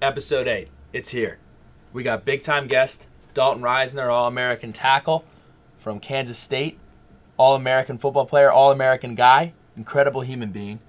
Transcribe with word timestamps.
episode 0.00 0.46
eight. 0.46 0.68
It's 0.92 1.10
here. 1.10 1.38
We 1.92 2.02
got 2.02 2.24
big 2.24 2.42
time 2.42 2.66
guest 2.66 3.06
Dalton 3.34 3.62
Risner, 3.62 4.12
All 4.12 4.26
American 4.26 4.72
tackle 4.72 5.24
from 5.76 6.00
Kansas 6.00 6.38
State, 6.38 6.78
All 7.36 7.54
American 7.54 7.98
football 7.98 8.26
player, 8.26 8.50
All 8.50 8.70
American 8.70 9.14
guy, 9.14 9.52
incredible 9.76 10.22
human 10.22 10.50
being. 10.50 10.80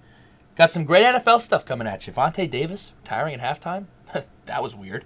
Got 0.58 0.72
some 0.72 0.84
great 0.84 1.06
NFL 1.06 1.42
stuff 1.42 1.66
coming 1.66 1.88
at 1.88 2.06
you. 2.06 2.14
Vontae 2.14 2.50
Davis 2.50 2.92
retiring 3.02 3.40
at 3.40 3.62
halftime. 3.62 3.86
that 4.46 4.62
was 4.62 4.76
weird. 4.76 5.05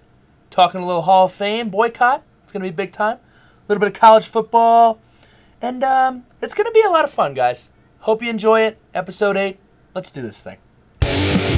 Talking 0.49 0.81
a 0.81 0.85
little 0.85 1.03
Hall 1.03 1.25
of 1.25 1.33
Fame 1.33 1.69
boycott. 1.69 2.23
It's 2.43 2.51
gonna 2.51 2.65
be 2.65 2.71
big 2.71 2.91
time. 2.91 3.17
A 3.17 3.65
little 3.67 3.79
bit 3.79 3.95
of 3.95 3.99
college 3.99 4.27
football, 4.27 4.99
and 5.61 5.83
um, 5.83 6.25
it's 6.41 6.53
gonna 6.53 6.71
be 6.71 6.83
a 6.85 6.89
lot 6.89 7.05
of 7.05 7.11
fun, 7.11 7.33
guys. 7.33 7.71
Hope 7.99 8.21
you 8.21 8.29
enjoy 8.29 8.61
it. 8.61 8.77
Episode 8.93 9.37
eight. 9.37 9.59
Let's 9.95 10.11
do 10.11 10.21
this 10.21 10.43
thing. 10.43 11.52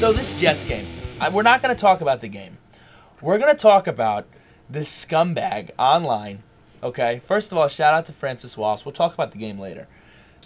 So 0.00 0.14
this 0.14 0.32
Jets 0.40 0.64
game, 0.64 0.86
I, 1.20 1.28
we're 1.28 1.42
not 1.42 1.60
going 1.60 1.76
to 1.76 1.78
talk 1.78 2.00
about 2.00 2.22
the 2.22 2.28
game. 2.28 2.56
We're 3.20 3.36
going 3.36 3.54
to 3.54 3.62
talk 3.62 3.86
about 3.86 4.26
this 4.66 4.90
scumbag 4.90 5.72
online. 5.78 6.42
Okay, 6.82 7.20
first 7.26 7.52
of 7.52 7.58
all, 7.58 7.68
shout 7.68 7.92
out 7.92 8.06
to 8.06 8.14
Francis 8.14 8.56
Wallace. 8.56 8.86
We'll 8.86 8.94
talk 8.94 9.12
about 9.12 9.32
the 9.32 9.36
game 9.36 9.58
later. 9.58 9.88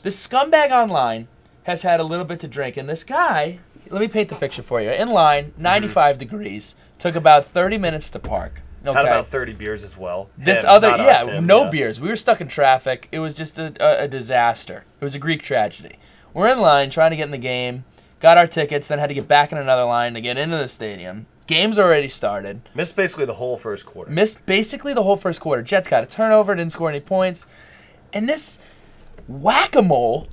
This 0.02 0.26
scumbag 0.26 0.72
online 0.72 1.28
has 1.62 1.82
had 1.82 2.00
a 2.00 2.02
little 2.02 2.24
bit 2.24 2.40
to 2.40 2.48
drink, 2.48 2.76
and 2.76 2.88
this 2.88 3.04
guy, 3.04 3.60
let 3.90 4.00
me 4.00 4.08
paint 4.08 4.28
the 4.28 4.34
picture 4.34 4.60
for 4.60 4.82
you. 4.82 4.90
In 4.90 5.10
line, 5.10 5.52
mm-hmm. 5.52 5.62
95 5.62 6.18
degrees, 6.18 6.74
took 6.98 7.14
about 7.14 7.44
30 7.44 7.78
minutes 7.78 8.10
to 8.10 8.18
park. 8.18 8.60
Okay. 8.84 8.92
Had 8.92 9.06
about 9.06 9.28
30 9.28 9.52
beers 9.52 9.84
as 9.84 9.96
well. 9.96 10.30
This 10.36 10.64
Him, 10.64 10.68
other, 10.68 10.88
yeah, 10.88 11.22
us, 11.22 11.24
him, 11.26 11.46
no 11.46 11.62
yeah. 11.62 11.70
beers. 11.70 12.00
We 12.00 12.08
were 12.08 12.16
stuck 12.16 12.40
in 12.40 12.48
traffic. 12.48 13.06
It 13.12 13.20
was 13.20 13.34
just 13.34 13.56
a, 13.60 13.72
a, 13.78 14.06
a 14.06 14.08
disaster. 14.08 14.84
It 15.00 15.04
was 15.04 15.14
a 15.14 15.20
Greek 15.20 15.42
tragedy. 15.42 16.00
We're 16.32 16.48
in 16.48 16.58
line 16.58 16.90
trying 16.90 17.10
to 17.10 17.16
get 17.16 17.26
in 17.26 17.30
the 17.30 17.38
game, 17.38 17.84
got 18.24 18.38
our 18.38 18.46
tickets, 18.46 18.88
then 18.88 18.98
had 18.98 19.08
to 19.08 19.14
get 19.14 19.28
back 19.28 19.52
in 19.52 19.58
another 19.58 19.84
line 19.84 20.14
to 20.14 20.20
get 20.22 20.38
into 20.38 20.56
the 20.56 20.66
stadium. 20.66 21.26
Game's 21.46 21.78
already 21.78 22.08
started. 22.08 22.62
Missed 22.74 22.96
basically 22.96 23.26
the 23.26 23.34
whole 23.34 23.58
first 23.58 23.84
quarter. 23.84 24.10
Missed 24.10 24.46
basically 24.46 24.94
the 24.94 25.02
whole 25.02 25.16
first 25.16 25.42
quarter. 25.42 25.60
Jets 25.60 25.88
got 25.88 26.02
a 26.02 26.06
turnover, 26.06 26.54
didn't 26.54 26.72
score 26.72 26.88
any 26.88 27.00
points. 27.00 27.44
And 28.14 28.26
this 28.26 28.60
whack 29.28 29.76
a 29.76 29.82
mole 29.82 30.26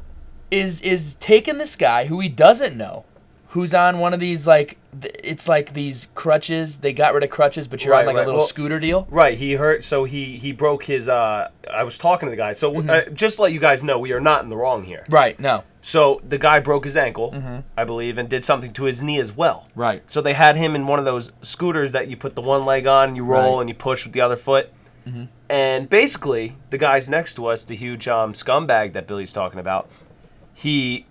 is 0.49 0.79
is 0.79 1.15
taking 1.15 1.57
this 1.57 1.75
guy 1.75 2.05
who 2.05 2.21
he 2.21 2.29
doesn't 2.29 2.77
know, 2.77 3.03
who's 3.51 3.73
on 3.73 3.99
one 3.99 4.13
of 4.13 4.19
these 4.19 4.45
like 4.47 4.77
th- 5.01 5.15
it's 5.23 5.47
like 5.47 5.73
these 5.73 6.07
crutches. 6.15 6.77
They 6.77 6.93
got 6.93 7.13
rid 7.13 7.23
of 7.23 7.29
crutches, 7.29 7.67
but 7.67 7.83
you're 7.85 7.93
on 7.95 8.05
like 8.05 8.15
right. 8.15 8.21
a 8.23 8.25
little 8.25 8.39
Well- 8.39 8.47
scooter 8.47 8.79
deal. 8.79 9.07
Right, 9.09 9.37
he 9.37 9.53
hurt, 9.53 9.83
so 9.83 10.03
he 10.05 10.37
he 10.37 10.51
broke 10.51 10.83
his. 10.85 11.07
uh 11.09 11.49
I 11.71 11.83
was 11.83 11.97
talking 11.97 12.27
to 12.27 12.31
the 12.31 12.37
guy, 12.37 12.53
so 12.53 12.81
uh, 12.81 13.09
just 13.09 13.37
to 13.37 13.43
let 13.43 13.53
you 13.53 13.59
guys 13.59 13.83
know, 13.83 13.97
we 13.99 14.11
are 14.11 14.19
not 14.19 14.43
in 14.43 14.49
the 14.49 14.57
wrong 14.57 14.83
here. 14.83 15.05
Right, 15.09 15.39
no. 15.39 15.63
So 15.81 16.21
the 16.27 16.37
guy 16.37 16.59
broke 16.59 16.83
his 16.85 16.95
ankle, 16.97 17.33
I 17.75 17.83
believe, 17.85 18.17
and 18.19 18.29
did 18.29 18.45
something 18.45 18.71
to 18.73 18.83
his 18.83 19.01
knee 19.01 19.19
as 19.19 19.31
well. 19.35 19.67
Right. 19.75 20.03
So 20.05 20.21
they 20.21 20.33
had 20.33 20.55
him 20.57 20.75
in 20.75 20.85
one 20.85 20.99
of 20.99 21.05
those 21.05 21.31
scooters 21.41 21.91
that 21.93 22.07
you 22.07 22.15
put 22.17 22.35
the 22.35 22.41
one 22.41 22.65
leg 22.65 22.85
on, 22.85 23.15
you 23.15 23.23
roll, 23.23 23.55
Right. 23.55 23.61
and 23.61 23.69
you 23.69 23.73
push 23.75 24.03
with 24.05 24.13
the 24.13 24.21
other 24.21 24.35
foot. 24.37 24.69
mm-hmm. 25.07 25.23
And 25.49 25.89
basically, 25.89 26.55
the 26.69 26.77
guys 26.77 27.09
next 27.09 27.33
to 27.35 27.47
us, 27.47 27.63
the 27.63 27.75
huge 27.75 28.07
um, 28.07 28.33
scumbag 28.33 28.93
that 28.93 29.07
Billy's 29.07 29.33
talking 29.33 29.59
about, 29.59 29.89
he 30.53 31.05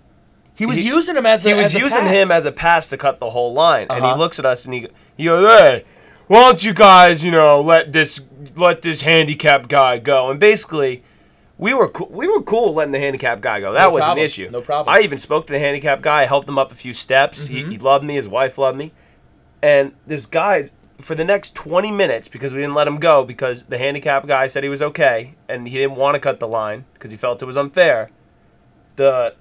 He 0.61 0.67
was 0.67 0.77
He- 0.79 0.89
using 0.89 1.17
him 1.17 1.25
as 1.25 1.45
a 1.47 1.49
he 1.49 1.55
was 1.55 1.67
as 1.67 1.75
using 1.75 1.99
pass. 2.01 2.11
him 2.15 2.31
as 2.31 2.45
a 2.45 2.53
pass 2.53 2.89
to 2.91 2.97
cut 2.99 3.19
the 3.19 3.31
whole 3.31 3.53
line, 3.55 3.87
and 3.89 4.05
Uh-huh. 4.05 4.15
he 4.15 4.19
looks 4.19 4.39
at 4.39 4.45
us 4.45 4.67
and 4.67 4.75
he 4.75 4.87
he 5.17 5.25
goes, 5.25 5.51
"Hey, 5.59 5.85
why 6.27 6.41
don't 6.43 6.63
you 6.63 6.75
guys, 6.75 7.25
you 7.25 7.31
know, 7.31 7.61
let 7.63 7.93
this 7.93 8.21
let 8.57 8.83
this 8.83 9.01
handicapped 9.01 9.69
guy 9.71 9.97
go?" 9.99 10.31
And 10.31 10.39
basically, 10.39 11.03
we 11.57 11.73
were 11.73 11.89
co- 11.89 12.09
we 12.11 12.29
were 12.29 12.43
cool 12.43 12.75
letting 12.75 12.93
the 12.93 12.99
handicapped 12.99 13.41
guy 13.41 13.59
go. 13.61 13.73
That 13.73 13.85
No 13.85 13.91
was 13.91 14.01
problem. 14.05 14.19
an 14.19 14.25
issue. 14.25 14.51
No 14.53 14.61
problem. 14.61 14.95
I 14.95 15.01
even 15.01 15.19
spoke 15.19 15.47
to 15.47 15.53
the 15.55 15.59
handicapped 15.59 16.03
guy, 16.03 16.23
I 16.23 16.27
helped 16.27 16.47
him 16.49 16.59
up 16.59 16.71
a 16.73 16.75
few 16.75 16.93
steps. 16.93 17.47
He, 17.47 17.63
Mm-hmm. 17.63 17.71
he 17.71 17.79
loved 17.79 18.05
me. 18.05 18.15
His 18.17 18.29
wife 18.29 18.59
loved 18.59 18.77
me, 18.77 18.93
and 19.63 19.93
this 20.07 20.27
guy's 20.27 20.73
for 21.01 21.15
the 21.15 21.25
next 21.25 21.55
20 21.55 21.91
minutes 21.91 22.29
because 22.29 22.53
we 22.53 22.61
didn't 22.61 22.75
let 22.75 22.87
him 22.87 22.99
go 22.99 23.25
because 23.25 23.63
the 23.65 23.79
handicapped 23.79 24.27
guy 24.27 24.47
said 24.47 24.63
he 24.63 24.69
was 24.69 24.83
okay 24.83 25.33
and 25.49 25.67
he 25.69 25.79
didn't 25.79 25.97
want 25.97 26.15
to 26.15 26.21
cut 26.21 26.39
the 26.41 26.47
line 26.47 26.85
because 26.93 27.11
he 27.11 27.17
felt 27.17 27.41
it 27.41 27.47
was 27.47 27.57
unfair. 27.57 28.11
The 28.97 29.33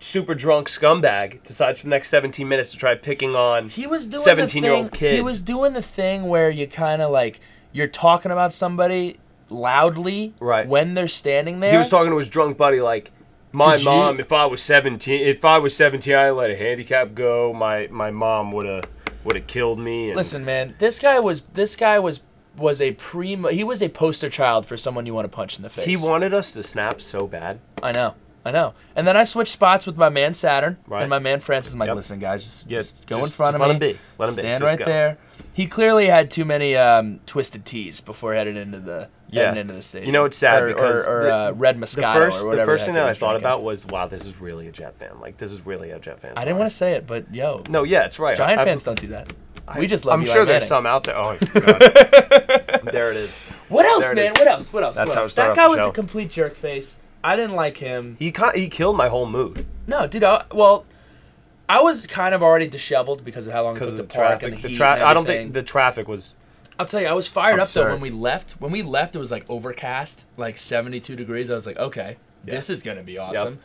super 0.00 0.34
drunk 0.34 0.68
scumbag 0.68 1.42
decides 1.42 1.80
for 1.80 1.86
the 1.86 1.90
next 1.90 2.08
17 2.08 2.46
minutes 2.48 2.70
to 2.72 2.76
try 2.76 2.94
picking 2.94 3.34
on 3.34 3.68
He 3.68 3.86
was 3.86 4.06
doing 4.06 4.22
17-year-old 4.24 4.86
the 4.86 4.90
thing, 4.90 4.98
kids. 4.98 5.14
He 5.16 5.20
was 5.22 5.42
doing 5.42 5.72
the 5.72 5.82
thing 5.82 6.24
where 6.28 6.50
you 6.50 6.66
kind 6.66 7.02
of 7.02 7.10
like 7.10 7.40
you're 7.72 7.86
talking 7.88 8.30
about 8.30 8.54
somebody 8.54 9.18
loudly 9.50 10.34
Right. 10.40 10.66
when 10.66 10.94
they're 10.94 11.08
standing 11.08 11.60
there. 11.60 11.72
He 11.72 11.78
was 11.78 11.88
talking 11.88 12.10
to 12.12 12.18
his 12.18 12.28
drunk 12.28 12.56
buddy 12.56 12.80
like, 12.80 13.10
"My 13.52 13.72
Could 13.76 13.84
you- 13.84 13.90
mom, 13.90 14.20
if 14.20 14.32
I 14.32 14.46
was 14.46 14.62
17, 14.62 15.20
if 15.20 15.44
I 15.44 15.58
was 15.58 15.74
17, 15.74 16.14
I'd 16.14 16.30
let 16.30 16.50
a 16.50 16.56
handicap 16.56 17.14
go. 17.14 17.52
My 17.52 17.88
my 17.90 18.10
mom 18.10 18.52
would 18.52 18.66
have 18.66 18.84
would 19.24 19.36
have 19.36 19.46
killed 19.46 19.78
me." 19.78 20.08
And 20.08 20.16
Listen, 20.16 20.44
man, 20.44 20.74
this 20.78 20.98
guy 20.98 21.18
was 21.18 21.40
this 21.54 21.76
guy 21.76 21.98
was 21.98 22.20
was 22.56 22.80
a 22.80 22.92
primo. 22.92 23.48
He 23.48 23.62
was 23.64 23.82
a 23.82 23.88
poster 23.88 24.28
child 24.28 24.66
for 24.66 24.76
someone 24.76 25.06
you 25.06 25.14
want 25.14 25.24
to 25.30 25.34
punch 25.34 25.56
in 25.56 25.62
the 25.62 25.68
face. 25.68 25.84
he 25.86 25.96
wanted 25.96 26.34
us 26.34 26.52
to 26.52 26.62
snap 26.62 27.00
so 27.00 27.26
bad. 27.26 27.58
I 27.82 27.92
know. 27.92 28.14
I 28.48 28.52
know. 28.52 28.74
And 28.96 29.06
then 29.06 29.16
I 29.16 29.24
switched 29.24 29.52
spots 29.52 29.86
with 29.86 29.96
my 29.96 30.08
man 30.08 30.34
Saturn 30.34 30.78
Right. 30.86 31.02
and 31.02 31.10
my 31.10 31.18
man 31.18 31.40
Francis. 31.40 31.72
I'm 31.74 31.78
like, 31.78 31.88
Yep. 31.88 31.96
listen, 31.96 32.18
guys, 32.18 32.42
just, 32.44 32.70
Yeah, 32.70 32.78
just 32.78 33.06
go 33.06 33.22
in 33.24 33.30
front 33.30 33.52
just 33.52 33.54
of 33.56 33.60
let 33.60 33.68
me. 33.68 33.74
him 33.74 33.78
be. 33.94 33.98
Let 34.18 34.28
him 34.30 34.34
be. 34.36 34.42
Stand 34.42 34.62
Just 34.62 34.70
right 34.70 34.78
go. 34.78 34.84
there. 34.84 35.18
He 35.52 35.66
clearly 35.66 36.06
had 36.06 36.30
too 36.30 36.44
many 36.44 36.76
um, 36.76 37.20
twisted 37.26 37.64
tees 37.64 38.00
before 38.00 38.32
heading 38.34 38.56
into 38.56 38.78
the 38.80 39.08
Yeah. 39.28 39.46
heading 39.46 39.60
into 39.62 39.74
the 39.74 39.82
stadium. 39.82 40.06
You 40.06 40.12
know, 40.12 40.24
it's 40.24 40.38
sad 40.38 40.62
or, 40.62 40.68
because 40.68 41.06
or, 41.06 41.20
or 41.20 41.24
the- 41.24 41.34
uh, 41.34 41.52
red 41.56 41.80
The 41.80 41.86
first 41.86 42.42
or 42.44 42.54
the 42.56 42.64
first 42.64 42.84
thing 42.84 42.94
that 42.94 43.06
I 43.06 43.14
thought 43.14 43.32
drinking. 43.32 43.42
about 43.46 43.62
was, 43.62 43.84
wow, 43.86 44.06
this 44.06 44.24
is 44.24 44.40
really 44.40 44.68
a 44.68 44.72
Jet 44.72 44.96
fan. 44.96 45.20
Like 45.20 45.36
this 45.38 45.52
is 45.52 45.66
really 45.66 45.90
a 45.90 45.98
Jet 45.98 46.20
fan. 46.20 46.32
I 46.36 46.44
didn't 46.44 46.58
want 46.58 46.70
to 46.70 46.76
say 46.76 46.92
it, 46.92 47.06
but 47.06 47.32
yo, 47.34 47.62
No, 47.68 47.82
yeah, 47.82 48.04
it's 48.04 48.18
right. 48.18 48.36
Giant 48.36 48.60
I- 48.60 48.64
fans 48.64 48.84
don't 48.84 49.00
do 49.00 49.08
that. 49.08 49.32
we 49.76 49.86
just 49.86 50.04
love 50.06 50.18
I'm 50.20 50.24
sure 50.26 50.44
there's 50.46 50.66
some 50.66 50.86
out 50.86 51.04
there. 51.04 51.16
Oh, 51.18 51.36
I 51.54 52.80
there 52.90 53.10
it 53.10 53.16
is. 53.16 53.36
What 53.68 53.84
else, 53.84 54.14
man? 54.14 54.30
What 54.32 54.46
else? 54.46 54.72
What 54.72 54.82
else? 54.82 54.96
That's 54.96 55.08
what 55.10 55.18
else? 55.18 55.34
That 55.34 55.54
guy 55.56 55.66
was 55.68 55.80
a 55.80 55.90
complete 55.92 56.30
jerk 56.30 56.54
face. 56.54 56.98
I 57.22 57.36
didn't 57.36 57.56
like 57.56 57.78
him. 57.78 58.16
He 58.18 58.30
ca- 58.32 58.52
he 58.54 58.68
killed 58.68 58.96
my 58.96 59.08
whole 59.08 59.26
mood. 59.26 59.66
No, 59.86 60.06
dude. 60.06 60.22
I, 60.24 60.44
well, 60.52 60.84
I 61.68 61.82
was 61.82 62.06
kind 62.06 62.34
of 62.34 62.42
already 62.42 62.68
disheveled 62.68 63.24
because 63.24 63.46
of 63.46 63.52
how 63.52 63.64
long 63.64 63.76
it 63.76 63.80
because 63.80 63.96
took 63.96 64.08
to 64.08 64.14
the 64.14 64.14
park 64.14 64.28
traffic. 64.40 64.48
and 64.54 64.58
the, 64.58 64.62
The 64.62 64.68
heat 64.68 64.76
tra- 64.76 64.94
and 64.94 65.02
I 65.02 65.14
don't 65.14 65.26
think 65.26 65.52
the 65.52 65.62
traffic 65.62 66.06
was. 66.08 66.34
I'll 66.78 66.86
tell 66.86 67.00
you, 67.00 67.08
I 67.08 67.12
was 67.12 67.26
fired 67.26 67.58
up 67.58 67.68
though 67.68 67.88
when 67.90 68.00
we 68.00 68.10
left. 68.10 68.52
When 68.52 68.70
we 68.70 68.82
left, 68.82 69.16
it 69.16 69.18
was 69.18 69.30
like 69.32 69.44
overcast, 69.50 70.24
like 70.36 70.58
72 70.58 71.16
degrees. 71.16 71.50
I 71.50 71.54
was 71.54 71.66
like, 71.66 71.76
okay, 71.78 72.16
Yeah. 72.46 72.54
this 72.54 72.70
is 72.70 72.82
gonna 72.84 73.02
be 73.02 73.18
awesome. 73.18 73.58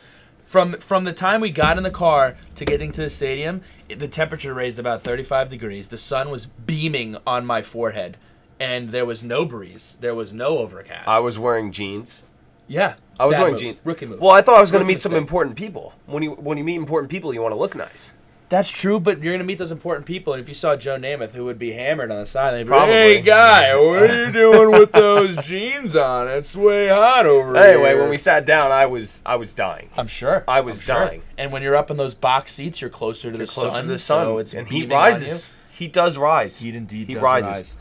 From 0.44 0.74
from 0.78 1.04
the 1.04 1.12
time 1.12 1.40
we 1.40 1.50
got 1.50 1.78
in 1.78 1.84
the 1.84 1.90
car 1.92 2.36
to 2.56 2.64
getting 2.64 2.90
to 2.92 3.00
the 3.02 3.08
stadium, 3.08 3.62
it, 3.88 3.98
the 4.00 4.08
temperature 4.08 4.52
raised 4.52 4.78
about 4.80 5.02
35 5.02 5.48
degrees. 5.48 5.88
The 5.88 5.96
sun 5.96 6.28
was 6.28 6.44
beaming 6.46 7.16
on 7.26 7.46
my 7.46 7.62
forehead, 7.62 8.16
and 8.60 8.90
there 8.90 9.06
was 9.06 9.22
no 9.22 9.44
breeze. 9.46 9.96
There 10.00 10.14
was 10.14 10.32
no 10.34 10.58
overcast. 10.58 11.06
I 11.08 11.20
was 11.20 11.38
wearing 11.38 11.70
jeans. 11.72 12.24
Yeah. 12.68 12.94
I 13.18 13.26
was 13.26 13.38
wearing 13.38 13.56
jeans. 13.56 13.78
Rookie 13.84 14.06
move. 14.06 14.20
Well, 14.20 14.32
I 14.32 14.42
thought 14.42 14.56
I 14.56 14.60
was 14.60 14.72
going 14.72 14.82
to 14.82 14.86
meet 14.88 15.00
some 15.00 15.14
important 15.14 15.56
people. 15.56 15.94
When 16.06 16.22
you 16.22 16.32
when 16.32 16.58
you 16.58 16.64
meet 16.64 16.76
important 16.76 17.10
people, 17.10 17.32
you 17.32 17.40
want 17.40 17.52
to 17.52 17.58
look 17.58 17.76
nice. 17.76 18.12
That's 18.50 18.68
true, 18.68 19.00
but 19.00 19.22
you're 19.22 19.32
gonna 19.32 19.42
meet 19.42 19.56
those 19.58 19.72
important 19.72 20.06
people, 20.06 20.34
and 20.34 20.40
if 20.40 20.48
you 20.48 20.54
saw 20.54 20.76
Joe 20.76 20.98
Namath, 20.98 21.32
who 21.32 21.46
would 21.46 21.58
be 21.58 21.72
hammered 21.72 22.12
on 22.12 22.20
the 22.20 22.26
side, 22.26 22.52
they'd 22.52 22.64
be 22.64 22.70
like, 22.70 22.78
Probably. 22.78 22.94
"Hey, 22.94 23.20
guy, 23.22 23.74
what 23.84 24.02
are 24.10 24.26
you 24.26 24.30
doing 24.32 24.70
with 24.70 24.92
those 24.92 25.36
jeans 25.38 25.96
on? 25.96 26.28
It's 26.28 26.54
way 26.54 26.88
hot 26.88 27.24
over 27.24 27.54
there. 27.54 27.70
Anyway, 27.72 27.88
here." 27.88 28.00
when 28.02 28.10
we 28.10 28.18
sat 28.18 28.44
down, 28.44 28.70
I 28.70 28.84
was 28.86 29.22
I 29.24 29.36
was 29.36 29.54
dying. 29.54 29.88
I'm 29.96 30.06
sure. 30.06 30.44
I 30.46 30.60
was 30.60 30.78
I'm 30.80 30.84
sure. 30.84 31.06
dying. 31.06 31.22
And 31.38 31.52
when 31.52 31.62
you're 31.62 31.74
up 31.74 31.90
in 31.90 31.96
those 31.96 32.14
box 32.14 32.52
seats, 32.52 32.80
you're 32.82 32.90
closer 32.90 33.32
to 33.32 33.38
the 33.38 33.46
Closer 33.46 33.70
sun. 33.70 33.82
to 33.84 33.88
the 33.88 33.98
sun, 33.98 34.26
so 34.26 34.38
it's 34.38 34.52
and 34.52 34.68
he 34.68 34.86
rises. 34.86 35.48
He 35.70 35.88
does 35.88 36.18
rise. 36.18 36.60
Heat 36.60 36.74
indeed 36.74 37.08
He 37.08 37.14
does 37.14 37.22
rises. 37.22 37.48
rise. 37.48 37.78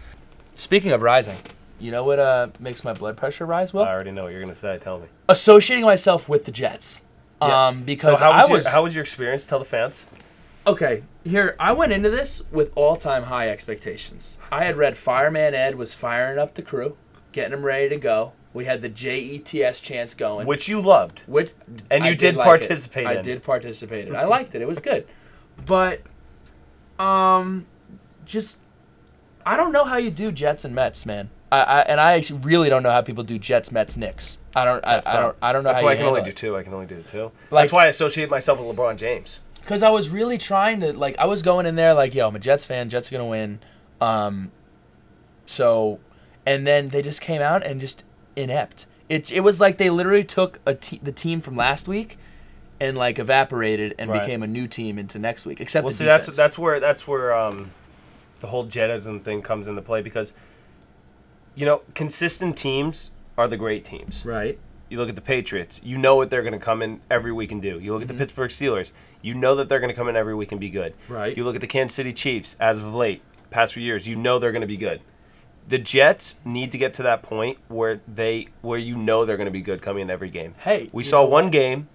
Speaking 0.56 0.92
of 0.92 1.02
rising, 1.02 1.38
you 1.80 1.92
know 1.92 2.04
what 2.04 2.20
uh, 2.20 2.48
makes 2.60 2.84
my 2.84 2.94
blood 2.94 3.18
pressure 3.18 3.46
rise? 3.46 3.74
Well, 3.74 3.84
I 3.84 3.92
already 3.92 4.12
know 4.12 4.24
what 4.24 4.32
you're 4.32 4.42
going 4.42 4.54
to 4.54 4.60
say. 4.60 4.78
Tell 4.78 5.00
me. 5.00 5.08
associating 5.30 5.86
myself 5.86 6.30
with 6.30 6.46
the 6.46 6.52
Jets. 6.52 7.04
Yeah. 7.42 7.68
Um, 7.68 7.84
because 7.84 8.20
so 8.20 8.26
how 8.26 8.32
was, 8.32 8.50
I 8.50 8.54
was 8.54 8.64
your, 8.64 8.72
how 8.72 8.84
was 8.84 8.96
your 8.96 9.02
experience? 9.02 9.46
Tell 9.46 9.60
the 9.60 9.66
fans. 9.66 10.06
okay. 10.66 11.04
Here, 11.26 11.56
I 11.58 11.72
went 11.72 11.94
into 11.94 12.10
this 12.10 12.44
with 12.52 12.74
all-time 12.76 13.24
high 13.24 13.50
expectations. 13.50 14.38
I 14.52 14.66
had 14.66 14.76
read 14.76 14.98
Fireman 14.98 15.54
Ed 15.54 15.76
was 15.76 15.94
firing 15.94 16.38
up 16.38 16.56
the 16.56 16.62
crew, 16.62 16.98
getting 17.32 17.52
them 17.52 17.66
ready 17.66 17.88
to 17.90 17.98
go. 17.98 18.34
We 18.54 18.66
had 18.66 18.82
the 18.82 18.90
JETS 18.90 19.82
chants 19.82 20.14
going. 20.14 20.46
Which 20.46 20.68
you 20.68 20.80
loved. 20.82 21.24
Which 21.26 21.54
And 21.90 22.06
you 22.06 22.16
did 22.16 22.36
like 22.36 22.46
participate 22.46 23.06
it. 23.06 23.10
I 23.10 23.22
did 23.22 23.42
participate 23.42 24.08
in. 24.08 24.16
I 24.16 24.26
liked 24.26 24.54
it. 24.54 24.62
It 24.62 24.68
was 24.68 24.80
good, 24.80 25.08
but 25.66 26.02
um, 27.00 27.66
just 28.26 28.60
I 29.46 29.58
don't 29.58 29.72
know 29.72 29.86
how 29.86 29.98
you 29.98 30.12
do 30.12 30.32
Jets 30.32 30.64
and 30.64 30.76
Mets, 30.76 31.06
man. 31.06 31.30
I, 31.54 31.62
I 31.62 31.80
and 31.82 32.00
I 32.02 32.14
actually 32.14 32.40
really 32.40 32.70
don't 32.70 32.84
know 32.84 32.92
how 32.92 33.02
people 33.02 33.24
do 33.24 33.38
Jets, 33.40 33.72
Mets, 33.72 33.96
Knicks. 33.98 34.38
I 34.56 34.66
don't. 34.66 34.86
I, 34.86 34.96
That's 34.96 35.08
I 35.08 35.20
don't. 35.20 35.36
I 35.42 35.52
don't 35.54 35.64
know 35.64 35.70
That's 35.70 35.80
how 35.82 35.86
why 35.88 35.94
I 35.94 35.96
can 35.96 36.06
only 36.06 36.20
handle 36.22 36.32
do 36.32 36.36
two. 36.36 36.58
I 36.58 36.64
can 36.64 36.74
only 36.74 36.86
do 36.86 37.02
two. 37.04 37.32
Like- 37.52 37.64
That's 37.64 37.72
why 37.74 37.86
I 37.86 37.88
associate 37.88 38.30
myself 38.30 38.60
with 38.60 38.76
LeBron 38.76 38.98
James. 38.98 39.40
because 39.62 39.82
I 39.84 39.90
was 39.90 40.10
really 40.10 40.38
trying 40.38 40.82
to 40.82 40.94
like 40.94 41.18
I 41.18 41.26
was 41.26 41.42
going 41.42 41.66
in 41.66 41.76
there 41.76 41.94
like 41.94 42.14
yo 42.14 42.28
I'm 42.28 42.36
a 42.36 42.40
Jets 42.40 42.66
fan 42.66 42.90
Jets 42.90 43.10
are 43.10 43.16
gonna 43.18 43.26
win 43.30 43.60
um 44.02 44.52
so 45.46 46.00
and 46.46 46.66
then 46.68 46.90
they 46.90 47.02
just 47.02 47.22
came 47.22 47.42
out 47.42 47.64
and 47.66 47.80
just 47.80 48.04
inept 48.36 48.86
It 49.10 49.32
it 49.32 49.40
was 49.42 49.60
like 49.60 49.78
they 49.78 49.90
literally 49.90 50.24
took 50.24 50.60
a 50.66 50.74
te- 50.76 51.00
the 51.02 51.12
team 51.12 51.40
from 51.42 51.56
last 51.56 51.88
week 51.88 52.18
and 52.80 52.98
like 52.98 53.20
evaporated 53.20 53.96
and 53.98 54.10
Right. 54.10 54.22
became 54.22 54.44
a 54.44 54.48
new 54.48 54.68
team 54.68 54.98
into 55.00 55.18
next 55.20 55.46
week. 55.46 55.62
Except 55.62 55.86
Well, 55.86 55.94
see, 55.94 56.04
that's 56.06 56.26
defense. 56.26 56.38
that's 56.38 56.58
where 56.58 56.80
that's 56.82 57.08
where 57.08 57.34
um, 57.34 57.72
the 58.42 58.48
whole 58.48 58.66
Jedism 58.66 59.22
thing 59.24 59.42
comes 59.42 59.68
into 59.70 59.82
play 59.82 60.02
because, 60.02 60.34
you 61.56 61.66
know, 61.66 61.82
consistent 61.94 62.58
teams 62.58 63.12
are 63.38 63.48
the 63.48 63.58
great 63.58 63.84
teams. 63.86 64.26
right. 64.26 64.60
You 64.90 65.00
look 65.00 65.10
at 65.10 65.16
the 65.16 65.22
Patriots, 65.22 65.80
you 65.84 65.98
know 65.98 66.16
what 66.16 66.30
they're 66.30 66.44
going 66.44 66.54
to 66.54 66.60
come 66.60 66.84
in 66.84 67.02
every 67.10 67.32
week 67.32 67.52
and 67.52 67.60
do. 67.60 67.80
You 67.80 67.94
look 67.94 68.04
at 68.04 68.08
the 68.08 68.14
Pittsburgh 68.14 68.52
Steelers, 68.52 68.92
you 69.24 69.34
know 69.34 69.56
that 69.56 69.68
they're 69.68 69.80
going 69.80 69.90
to 69.90 69.96
come 69.96 70.08
in 70.08 70.16
every 70.16 70.36
week 70.36 70.52
and 70.52 70.62
be 70.62 70.70
good. 70.70 70.94
Right. 71.08 71.36
You 71.36 71.44
look 71.46 71.56
at 71.56 71.62
the 71.62 71.68
Kansas 71.68 71.96
City 71.96 72.14
Chiefs 72.14 72.56
as 72.60 72.78
of 72.80 72.94
late, 72.94 73.24
past 73.50 73.74
few 73.74 73.82
years, 73.82 74.06
you 74.08 74.16
know 74.16 74.38
they're 74.38 74.52
going 74.52 74.62
to 74.62 74.68
be 74.68 74.78
good. 74.78 75.02
The 75.68 75.80
Jets 75.80 76.40
need 76.46 76.72
to 76.74 76.78
get 76.78 76.94
to 76.96 77.04
that 77.04 77.24
point 77.24 77.58
where 77.70 78.02
they 78.08 78.50
where 78.62 78.78
you 78.78 78.96
know 78.96 79.26
they're 79.26 79.38
going 79.38 79.46
to 79.46 79.52
be 79.52 79.62
good 79.62 79.82
coming 79.82 80.04
in 80.04 80.10
every 80.12 80.30
game. 80.30 80.54
Hey, 80.60 80.90
we 80.92 81.04
saw 81.04 81.26
one 81.26 81.50
game. 81.50 81.88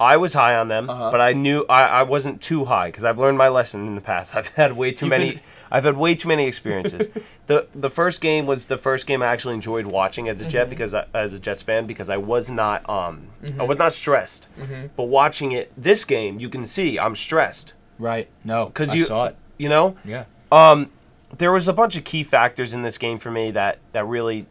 I 0.00 0.16
was 0.16 0.32
high 0.34 0.54
on 0.56 0.68
them, 0.68 0.88
Uh-huh. 0.88 1.10
but 1.10 1.20
I 1.20 1.32
knew 1.34 1.66
I, 1.68 1.82
I 1.84 2.02
wasn't 2.04 2.40
too 2.40 2.66
high 2.66 2.88
because 2.88 3.02
I've 3.04 3.18
learned 3.18 3.36
my 3.36 3.48
lesson 3.48 3.86
in 3.86 3.96
the 3.96 4.00
past. 4.00 4.34
I've 4.36 4.48
had 4.48 4.76
way 4.78 4.92
too 4.92 5.06
You've 5.06 5.10
many. 5.10 5.30
been- 5.32 5.40
I've 5.70 5.84
had 5.84 5.96
way 5.96 6.14
too 6.14 6.28
many 6.28 6.46
experiences. 6.46 7.08
the 7.46 7.66
The 7.72 7.90
first 7.90 8.20
game 8.20 8.46
was 8.46 8.66
the 8.66 8.78
first 8.78 9.06
game 9.06 9.22
I 9.22 9.26
actually 9.26 9.54
enjoyed 9.54 9.86
watching 9.86 10.28
as 10.28 10.36
a 10.36 10.40
Mm-hmm. 10.44 10.50
Jet 10.50 10.70
because 10.70 10.94
I, 10.94 11.06
as 11.14 11.34
a 11.34 11.38
Jets 11.38 11.62
fan 11.62 11.86
because 11.86 12.08
I 12.10 12.16
was 12.16 12.50
not 12.50 12.88
um 12.88 13.28
I 13.42 13.46
Mm-hmm. 13.46 13.66
was 13.66 13.78
not 13.78 13.92
stressed. 13.92 14.48
But 14.96 15.04
watching 15.04 15.52
it 15.52 15.72
this 15.76 16.04
game, 16.04 16.38
you 16.40 16.48
can 16.48 16.64
see 16.66 16.98
I'm 16.98 17.14
stressed 17.16 17.74
Right. 17.98 18.28
No. 18.44 18.66
Because 18.66 18.94
you- 18.94 19.04
saw 19.04 19.24
it. 19.26 19.36
you 19.58 19.68
know. 19.68 19.96
Yeah. 20.04 20.24
Um, 20.52 20.90
there 21.36 21.50
was 21.50 21.66
a 21.66 21.72
bunch 21.72 21.96
of 21.96 22.04
key 22.04 22.22
factors 22.22 22.72
in 22.72 22.82
this 22.82 22.98
game 22.98 23.18
for 23.18 23.30
me 23.30 23.50
that 23.50 23.78
that 23.92 24.06
really 24.06 24.46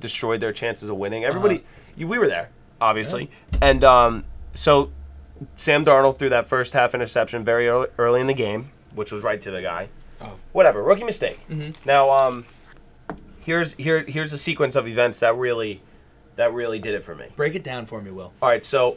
destroyed 0.00 0.40
their 0.40 0.52
chances 0.52 0.88
of 0.88 0.96
winning. 0.96 1.24
Everybody, 1.24 1.56
Uh-huh. 1.56 1.92
you, 1.96 2.08
we 2.08 2.18
were 2.18 2.28
there, 2.28 2.48
obviously, 2.80 3.30
and 3.60 3.82
um, 3.84 4.24
so 4.52 4.90
Sam 5.56 5.84
Darnold 5.84 6.18
threw 6.18 6.28
that 6.28 6.48
first 6.48 6.72
half 6.74 6.94
interception 6.94 7.44
very 7.44 7.68
early, 7.68 7.88
early 7.98 8.20
in 8.20 8.26
the 8.26 8.34
game, 8.34 8.70
which 8.94 9.10
was 9.12 9.22
right 9.22 9.40
to 9.40 9.50
the 9.50 9.62
guy. 9.62 9.88
Oh. 10.22 10.34
Whatever, 10.52 10.82
rookie 10.82 11.04
mistake. 11.04 11.38
Mhm. 11.50 11.74
Now, 11.84 12.10
um, 12.10 12.44
here's 13.40 13.72
here 13.74 14.00
here's 14.02 14.32
a 14.32 14.38
sequence 14.38 14.76
of 14.76 14.86
events 14.86 15.20
that 15.20 15.36
really 15.36 15.82
that 16.36 16.52
really 16.52 16.78
did 16.78 16.94
it 16.94 17.02
for 17.04 17.14
me. 17.14 17.26
Break 17.36 17.54
it 17.54 17.62
down 17.62 17.86
for 17.86 18.00
me, 18.00 18.10
Will. 18.10 18.32
All 18.40 18.48
right, 18.48 18.64
so 18.64 18.96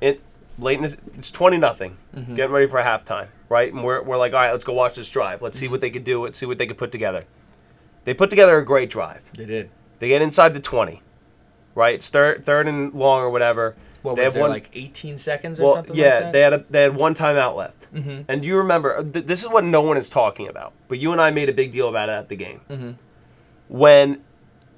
it 0.00 0.20
late 0.58 0.76
in 0.76 0.82
this, 0.82 0.96
it's 1.16 1.30
twenty 1.30 1.56
nothing. 1.58 1.96
Mm-hmm. 2.16 2.34
Getting 2.34 2.52
ready 2.52 2.66
for 2.66 2.80
halftime, 2.80 3.28
right? 3.48 3.72
And 3.72 3.82
we're, 3.84 4.02
we're 4.02 4.16
like, 4.18 4.32
all 4.32 4.40
right, 4.40 4.52
let's 4.52 4.64
go 4.64 4.72
watch 4.72 4.94
this 4.96 5.08
drive. 5.10 5.40
Let's 5.42 5.56
Mm-hmm. 5.56 5.64
see 5.64 5.68
what 5.68 5.80
they 5.80 5.90
could 5.90 6.04
do. 6.04 6.22
Let's 6.24 6.38
see 6.38 6.46
what 6.46 6.58
they 6.58 6.66
could 6.66 6.78
put 6.78 6.92
together. 6.92 7.24
They 8.04 8.14
put 8.14 8.30
together 8.30 8.56
a 8.58 8.64
great 8.64 8.88
drive. 8.90 9.22
They 9.34 9.46
did. 9.46 9.70
They 9.98 10.08
get 10.08 10.22
inside 10.22 10.52
the 10.54 10.60
twenty, 10.60 11.02
right? 11.74 11.94
It's 11.94 12.08
third 12.10 12.44
third 12.44 12.68
and 12.68 12.92
long 12.94 13.20
or 13.20 13.30
whatever. 13.30 13.74
What 14.12 14.16
they 14.16 14.24
was 14.24 14.34
there 14.34 14.42
one, 14.42 14.50
like 14.50 14.70
18 14.74 15.18
seconds 15.18 15.60
or 15.60 15.64
well, 15.64 15.74
something 15.76 15.96
yeah, 15.96 16.14
like 16.14 16.20
that? 16.24 16.32
they 16.32 16.40
had 16.40 16.52
a, 16.52 16.64
they 16.70 16.82
had 16.82 16.94
one 16.96 17.14
timeout 17.14 17.56
left. 17.56 17.92
Mhm. 17.94 18.24
And 18.28 18.44
you 18.44 18.56
remember? 18.56 18.96
uh, 18.96 19.02
Th- 19.02 19.24
this 19.24 19.42
is 19.42 19.48
what 19.48 19.64
no 19.64 19.80
one 19.82 19.96
is 19.96 20.08
talking 20.08 20.48
about, 20.48 20.72
but 20.88 20.98
you 20.98 21.12
and 21.12 21.20
I 21.20 21.30
made 21.30 21.48
a 21.48 21.52
big 21.52 21.72
deal 21.72 21.88
about 21.88 22.08
it 22.08 22.12
at 22.12 22.28
the 22.28 22.36
game. 22.36 22.60
Mhm. 22.70 22.94
When 23.68 24.20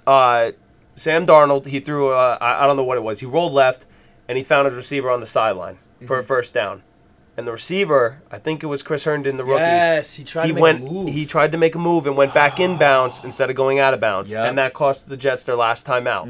uh, 0.07 0.53
Sam 0.97 1.27
Darnold, 1.27 1.67
he 1.67 1.81
threw, 1.81 2.09
uh, 2.09 2.39
I, 2.41 2.65
I 2.65 2.67
don't 2.67 2.77
know 2.77 2.85
what 2.85 2.97
it 2.97 3.03
was, 3.03 3.21
he 3.21 3.27
rolled 3.27 3.53
left 3.53 3.85
and 4.29 4.39
he 4.39 4.45
found 4.45 4.67
his 4.67 4.75
receiver 4.77 5.11
on 5.11 5.21
the 5.21 5.27
sideline 5.27 5.79
for 6.07 6.17
Mm-hmm. 6.17 6.21
a 6.21 6.23
first 6.23 6.55
down. 6.55 6.83
And 7.37 7.47
the 7.47 7.53
receiver, 7.53 8.21
I 8.33 8.39
think 8.39 8.65
it 8.65 8.67
was 8.67 8.83
Chris 8.83 9.05
Herndon, 9.05 9.37
the 9.37 9.45
rookie. 9.45 9.61
Yes, 9.63 10.15
he 10.15 10.25
tried 10.25 10.47
he 10.47 10.49
to 10.49 10.55
make 10.55 10.63
went. 10.63 10.89
a 10.89 10.91
move. 10.91 11.09
He 11.11 11.25
tried 11.25 11.53
to 11.53 11.59
make 11.59 11.75
a 11.77 11.79
move 11.79 12.05
and 12.07 12.17
went 12.17 12.35
back 12.35 12.59
in 12.59 12.77
bounds 12.79 13.21
instead 13.25 13.49
of 13.49 13.55
going 13.55 13.79
out 13.79 13.95
of 13.95 14.01
bounds, 14.01 14.33
Yep. 14.33 14.49
and 14.49 14.59
that 14.59 14.75
cost 14.75 15.09
the 15.09 15.17
Jets 15.17 15.45
their 15.45 15.55
last 15.55 15.87
time 15.87 16.07
out. 16.09 16.29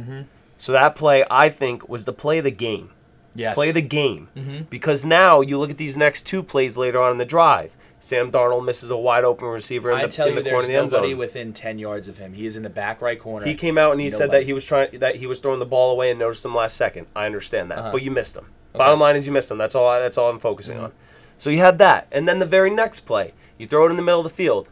So 0.59 0.73
that 0.73 0.95
play, 0.97 1.25
I 1.31 1.49
think, 1.49 1.89
was 1.89 2.05
the 2.05 2.13
play 2.13 2.39
of 2.39 2.45
the 2.45 2.51
game 2.51 2.91
yes. 3.39 3.55
play 3.55 3.71
the 3.71 3.83
game. 3.83 4.29
Mhm. 4.37 4.69
Because 4.69 5.05
now 5.05 5.41
you 5.41 5.59
look 5.59 5.71
at 5.71 5.79
these 5.79 5.97
next 5.97 6.23
two 6.27 6.43
plays 6.43 6.77
later 6.77 7.01
on 7.01 7.13
in 7.13 7.19
the 7.19 7.25
drive. 7.25 7.77
Sam 8.01 8.31
Darnold 8.31 8.65
misses 8.65 8.91
a 8.91 8.97
wide 8.97 9.25
open 9.25 9.49
receiver 9.49 9.91
in 9.91 9.99
I 9.99 10.03
the, 10.03 10.09
tell 10.09 10.29
in 10.29 10.37
you, 10.37 10.43
the 10.43 10.51
corner 10.51 10.65
of 10.65 10.69
the 10.69 10.77
end 10.77 10.93
nobody 10.93 11.15
within 11.15 11.53
10 11.53 11.79
yards 11.81 12.07
of 12.07 12.19
him. 12.19 12.33
He 12.35 12.47
is 12.47 12.55
in 12.55 12.63
the 12.63 12.71
back 12.71 13.01
right 13.03 13.19
corner. 13.19 13.45
He 13.45 13.55
came 13.55 13.77
out 13.77 13.91
and 13.93 14.01
he 14.01 14.09
said 14.11 14.31
that 14.31 14.45
he 14.45 14.53
was 14.53 14.65
trying 14.65 14.99
that 15.01 15.17
he 15.17 15.27
was 15.27 15.41
throwing 15.41 15.59
the 15.59 15.67
ball 15.67 15.91
away 15.91 16.11
and 16.11 16.19
noticed 16.19 16.45
him 16.45 16.55
last 16.55 16.77
second. 16.77 17.07
I 17.17 17.27
understand 17.27 17.71
that, 17.71 17.79
Uh-huh. 17.79 17.93
but 17.93 18.03
you 18.03 18.11
missed 18.11 18.37
him. 18.37 18.45
Okay. 18.45 18.51
Mm-hmm. 18.71 18.79
Bottom 18.79 19.01
line 19.01 19.17
is 19.17 19.27
you 19.27 19.33
missed 19.33 19.51
him. 19.51 19.59
That's 19.59 19.75
all. 19.75 19.89
I, 19.89 19.99
that's 19.99 20.17
all 20.19 20.31
I'm 20.31 20.39
focusing 20.39 20.79
on. 20.79 20.93
So 21.39 21.51
you 21.51 21.59
had 21.59 21.79
that, 21.79 22.07
and 22.13 22.29
then 22.29 22.39
the 22.41 22.47
very 22.47 22.71
next 22.71 23.01
play, 23.01 23.33
you 23.59 23.67
throw 23.67 23.87
it 23.87 23.91
in 23.91 23.97
the 23.97 24.03
middle 24.03 24.21
of 24.21 24.25
the 24.25 24.31
field. 24.35 24.69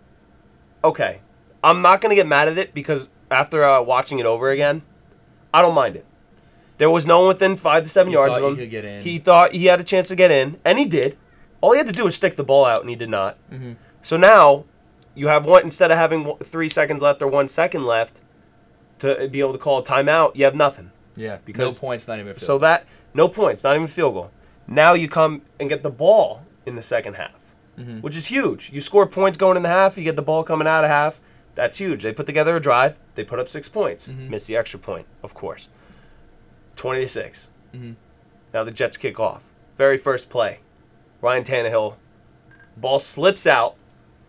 Okay, 0.85 1.21
I'm 1.65 1.83
not 1.83 2.01
gonna 2.01 2.15
get 2.15 2.27
mad 2.27 2.47
at 2.49 2.59
it 2.59 2.75
because 2.75 3.09
after 3.31 3.65
uh, 3.65 3.83
watching 3.83 4.19
it 4.21 4.27
over 4.27 4.51
again, 4.51 4.83
I 5.57 5.63
don't 5.63 5.75
mind 5.75 5.97
it. 5.97 6.05
There 6.79 6.91
was 6.91 7.07
no 7.07 7.21
one 7.21 7.29
within 7.29 7.57
five 7.57 7.85
to 7.85 7.89
seven 7.89 8.13
You 8.13 8.19
yards 8.19 8.35
thought 8.35 8.43
of 8.43 8.51
him. 8.51 8.57
could 8.59 8.71
get 8.71 8.85
in. 8.85 9.03
He 9.03 9.19
thought 9.19 9.53
he 9.53 9.65
had 9.67 9.81
a 9.81 9.85
chance 9.85 10.09
to 10.09 10.17
get 10.17 10.31
in, 10.31 10.59
and 10.65 10.79
he 10.79 10.85
did. 10.85 11.17
All 11.63 11.73
he 11.73 11.79
had 11.79 11.87
to 11.87 11.93
do 11.93 12.05
was 12.05 12.15
stick 12.15 12.37
the 12.37 12.45
ball 12.45 12.67
out, 12.67 12.81
and 12.83 12.91
he 12.91 12.97
did 12.97 13.09
not. 13.09 13.39
Mm-hmm. 13.51 13.73
So 14.03 14.17
now 14.19 14.65
you 15.15 15.29
have 15.29 15.47
one 15.47 15.63
instead 15.63 15.91
of 15.91 15.97
having 15.97 16.25
one- 16.25 16.39
three 16.41 16.69
seconds 16.69 17.01
left 17.03 17.23
or 17.23 17.29
one 17.29 17.49
second 17.49 17.85
left 17.85 18.21
to 18.99 19.29
be 19.29 19.41
able 19.41 19.53
to 19.53 19.59
call 19.59 19.79
a 19.79 19.83
timeout. 19.83 20.37
You 20.37 20.45
have 20.45 20.55
nothing. 20.55 20.91
yeah, 21.15 21.39
because- 21.47 21.81
no 21.83 21.87
points, 21.89 22.07
not 22.07 22.19
even 22.19 22.33
a 22.37 22.39
So 22.39 22.59
that 22.59 22.85
no 23.15 23.27
points, 23.29 23.65
not 23.65 23.75
even 23.77 23.87
field 23.89 24.13
goal. 24.15 24.31
Now 24.69 24.93
you 24.93 25.09
come 25.09 25.41
and 25.59 25.71
get 25.71 25.83
the 25.83 25.91
ball 25.91 26.43
in 26.67 26.77
the 26.77 26.83
second 26.83 27.15
half, 27.15 27.39
Mhm. 27.79 28.03
which 28.03 28.15
is 28.17 28.27
huge. 28.27 28.71
You 28.71 28.83
score 28.83 29.07
points 29.07 29.39
going 29.39 29.57
in 29.57 29.63
the 29.63 29.71
half, 29.71 29.97
you 29.97 30.05
get 30.05 30.17
the 30.17 30.23
ball 30.23 30.43
coming 30.45 30.69
out 30.69 30.85
of 30.85 30.91
half. 30.91 31.23
That's 31.57 31.79
huge. 31.79 32.05
They 32.05 32.13
put 32.13 32.27
together 32.27 32.55
a 32.55 32.61
drive. 32.61 32.99
They 33.17 33.25
put 33.25 33.39
up 33.41 33.49
six 33.49 33.69
points. 33.69 34.07
Mhm. 34.07 34.29
Miss 34.31 34.47
the 34.47 34.57
extra 34.57 34.79
point, 34.79 35.07
of 35.25 35.35
course. 35.35 35.69
Twenty 36.77 37.01
to 37.01 37.09
6 37.09 37.49
Mhm. 37.75 37.97
Now 38.55 38.63
the 38.63 38.71
Jets 38.71 38.97
kick 38.97 39.19
off. 39.19 39.43
Very 39.77 39.99
first 39.99 40.31
play, 40.31 40.61
Ryan 41.21 41.43
Tannehill, 41.45 41.97
ball 42.77 42.99
slips 42.99 43.47
out 43.47 43.75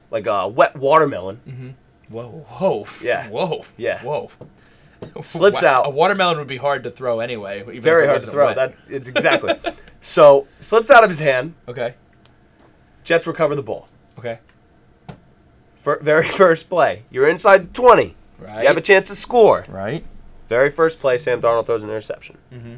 like 0.09 0.25
a 0.25 0.47
wet 0.47 0.75
watermelon. 0.77 1.41
Mhm. 1.47 1.73
Whoa, 2.09 2.45
whoa. 2.47 2.87
Yeah. 3.03 3.27
Whoa. 3.27 3.65
Yeah. 3.75 4.01
Whoa. 4.01 4.31
Slips 5.23 5.61
Wa- 5.61 5.67
out. 5.67 5.85
A 5.87 5.89
watermelon 5.91 6.37
would 6.39 6.47
be 6.47 6.57
hard 6.57 6.83
to 6.83 6.89
throw 6.89 7.19
anyway. 7.19 7.61
Even 7.61 7.81
Very 7.81 8.07
hard 8.07 8.21
to 8.21 8.31
throw. 8.31 8.47
wet. 8.47 8.55
That 8.55 8.73
it's 8.89 9.07
exactly. 9.07 9.53
so 10.01 10.47
slips 10.59 10.89
out 10.89 11.03
of 11.03 11.09
his 11.11 11.19
hand. 11.19 11.53
Okay. 11.67 11.93
Jets 13.03 13.27
recover 13.27 13.53
the 13.55 13.61
ball. 13.61 13.87
Okay. 14.17 14.39
Very 15.95 16.27
first 16.27 16.69
play. 16.69 17.03
You're 17.09 17.27
inside 17.27 17.63
the 17.69 17.73
20. 17.73 18.15
Right. 18.39 18.61
You 18.61 18.67
have 18.67 18.77
a 18.77 18.81
chance 18.81 19.07
to 19.07 19.15
score. 19.15 19.65
right. 19.69 20.03
Very 20.49 20.69
first 20.69 20.99
play, 21.01 21.17
Sam 21.17 21.41
Darnold 21.41 21.65
throws 21.65 21.83
an 21.83 21.89
interception. 21.89 22.37
Mm-hmm. 22.53 22.75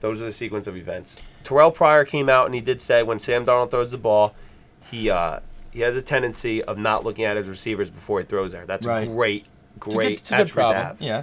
Those 0.00 0.20
are 0.20 0.26
the 0.26 0.32
sequence 0.32 0.66
of 0.66 0.76
events. 0.76 1.16
Terrell 1.42 1.70
Pryor 1.70 2.04
came 2.04 2.28
out 2.28 2.46
and 2.46 2.54
he 2.54 2.60
did 2.60 2.82
say 2.82 3.02
when 3.02 3.18
Sam 3.18 3.44
Darnold 3.46 3.70
throws 3.70 3.92
the 3.92 3.98
ball, 3.98 4.34
he 4.82 5.08
uh, 5.10 5.40
he 5.70 5.80
has 5.80 5.96
a 5.96 6.02
tendency 6.02 6.62
of 6.62 6.76
not 6.78 7.04
looking 7.04 7.24
at 7.24 7.36
his 7.36 7.48
receivers 7.48 7.90
before 7.90 8.20
he 8.20 8.26
throws 8.26 8.52
there. 8.52 8.66
That's 8.66 8.86
Right. 8.86 9.08
a 9.08 9.10
great, 9.10 9.46
It's 9.76 9.86
a 9.86 9.88
good, 9.88 9.94
great 9.94 10.18
it's 10.20 10.30
a 10.32 10.34
attribute 10.36 10.68
to 10.72 10.74
have. 10.74 11.00
Yeah. 11.00 11.22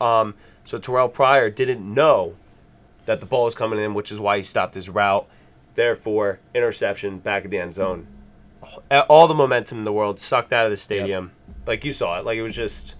Um, 0.00 0.34
so 0.64 0.78
Terrell 0.78 1.08
Pryor 1.08 1.50
didn't 1.50 1.82
know 1.94 2.34
that 3.06 3.20
the 3.20 3.26
ball 3.26 3.44
was 3.44 3.54
coming 3.54 3.78
in, 3.78 3.94
which 3.94 4.10
is 4.12 4.18
why 4.18 4.36
he 4.38 4.42
stopped 4.42 4.74
his 4.74 4.88
route. 4.88 5.26
Therefore, 5.74 6.38
interception 6.54 7.18
back 7.18 7.44
at 7.44 7.50
the 7.50 7.58
end 7.58 7.74
zone. 7.74 8.06
All 9.08 9.28
the 9.28 9.34
momentum 9.34 9.78
in 9.78 9.84
the 9.84 9.92
world 9.92 10.20
sucked 10.20 10.52
out 10.52 10.64
of 10.64 10.70
the 10.70 10.76
stadium. 10.76 11.32
Like 11.66 11.84
you 11.84 11.92
saw 11.92 12.18
it. 12.18 12.24
Like 12.24 12.36
it 12.38 12.42
was 12.42 12.56
just, 12.56 12.94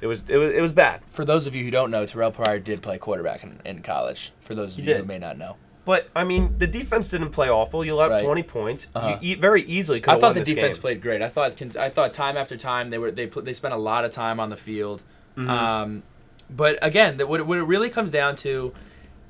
it 0.00 0.06
was 0.06 0.24
it 0.28 0.36
was 0.36 0.52
it 0.52 0.60
was 0.60 0.72
bad. 0.72 1.00
For 1.08 1.24
those 1.24 1.46
of 1.46 1.54
you 1.54 1.64
who 1.64 1.70
don't 1.70 1.90
know, 1.90 2.06
Terrell 2.06 2.30
Pryor 2.30 2.58
did 2.58 2.82
play 2.82 2.98
quarterback 2.98 3.42
in, 3.42 3.60
in 3.64 3.82
college. 3.82 4.32
For 4.42 4.54
those 4.54 4.76
of 4.76 4.84
He 4.84 4.90
you 4.90 4.98
who 4.98 5.04
may 5.04 5.18
not 5.18 5.38
know. 5.38 5.56
But 5.84 6.08
I 6.14 6.22
mean, 6.24 6.58
the 6.58 6.66
defense 6.66 7.08
didn't 7.10 7.30
play 7.30 7.48
awful. 7.48 7.84
You 7.84 7.94
let 7.96 8.06
up 8.06 8.10
Right. 8.12 8.24
twenty 8.24 8.42
points. 8.42 8.86
Uh-huh. 8.94 9.18
You 9.20 9.36
very 9.36 9.62
easily 9.62 10.00
could 10.00 10.14
I 10.14 10.20
thought 10.20 10.34
the 10.34 10.44
defense 10.44 10.76
game. 10.76 10.80
played 10.82 11.02
great. 11.02 11.22
I 11.22 11.28
thought 11.28 11.60
I 11.76 11.88
thought 11.88 12.14
time 12.14 12.36
after 12.36 12.56
time 12.56 12.90
they 12.90 12.98
were 12.98 13.10
they 13.10 13.26
they 13.26 13.52
spent 13.52 13.74
a 13.74 13.78
lot 13.78 14.04
of 14.04 14.10
time 14.12 14.38
on 14.38 14.50
the 14.50 14.56
field. 14.56 15.02
Mm-hmm. 15.36 15.50
Um, 15.50 16.02
but 16.48 16.78
again, 16.82 17.16
the, 17.16 17.26
what 17.26 17.46
what 17.46 17.58
it 17.58 17.62
really 17.64 17.90
comes 17.90 18.10
down 18.12 18.36
to 18.36 18.72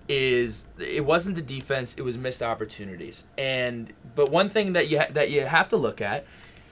is 0.09 0.66
it 0.78 1.04
wasn't 1.04 1.37
the 1.37 1.42
defense; 1.42 1.94
it 1.94 2.02
was 2.02 2.18
missed 2.18 2.42
opportunities. 2.42 3.25
And 3.38 3.92
but 4.14 4.30
one 4.30 4.49
thing 4.49 4.73
that 4.75 4.88
you 4.88 4.99
ha- 4.99 5.09
that 5.11 5.30
you 5.30 5.42
have 5.42 5.68
to 5.71 5.76
look 5.76 6.00
at 6.00 6.25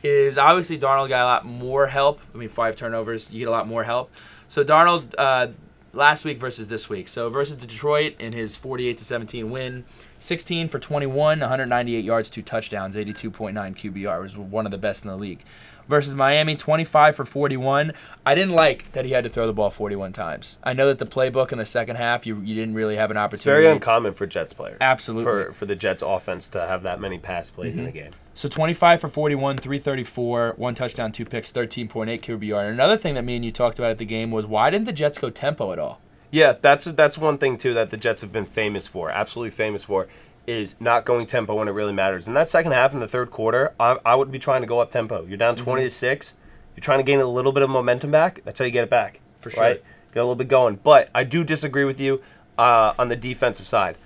is 0.03 0.39
obviously 0.39 0.79
Darnold 0.79 1.09
got 1.09 1.23
a 1.23 1.25
lot 1.25 1.45
more 1.45 1.89
help. 1.89 2.21
I 2.35 2.39
mean, 2.39 2.49
five 2.49 2.77
turnovers, 2.77 3.31
you 3.33 3.41
get 3.41 3.49
a 3.49 3.51
lot 3.51 3.69
more 3.69 3.85
help. 3.85 4.11
So 4.49 4.65
Darnold 4.65 5.15
uh, 5.19 5.49
last 5.93 6.25
week 6.25 6.39
versus 6.39 6.69
this 6.69 6.89
week. 6.89 7.09
So 7.09 7.29
versus 7.29 7.57
Detroit 7.57 8.15
in 8.19 8.33
his 8.33 8.57
48 8.57 8.99
to 8.99 9.05
17 9.05 9.51
win, 9.51 9.85
16 10.19 10.69
for 10.69 10.79
21, 10.79 11.41
198 11.41 12.05
yards, 12.05 12.31
two 12.31 12.43
touchdowns, 12.43 12.97
82.9 12.97 13.53
QBR. 13.55 14.23
Was 14.23 14.37
one 14.37 14.67
of 14.67 14.73
the 14.73 14.79
best 14.79 15.05
in 15.05 15.11
the 15.11 15.17
league. 15.17 15.45
Versus 15.91 16.15
Miami, 16.15 16.55
25 16.55 17.17
for 17.17 17.25
41. 17.25 17.93
I 18.25 18.35
didn't 18.37 18.55
like 18.55 18.93
that 18.93 19.05
he 19.05 19.11
had 19.11 19.25
to 19.25 19.31
throw 19.31 19.49
the 19.49 19.53
ball 19.53 19.71
41 19.71 20.13
times. 20.13 20.61
I 20.63 20.73
know 20.73 20.87
that 20.87 21.01
the 21.01 21.05
playbook 21.05 21.51
in 21.51 21.59
the 21.59 21.67
second 21.67 21.97
half, 21.97 22.25
you, 22.27 22.41
you 22.41 22.55
didn't 22.55 22.75
really 22.75 22.95
have 22.95 23.11
an 23.11 23.17
It's 23.17 23.25
opportunity. 23.25 23.65
very 23.65 23.75
uncommon 23.75 24.15
for 24.15 24.25
Jets 24.25 24.53
players. 24.53 24.79
Absolutely. 24.81 25.25
For 25.25 25.53
for 25.53 25.67
the 25.67 25.75
Jets 25.75 26.01
offense 26.01 26.47
to 26.49 26.65
have 26.65 26.85
that 26.85 27.01
many 27.01 27.19
pass 27.19 27.51
plays 27.51 27.77
in 27.77 27.87
a 27.87 27.89
mm-hmm. 27.89 27.97
game. 27.97 28.11
So 28.35 28.49
25 28.49 29.01
for 29.01 29.09
41, 29.09 29.59
334, 29.59 30.55
one 30.57 30.77
touchdown, 30.77 31.11
two 31.11 31.25
picks, 31.25 31.53
13.8 31.53 32.21
QBR. 32.21 32.61
And 32.61 32.75
another 32.75 32.97
thing 32.97 33.15
that 33.15 33.25
me 33.25 33.35
and 33.35 33.45
you 33.45 33.51
talked 33.51 33.81
about 33.81 33.91
at 33.91 33.99
the 33.99 34.05
game 34.05 34.31
was 34.31 34.47
why 34.47 34.71
didn't 34.71 34.87
the 34.87 34.93
Jets 34.93 35.19
go 35.19 35.29
tempo 35.29 35.73
at 35.73 35.81
all? 35.81 36.01
Yeah, 36.31 36.55
that's 36.61 36.85
that's 36.85 37.19
one 37.19 37.39
thing 37.39 37.59
too 37.59 37.75
that 37.75 37.91
the 37.91 37.97
Jets 37.97 38.21
have 38.21 38.33
been 38.33 38.45
famous 38.45 38.87
for, 38.87 39.11
absolutely 39.11 39.51
famous 39.51 39.83
for, 39.83 40.07
is 40.47 40.81
not 40.81 41.05
going 41.05 41.27
tempo 41.27 41.55
when 41.55 41.69
it 41.69 41.73
really 41.73 41.93
matters. 41.93 42.27
In 42.27 42.35
that 42.35 42.49
second 42.49 42.73
half 42.73 42.93
in 42.93 43.01
the 43.01 43.09
third 43.09 43.31
quarter, 43.31 43.75
I, 43.79 43.99
I 44.05 44.15
would 44.15 44.31
be 44.31 44.39
trying 44.39 44.63
to 44.63 44.67
go 44.67 44.81
up 44.81 44.91
tempo. 44.91 45.25
You're 45.27 45.39
down 45.39 45.57
20 45.57 45.83
to 45.83 45.91
six. 45.91 46.35
You're 46.77 46.83
trying 46.83 46.99
to 46.99 47.05
gain 47.05 47.21
a 47.21 47.27
little 47.27 47.53
bit 47.53 47.63
of 47.63 47.71
momentum 47.71 48.11
back. 48.11 48.41
That's 48.45 48.59
how 48.59 48.65
you 48.65 48.71
get 48.71 48.85
it 48.85 48.91
back. 48.91 49.21
For 49.41 49.51
sure. 49.51 49.63
Right? 49.63 49.83
Get 50.13 50.21
a 50.21 50.23
little 50.23 50.37
bit 50.37 50.49
going. 50.49 50.77
But 50.77 51.11
I 51.15 51.25
do 51.25 51.45
disagree 51.45 51.85
with 51.85 52.01
you 52.01 52.23
uh, 52.59 52.95
on 52.99 53.09
the 53.09 53.17
defensive 53.17 53.67
side. 53.67 53.97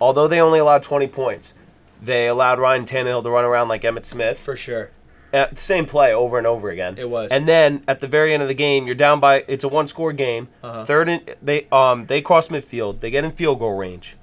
Although 0.00 0.28
they 0.28 0.40
only 0.40 0.58
allowed 0.58 0.82
20 0.82 1.06
points, 1.08 1.54
they 2.02 2.26
allowed 2.26 2.58
Ryan 2.58 2.84
Tannehill 2.84 3.22
to 3.22 3.30
run 3.30 3.44
around 3.44 3.68
like 3.68 3.82
Emmitt 3.82 4.04
Smith. 4.04 4.38
For 4.38 4.56
sure. 4.56 4.90
Uh, 5.32 5.48
the 5.50 5.60
same 5.60 5.84
play 5.84 6.14
over 6.14 6.38
and 6.38 6.46
over 6.46 6.70
again. 6.70 6.96
It 6.96 7.10
was. 7.10 7.30
And 7.32 7.48
then 7.48 7.82
at 7.88 8.00
the 8.00 8.06
very 8.06 8.32
end 8.32 8.42
of 8.42 8.48
the 8.48 8.54
game, 8.54 8.86
you're 8.86 8.94
down 8.94 9.18
by. 9.18 9.44
It's 9.48 9.64
a 9.64 9.68
one-score 9.68 10.12
game. 10.12 10.48
Uh-huh. 10.62 10.84
Third 10.84 11.08
and 11.08 11.34
they 11.42 11.66
um 11.72 12.06
they 12.06 12.22
cross 12.22 12.48
midfield. 12.48 13.00
They 13.00 13.10
get 13.10 13.24
in 13.24 13.32
field 13.32 13.58
goal 13.58 13.76
range. 13.76 14.16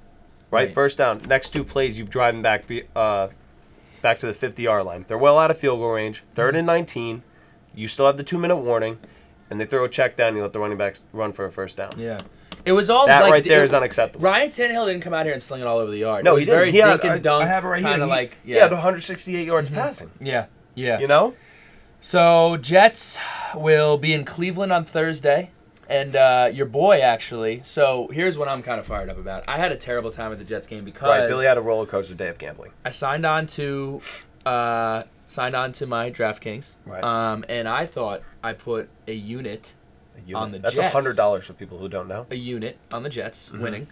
Right, 0.52 0.66
Right. 0.66 0.74
first 0.74 0.98
down. 0.98 1.22
Next 1.26 1.50
two 1.50 1.64
plays, 1.64 1.98
you 1.98 2.04
drive 2.04 2.34
them 2.34 2.42
back 2.42 2.64
uh 2.94 3.28
back 4.02 4.18
to 4.18 4.26
the 4.26 4.32
50-yard 4.34 4.84
line. 4.84 5.04
They're 5.08 5.16
well 5.18 5.38
out 5.38 5.50
of 5.50 5.58
field 5.58 5.78
goal 5.80 5.92
range. 5.92 6.22
3rd 6.36 6.56
and 6.58 6.66
19. 6.66 7.22
You 7.74 7.88
still 7.88 8.06
have 8.06 8.16
the 8.18 8.24
two-minute 8.24 8.56
warning, 8.56 8.98
and 9.48 9.60
they 9.60 9.64
throw 9.64 9.84
a 9.84 9.88
check 9.88 10.16
down. 10.16 10.36
You 10.36 10.42
let 10.42 10.52
the 10.52 10.58
running 10.60 10.76
backs 10.76 11.04
run 11.12 11.32
for 11.32 11.44
a 11.46 11.50
first 11.52 11.76
down. 11.78 11.92
Yeah. 11.96 12.20
It 12.64 12.72
was 12.72 12.90
all 12.90 13.06
That 13.06 13.22
like, 13.22 13.32
right 13.32 13.44
there 13.44 13.62
it- 13.62 13.66
is 13.66 13.72
unacceptable. 13.74 14.24
Ryan 14.24 14.50
Tannehill 14.50 14.86
didn't 14.86 15.00
come 15.02 15.14
out 15.14 15.24
here 15.24 15.32
and 15.32 15.42
sling 15.42 15.62
it 15.62 15.66
all 15.66 15.78
over 15.78 15.90
the 15.90 15.98
yard. 15.98 16.24
No, 16.24 16.32
it 16.32 16.34
was 16.34 16.42
he 16.42 16.46
didn't. 16.46 16.58
very 16.58 16.70
He 16.72 16.78
had, 16.78 17.00
dink 17.00 17.14
and 17.14 17.22
dunk. 17.22 17.44
I 17.44 17.46
have 17.48 17.64
it 17.64 17.68
right 17.68 17.84
here. 17.84 17.96
He- 17.96 18.02
like 18.04 18.36
He 18.44 18.54
yeah, 18.54 18.62
had 18.62 18.72
168 18.72 19.46
yards 19.46 19.70
passing. 19.70 20.10
yeah, 20.20 20.46
yeah. 20.74 20.98
You 21.00 21.06
know? 21.08 21.34
So 22.00 22.56
Jets 22.56 23.18
will 23.54 23.96
be 23.98 24.12
in 24.12 24.24
Cleveland 24.24 24.72
on 24.72 24.84
Thursday, 24.84 25.50
and 25.88 26.14
uh, 26.16 26.50
your 26.52 26.66
boy 26.66 27.00
actually. 27.00 27.60
So 27.64 28.08
here's 28.12 28.36
what 28.38 28.48
I'm 28.48 28.62
kind 28.62 28.78
of 28.80 28.86
fired 28.86 29.10
up 29.10 29.18
about. 29.18 29.44
I 29.48 29.58
had 29.58 29.72
a 29.72 29.76
terrible 29.76 30.10
time 30.10 30.32
at 30.32 30.38
the 30.38 30.44
Jets 30.44 30.66
game 30.68 30.84
because 30.84 31.08
Right. 31.08 31.26
Billy 31.28 31.46
had 31.46 31.58
a 31.58 31.62
roller 31.62 31.86
coaster 31.86 32.14
day 32.14 32.28
of 32.28 32.38
gambling. 32.38 32.72
I 32.84 32.90
signed 32.90 33.24
on 33.26 33.46
to 33.48 34.00
uh, 34.46 35.04
signed 35.26 35.54
on 35.54 35.72
to 35.72 35.86
my 35.86 36.10
DraftKings, 36.10 36.74
Right. 36.84 37.02
um, 37.04 37.44
and 37.48 37.68
I 37.68 37.86
thought 37.86 38.22
I 38.42 38.52
put 38.52 38.88
a 39.06 39.12
unit 39.14 39.74
You 40.26 40.36
On 40.36 40.50
the 40.52 40.58
Jets. 40.58 40.62
That's 40.62 40.76
Jets. 40.76 40.92
hundred 40.92 41.16
dollars 41.16 41.46
for 41.46 41.52
people 41.54 41.78
who 41.78 41.88
don't 41.88 42.08
know. 42.08 42.26
a 42.30 42.34
unit 42.36 42.78
on 42.92 43.02
the 43.02 43.08
Jets 43.10 43.50
Mm-hmm. 43.50 43.62
winning. 43.62 43.86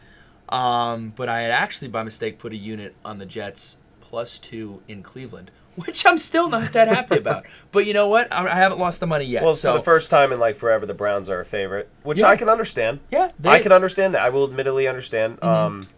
Um, 0.49 1.13
but 1.15 1.29
I 1.29 1.43
had 1.43 1.51
actually 1.53 1.89
by 1.89 2.03
mistake 2.03 2.39
put 2.39 2.53
a 2.53 2.57
unit 2.57 2.95
on 3.05 3.19
the 3.19 3.27
Jets 3.27 3.77
plus 4.01 4.39
two 4.39 4.83
in 4.89 5.03
Cleveland, 5.03 5.51
which 5.87 6.05
I'm 6.07 6.19
still 6.19 6.49
not 6.49 6.73
that 6.73 6.89
happy 6.89 7.17
about. 7.17 7.47
But 7.73 7.87
you 7.87 7.95
know 7.95 8.09
what? 8.09 8.33
I, 8.33 8.47
I 8.47 8.57
haven't 8.57 8.79
lost 8.79 9.01
the 9.01 9.07
money 9.07 9.25
yet. 9.25 9.43
Well, 9.43 9.55
so 9.55 9.73
for 9.73 9.79
the 9.79 9.85
first 9.85 10.11
time 10.11 10.33
in 10.33 10.41
like 10.41 10.57
forever, 10.57 10.87
the 10.87 10.95
Browns 10.95 11.29
are 11.29 11.41
a 11.41 11.45
favorite, 11.45 11.89
which 12.03 12.19
Yeah. 12.19 12.29
I 12.29 12.37
can 12.37 12.49
understand. 12.49 13.01
yeah, 13.11 13.31
they, 13.39 13.51
I 13.51 13.61
can 13.61 13.73
understand 13.73 14.15
that. 14.15 14.23
I 14.23 14.29
will 14.31 14.45
admittedly 14.45 14.89
understand, 14.89 15.43
um, 15.45 15.89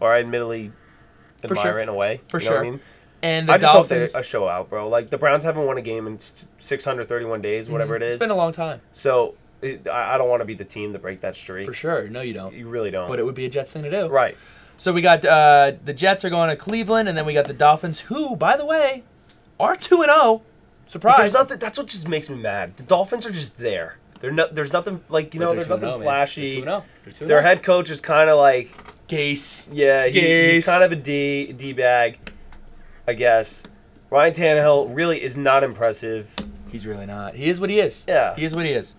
or 0.00 0.12
I 0.12 0.20
admittedly 0.20 0.72
admire 1.44 1.62
sure. 1.62 1.78
it 1.78 1.82
in 1.84 1.88
a 1.88 1.94
way. 1.94 2.20
For 2.28 2.40
you 2.40 2.44
know 2.46 2.50
what 2.50 2.56
sure. 2.56 2.66
I 2.66 2.70
mean, 2.70 2.80
and 3.22 3.48
the 3.48 3.52
I 3.52 3.58
just 3.58 3.72
Dolphins. 3.72 4.12
hope 4.12 4.14
they 4.14 4.20
a 4.20 4.22
show 4.24 4.48
out, 4.48 4.70
bro. 4.70 4.88
Like 4.88 5.10
the 5.10 5.18
Browns 5.18 5.44
haven't 5.44 5.66
won 5.66 5.76
a 5.78 5.82
game 5.82 6.06
in 6.06 6.18
631 6.20 7.42
days, 7.42 7.68
whatever 7.68 7.96
it 7.96 8.02
is. 8.02 8.06
Mm-hmm. 8.06 8.14
It's 8.14 8.22
been 8.22 8.30
a 8.30 8.36
long 8.36 8.52
time 8.52 8.80
so 8.92 9.34
it, 9.62 9.86
I, 9.88 10.14
I 10.14 10.18
don't 10.18 10.28
want 10.28 10.40
to 10.40 10.46
be 10.46 10.54
the 10.54 10.64
team 10.64 10.92
to 10.92 10.98
break 10.98 11.20
that 11.20 11.36
streak. 11.36 11.66
for 11.66 11.72
sure. 11.74 12.08
No, 12.08 12.20
you 12.20 12.32
don't. 12.32 12.54
You 12.54 12.68
really 12.68 12.90
don't. 12.90 13.08
But 13.08 13.18
it 13.18 13.24
would 13.24 13.34
be 13.34 13.44
a 13.44 13.50
Jets 13.50 13.72
thing 13.72 13.82
to 13.82 13.90
do. 13.90 14.08
right. 14.08 14.36
So 14.76 14.94
we 14.94 15.02
got 15.02 15.22
uh, 15.26 15.72
the 15.84 15.92
Jets 15.92 16.24
are 16.24 16.30
going 16.30 16.48
to 16.48 16.56
Cleveland, 16.56 17.06
and 17.06 17.16
then 17.18 17.26
we 17.26 17.34
got 17.34 17.44
the 17.44 17.52
Dolphins, 17.52 18.00
who, 18.00 18.34
by 18.34 18.56
the 18.56 18.64
way, 18.64 19.04
are 19.60 19.76
two 19.76 20.02
and 20.02 20.10
zero. 20.10 20.42
But 20.84 20.90
Surprise! 20.90 21.18
there's 21.18 21.34
nothing. 21.34 21.58
That's 21.58 21.78
what 21.78 21.86
just 21.86 22.08
makes 22.08 22.28
me 22.28 22.36
mad. 22.36 22.76
The 22.76 22.82
Dolphins 22.82 23.24
are 23.26 23.30
just 23.30 23.58
there. 23.58 23.96
They're 24.20 24.32
not. 24.32 24.54
There's 24.54 24.72
nothing 24.72 25.02
like 25.08 25.34
you 25.34 25.40
know. 25.40 25.54
There's 25.54 25.68
nothing 25.68 26.00
flashy. 26.00 26.60
They're 26.60 26.82
2 27.04 27.12
0. 27.12 27.28
Their 27.28 27.42
head 27.42 27.62
coach 27.62 27.90
is 27.90 28.00
kind 28.00 28.28
of 28.28 28.38
like 28.38 28.70
Gase. 29.06 29.68
Yeah, 29.72 30.06
he, 30.06 30.52
he's 30.52 30.66
kind 30.66 30.82
of 30.82 30.92
a 30.92 30.96
D 30.96 31.52
D 31.52 31.72
bag, 31.72 32.18
I 33.06 33.14
guess. 33.14 33.62
Ryan 34.10 34.34
Tannehill 34.34 34.94
really 34.94 35.22
is 35.22 35.36
not 35.36 35.62
impressive. 35.62 36.34
He's 36.70 36.86
really 36.86 37.06
not. 37.06 37.36
He 37.36 37.48
is 37.48 37.60
what 37.60 37.70
he 37.70 37.78
is. 37.78 38.04
Yeah. 38.08 38.34
He 38.34 38.44
is 38.44 38.54
what 38.54 38.64
he 38.64 38.72
is. 38.72 38.96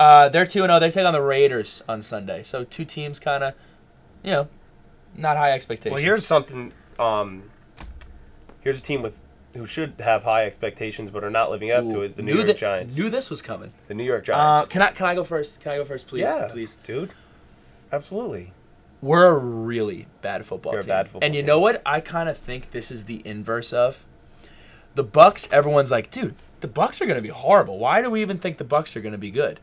Uh, 0.00 0.28
they're 0.28 0.46
2 0.46 0.62
and 0.62 0.70
0. 0.70 0.80
They 0.80 0.90
take 0.90 1.06
on 1.06 1.12
the 1.12 1.22
Raiders 1.22 1.82
on 1.88 2.02
Sunday. 2.02 2.42
So 2.42 2.64
two 2.64 2.84
teams 2.84 3.18
kind 3.18 3.44
of, 3.44 3.54
you 4.22 4.30
know, 4.30 4.48
not 5.16 5.36
high 5.36 5.52
expectations. 5.52 5.94
Well, 5.94 6.02
here's 6.02 6.26
something. 6.26 6.72
Um, 6.98 7.50
here's 8.60 8.80
a 8.80 8.82
team 8.82 9.02
with 9.02 9.18
who 9.54 9.66
should 9.66 9.94
have 10.00 10.24
high 10.24 10.44
expectations 10.46 11.10
but 11.10 11.22
are 11.24 11.30
not 11.30 11.50
living 11.50 11.70
up 11.70 11.86
to 11.86 11.98
Ooh, 11.98 12.02
it. 12.02 12.06
Is 12.08 12.16
the 12.16 12.22
New 12.22 12.34
York 12.34 12.46
that- 12.48 12.56
Giants. 12.56 12.96
Knew 12.98 13.08
this 13.08 13.30
was 13.30 13.40
coming. 13.42 13.72
the 13.88 13.94
New 13.94 14.04
York 14.04 14.22
Uh, 14.24 14.26
Giants. 14.26 14.68
can 14.68 14.82
I 14.82 14.90
can 14.90 15.06
I 15.06 15.14
go 15.14 15.24
first? 15.24 15.60
Can 15.60 15.72
I 15.72 15.76
go 15.76 15.84
first, 15.84 16.06
please? 16.08 16.20
yeah, 16.22 16.48
Please. 16.50 16.76
dude. 16.86 17.10
Absolutely. 17.92 18.52
We're 19.00 19.26
a 19.26 19.38
really 19.38 20.06
bad 20.22 20.46
football 20.46 20.72
You're 20.72 20.80
a 20.80 20.82
team. 20.84 20.88
bad 20.88 21.08
football 21.08 21.26
and 21.26 21.34
you 21.34 21.42
team. 21.42 21.46
know 21.46 21.60
what? 21.60 21.82
I 21.84 22.00
kind 22.00 22.28
of 22.28 22.38
think 22.38 22.70
this 22.70 22.90
is 22.90 23.04
the 23.04 23.22
inverse 23.26 23.72
of 23.72 24.04
the 24.94 25.04
Bucks. 25.04 25.48
Everyone's 25.52 25.90
like, 25.90 26.10
dude, 26.10 26.34
the 26.60 26.68
Bucks 26.68 27.02
are 27.02 27.06
going 27.06 27.16
to 27.18 27.22
be 27.22 27.28
horrible. 27.28 27.78
Why 27.78 28.00
do 28.00 28.10
we 28.10 28.22
even 28.22 28.38
think 28.38 28.56
the 28.58 28.64
Bucks 28.64 28.96
are 28.96 29.00
going 29.00 29.12
to 29.12 29.18
be 29.18 29.30
good? 29.30 29.60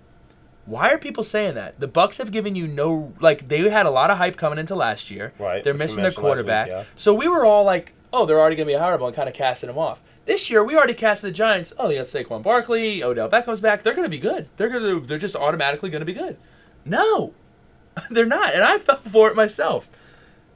Why 0.68 0.92
are 0.92 1.00
people 1.00 1.24
saying 1.24 1.56
that? 1.56 1.80
The 1.80 1.88
Bucks 1.88 2.18
have 2.20 2.32
given 2.32 2.56
you 2.56 2.68
no 2.68 3.14
like 3.20 3.48
they 3.48 3.68
had 3.70 3.88
a 3.88 3.90
lot 3.90 4.12
of 4.12 4.20
hype 4.20 4.38
coming 4.38 4.60
into 4.60 4.76
last 4.76 5.10
year. 5.10 5.34
Right, 5.40 5.64
They're 5.64 5.74
missing 5.74 5.98
their 6.04 6.12
last 6.12 6.18
week, 6.18 6.22
quarterback. 6.22 6.68
yeah. 6.68 6.84
So 6.96 7.14
we 7.16 7.28
were 7.28 7.44
all 7.44 7.64
like, 7.64 7.94
oh, 8.13 8.25
they're 8.25 8.39
already 8.39 8.56
going 8.56 8.68
to 8.68 8.74
be 8.74 8.80
horrible 8.80 9.08
and 9.08 9.15
kind 9.15 9.30
of 9.30 9.36
casting 9.36 9.68
them 9.68 9.77
off. 9.77 10.01
This 10.25 10.50
year 10.50 10.63
we 10.63 10.75
already 10.75 10.94
casted 10.94 11.30
the 11.30 11.34
Giants. 11.34 11.74
Oh, 11.77 11.88
they 11.88 11.96
got 11.96 12.06
Saquon 12.06 12.44
Barkley, 12.44 13.03
Odell 13.03 13.30
Beckham's 13.30 13.62
back. 13.62 13.84
They're 13.84 13.94
going 13.94 14.06
to 14.06 14.10
be 14.10 14.20
good. 14.20 14.50
They're 14.58 14.70
going 14.70 14.84
to 14.84 15.06
they're 15.06 15.18
just 15.18 15.36
automatically 15.36 15.89
going 15.89 16.01
to 16.01 16.06
be 16.06 16.13
good. 16.13 16.38
No. 16.86 17.34
they're 18.10 18.25
not. 18.25 18.53
And 18.53 18.63
I 18.63 18.77
fell 18.77 18.98
for 18.98 19.30
it 19.30 19.36
myself. 19.36 19.89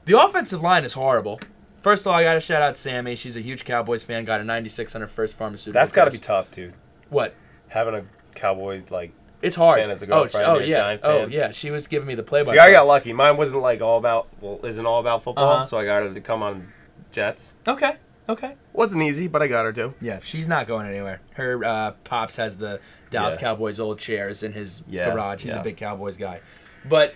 The 0.04 0.20
offensive 0.20 0.62
line 0.62 0.84
is 0.84 0.94
horrible. 0.94 1.40
First 1.82 2.02
of 2.02 2.08
all, 2.08 2.14
I 2.14 2.24
got 2.24 2.34
to 2.34 2.40
shout 2.40 2.62
out 2.62 2.76
Sammy. 2.76 3.16
She's 3.16 3.36
a 3.36 3.40
huge 3.40 3.64
Cowboys 3.64 4.04
fan. 4.04 4.24
Got 4.24 4.40
a 4.40 4.44
96 4.44 4.94
on 4.94 5.00
her 5.00 5.06
first 5.06 5.36
pharmaceutical. 5.36 5.80
That's 5.80 5.92
got 5.92 6.06
to 6.06 6.10
be 6.10 6.18
tough, 6.18 6.50
dude. 6.50 6.74
What? 7.10 7.34
Having 7.68 7.94
a 7.94 8.04
Cowboy 8.34 8.82
like. 8.90 9.12
It's 9.42 9.56
hard. 9.56 9.80
Fan 9.80 9.90
as 9.90 10.02
a 10.02 10.06
oh, 10.06 10.22
girlfriend, 10.22 10.46
oh 10.46 10.56
a 10.56 10.64
yeah. 10.64 10.96
Oh 11.02 11.26
yeah. 11.26 11.50
She 11.50 11.70
was 11.70 11.86
giving 11.86 12.08
me 12.08 12.14
the 12.14 12.22
play. 12.22 12.42
See, 12.42 12.58
I 12.58 12.70
got 12.70 12.86
lucky. 12.86 13.12
Mine 13.12 13.36
wasn't 13.36 13.62
like 13.62 13.82
all 13.82 13.98
about. 13.98 14.28
Well, 14.40 14.64
isn't 14.64 14.86
all 14.86 14.98
about 14.98 15.22
football. 15.22 15.44
Uh-huh. 15.44 15.64
So 15.64 15.78
I 15.78 15.84
got 15.84 16.02
her 16.02 16.14
to 16.14 16.20
come 16.20 16.42
on 16.42 16.72
Jets. 17.16 17.54
Okay. 17.66 17.96
Okay. 18.28 18.56
Wasn't 18.74 19.02
easy, 19.02 19.26
but 19.26 19.40
I 19.40 19.46
got 19.46 19.64
her 19.64 19.72
to. 19.72 19.94
Yeah, 20.02 20.18
she's 20.22 20.46
not 20.48 20.66
going 20.66 20.86
anywhere. 20.86 21.20
Her 21.34 21.64
uh, 21.64 21.90
pops 22.04 22.36
has 22.36 22.58
the 22.58 22.78
Dallas 23.10 23.36
Yeah. 23.36 23.40
Cowboys 23.40 23.80
old 23.80 23.98
chairs 23.98 24.42
in 24.42 24.52
his 24.52 24.82
Yeah, 24.88 25.10
garage. 25.12 25.42
He's 25.44 25.52
yeah. 25.52 25.60
a 25.60 25.64
big 25.64 25.76
Cowboys 25.78 26.16
guy. 26.18 26.40
But 26.84 27.14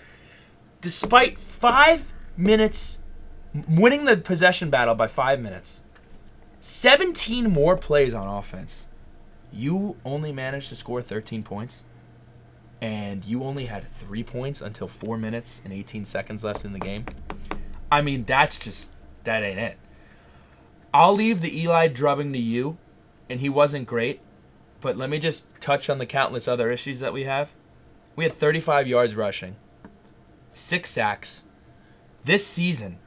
despite 0.80 1.38
five 1.38 2.12
minutes, 2.36 3.02
m- 3.54 3.76
winning 3.76 4.04
the 4.06 4.16
possession 4.16 4.70
battle 4.70 4.94
by 4.94 5.06
five 5.06 5.40
minutes, 5.40 5.82
17 6.60 7.50
more 7.50 7.76
plays 7.76 8.14
on 8.14 8.26
offense, 8.26 8.86
you 9.52 9.96
only 10.04 10.32
managed 10.32 10.68
to 10.70 10.76
score 10.76 11.02
13 11.02 11.42
points. 11.42 11.84
And 12.80 13.24
you 13.26 13.42
only 13.42 13.66
had 13.66 13.92
three 13.98 14.22
points 14.24 14.62
until 14.62 14.88
four 14.88 15.18
minutes 15.18 15.60
and 15.64 15.72
18 15.72 16.06
seconds 16.06 16.42
left 16.42 16.64
in 16.64 16.72
the 16.72 16.78
game. 16.78 17.04
I 17.92 18.00
mean, 18.00 18.24
that's 18.24 18.58
just, 18.58 18.92
that 19.24 19.42
ain't 19.42 19.58
it. 19.58 19.76
I'll 20.92 21.14
leave 21.14 21.40
the 21.40 21.60
Eli 21.60 21.88
drubbing 21.88 22.32
to 22.32 22.38
you, 22.38 22.78
and 23.28 23.40
he 23.40 23.48
wasn't 23.48 23.86
great. 23.86 24.20
But 24.80 24.96
let 24.96 25.10
me 25.10 25.18
just 25.18 25.46
touch 25.60 25.90
on 25.90 25.98
the 25.98 26.06
countless 26.06 26.48
other 26.48 26.70
issues 26.70 27.00
that 27.00 27.12
we 27.12 27.24
have. 27.24 27.52
We 28.16 28.24
had 28.24 28.32
35 28.32 28.86
yards 28.88 29.14
rushing, 29.14 29.56
six 30.52 30.90
sacks. 30.90 31.44
This 32.24 32.46
season, 32.46 32.98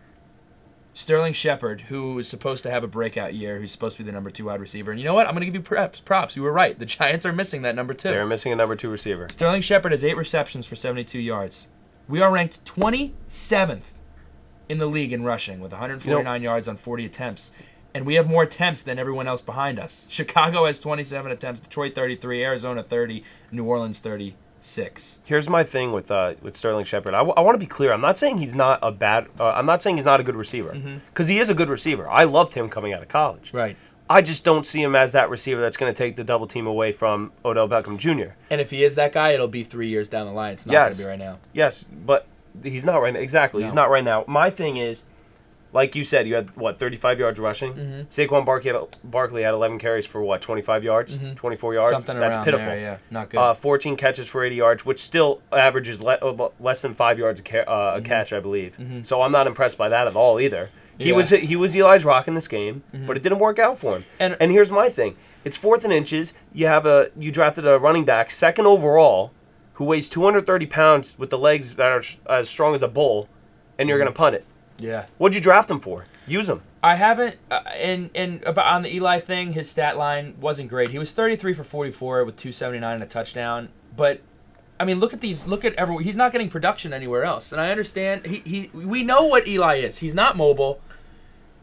Sterling 0.94 1.34
Shepard, 1.34 1.82
who 1.82 2.20
is 2.20 2.28
supposed 2.28 2.64
to 2.64 2.72
have 2.72 2.84
a 2.84 2.88
breakout 2.88 3.34
year, 3.34 3.60
who's 3.60 3.72
supposed 3.72 3.98
to 3.98 4.04
be 4.04 4.08
the 4.08 4.14
number 4.14 4.30
two 4.30 4.46
wide 4.46 4.62
receiver, 4.62 4.92
and 4.92 5.00
you 5.00 5.06
know 5.06 5.14
what? 5.14 5.28
I'm 5.28 5.34
going 5.34 5.42
to 5.42 5.46
give 5.46 5.56
you 5.56 5.62
props. 5.62 6.00
Props. 6.00 6.36
You 6.36 6.44
were 6.44 6.54
right. 6.54 6.78
The 6.78 6.86
Giants 6.86 7.26
are 7.26 7.34
missing 7.34 7.64
that 7.64 7.76
number 7.76 7.94
two. 7.94 8.10
They're 8.10 8.26
missing 8.26 8.52
a 8.52 8.56
number 8.56 8.76
two 8.76 8.90
receiver. 8.90 9.28
Sterling 9.30 9.62
Shepard 9.62 9.92
has 9.92 10.04
eight 10.04 10.18
receptions 10.18 10.66
for 10.68 10.76
72 10.76 11.20
yards. 11.20 11.68
We 12.08 12.22
are 12.22 12.32
ranked 12.32 12.64
27th 12.66 13.82
in 14.70 14.78
the 14.78 14.86
league 14.86 15.14
in 15.14 15.24
rushing 15.24 15.60
with 15.60 15.72
149 15.72 16.42
yards 16.42 16.68
on 16.68 16.78
40 16.78 17.06
attempts. 17.06 17.52
And 17.96 18.06
we 18.08 18.16
have 18.16 18.28
more 18.28 18.44
attempts 18.44 18.82
than 18.82 18.98
everyone 18.98 19.28
else 19.28 19.42
behind 19.42 19.80
us. 19.80 20.08
Chicago 20.10 20.66
has 20.66 20.80
27 20.80 21.32
attempts, 21.32 21.60
Detroit 21.62 21.94
33, 21.94 22.44
Arizona 22.44 22.82
30, 22.84 23.24
New 23.52 23.64
Orleans 23.66 24.00
36. 24.00 25.20
Here's 25.26 25.50
my 25.50 25.64
thing 25.64 25.92
with 25.92 26.10
uh, 26.10 26.34
with 26.42 26.56
Sterling 26.58 26.86
Shepard. 26.86 27.14
I, 27.14 27.18
w- 27.20 27.34
I 27.36 27.42
want 27.42 27.56
to 27.56 27.60
be 27.60 27.66
clear. 27.68 27.92
I'm 27.94 28.02
not 28.02 28.18
saying 28.18 28.38
he's 28.40 28.56
not 28.56 28.80
a 28.82 28.92
bad. 28.92 29.28
Uh, 29.40 29.50
I'm 29.52 29.66
not 29.66 29.82
saying 29.82 29.98
he's 29.98 30.06
not 30.06 30.20
a 30.20 30.24
good 30.24 30.36
receiver 30.36 30.74
because 31.10 31.28
he 31.28 31.38
is 31.40 31.50
a 31.50 31.54
good 31.54 31.70
receiver. 31.70 32.10
I 32.10 32.24
loved 32.24 32.54
him 32.54 32.70
coming 32.70 32.94
out 32.94 33.02
of 33.02 33.10
college. 33.10 33.52
Right. 33.54 33.76
I 34.10 34.22
just 34.22 34.44
don't 34.44 34.66
see 34.66 34.82
him 34.82 34.96
as 34.96 35.14
that 35.14 35.30
receiver 35.30 35.62
that's 35.62 35.78
going 35.78 35.92
to 35.94 35.98
take 35.98 36.18
the 36.18 36.24
double 36.24 36.46
team 36.48 36.68
away 36.68 36.92
from 36.92 37.32
Odell 37.46 37.70
Beckham 37.70 37.98
Jr. 37.98 38.34
And 38.50 38.60
if 38.60 38.70
he 38.70 38.84
is 38.84 38.96
that 38.96 39.14
guy, 39.14 39.30
it'll 39.32 39.48
be 39.48 39.64
three 39.64 39.88
years 39.88 40.10
down 40.10 40.26
the 40.28 40.34
line. 40.34 40.54
It's 40.54 40.66
not 40.66 40.74
Yes. 40.74 40.98
going 40.98 40.98
to 40.98 41.04
be 41.04 41.10
right 41.26 41.32
now. 41.34 41.40
Yes, 41.54 41.84
but 41.84 42.28
he's 42.64 42.84
not 42.86 43.02
right 43.02 43.14
now. 43.14 43.20
Exactly, 43.22 43.64
he's 43.64 43.74
not 43.74 43.90
right 43.90 44.04
now. 44.04 44.26
My 44.28 44.50
thing 44.50 44.78
is, 44.78 45.04
like 45.74 45.96
you 45.96 46.04
said, 46.04 46.28
you 46.28 46.36
had 46.36 46.56
what 46.56 46.80
35 46.80 47.20
yards 47.20 47.40
rushing. 47.40 47.74
Mm-hmm. 47.74 48.02
Saquon 48.10 48.46
Barkley 48.46 48.72
had, 48.72 48.82
Barkley 49.04 49.42
had 49.42 49.54
11 49.54 49.80
carries 49.80 50.06
for 50.06 50.22
what 50.22 50.42
25 50.42 50.84
yards, 50.84 51.18
24 51.36 51.74
yards. 51.74 51.88
Mm-hmm. 51.88 51.94
Something 51.96 52.20
that's 52.20 52.36
around 52.38 52.46
pitiful. 52.46 52.66
there. 52.68 52.80
Yeah. 52.80 52.98
Not 53.10 53.30
good. 53.30 53.38
Uh, 53.40 53.54
14 53.54 53.98
catches 53.98 54.28
for 54.30 54.44
80 54.46 54.56
yards, 54.56 54.86
which 54.86 55.00
still 55.02 55.42
averages 55.52 56.00
le- 56.02 56.14
uh, 56.22 56.50
less 56.60 56.82
than 56.84 56.94
five 56.94 57.18
yards 57.20 57.40
a, 57.40 57.44
ca- 57.44 57.60
uh, 57.68 57.96
a 57.98 58.02
catch, 58.02 58.32
I 58.32 58.40
believe. 58.40 58.78
So 59.04 59.22
I'm 59.22 59.32
not 59.32 59.48
impressed 59.48 59.78
by 59.78 59.90
that 59.90 60.08
at 60.08 60.16
all 60.16 60.40
either. 60.40 60.70
He 60.98 61.06
Mm-hmm. 61.06 61.08
Yeah. 61.08 61.10
Mm-hmm. 61.10 61.16
was 61.18 61.30
he 61.50 61.56
was 61.56 61.76
Eli's 61.76 62.06
rock 62.06 62.28
in 62.28 62.36
this 62.36 62.48
game, 62.48 62.84
but 62.94 63.18
it 63.18 63.24
didn't 63.24 63.40
work 63.40 63.58
out 63.58 63.80
for 63.80 63.96
him. 63.96 64.06
And- 64.20 64.38
and 64.40 64.52
here's 64.52 64.72
my 64.72 64.90
thing: 64.90 65.16
it's 65.44 65.58
fourth 65.58 65.84
and 65.84 65.92
inches. 65.92 66.34
You 66.54 66.68
have 66.68 66.86
a 66.86 67.10
you 67.18 67.32
drafted 67.32 67.66
a 67.66 67.80
running 67.80 68.06
back 68.06 68.30
second 68.30 68.68
overall, 68.68 69.32
who 69.74 69.86
weighs 69.86 70.08
230 70.08 70.68
pounds 70.68 71.18
with 71.18 71.32
the 71.32 71.38
legs 71.40 71.78
that 71.78 71.92
are 71.92 72.04
as 72.30 72.48
strong 72.48 72.76
as 72.76 72.84
a 72.84 72.88
bull, 72.88 73.28
and 73.80 73.90
you're 73.90 73.98
gonna 73.98 74.12
punt 74.12 74.36
it. 74.36 74.46
Yeah. 74.84 75.06
What'd 75.18 75.36
you 75.36 75.42
draft 75.42 75.70
him 75.72 75.80
for? 75.80 76.06
Use 76.28 76.48
him. 76.50 76.62
I 76.82 76.96
haven't, 76.96 77.38
uh, 77.50 77.62
and 77.76 78.10
and 78.14 78.44
about 78.44 78.68
on 78.68 78.82
the 78.82 78.94
Eli 78.94 79.20
thing, 79.20 79.54
his 79.54 79.70
stat 79.70 79.98
line 79.98 80.36
wasn't 80.40 80.70
great. 80.70 80.90
He 80.90 81.00
was 81.00 81.12
33 81.14 81.54
for 81.54 81.64
44 81.64 82.26
with 82.26 82.36
279 82.38 82.94
and 82.96 83.04
a 83.04 83.06
touchdown. 83.06 83.70
But 83.96 84.22
I 84.80 84.86
mean, 84.86 85.00
look 85.00 85.14
at 85.14 85.22
these. 85.22 85.48
Look 85.48 85.64
at 85.66 85.74
everyone. 85.76 86.04
He's 86.04 86.16
not 86.18 86.32
getting 86.32 86.50
production 86.50 86.92
anywhere 86.94 87.24
else. 87.24 87.52
And 87.52 87.62
I 87.62 87.72
understand. 87.72 88.26
He, 88.26 88.42
he 88.46 88.70
we 88.74 89.04
know 89.04 89.24
what 89.26 89.48
Eli 89.48 89.76
is. 89.78 90.00
He's 90.00 90.14
not 90.16 90.36
mobile. 90.36 90.82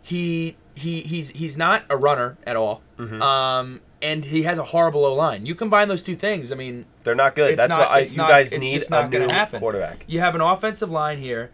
He 0.02 0.56
he 0.74 1.00
he's 1.02 1.30
he's 1.30 1.56
not 1.58 1.84
a 1.90 1.96
runner 1.96 2.38
at 2.46 2.56
all. 2.56 2.82
Mm-hmm. 2.98 3.20
Um, 3.20 3.80
and 4.02 4.24
he 4.24 4.44
has 4.44 4.58
a 4.58 4.64
horrible 4.64 5.04
O 5.04 5.14
line. 5.14 5.44
You 5.44 5.54
combine 5.54 5.88
those 5.88 6.02
two 6.02 6.16
things. 6.16 6.50
I 6.50 6.54
mean, 6.54 6.86
They're 7.04 7.14
not 7.14 7.34
good. 7.36 7.58
That's 7.58 7.68
not- 7.68 7.80
why 7.80 7.84
I, 7.84 7.98
you 8.00 8.16
not- 8.16 8.30
guys 8.30 8.52
need 8.52 8.74
just 8.78 8.88
a 8.88 8.92
not 8.92 9.10
new 9.10 9.18
gonna 9.20 9.32
happen. 9.34 9.60
quarterback. 9.60 10.04
You 10.08 10.20
have 10.20 10.34
an 10.34 10.40
offensive 10.40 10.90
line 10.90 11.18
here. 11.18 11.50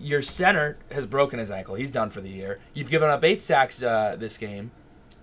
Your 0.00 0.22
center 0.22 0.78
has 0.90 1.06
broken 1.06 1.38
his 1.38 1.50
ankle. 1.50 1.74
He's 1.74 1.90
done 1.90 2.10
for 2.10 2.20
the 2.20 2.28
year. 2.28 2.58
You've 2.74 2.90
given 2.90 3.08
up 3.10 3.24
eight 3.24 3.42
sacks 3.42 3.82
uh, 3.82 4.16
this 4.18 4.36
game. 4.38 4.70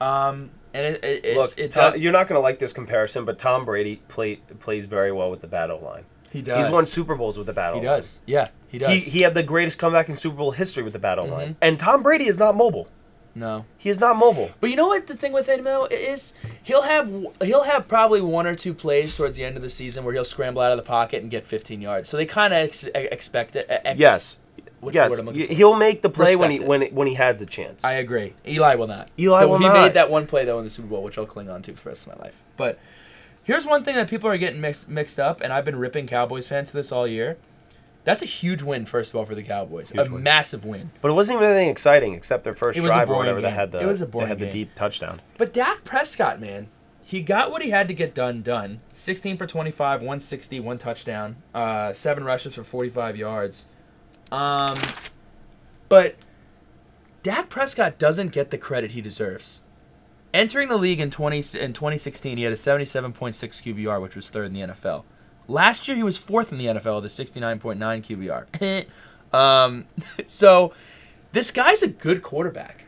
Um, 0.02 0.50
and 0.74 0.86
it, 0.96 1.04
it, 1.04 1.26
it's, 1.26 1.38
Look, 1.38 1.58
it 1.58 1.72
Tom, 1.72 1.92
does- 1.94 2.02
you're 2.02 2.12
not 2.12 2.28
going 2.28 2.38
to 2.38 2.42
like 2.42 2.60
this 2.60 2.74
comparison, 2.74 3.26
but 3.26 3.38
Tom 3.40 3.64
Brady 3.66 4.02
play, 4.08 4.38
plays 4.60 4.86
very 4.86 5.12
well 5.12 5.30
with 5.32 5.42
the 5.42 5.48
battle 5.48 5.80
line. 5.80 6.06
he 6.32 6.42
does. 6.42 6.66
He's 6.66 6.74
won 6.74 6.86
Super 6.86 7.16
Bowls 7.16 7.38
with 7.38 7.48
the 7.48 7.54
battle 7.54 7.80
He 7.80 7.86
line. 7.88 7.98
does. 7.98 8.22
Yeah, 8.26 8.48
he 8.68 8.80
does. 8.80 8.90
He, 8.92 9.00
he 9.12 9.22
had 9.22 9.34
the 9.36 9.44
greatest 9.44 9.78
comeback 9.78 10.10
in 10.10 10.18
Super 10.18 10.38
Bowl 10.38 10.52
history 10.52 10.84
with 10.84 10.94
the 10.94 11.00
battle 11.00 11.26
Mm-hmm. 11.26 11.34
line. 11.34 11.56
And 11.62 11.80
Tom 11.80 12.02
Brady 12.04 12.28
is 12.28 12.40
not 12.40 12.56
mobile. 12.56 12.88
no. 13.36 13.66
He 13.78 13.90
is 13.90 14.00
not 14.00 14.18
mobile. 14.18 14.50
But 14.60 14.70
you 14.72 14.76
know 14.76 14.88
what 14.88 15.06
the 15.08 15.16
thing 15.16 15.32
with 15.32 15.48
him 15.48 15.64
though 15.64 15.86
is 15.86 16.34
he'll 16.64 16.82
have 16.84 17.12
he'll 17.44 17.64
have 17.64 17.88
probably 17.88 18.22
one 18.22 18.48
or 18.48 18.56
two 18.56 18.74
plays 18.74 19.16
towards 19.16 19.38
the 19.38 19.44
end 19.46 19.56
of 19.58 19.62
the 19.62 19.70
season 19.70 20.04
where 20.06 20.14
he'll 20.14 20.24
scramble 20.26 20.62
out 20.62 20.72
of 20.72 20.78
the 20.78 20.84
pocket 20.84 21.22
and 21.22 21.30
get 21.32 21.46
15 21.46 21.82
yards. 21.82 22.10
So 22.10 22.16
they 22.18 22.26
kind 22.26 22.54
of 22.54 22.60
ex- 22.60 22.84
expect 22.86 23.56
it. 23.56 23.66
Ex- 23.70 24.00
yes. 24.00 24.38
What's 24.84 24.96
the 24.98 25.10
word 25.10 25.20
I'm 25.20 25.26
looking 25.28 25.48
for? 25.48 25.54
He'll 25.54 25.76
make 25.76 26.02
the 26.02 26.10
play 26.10 26.36
when 26.36 26.52
he 26.52 26.58
Respect 26.58 26.66
it. 26.66 26.70
when 26.70 26.82
it, 26.84 26.94
when 26.94 27.08
he 27.08 27.14
has 27.16 27.40
the 27.40 27.46
chance. 27.46 27.84
I 27.84 27.94
agree. 27.94 28.34
Eli 28.48 28.76
will 28.76 28.88
not. 28.88 29.10
Eli 29.20 29.42
Though 29.42 29.48
will 29.48 29.58
he 29.60 29.66
not. 29.66 29.74
made 29.74 29.94
that 29.96 30.10
one 30.10 30.28
play 30.28 30.46
though 30.46 30.60
in 30.60 30.66
the 30.66 30.70
Super 30.72 30.88
Bowl, 30.90 31.04
which 31.04 31.18
I'll 31.18 31.26
cling 31.26 31.50
on 31.50 31.62
to 31.64 31.74
for 31.74 31.84
the 31.86 31.90
rest 31.90 32.08
of 32.08 32.18
my 32.18 32.24
life. 32.26 32.44
But 32.58 32.80
here's 33.44 33.66
one 33.66 33.84
thing 33.84 33.96
that 33.96 34.10
people 34.10 34.30
are 34.30 34.38
getting 34.38 34.62
mixed 34.62 34.90
mixed 34.90 35.20
up, 35.20 35.42
and 35.42 35.52
I've 35.54 35.66
been 35.66 35.78
ripping 35.78 36.08
Cowboys 36.08 36.48
fans 36.48 36.72
to 36.72 36.78
this 36.78 36.92
all 36.92 37.08
year. 37.08 37.38
That's 38.06 38.22
a 38.22 38.26
huge 38.26 38.62
win, 38.62 38.86
first 38.86 39.12
of 39.12 39.16
all, 39.16 39.24
for 39.26 39.34
the 39.34 39.44
Cowboys. 39.44 39.92
Huge 39.92 40.08
a 40.10 40.12
win. 40.12 40.24
massive 40.24 40.66
win. 40.66 40.92
but 41.02 41.10
it 41.10 41.14
wasn't 41.14 41.38
even 41.38 41.48
anything 41.50 41.70
exciting 41.70 42.14
except 42.14 42.44
their 42.44 42.54
first 42.54 42.78
It 42.78 42.82
was 42.82 42.92
a 42.92 42.96
drive 42.96 43.10
or 43.10 43.14
boring 43.14 43.20
whatever 43.28 43.42
that 43.42 43.52
had 43.52 43.72
the 43.72 43.80
It 43.82 43.86
was 43.86 44.02
a 44.02 44.06
they 44.06 44.12
boring 44.12 44.28
had 44.28 44.40
the 44.40 44.46
game. 44.46 44.52
deep 44.54 44.76
touchdown. 44.76 45.22
But 45.38 45.54
Dak 45.54 45.86
Prescott, 45.86 46.42
man, 46.42 46.68
he 47.02 47.22
got 47.22 47.50
what 47.50 47.62
he 47.62 47.70
had 47.70 47.88
to 47.88 47.94
get 47.94 48.14
done 48.14 48.42
done. 48.42 48.82
16 48.96 49.38
for 49.38 49.48
25, 49.48 50.02
160, 50.02 50.60
one 50.60 50.78
touchdown, 50.78 51.38
uh, 51.54 51.94
seven 51.94 52.26
rushes 52.26 52.56
for 52.56 52.64
45 52.66 53.16
yards. 53.16 53.68
Um, 54.34 54.80
but 55.90 56.16
Dak 57.22 57.50
Prescott 57.50 58.00
doesn't 58.00 58.32
get 58.32 58.50
the 58.50 58.58
credit 58.58 58.92
he 58.92 59.02
deserves. 59.02 59.62
Entering 60.34 60.70
the 60.70 60.78
league 60.78 61.00
in 61.00 61.12
20 61.12 61.38
in 61.38 61.74
2016, 61.74 62.38
he 62.38 62.44
had 62.44 62.52
a 62.52 62.56
77.6 62.56 63.14
QBR, 63.14 64.02
which 64.02 64.16
was 64.16 64.32
third 64.32 64.48
in 64.48 64.54
the 64.54 64.62
NFL. 64.62 65.04
Last 65.48 65.88
year, 65.88 65.96
he 65.96 66.02
was 66.02 66.18
fourth 66.18 66.52
in 66.52 66.58
the 66.58 66.66
NFL 66.66 67.04
with 67.04 67.20
a 67.20 67.24
69.9 67.24 68.48
QBR. 68.58 68.86
um, 69.34 69.86
so 70.26 70.74
this 71.32 71.52
guy's 71.52 71.84
a 71.84 71.88
good 71.88 72.24
quarterback. 72.24 72.86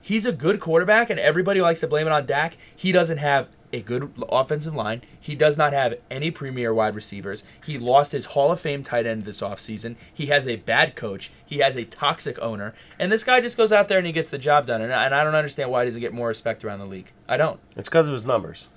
He's 0.00 0.24
a 0.24 0.32
good 0.32 0.58
quarterback, 0.58 1.10
and 1.10 1.20
everybody 1.20 1.60
likes 1.60 1.80
to 1.80 1.86
blame 1.86 2.06
it 2.06 2.12
on 2.12 2.24
Dak. 2.24 2.56
He 2.74 2.92
doesn't 2.92 3.18
have 3.18 3.48
a 3.72 3.80
good 3.80 4.12
offensive 4.30 4.74
line. 4.74 5.02
He 5.20 5.34
does 5.34 5.56
not 5.56 5.72
have 5.72 5.94
any 6.10 6.30
premier 6.30 6.72
wide 6.72 6.94
receivers. 6.94 7.44
He 7.64 7.78
lost 7.78 8.12
his 8.12 8.26
Hall 8.26 8.50
of 8.50 8.60
Fame 8.60 8.82
tight 8.82 9.06
end 9.06 9.24
this 9.24 9.40
offseason. 9.40 9.96
He 10.12 10.26
has 10.26 10.46
a 10.46 10.56
bad 10.56 10.96
coach. 10.96 11.30
He 11.44 11.58
has 11.58 11.76
a 11.76 11.84
toxic 11.84 12.38
owner. 12.40 12.74
And 12.98 13.12
this 13.12 13.24
guy 13.24 13.40
just 13.40 13.56
goes 13.56 13.72
out 13.72 13.88
there 13.88 13.98
and 13.98 14.06
he 14.06 14.12
gets 14.12 14.30
the 14.30 14.38
job 14.38 14.66
done. 14.66 14.80
And 14.80 14.92
I, 14.92 15.06
and 15.06 15.14
I 15.14 15.24
don't 15.24 15.34
understand 15.34 15.70
why 15.70 15.84
he 15.84 15.88
doesn't 15.90 16.00
get 16.00 16.12
more 16.12 16.28
respect 16.28 16.64
around 16.64 16.78
the 16.78 16.86
league. 16.86 17.12
I 17.28 17.36
don't. 17.36 17.60
It's 17.76 17.88
because 17.88 18.08
of 18.08 18.12
his 18.12 18.26
numbers. 18.26 18.68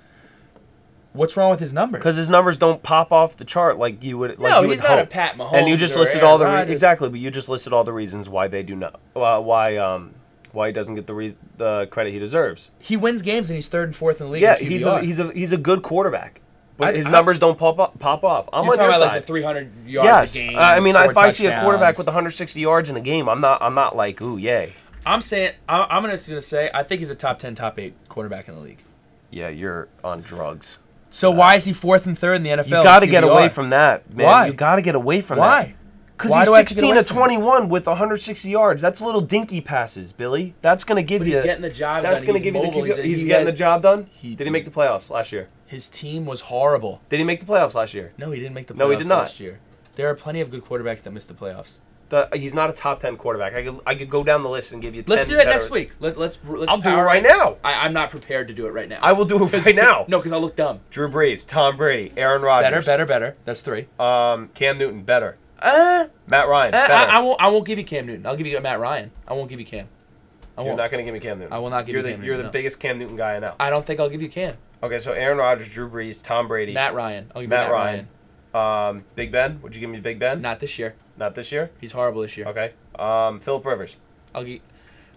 What's 1.13 1.35
wrong 1.35 1.51
with 1.51 1.59
his 1.59 1.73
numbers? 1.73 1.99
Because 1.99 2.15
his 2.15 2.29
numbers 2.29 2.57
don't 2.57 2.83
pop 2.83 3.11
off 3.11 3.35
the 3.35 3.43
chart 3.43 3.77
like 3.77 4.01
you 4.01 4.17
would. 4.17 4.39
Like 4.39 4.51
no, 4.51 4.61
you 4.61 4.69
he's 4.69 4.81
would 4.81 4.87
not 4.87 4.99
a. 4.99 5.05
Pat 5.05 5.35
Mahomes. 5.35 5.53
And 5.53 5.67
you 5.67 5.75
just 5.75 5.97
listed 5.97 6.23
all 6.23 6.37
the 6.37 6.45
re- 6.45 6.71
exactly, 6.71 7.09
but 7.09 7.19
you 7.19 7.29
just 7.29 7.49
listed 7.49 7.73
all 7.73 7.83
the 7.83 7.91
reasons 7.91 8.29
why 8.29 8.47
they 8.47 8.63
do 8.63 8.77
not. 8.77 8.99
Uh, 9.13 9.41
why 9.41 9.75
um 9.75 10.13
why 10.53 10.67
he 10.67 10.73
doesn't 10.73 10.95
get 10.95 11.07
the 11.07 11.13
re- 11.13 11.35
the 11.57 11.87
credit 11.87 12.11
he 12.13 12.19
deserves. 12.19 12.69
He 12.79 12.97
wins 12.97 13.21
games 13.21 13.49
and 13.49 13.55
he's 13.55 13.67
third 13.67 13.89
and 13.89 13.95
fourth 13.95 14.21
in 14.21 14.27
the 14.27 14.33
league. 14.33 14.41
Yeah, 14.41 14.57
he's 14.57 14.85
a 14.85 15.01
he's 15.01 15.19
a 15.19 15.31
he's 15.31 15.51
a 15.51 15.57
good 15.57 15.81
quarterback, 15.83 16.41
but 16.77 16.89
I- 16.89 16.97
his 16.97 17.07
I- 17.07 17.11
numbers 17.11 17.39
don't 17.39 17.57
pop 17.57 17.79
up, 17.79 17.99
pop 17.99 18.23
off. 18.23 18.47
I'm 18.53 18.61
on 18.61 18.65
your 18.65 18.75
talking 18.75 18.89
about 18.89 18.99
side. 18.99 19.13
like 19.15 19.21
the 19.23 19.27
300 19.27 19.71
yards 19.87 20.05
yes, 20.05 20.35
a 20.35 20.37
game. 20.37 20.57
Uh, 20.57 20.61
I 20.61 20.79
mean, 20.79 20.95
if 20.95 21.17
I 21.17 21.29
see 21.29 21.45
a 21.47 21.61
quarterback 21.61 21.97
with 21.97 22.07
160 22.07 22.59
yards 22.59 22.89
in 22.89 22.97
a 22.97 23.01
game, 23.01 23.27
I'm 23.29 23.41
not 23.41 23.61
I'm 23.61 23.75
not 23.75 23.95
like 23.95 24.21
ooh 24.21 24.37
yay. 24.37 24.73
I'm 25.05 25.21
saying 25.21 25.53
I'm 25.67 26.01
gonna 26.03 26.13
just 26.13 26.29
gonna 26.29 26.41
say 26.41 26.69
I 26.73 26.83
think 26.83 26.99
he's 26.99 27.09
a 27.09 27.15
top 27.15 27.39
ten, 27.39 27.55
top 27.55 27.79
eight 27.79 27.93
quarterback 28.09 28.47
in 28.47 28.55
the 28.55 28.61
league. 28.61 28.83
Yeah, 29.29 29.47
you're 29.49 29.87
on 30.03 30.21
drugs. 30.21 30.77
So 31.09 31.29
why 31.31 31.55
is 31.55 31.65
he 31.65 31.73
fourth 31.73 32.05
and 32.05 32.17
third 32.17 32.35
in 32.35 32.43
the 32.43 32.49
NFL? 32.49 32.65
You 32.67 32.83
got 32.83 32.99
to 32.99 33.07
get 33.07 33.23
away 33.25 33.49
from 33.49 33.71
that, 33.71 34.13
man. 34.13 34.25
Why? 34.27 34.45
You 34.47 34.53
got 34.53 34.75
to 34.77 34.81
get 34.81 34.95
away 34.95 35.19
from 35.21 35.39
that. 35.39 35.45
Why? 35.45 35.75
Because 36.21 36.37
he's 36.37 36.47
do 36.47 36.53
I 36.53 36.57
have 36.59 36.67
to 36.67 36.73
get 36.75 36.81
16 36.81 36.95
to 36.95 37.03
21 37.03 37.69
with 37.69 37.87
160 37.87 38.49
yards. 38.49 38.81
That's 38.81 39.01
little 39.01 39.21
dinky 39.21 39.61
passes, 39.61 40.13
Billy. 40.13 40.53
That's 40.61 40.83
going 40.83 40.97
to 40.97 41.03
give 41.03 41.19
But 41.21 41.27
you. 41.27 41.33
he's 41.35 41.43
getting 41.43 41.61
the 41.61 41.69
job 41.69 42.01
That's 42.01 42.19
done. 42.19 42.27
going 42.27 42.39
to 42.41 42.43
He's 42.43 42.43
give 42.43 42.55
you 42.55 42.61
the. 42.61 42.67
mobile. 42.67 42.83
He's, 42.83 42.97
He's 42.97 43.19
he 43.19 43.25
getting 43.27 43.45
has- 43.47 43.53
the 43.53 43.57
job 43.57 43.81
done. 43.81 44.07
he- 44.11 44.35
Did 44.35 44.45
he 44.45 44.51
make 44.51 44.65
the 44.65 44.71
playoffs 44.71 45.09
last 45.09 45.31
year? 45.31 45.47
His 45.65 45.87
team 45.87 46.25
was 46.25 46.41
horrible. 46.41 47.01
Did 47.09 47.19
he 47.19 47.23
make 47.25 47.39
the 47.39 47.45
playoffs 47.45 47.75
last 47.75 47.93
year? 47.93 48.11
No, 48.17 48.31
he 48.31 48.39
didn't 48.39 48.53
make 48.55 48.67
the 48.67 48.73
playoffs 48.73 48.77
No, 48.77 48.89
he 48.91 48.97
did 48.97 49.07
not. 49.07 49.19
last 49.19 49.39
year. 49.39 49.59
There 49.95 50.07
are 50.09 50.15
plenty 50.15 50.41
of 50.41 50.51
good 50.51 50.63
quarterbacks 50.63 51.01
that 51.03 51.11
missed 51.11 51.27
the 51.27 51.33
playoffs. 51.33 51.79
The, 52.09 52.27
he's 52.33 52.53
not 52.53 52.69
a 52.69 52.73
top 52.73 52.99
10 52.99 53.15
quarterback. 53.15 53.53
I 53.55 53.63
could, 53.63 53.79
I 53.87 53.95
could 53.95 54.09
go 54.09 54.21
down 54.25 54.41
the 54.43 54.49
list 54.49 54.73
and 54.73 54.81
give 54.81 54.93
you. 54.93 55.01
10 55.01 55.15
Let's 55.15 55.29
do 55.29 55.37
that 55.37 55.45
better- 55.45 55.57
next 55.57 55.69
week. 55.71 55.93
Let, 56.01 56.17
let's 56.17 56.37
let's. 56.45 56.69
I'll 56.69 56.77
do 56.81 56.89
it 56.89 57.01
right 57.01 57.23
now. 57.23 57.55
I, 57.63 57.85
I'm 57.85 57.93
not 57.93 58.09
prepared 58.09 58.49
to 58.49 58.53
do 58.53 58.67
it 58.67 58.71
right 58.71 58.89
now. 58.89 58.99
I 59.01 59.13
will 59.13 59.23
do 59.23 59.41
it 59.45 59.53
right 59.65 59.75
now. 59.75 60.03
no, 60.09 60.17
because 60.19 60.33
I'll 60.33 60.41
look 60.41 60.57
dumb. 60.57 60.81
Drew 60.89 61.09
Brees, 61.09 61.47
Tom 61.47 61.77
Brady, 61.77 62.11
Aaron 62.17 62.41
Rodgers. 62.41 62.85
Better, 62.85 63.05
better, 63.05 63.05
better. 63.05 63.37
That's 63.45 63.61
three. 63.61 63.87
Um, 63.97 64.49
Cam 64.55 64.77
Newton, 64.77 65.03
better. 65.03 65.37
Uh, 65.61 66.07
Matt 66.27 66.47
Ryan, 66.47 66.73
I. 66.75 66.87
I, 66.87 67.03
I 67.03 67.19
won't. 67.19 67.41
I 67.41 67.47
won't 67.49 67.65
give 67.65 67.77
you 67.77 67.83
Cam 67.85 68.05
Newton. 68.07 68.25
I'll 68.25 68.35
give 68.35 68.47
you 68.47 68.59
Matt 68.59 68.79
Ryan. 68.79 69.11
I 69.27 69.33
won't 69.33 69.49
give 69.49 69.59
you 69.59 69.65
Cam. 69.65 69.87
I 70.57 70.61
You're 70.61 70.67
won't. 70.69 70.77
not 70.77 70.91
going 70.91 71.01
to 71.03 71.05
give 71.05 71.13
me 71.13 71.19
Cam 71.19 71.39
Newton. 71.39 71.53
I 71.53 71.59
will 71.59 71.69
not 71.69 71.85
give 71.85 71.93
you're 71.93 71.99
you 72.01 72.07
the, 72.07 72.11
Cam 72.13 72.23
You're 72.23 72.33
Newton, 72.35 72.45
the 72.45 72.49
no. 72.49 72.51
biggest 72.51 72.79
Cam 72.79 72.99
Newton 72.99 73.15
guy 73.15 73.35
I 73.35 73.39
know. 73.39 73.55
I 73.59 73.69
don't 73.69 73.85
think 73.85 73.99
I'll 73.99 74.09
give 74.09 74.21
you 74.21 74.29
Cam. 74.29 74.55
Okay, 74.83 74.99
so 74.99 75.13
Aaron 75.13 75.37
Rodgers, 75.37 75.69
Drew 75.69 75.89
Brees, 75.89 76.23
Tom 76.23 76.47
Brady, 76.47 76.73
Matt 76.73 76.93
Ryan. 76.93 77.31
I'll 77.35 77.41
give 77.41 77.49
Matt 77.49 77.67
you 77.67 77.71
Matt 77.71 77.71
Ryan. 77.73 78.07
Ryan. 78.53 78.89
um, 78.97 79.03
Big 79.15 79.31
Ben. 79.31 79.61
Would 79.61 79.75
you 79.75 79.81
give 79.81 79.89
me 79.89 79.99
Big 79.99 80.19
Ben? 80.19 80.41
Not 80.41 80.59
this 80.59 80.77
year. 80.79 80.95
Not 81.17 81.35
this 81.35 81.51
year. 81.51 81.71
He's 81.79 81.91
horrible 81.91 82.21
this 82.23 82.35
year. 82.35 82.47
Okay. 82.47 82.73
Um, 82.97 83.39
Philip 83.39 83.65
Rivers, 83.65 83.97
I'll 84.35 84.43
give. 84.43 84.61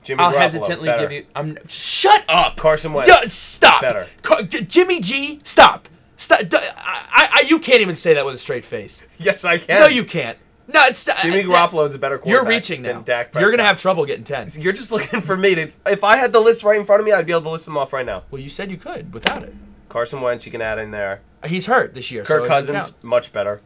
Jimmy 0.03 0.23
I'll 0.23 0.33
Garoppolo, 0.33 0.39
hesitantly 0.39 0.89
better. 0.89 1.03
give 1.03 1.13
you. 1.13 1.27
I'm. 1.35 1.57
Shut 1.67 2.25
up. 2.29 2.57
Carson 2.59 2.93
Wentz. 2.93 3.09
Yeah, 3.09 3.21
stop. 3.27 3.81
Better. 3.81 4.07
Car- 4.23 4.43
Jimmy 4.43 5.01
G. 5.01 5.41
Stop. 5.45 5.89
Stop. 6.17 6.41
D- 6.49 6.57
I, 6.57 7.41
I, 7.43 7.47
you 7.49 7.59
can't 7.59 7.81
even 7.81 7.97
say 7.97 8.15
that 8.15 8.25
with 8.25 8.35
a 8.35 8.39
straight 8.39 8.65
face. 8.65 9.05
Yes, 9.19 9.45
I 9.45 9.59
can. 9.59 9.81
No, 9.81 9.87
you 9.87 10.05
can't. 10.05 10.39
No, 10.67 10.83
it's 10.87 11.05
Jimmy 11.21 11.41
uh, 11.41 11.47
Garoppolo 11.47 11.87
is 11.87 11.95
a 11.95 11.99
better 11.99 12.17
quarterback. 12.19 12.43
You're 12.43 12.49
reaching 12.49 12.83
now. 12.83 13.01
Dak 13.01 13.35
You're 13.35 13.51
gonna 13.51 13.65
have 13.65 13.77
trouble 13.77 14.07
getting 14.07 14.25
ten. 14.25 14.49
You're 14.57 14.73
just 14.73 14.91
looking 14.93 15.21
for 15.21 15.37
me 15.37 15.55
to. 15.55 15.71
If 15.87 16.05
I 16.05 16.17
had 16.17 16.33
the 16.33 16.41
list 16.41 16.65
right 16.65 16.79
in 16.79 16.85
front 16.85 17.01
of 17.01 17.07
me, 17.07 17.13
I'd 17.13 17.27
be 17.27 17.33
able 17.33 17.43
to 17.43 17.51
list 17.51 17.67
them 17.67 17.77
off 17.77 17.93
right 17.93 18.07
now. 18.07 18.23
Well, 18.31 18.41
you 18.41 18.49
said 18.49 18.71
you 18.71 18.77
could 18.77 19.13
without 19.13 19.43
it. 19.43 19.55
Carson 19.89 20.21
Wentz, 20.21 20.47
you 20.47 20.53
can 20.53 20.63
add 20.63 20.79
in 20.79 20.91
there. 20.91 21.21
He's 21.45 21.67
hurt 21.67 21.95
this 21.95 22.11
year. 22.11 22.25
so 22.25 22.39
Kirk 22.39 22.49
doesn't 22.49 22.75
Cousins, 22.75 22.97
much 23.03 23.33
better. 23.33 23.61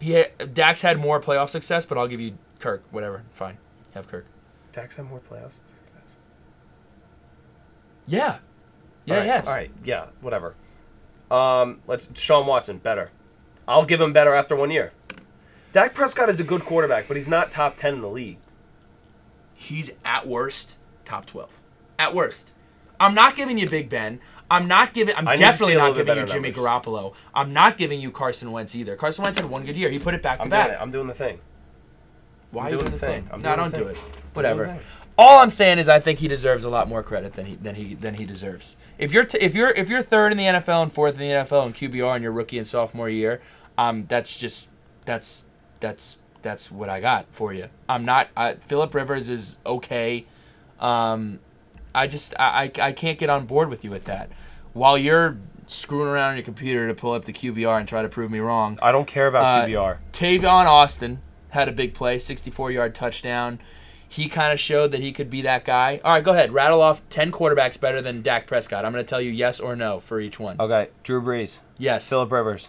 He 0.00 0.24
Dak's 0.52 0.82
had 0.82 0.98
more 0.98 1.20
playoff 1.20 1.48
success, 1.50 1.84
but 1.84 1.98
I'll 1.98 2.08
give 2.08 2.20
you 2.20 2.38
Kirk. 2.58 2.82
Whatever. 2.90 3.24
Fine. 3.32 3.58
Have 3.94 4.08
Kirk. 4.08 4.26
Dak's 4.72 4.96
had 4.96 5.06
more 5.06 5.20
playoffs. 5.20 5.60
success. 5.84 6.16
Yeah. 8.06 8.38
Yeah. 9.04 9.14
All 9.14 9.20
right, 9.20 9.26
Yes. 9.26 9.46
All 9.46 9.54
right. 9.54 9.70
Yeah. 9.84 10.06
Whatever. 10.20 10.54
Um, 11.30 11.80
let's. 11.86 12.08
Sean 12.20 12.46
Watson, 12.46 12.78
better. 12.78 13.10
I'll 13.66 13.84
give 13.84 14.00
him 14.00 14.12
better 14.12 14.34
after 14.34 14.56
one 14.56 14.70
year. 14.70 14.92
Dak 15.72 15.94
Prescott 15.94 16.30
is 16.30 16.40
a 16.40 16.44
good 16.44 16.62
quarterback, 16.64 17.06
but 17.08 17.16
he's 17.16 17.28
not 17.28 17.50
top 17.50 17.76
ten 17.76 17.94
in 17.94 18.00
the 18.00 18.08
league. 18.08 18.38
He's 19.54 19.90
at 20.04 20.26
worst 20.26 20.76
top 21.04 21.26
12. 21.26 21.50
At 21.98 22.14
worst. 22.14 22.52
I'm 23.00 23.14
not 23.14 23.34
giving 23.34 23.58
you 23.58 23.68
Big 23.68 23.88
Ben. 23.88 24.20
I'm 24.50 24.66
not 24.68 24.94
giving. 24.94 25.14
I'm 25.16 25.26
I 25.28 25.36
to 25.36 25.42
definitely 25.42 25.74
not 25.76 25.94
giving 25.94 26.16
you 26.16 26.26
Jimmy 26.26 26.50
numbers. 26.50 26.64
Garoppolo. 26.64 27.14
I'm 27.34 27.52
not 27.52 27.76
giving 27.76 28.00
you 28.00 28.10
Carson 28.10 28.50
Wentz 28.52 28.74
either. 28.74 28.96
Carson 28.96 29.24
Wentz 29.24 29.38
had 29.38 29.50
one 29.50 29.66
good 29.66 29.76
year. 29.76 29.90
He 29.90 29.98
put 29.98 30.14
it 30.14 30.22
back 30.22 30.38
to 30.38 30.44
I'm 30.44 30.48
doing 30.48 30.62
back. 30.62 30.70
it. 30.70 30.80
I'm 30.80 30.90
doing 30.90 31.06
the 31.06 31.14
thing. 31.14 31.40
Why 32.52 32.62
I'm 32.62 32.66
are 32.66 32.70
you 32.70 32.78
doing 32.78 32.80
doing 32.86 32.92
the 32.92 32.98
thing. 32.98 33.22
thing? 33.24 33.30
I'm 33.32 33.42
no, 33.42 33.48
doing 33.56 33.56
don't 33.58 33.70
the 33.72 33.78
do 33.78 33.86
it. 33.88 33.98
Whatever. 34.32 34.78
Doing 35.18 35.26
the 35.26 35.32
thing. 35.32 35.36
All 35.36 35.40
I'm 35.40 35.50
saying 35.50 35.78
is 35.78 35.88
I 35.88 36.00
think 36.00 36.18
he 36.20 36.28
deserves 36.28 36.64
a 36.64 36.68
lot 36.68 36.88
more 36.88 37.02
credit 37.02 37.34
than 37.34 37.46
he 37.46 37.54
than 37.56 37.74
he 37.74 37.94
than 37.94 38.14
he 38.14 38.24
deserves. 38.24 38.76
If 38.98 39.12
you're 39.12 39.24
t- 39.24 39.38
if 39.40 39.54
you're 39.54 39.70
if 39.70 39.88
you're 39.88 40.02
third 40.02 40.32
in 40.32 40.38
the 40.38 40.44
NFL 40.44 40.82
and 40.82 40.92
fourth 40.92 41.14
in 41.14 41.20
the 41.20 41.34
NFL 41.34 41.66
and 41.66 41.74
QBR 41.74 42.16
in 42.16 42.22
your 42.22 42.32
rookie 42.32 42.58
and 42.58 42.66
sophomore 42.66 43.08
year, 43.08 43.40
um, 43.76 44.06
that's 44.08 44.36
just 44.36 44.70
that's 45.04 45.44
that's 45.80 46.18
that's 46.42 46.70
what 46.70 46.88
I 46.88 47.00
got 47.00 47.26
for 47.30 47.52
you. 47.52 47.68
I'm 47.88 48.04
not. 48.04 48.28
I, 48.36 48.54
Philip 48.54 48.94
Rivers 48.94 49.28
is 49.28 49.56
okay. 49.66 50.26
Um, 50.80 51.40
I 51.94 52.06
just 52.06 52.34
I, 52.38 52.70
I 52.78 52.88
I 52.88 52.92
can't 52.92 53.18
get 53.18 53.30
on 53.30 53.46
board 53.46 53.70
with 53.70 53.84
you 53.84 53.90
with 53.90 54.04
that. 54.04 54.30
While 54.72 54.96
you're 54.96 55.38
screwing 55.66 56.08
around 56.08 56.30
on 56.30 56.36
your 56.36 56.44
computer 56.44 56.88
to 56.88 56.94
pull 56.94 57.12
up 57.12 57.24
the 57.24 57.32
QBR 57.32 57.78
and 57.78 57.88
try 57.88 58.02
to 58.02 58.08
prove 58.08 58.30
me 58.30 58.38
wrong, 58.38 58.78
I 58.80 58.92
don't 58.92 59.06
care 59.06 59.26
about 59.26 59.42
uh, 59.42 59.66
QBR. 59.66 59.98
Tavon 60.12 60.66
Austin 60.66 61.20
had 61.50 61.68
a 61.68 61.72
big 61.72 61.94
play, 61.94 62.18
64 62.18 62.70
yard 62.70 62.94
touchdown. 62.94 63.58
He 64.10 64.28
kind 64.28 64.52
of 64.52 64.58
showed 64.58 64.90
that 64.92 65.00
he 65.00 65.12
could 65.12 65.28
be 65.28 65.42
that 65.42 65.64
guy. 65.66 66.00
All 66.02 66.12
right, 66.14 66.24
go 66.24 66.32
ahead. 66.32 66.52
Rattle 66.52 66.80
off 66.80 67.02
10 67.10 67.30
quarterbacks 67.30 67.78
better 67.78 68.00
than 68.00 68.22
Dak 68.22 68.46
Prescott. 68.46 68.84
I'm 68.84 68.92
going 68.92 69.04
to 69.04 69.08
tell 69.08 69.20
you 69.20 69.30
yes 69.30 69.60
or 69.60 69.76
no 69.76 70.00
for 70.00 70.18
each 70.18 70.40
one. 70.40 70.56
Okay, 70.58 70.88
Drew 71.02 71.20
Brees, 71.20 71.60
yes. 71.76 72.08
Philip 72.08 72.32
Rivers, 72.32 72.68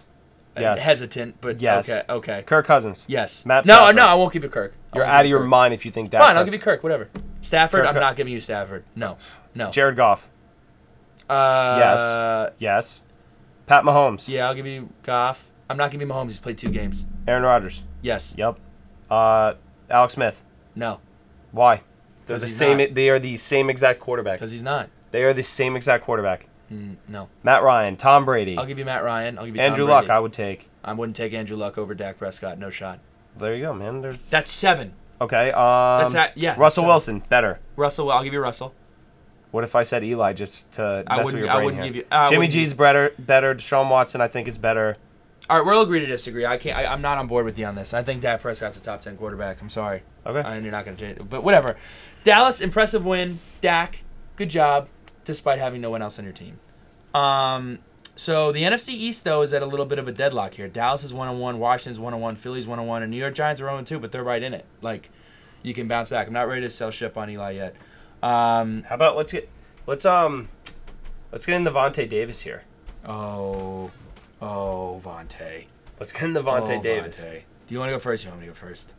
Uh, 0.56 0.60
yes, 0.60 0.82
Hesitant, 0.82 1.36
but 1.40 1.60
Yes. 1.62 1.88
okay. 1.88 2.02
Okay. 2.12 2.42
Kirk 2.44 2.66
Cousins. 2.66 3.06
Yes. 3.08 3.46
Matt 3.46 3.64
no, 3.66 3.74
Stafford. 3.74 3.96
no, 3.96 4.06
I 4.06 4.14
won't 4.14 4.32
give 4.34 4.42
you 4.42 4.50
Kirk. 4.50 4.74
I 4.92 4.96
You're 4.96 5.04
out 5.06 5.24
of 5.24 5.30
your 5.30 5.40
Kirk. 5.40 5.48
mind 5.48 5.72
if 5.74 5.86
you 5.86 5.90
think 5.92 6.10
Dak. 6.10 6.20
Fine, 6.20 6.36
I'll 6.36 6.44
give 6.44 6.52
you 6.52 6.60
Kirk, 6.60 6.82
whatever. 6.82 7.08
Stafford, 7.40 7.84
Kirk- 7.84 7.94
I'm 7.94 8.00
not 8.00 8.16
giving 8.16 8.32
you 8.34 8.40
Stafford. 8.40 8.84
No. 8.94 9.16
No. 9.54 9.70
Jared 9.70 9.96
Goff. 9.96 10.28
Uh, 11.28 12.50
Yes. 12.58 13.00
Pat 13.66 13.84
Mahomes. 13.84 14.28
Yeah, 14.28 14.48
I'll 14.48 14.54
give 14.54 14.66
you 14.66 14.90
Goff. 15.04 15.50
I'm 15.68 15.76
not 15.76 15.90
giving 15.90 16.06
you 16.08 16.12
Mahomes. 16.12 16.26
He's 16.26 16.38
played 16.40 16.58
two 16.58 16.70
games. 16.70 17.06
Aaron 17.28 17.44
Rodgers. 17.44 17.82
Yes. 18.02 18.34
Yep. 18.36 18.58
Uh, 19.10 19.54
Alex 19.88 20.14
Smith. 20.14 20.42
No. 20.74 20.98
Why? 21.52 21.82
They're 22.26 22.38
the 22.38 22.46
he's 22.46 22.56
same. 22.56 22.78
not. 22.78 22.94
They 22.94 23.08
are 23.10 23.18
the 23.18 23.36
same 23.36 23.68
exact 23.70 24.00
quarterback. 24.00 24.34
Because 24.34 24.50
he's 24.52 24.62
not. 24.62 24.88
They 25.10 25.24
are 25.24 25.32
the 25.32 25.42
same 25.42 25.74
exact 25.76 26.04
quarterback. 26.04 26.46
Mm, 26.72 26.96
no. 27.08 27.28
Matt 27.42 27.62
Ryan, 27.64 27.96
Tom 27.96 28.24
Brady, 28.24 28.56
I'll 28.56 28.66
give 28.66 28.78
you 28.78 28.84
Matt 28.84 29.02
Ryan. 29.02 29.38
I'll 29.38 29.46
give 29.46 29.56
you 29.56 29.60
Andrew 29.62 29.84
Tom 29.86 29.90
Luck. 29.90 30.02
Brady. 30.04 30.12
I 30.12 30.18
would 30.20 30.32
take. 30.32 30.68
I 30.84 30.92
wouldn't 30.92 31.16
take 31.16 31.32
Andrew 31.32 31.56
Luck 31.56 31.76
over 31.76 31.94
Dak 31.94 32.18
Prescott. 32.18 32.58
No 32.58 32.70
shot. 32.70 33.00
There 33.36 33.54
you 33.54 33.62
go, 33.62 33.74
man. 33.74 34.00
There's 34.02 34.30
That's 34.30 34.52
seven. 34.52 34.92
okay. 35.20 35.50
Um, 35.50 36.00
That's 36.00 36.14
at- 36.14 36.36
yeah, 36.38 36.54
Russell 36.56 36.86
Wilson, 36.86 37.22
better. 37.28 37.58
Russell, 37.76 38.10
I'll 38.12 38.22
give 38.22 38.32
you 38.32 38.40
Russell. 38.40 38.72
What 39.50 39.64
if 39.64 39.74
I 39.74 39.82
said 39.82 40.04
Eli 40.04 40.32
just 40.32 40.70
to 40.74 41.02
I 41.08 41.16
mess 41.16 41.26
with 41.26 41.34
wouldn't- 41.34 41.42
your 41.44 41.50
I 41.50 41.54
brain 41.56 41.64
wouldn't 41.64 41.82
here? 41.82 41.92
give 41.92 41.96
you- 41.96 42.06
I 42.12 42.26
Jimmy 42.26 42.38
wouldn't 42.38 42.52
G's 42.52 42.74
better. 42.74 43.12
Better. 43.18 43.52
Deshaun 43.54 43.90
Watson, 43.90 44.20
I 44.20 44.28
think, 44.28 44.46
is 44.46 44.58
better. 44.58 44.96
All 45.50 45.56
right, 45.56 45.66
we'll 45.66 45.82
agree 45.82 45.98
to 45.98 46.06
disagree. 46.06 46.46
I 46.46 46.58
can't. 46.58 46.78
I, 46.78 46.86
I'm 46.86 47.02
not 47.02 47.18
on 47.18 47.26
board 47.26 47.44
with 47.44 47.58
you 47.58 47.66
on 47.66 47.74
this. 47.74 47.92
I 47.92 48.04
think 48.04 48.22
Dak 48.22 48.40
Prescott's 48.40 48.78
a 48.78 48.82
top 48.82 49.00
ten 49.00 49.16
quarterback. 49.16 49.60
I'm 49.60 49.68
sorry. 49.68 50.02
Okay. 50.24 50.48
And 50.48 50.62
you're 50.62 50.70
not 50.70 50.84
going 50.84 50.96
to 50.96 51.02
change 51.04 51.18
it. 51.18 51.28
But 51.28 51.42
whatever. 51.42 51.74
Dallas, 52.22 52.60
impressive 52.60 53.04
win. 53.04 53.40
Dak, 53.60 54.04
good 54.36 54.48
job, 54.48 54.86
despite 55.24 55.58
having 55.58 55.80
no 55.80 55.90
one 55.90 56.02
else 56.02 56.20
on 56.20 56.24
your 56.24 56.32
team. 56.34 56.60
Um, 57.12 57.80
so 58.14 58.52
the 58.52 58.62
NFC 58.62 58.90
East 58.90 59.24
though 59.24 59.42
is 59.42 59.52
at 59.52 59.60
a 59.60 59.66
little 59.66 59.86
bit 59.86 59.98
of 59.98 60.06
a 60.06 60.12
deadlock 60.12 60.54
here. 60.54 60.68
Dallas 60.68 61.02
is 61.02 61.12
one 61.12 61.26
on 61.26 61.40
one, 61.40 61.58
Washington's 61.58 61.98
one 61.98 62.14
on 62.14 62.20
one, 62.20 62.36
Philly's 62.36 62.68
one 62.68 62.78
on 62.78 62.86
one, 62.86 63.02
and 63.02 63.10
New 63.10 63.16
York 63.16 63.34
Giants 63.34 63.60
are 63.60 63.64
0 63.64 63.82
2, 63.82 63.98
but 63.98 64.12
they're 64.12 64.22
right 64.22 64.44
in 64.44 64.54
it. 64.54 64.66
Like, 64.82 65.10
you 65.64 65.74
can 65.74 65.88
bounce 65.88 66.10
back. 66.10 66.28
I'm 66.28 66.32
not 66.32 66.46
ready 66.46 66.60
to 66.60 66.70
sell 66.70 66.92
ship 66.92 67.16
on 67.16 67.28
Eli 67.28 67.50
yet. 67.52 67.74
Um, 68.22 68.84
How 68.84 68.94
about 68.94 69.16
let's 69.16 69.32
get 69.32 69.48
let's 69.88 70.04
um 70.04 70.48
let's 71.32 71.44
get 71.44 71.56
in 71.56 71.64
Devontae 71.64 72.08
Davis 72.08 72.42
here. 72.42 72.62
oh, 73.04 73.90
oh, 74.40 75.00
Vontae. 75.04 75.66
Let's 75.98 76.12
get 76.12 76.22
into 76.22 76.40
Devontae 76.40 76.78
oh, 76.78 76.82
Davis. 76.82 77.20
Vontae. 77.20 77.42
Do 77.66 77.74
you 77.74 77.78
want 77.78 77.90
to 77.90 77.96
go 77.96 78.00
first? 78.00 78.24
You 78.24 78.30
want 78.30 78.40
me 78.40 78.46
to 78.46 78.52
go 78.52 78.56
first? 78.56 78.92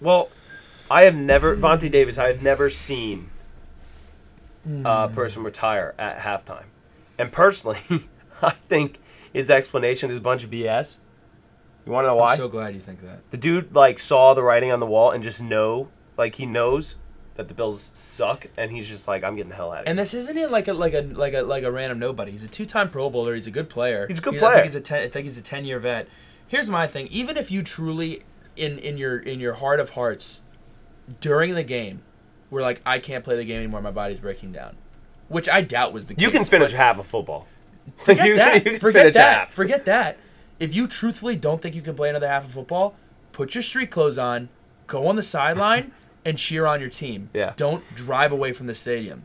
Well, 0.00 0.30
I 0.90 1.02
have 1.02 1.14
never 1.14 1.56
Vontae 1.56 1.90
Davis. 1.90 2.18
I 2.18 2.28
have 2.28 2.42
never 2.42 2.70
seen 2.70 3.30
a 4.84 5.08
hmm. 5.08 5.14
person 5.14 5.42
retire 5.42 5.94
at 5.98 6.18
halftime, 6.18 6.66
and 7.18 7.32
personally, 7.32 7.78
I 8.42 8.50
think 8.50 8.98
his 9.32 9.50
explanation 9.50 10.10
is 10.10 10.18
a 10.18 10.20
bunch 10.20 10.44
of 10.44 10.50
BS. 10.50 10.98
You 11.84 11.92
want 11.92 12.04
to 12.04 12.08
know 12.08 12.16
why? 12.16 12.32
I'm 12.32 12.38
so 12.38 12.48
glad 12.48 12.74
you 12.74 12.80
think 12.80 13.00
that. 13.02 13.30
the 13.30 13.36
dude 13.36 13.74
like 13.74 13.98
saw 13.98 14.34
the 14.34 14.42
writing 14.42 14.72
on 14.72 14.80
the 14.80 14.86
wall 14.86 15.12
and 15.12 15.22
just 15.22 15.42
know, 15.42 15.88
like 16.16 16.34
he 16.34 16.46
knows 16.46 16.96
that 17.36 17.48
the 17.48 17.54
Bills 17.54 17.90
suck, 17.92 18.46
and 18.56 18.70
he's 18.70 18.88
just 18.88 19.06
like, 19.08 19.22
I'm 19.24 19.36
getting 19.36 19.50
the 19.50 19.56
hell 19.56 19.70
out 19.72 19.78
of 19.80 19.84
here. 19.84 19.90
And 19.90 19.98
this 19.98 20.14
isn't 20.14 20.36
even 20.36 20.50
like 20.50 20.68
a 20.68 20.72
like 20.72 20.94
a 20.94 21.02
like 21.02 21.34
a 21.34 21.42
like 21.42 21.64
a 21.64 21.70
random 21.72 21.98
nobody. 21.98 22.32
He's 22.32 22.44
a 22.44 22.48
two-time 22.48 22.90
Pro 22.90 23.10
Bowler. 23.10 23.34
He's 23.34 23.46
a 23.46 23.50
good 23.50 23.68
player. 23.68 24.06
He's 24.06 24.18
a 24.18 24.22
good 24.22 24.36
I 24.36 24.38
player. 24.38 24.52
think 24.54 24.64
he's 24.64 24.74
a 24.76 24.80
ten, 24.80 25.02
I 25.02 25.08
think 25.08 25.24
he's 25.24 25.38
a 25.38 25.42
ten-year 25.42 25.78
vet. 25.78 26.08
Here's 26.48 26.68
my 26.68 26.86
thing: 26.86 27.08
even 27.10 27.36
if 27.36 27.50
you 27.50 27.62
truly, 27.62 28.22
in 28.56 28.78
in 28.78 28.96
your 28.98 29.18
in 29.18 29.40
your 29.40 29.54
heart 29.54 29.80
of 29.80 29.90
hearts, 29.90 30.42
during 31.20 31.54
the 31.54 31.62
game, 31.62 32.02
were 32.50 32.62
like, 32.62 32.80
I 32.86 32.98
can't 32.98 33.24
play 33.24 33.36
the 33.36 33.44
game 33.44 33.58
anymore. 33.58 33.82
My 33.82 33.90
body's 33.90 34.20
breaking 34.20 34.52
down, 34.52 34.76
which 35.28 35.48
I 35.48 35.60
doubt 35.60 35.92
was 35.92 36.06
the 36.06 36.14
case. 36.14 36.22
you 36.22 36.30
can 36.30 36.44
finish 36.44 36.72
half 36.72 36.98
a 36.98 37.04
football. 37.04 37.46
Forget 37.98 38.26
You- 38.26 38.36
that. 38.36 38.54
you 38.64 38.70
can 38.72 38.80
Forget 38.80 39.00
finish 39.02 39.14
that. 39.14 39.38
half. 39.38 39.52
Forget 39.52 39.84
that. 39.84 40.18
If 40.58 40.74
you 40.74 40.86
truthfully 40.86 41.36
don't 41.36 41.60
think 41.60 41.74
you 41.74 41.82
can 41.82 41.94
play 41.94 42.08
another 42.08 42.28
half 42.28 42.44
of 42.44 42.52
football, 42.52 42.94
put 43.32 43.54
your 43.54 43.62
street 43.62 43.90
clothes 43.90 44.16
on, 44.18 44.48
go 44.86 45.06
on 45.06 45.14
the 45.16 45.22
sideline, 45.22 45.92
and 46.26 46.36
cheer 46.36 46.66
on 46.66 46.80
your 46.80 46.90
team. 46.90 47.30
Yeah. 47.32 47.54
Don't 47.56 47.82
drive 47.94 48.32
away 48.32 48.52
from 48.52 48.66
the 48.66 48.74
stadium. 48.74 49.24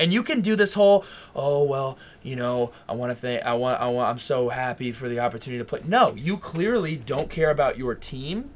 And 0.00 0.12
you 0.12 0.22
can 0.24 0.40
do 0.40 0.56
this 0.56 0.74
whole, 0.74 1.04
oh 1.34 1.62
well, 1.62 1.96
you 2.22 2.34
know, 2.34 2.72
I 2.88 2.92
want 2.94 3.12
to 3.12 3.16
think, 3.16 3.44
I 3.44 3.54
want, 3.54 3.80
I 3.80 3.86
want, 3.88 4.10
I'm 4.10 4.18
so 4.18 4.48
happy 4.48 4.90
for 4.90 5.08
the 5.08 5.20
opportunity 5.20 5.58
to 5.58 5.64
play. 5.64 5.80
No, 5.86 6.12
you 6.16 6.36
clearly 6.36 6.96
don't 6.96 7.30
care 7.30 7.50
about 7.50 7.78
your 7.78 7.94
team, 7.94 8.50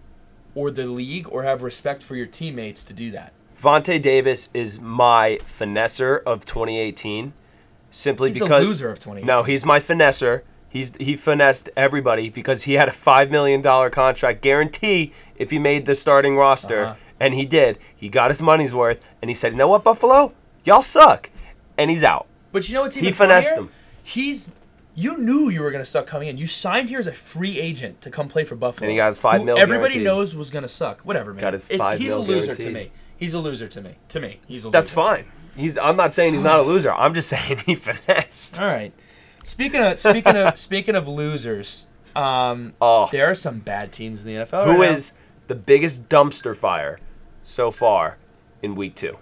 or 0.57 0.71
the 0.73 0.87
league, 0.87 1.29
or 1.31 1.45
have 1.45 1.63
respect 1.63 2.03
for 2.03 2.17
your 2.17 2.27
teammates 2.27 2.83
to 2.85 2.93
do 2.93 3.11
that. 3.13 3.33
Vontae 3.63 4.03
Davis 4.03 4.49
is 4.53 4.81
my 4.81 5.39
finesser 5.45 6.21
of 6.25 6.45
2018, 6.47 7.33
simply 7.93 8.31
He's 8.31 8.41
because 8.41 8.67
loser 8.67 8.91
of 8.91 8.99
2018. 8.99 9.27
No, 9.27 9.45
he's 9.45 9.65
my 9.65 9.79
finesser. 9.79 10.43
He's 10.69 10.95
he 10.99 11.17
finessed 11.17 11.71
everybody 11.77 12.29
because 12.29 12.65
he 12.65 12.75
had 12.75 12.89
a 12.89 12.93
five 12.93 13.31
million 13.31 13.63
dollar 13.63 13.89
contract 13.89 14.43
guarantee 14.43 15.13
if 15.37 15.51
he 15.51 15.59
made 15.61 15.87
the 15.87 15.95
starting 15.95 16.37
roster, 16.37 16.85
Uh-huh. 16.87 16.97
And 17.21 17.35
he 17.35 17.45
did. 17.47 17.79
He 17.95 18.09
got 18.09 18.31
his 18.31 18.41
money's 18.43 18.75
worth, 18.75 19.05
and 19.23 19.29
he 19.31 19.35
said, 19.35 19.53
"You 19.53 19.59
know 19.59 19.69
what, 19.69 19.85
Buffalo, 19.85 20.33
y'all 20.65 20.83
suck," 20.83 21.31
and 21.79 21.91
he's 21.91 22.03
out. 22.03 22.27
But 22.53 22.69
you 22.69 22.75
know 22.75 22.83
what's 22.83 22.97
even 22.97 23.07
He 23.07 23.13
finessed 23.13 23.51
funnier? 23.51 23.65
him. 23.67 23.73
He's 24.03 24.53
you 24.95 25.19
knew 25.19 25.51
you 25.51 25.61
were 25.61 25.71
gonna 25.71 25.85
suck 25.85 26.07
coming 26.07 26.29
in. 26.29 26.39
You 26.39 26.47
signed 26.47 26.89
here 26.89 26.99
as 26.99 27.07
a 27.07 27.13
free 27.13 27.61
agent 27.61 28.01
to 28.03 28.11
come 28.11 28.29
play 28.29 28.45
for 28.45 28.55
Buffalo. 28.55 28.85
And 28.87 28.91
he 28.93 28.97
got 28.97 29.09
his 29.09 29.19
five 29.19 29.41
who 29.41 29.47
mil 29.47 29.59
Everybody 29.59 29.95
guaranteed. 29.95 30.05
knows 30.05 30.35
was 30.35 30.49
gonna 30.51 30.69
suck. 30.69 31.03
Whatever, 31.03 31.33
man. 31.35 31.43
Got 31.43 31.53
his 31.53 31.67
five 31.67 31.99
he's 31.99 32.09
mil 32.13 32.23
a 32.23 32.25
loser 32.25 32.55
to 32.55 32.71
me. 32.71 32.91
He's 33.17 33.35
a 33.35 33.39
loser 33.39 33.69
to 33.69 33.81
me. 33.83 33.97
To 34.11 34.21
me, 34.21 34.41
he's 34.47 34.65
a 34.65 34.69
loser. 34.69 34.73
That's 34.73 34.91
fine. 34.91 35.27
He's. 35.57 35.77
I'm 35.79 35.97
not 35.97 36.13
saying 36.15 36.35
he's 36.35 36.43
not 36.43 36.61
a 36.61 36.63
loser. 36.63 36.93
I'm 36.93 37.13
just 37.15 37.29
saying 37.29 37.59
he 37.67 37.75
finessed. 37.77 38.61
All 38.61 38.67
right. 38.69 38.93
Speaking 39.45 39.81
of 39.83 39.99
speaking 39.99 40.37
of 40.37 40.59
speaking 40.59 40.95
of 40.97 41.09
losers, 41.09 41.87
um, 42.15 42.73
Oh. 42.81 43.09
there 43.13 43.27
are 43.31 43.35
some 43.35 43.59
bad 43.61 43.93
teams 43.93 44.25
in 44.25 44.35
the 44.35 44.45
NFL. 44.45 44.65
Who 44.65 44.71
right 44.73 44.91
now. 44.91 44.97
is 44.97 45.13
the 45.47 45.55
biggest 45.55 46.09
dumpster 46.09 46.57
fire 46.57 46.99
so 47.47 47.71
far 47.71 48.19
in 48.61 48.75
week 48.75 48.95
two? 48.95 49.19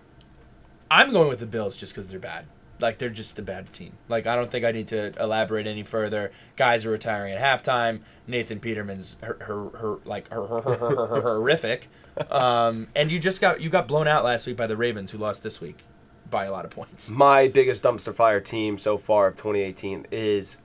I'm 0.91 1.13
going 1.13 1.29
with 1.29 1.41
the 1.41 1.47
Bills 1.47 1.77
just 1.77 1.95
because 1.95 2.09
they're 2.09 2.19
bad. 2.19 2.47
Like 2.81 2.99
they're 2.99 3.11
just 3.11 3.39
a 3.39 3.43
bad 3.43 3.73
team. 3.73 3.93
Like 4.09 4.27
I 4.27 4.35
don't 4.35 4.51
think 4.51 4.65
I 4.65 4.73
need 4.73 4.89
to 4.89 5.13
elaborate 5.21 5.67
any 5.67 5.83
further. 5.83 6.33
Guys 6.57 6.85
are 6.85 6.91
retiring 6.91 7.35
at 7.35 7.41
halftime. 7.41 8.01
Nathan 8.27 8.61
Peterman's 8.61 9.17
her, 9.23 9.37
her, 9.41 9.69
her 9.79 9.99
like 10.05 10.29
her, 10.31 10.47
her, 10.47 10.61
her, 10.61 10.77
her, 10.77 11.07
her, 11.07 11.21
horrific. 11.21 11.89
Um, 12.31 12.87
and 12.95 13.11
you 13.11 13.19
just 13.19 13.41
got 13.41 13.61
you 13.61 13.69
got 13.69 13.89
blown 13.89 14.07
out 14.07 14.23
last 14.23 14.47
week 14.47 14.57
by 14.57 14.69
the 14.69 14.77
Ravens, 14.77 15.11
who 15.11 15.19
lost 15.19 15.43
this 15.43 15.61
week 15.61 15.83
by 16.31 16.45
a 16.45 16.53
lot 16.53 16.65
of 16.65 16.71
points. 16.71 17.11
My 17.11 17.49
biggest 17.49 17.83
dumpster 17.83 18.15
fire 18.15 18.39
team 18.39 18.79
so 18.79 18.97
far 18.97 19.27
of 19.27 19.35
2018 19.35 20.07
is 20.13 20.59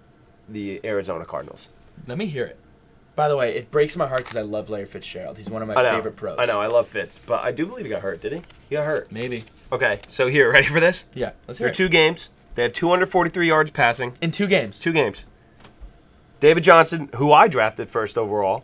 the 0.48 0.80
Arizona 0.84 1.26
Cardinals. 1.26 1.69
Let 2.06 2.19
me 2.19 2.28
hear 2.28 2.45
it. 2.45 2.60
By 3.19 3.27
the 3.27 3.36
way, 3.36 3.53
it 3.53 3.69
breaks 3.69 3.97
my 3.97 4.08
heart 4.08 4.19
because 4.21 4.38
I 4.38 4.43
love 4.43 4.69
Larry 4.69 4.86
Fitzgerald. 4.86 5.36
He's 5.38 5.49
one 5.49 5.62
of 5.62 5.67
my 5.67 5.73
I 5.75 5.84
know. 5.84 5.95
favorite 5.97 6.15
pros. 6.15 6.38
I 6.39 6.45
know. 6.45 6.62
I 6.62 6.67
love 6.67 6.88
Fitz, 6.88 7.19
but 7.19 7.43
I 7.43 7.51
do 7.51 7.65
believe 7.65 7.84
he 7.84 7.89
got 7.89 8.01
hurt. 8.01 8.21
Did 8.21 8.32
he? 8.32 8.41
He 8.69 8.75
got 8.77 8.86
hurt. 8.86 9.12
Maybe. 9.12 9.43
Okay, 9.73 9.99
so 10.08 10.27
here, 10.27 10.49
ready 10.53 10.67
for 10.67 10.79
this? 10.79 11.03
Yeah. 11.13 11.32
Let's 11.45 11.60
hear 11.60 11.65
They're 11.65 11.71
it. 11.73 11.75
two 11.75 11.89
games. 11.89 12.29
They 12.55 12.63
have 12.63 12.71
243 12.71 13.45
yards 13.45 13.71
passing. 13.71 14.13
in 14.21 14.32
two 14.32 14.47
games. 14.47 14.79
Two 14.79 14.93
games. 14.93 15.25
David 16.39 16.63
Johnson, 16.63 17.10
who 17.15 17.34
I 17.34 17.49
drafted 17.49 17.89
first 17.89 18.17
overall 18.17 18.63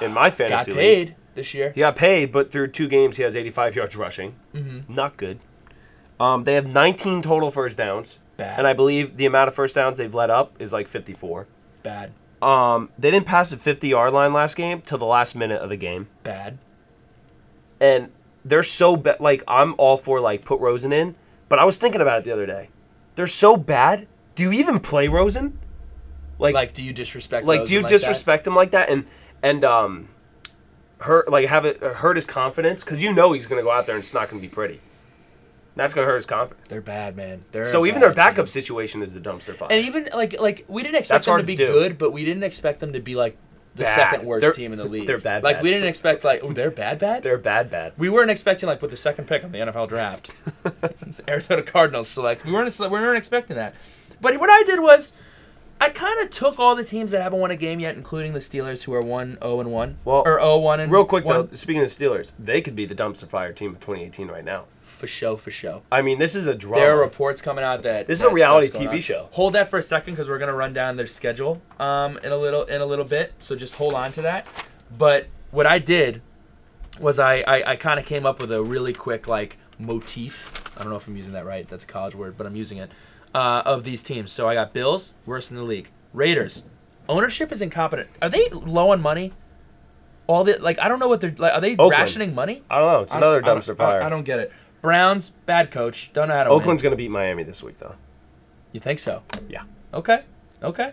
in 0.00 0.12
my 0.12 0.28
got 0.28 0.34
fantasy 0.34 0.70
league, 0.72 0.76
Got 0.76 0.80
paid 0.80 1.16
this 1.34 1.52
year. 1.54 1.72
he 1.72 1.80
got 1.80 1.96
paid, 1.96 2.30
but 2.30 2.52
through 2.52 2.68
two 2.68 2.86
games 2.86 3.16
he 3.16 3.24
has 3.24 3.34
85 3.34 3.74
yards 3.74 3.96
rushing. 3.96 4.36
Mm-hmm. 4.54 4.94
Not 4.94 5.16
good. 5.16 5.40
Um, 6.20 6.44
they 6.44 6.54
have 6.54 6.66
19 6.68 7.22
total 7.22 7.50
first 7.50 7.76
downs, 7.76 8.20
Bad. 8.36 8.56
and 8.56 8.68
I 8.68 8.72
believe 8.72 9.16
the 9.16 9.26
amount 9.26 9.48
of 9.48 9.56
first 9.56 9.74
downs 9.74 9.98
they've 9.98 10.14
let 10.14 10.30
up 10.30 10.52
is 10.60 10.72
like 10.72 10.86
54. 10.86 11.48
Bad. 11.82 12.12
Um, 12.42 12.90
they 12.98 13.10
didn't 13.10 13.26
pass 13.26 13.50
the 13.50 13.56
50 13.56 13.88
yard 13.88 14.12
line 14.12 14.32
last 14.32 14.56
game 14.56 14.82
till 14.82 14.98
the 14.98 15.06
last 15.06 15.34
minute 15.34 15.60
of 15.62 15.70
the 15.70 15.76
game, 15.76 16.08
Bad. 16.22 16.58
and 17.80 18.10
they're 18.44 18.62
so 18.62 18.96
bad. 18.96 19.20
Like 19.20 19.42
I'm 19.48 19.74
all 19.78 19.96
for 19.96 20.20
like 20.20 20.44
put 20.44 20.60
Rosen 20.60 20.92
in, 20.92 21.14
but 21.48 21.58
I 21.58 21.64
was 21.64 21.78
thinking 21.78 22.00
about 22.00 22.18
it 22.20 22.24
the 22.24 22.32
other 22.32 22.46
day. 22.46 22.68
They're 23.14 23.26
so 23.26 23.56
bad. 23.56 24.06
Do 24.34 24.42
you 24.42 24.52
even 24.52 24.80
play 24.80 25.08
Rosen? 25.08 25.58
Like, 26.38 26.54
Like, 26.54 26.74
do 26.74 26.82
you 26.82 26.92
disrespect? 26.92 27.46
like 27.46 27.60
Rosen 27.60 27.68
do 27.68 27.74
you 27.74 27.80
like 27.82 27.90
that? 27.90 27.98
disrespect 27.98 28.46
him 28.46 28.54
like 28.54 28.70
that 28.72 28.90
and 28.90 29.06
and 29.42 29.64
um 29.64 30.08
hurt 30.98 31.28
like 31.30 31.48
have 31.48 31.64
it 31.64 31.78
hurt 31.82 32.16
his 32.16 32.26
confidence 32.26 32.84
because 32.84 33.02
you 33.02 33.12
know 33.12 33.32
he's 33.32 33.46
gonna 33.46 33.62
go 33.62 33.70
out 33.70 33.86
there 33.86 33.94
and 33.96 34.04
it's 34.04 34.12
not 34.14 34.28
gonna 34.28 34.42
be 34.42 34.48
pretty. 34.48 34.80
That's 35.76 35.94
gonna 35.94 36.06
hurt 36.06 36.16
his 36.16 36.26
confidence. 36.26 36.68
They're 36.68 36.80
bad, 36.80 37.16
man. 37.16 37.44
They're 37.52 37.68
so 37.70 37.86
even 37.86 38.00
their 38.00 38.12
backup 38.12 38.46
team. 38.46 38.50
situation 38.52 39.02
is 39.02 39.14
the 39.14 39.20
dumpster 39.20 39.54
fire. 39.54 39.68
and 39.70 39.86
even 39.86 40.08
like 40.14 40.40
like 40.40 40.64
we 40.68 40.82
didn't 40.82 40.96
expect 40.96 41.24
That's 41.24 41.26
them 41.26 41.36
to 41.38 41.42
be 41.44 41.56
to 41.56 41.66
good, 41.66 41.98
but 41.98 42.12
we 42.12 42.24
didn't 42.24 42.42
expect 42.44 42.80
them 42.80 42.92
to 42.94 43.00
be 43.00 43.14
like 43.14 43.36
the 43.74 43.84
Bad. 43.84 43.94
second 44.12 44.26
worst 44.26 44.40
They're- 44.40 44.52
team 44.54 44.72
in 44.72 44.78
the 44.78 44.84
league. 44.94 45.06
they're 45.06 45.18
bad, 45.18 45.44
Like 45.44 45.56
bad. 45.56 45.62
we 45.62 45.70
didn't 45.70 45.86
expect 45.88 46.24
like 46.24 46.42
oh 46.42 46.52
they're 46.54 46.70
bad 46.70 46.98
bad. 46.98 47.22
They're 47.22 47.36
bad, 47.36 47.70
bad. 47.70 47.92
we 47.98 48.08
weren't 48.08 48.30
expecting 48.30 48.68
like 48.68 48.80
with 48.80 48.90
the 48.90 48.96
second 48.96 49.26
pick 49.28 49.44
on 49.44 49.52
the 49.52 49.58
NFL 49.58 49.88
draft, 49.90 50.30
Arizona 51.28 51.62
Cardinals 51.62 52.08
select. 52.08 52.44
We 52.44 52.52
weren't 52.52 52.74
we 52.78 52.88
weren't 52.88 53.18
expecting 53.18 53.56
that. 53.56 53.74
But 54.20 54.40
what 54.40 54.48
I 54.48 54.62
did 54.62 54.80
was, 54.80 55.12
I 55.78 55.90
kind 55.90 56.18
of 56.20 56.30
took 56.30 56.58
all 56.58 56.74
the 56.74 56.84
teams 56.84 57.10
that 57.10 57.20
haven't 57.20 57.38
won 57.38 57.50
a 57.50 57.56
game 57.56 57.80
yet, 57.80 57.96
including 57.96 58.32
the 58.32 58.38
Steelers, 58.38 58.84
who 58.84 58.94
are 58.94 59.02
one 59.02 59.36
zero 59.42 59.60
and 59.60 59.70
one, 59.70 59.98
Well, 60.06 60.22
or 60.24 60.38
zero 60.40 60.56
one 60.56 60.80
and 60.80 60.90
Real 60.90 61.04
quick 61.04 61.26
one. 61.26 61.48
though, 61.50 61.56
speaking 61.56 61.82
of 61.82 61.94
the 61.94 62.04
Steelers, 62.04 62.32
they 62.38 62.62
could 62.62 62.74
be 62.74 62.86
the 62.86 62.94
dumpster 62.94 63.28
fire 63.28 63.52
team 63.52 63.72
of 63.72 63.80
2018 63.80 64.28
right 64.28 64.42
now. 64.44 64.64
For 64.96 65.06
show 65.06 65.36
for 65.36 65.50
show. 65.50 65.82
I 65.92 66.02
mean, 66.02 66.18
this 66.18 66.34
is 66.34 66.46
a 66.46 66.54
drama. 66.54 66.80
There 66.80 66.96
are 66.96 67.00
reports 67.00 67.40
coming 67.42 67.64
out 67.64 67.82
that 67.82 68.06
This 68.06 68.18
is 68.18 68.22
that 68.24 68.30
a 68.30 68.34
reality 68.34 68.68
TV 68.68 68.88
on. 68.88 69.00
show. 69.00 69.28
Hold 69.32 69.52
that 69.54 69.70
for 69.70 69.78
a 69.78 69.82
second 69.82 70.14
because 70.14 70.28
we're 70.28 70.38
gonna 70.38 70.54
run 70.54 70.72
down 70.72 70.96
their 70.96 71.06
schedule 71.06 71.60
um 71.78 72.18
in 72.24 72.32
a 72.32 72.36
little 72.36 72.64
in 72.64 72.80
a 72.80 72.86
little 72.86 73.04
bit. 73.04 73.32
So 73.38 73.54
just 73.56 73.74
hold 73.74 73.94
on 73.94 74.12
to 74.12 74.22
that. 74.22 74.46
But 74.96 75.28
what 75.50 75.66
I 75.66 75.78
did 75.78 76.22
was 76.98 77.18
I 77.18 77.36
I, 77.46 77.62
I 77.72 77.76
kind 77.76 78.00
of 78.00 78.06
came 78.06 78.26
up 78.26 78.40
with 78.40 78.50
a 78.50 78.62
really 78.62 78.92
quick 78.92 79.28
like 79.28 79.58
motif. 79.78 80.50
I 80.76 80.80
don't 80.80 80.90
know 80.90 80.96
if 80.96 81.06
I'm 81.06 81.16
using 81.16 81.32
that 81.32 81.46
right. 81.46 81.68
That's 81.68 81.84
a 81.84 81.86
college 81.86 82.14
word, 82.14 82.36
but 82.36 82.46
I'm 82.46 82.56
using 82.56 82.78
it. 82.78 82.90
Uh, 83.34 83.62
of 83.66 83.84
these 83.84 84.02
teams, 84.02 84.32
so 84.32 84.48
I 84.48 84.54
got 84.54 84.72
Bills, 84.72 85.12
worst 85.26 85.50
in 85.50 85.58
the 85.58 85.62
league. 85.62 85.90
Raiders, 86.14 86.62
ownership 87.06 87.52
is 87.52 87.60
incompetent. 87.60 88.08
Are 88.22 88.30
they 88.30 88.48
low 88.48 88.92
on 88.92 89.02
money? 89.02 89.34
All 90.26 90.42
the 90.42 90.56
like, 90.58 90.78
I 90.78 90.88
don't 90.88 90.98
know 90.98 91.08
what 91.08 91.20
they're 91.20 91.34
like. 91.36 91.52
Are 91.52 91.60
they 91.60 91.72
Oakland. 91.72 91.92
rationing 91.92 92.34
money? 92.34 92.62
I 92.70 92.78
don't 92.80 92.90
know. 92.92 93.00
It's 93.02 93.12
another 93.14 93.42
dumpster 93.42 93.76
fire. 93.76 94.00
I, 94.02 94.06
I 94.06 94.08
don't 94.08 94.24
get 94.24 94.38
it. 94.40 94.52
Browns, 94.86 95.30
bad 95.30 95.72
coach. 95.72 96.12
Don't 96.12 96.28
know 96.28 96.34
how 96.34 96.44
to. 96.44 96.50
Oakland's 96.50 96.80
gonna 96.80 96.94
beat 96.94 97.10
Miami 97.10 97.42
this 97.42 97.60
week 97.60 97.76
though. 97.78 97.96
You 98.70 98.78
think 98.78 99.00
so? 99.00 99.24
Yeah. 99.48 99.64
Okay. 99.92 100.22
Okay. 100.62 100.92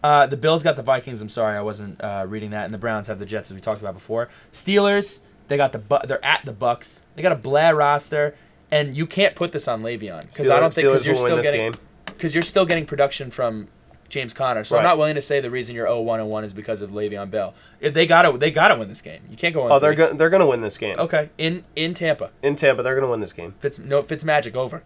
Uh, 0.00 0.28
the 0.28 0.36
Bills 0.36 0.62
got 0.62 0.76
the 0.76 0.84
Vikings. 0.84 1.20
I'm 1.20 1.28
sorry, 1.28 1.56
I 1.56 1.60
wasn't 1.60 2.00
uh, 2.00 2.24
reading 2.28 2.50
that. 2.50 2.66
And 2.66 2.72
the 2.72 2.78
Browns 2.78 3.08
have 3.08 3.18
the 3.18 3.26
Jets, 3.26 3.50
as 3.50 3.56
we 3.56 3.60
talked 3.60 3.80
about 3.80 3.94
before. 3.94 4.28
Steelers, 4.52 5.22
they 5.48 5.56
got 5.56 5.72
the 5.72 5.80
Bu- 5.80 6.06
they're 6.06 6.24
at 6.24 6.44
the 6.44 6.52
Bucks. 6.52 7.04
They 7.16 7.22
got 7.22 7.32
a 7.32 7.36
Blair 7.36 7.74
roster, 7.74 8.36
and 8.70 8.96
you 8.96 9.08
can't 9.08 9.34
put 9.34 9.50
this 9.50 9.66
on 9.66 9.82
Le'Veon 9.82 10.30
because 10.30 10.48
I 10.48 10.60
don't 10.60 10.72
think 10.72 10.86
because 10.86 11.04
you're 11.04 11.16
still 11.16 11.42
getting 11.42 11.74
because 12.06 12.32
you're 12.32 12.42
still 12.44 12.64
getting 12.64 12.86
production 12.86 13.32
from 13.32 13.66
James 14.08 14.34
Conner. 14.34 14.64
So 14.64 14.76
I'm 14.76 14.84
not 14.84 14.98
willing 14.98 15.14
to 15.14 15.22
say 15.22 15.40
the 15.40 15.50
reason 15.50 15.74
you're 15.74 15.86
0-1 15.86 16.20
and 16.20 16.28
1 16.28 16.44
is 16.44 16.52
because 16.52 16.80
of 16.80 16.90
Le'Veon 16.90 17.30
Bell. 17.30 17.54
If 17.80 17.94
they 17.94 18.06
got 18.06 18.22
to 18.22 18.38
they 18.38 18.50
got 18.50 18.68
to 18.68 18.76
win 18.76 18.88
this 18.88 19.00
game. 19.00 19.22
You 19.30 19.36
can't 19.36 19.54
go 19.54 19.62
on. 19.62 19.72
Oh, 19.72 19.78
they're 19.78 19.94
gonna 19.94 20.14
they're 20.14 20.30
gonna 20.30 20.46
win 20.46 20.60
this 20.60 20.78
game. 20.78 20.98
Okay, 20.98 21.30
in 21.38 21.64
in 21.74 21.94
Tampa, 21.94 22.30
In 22.42 22.56
Tampa, 22.56 22.82
they're 22.82 22.94
gonna 22.94 23.10
win 23.10 23.20
this 23.20 23.32
game. 23.32 23.54
Fitz 23.60 23.78
no 23.78 24.02
Fitz 24.02 24.24
Magic 24.24 24.56
over. 24.56 24.82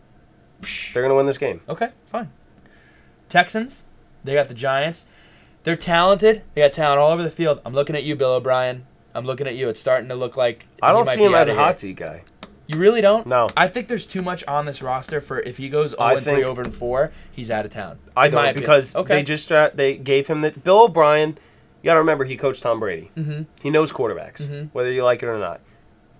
They're 0.92 1.02
gonna 1.02 1.14
win 1.14 1.26
this 1.26 1.38
game. 1.38 1.60
Okay, 1.68 1.90
fine. 2.06 2.30
Texans, 3.28 3.84
they 4.24 4.34
got 4.34 4.48
the 4.48 4.54
Giants. 4.54 5.06
They're 5.62 5.76
talented. 5.76 6.42
They 6.54 6.62
got 6.62 6.72
talent 6.72 7.00
all 7.00 7.12
over 7.12 7.22
the 7.22 7.30
field. 7.30 7.60
I'm 7.64 7.74
looking 7.74 7.94
at 7.94 8.02
you, 8.02 8.16
Bill 8.16 8.32
O'Brien. 8.32 8.86
I'm 9.14 9.24
looking 9.24 9.46
at 9.46 9.56
you. 9.56 9.68
It's 9.68 9.80
starting 9.80 10.08
to 10.08 10.14
look 10.14 10.36
like 10.36 10.66
I 10.82 10.92
don't 10.92 11.08
see 11.08 11.24
him 11.24 11.34
as 11.34 11.48
a 11.48 11.54
hot 11.54 11.78
seat 11.78 11.96
guy. 11.96 12.22
You 12.72 12.78
really 12.78 13.00
don't? 13.00 13.26
No. 13.26 13.48
I 13.56 13.66
think 13.68 13.88
there's 13.88 14.06
too 14.06 14.22
much 14.22 14.44
on 14.46 14.64
this 14.66 14.80
roster 14.82 15.20
for 15.20 15.40
if 15.40 15.56
he 15.56 15.68
goes 15.68 15.90
0 15.90 16.02
I 16.02 16.12
and 16.14 16.22
3 16.22 16.34
think- 16.34 16.46
over 16.46 16.62
and 16.62 16.74
4, 16.74 17.10
he's 17.32 17.50
out 17.50 17.64
of 17.64 17.72
town. 17.72 17.98
I 18.16 18.26
in 18.26 18.32
my 18.34 18.42
don't 18.42 18.50
opinion. 18.50 18.60
because 18.62 18.94
okay. 18.96 19.14
they 19.16 19.22
just 19.22 19.50
uh, 19.50 19.70
they 19.74 19.96
gave 19.96 20.26
him 20.28 20.40
that 20.42 20.62
Bill 20.62 20.84
O'Brien. 20.84 21.38
You 21.82 21.86
got 21.86 21.94
to 21.94 22.00
remember 22.00 22.24
he 22.24 22.36
coached 22.36 22.62
Tom 22.62 22.78
Brady. 22.78 23.10
Mhm. 23.16 23.46
He 23.62 23.70
knows 23.70 23.90
quarterbacks, 23.90 24.42
Mhm. 24.42 24.68
whether 24.72 24.92
you 24.92 25.02
like 25.02 25.22
it 25.22 25.26
or 25.26 25.38
not. 25.38 25.60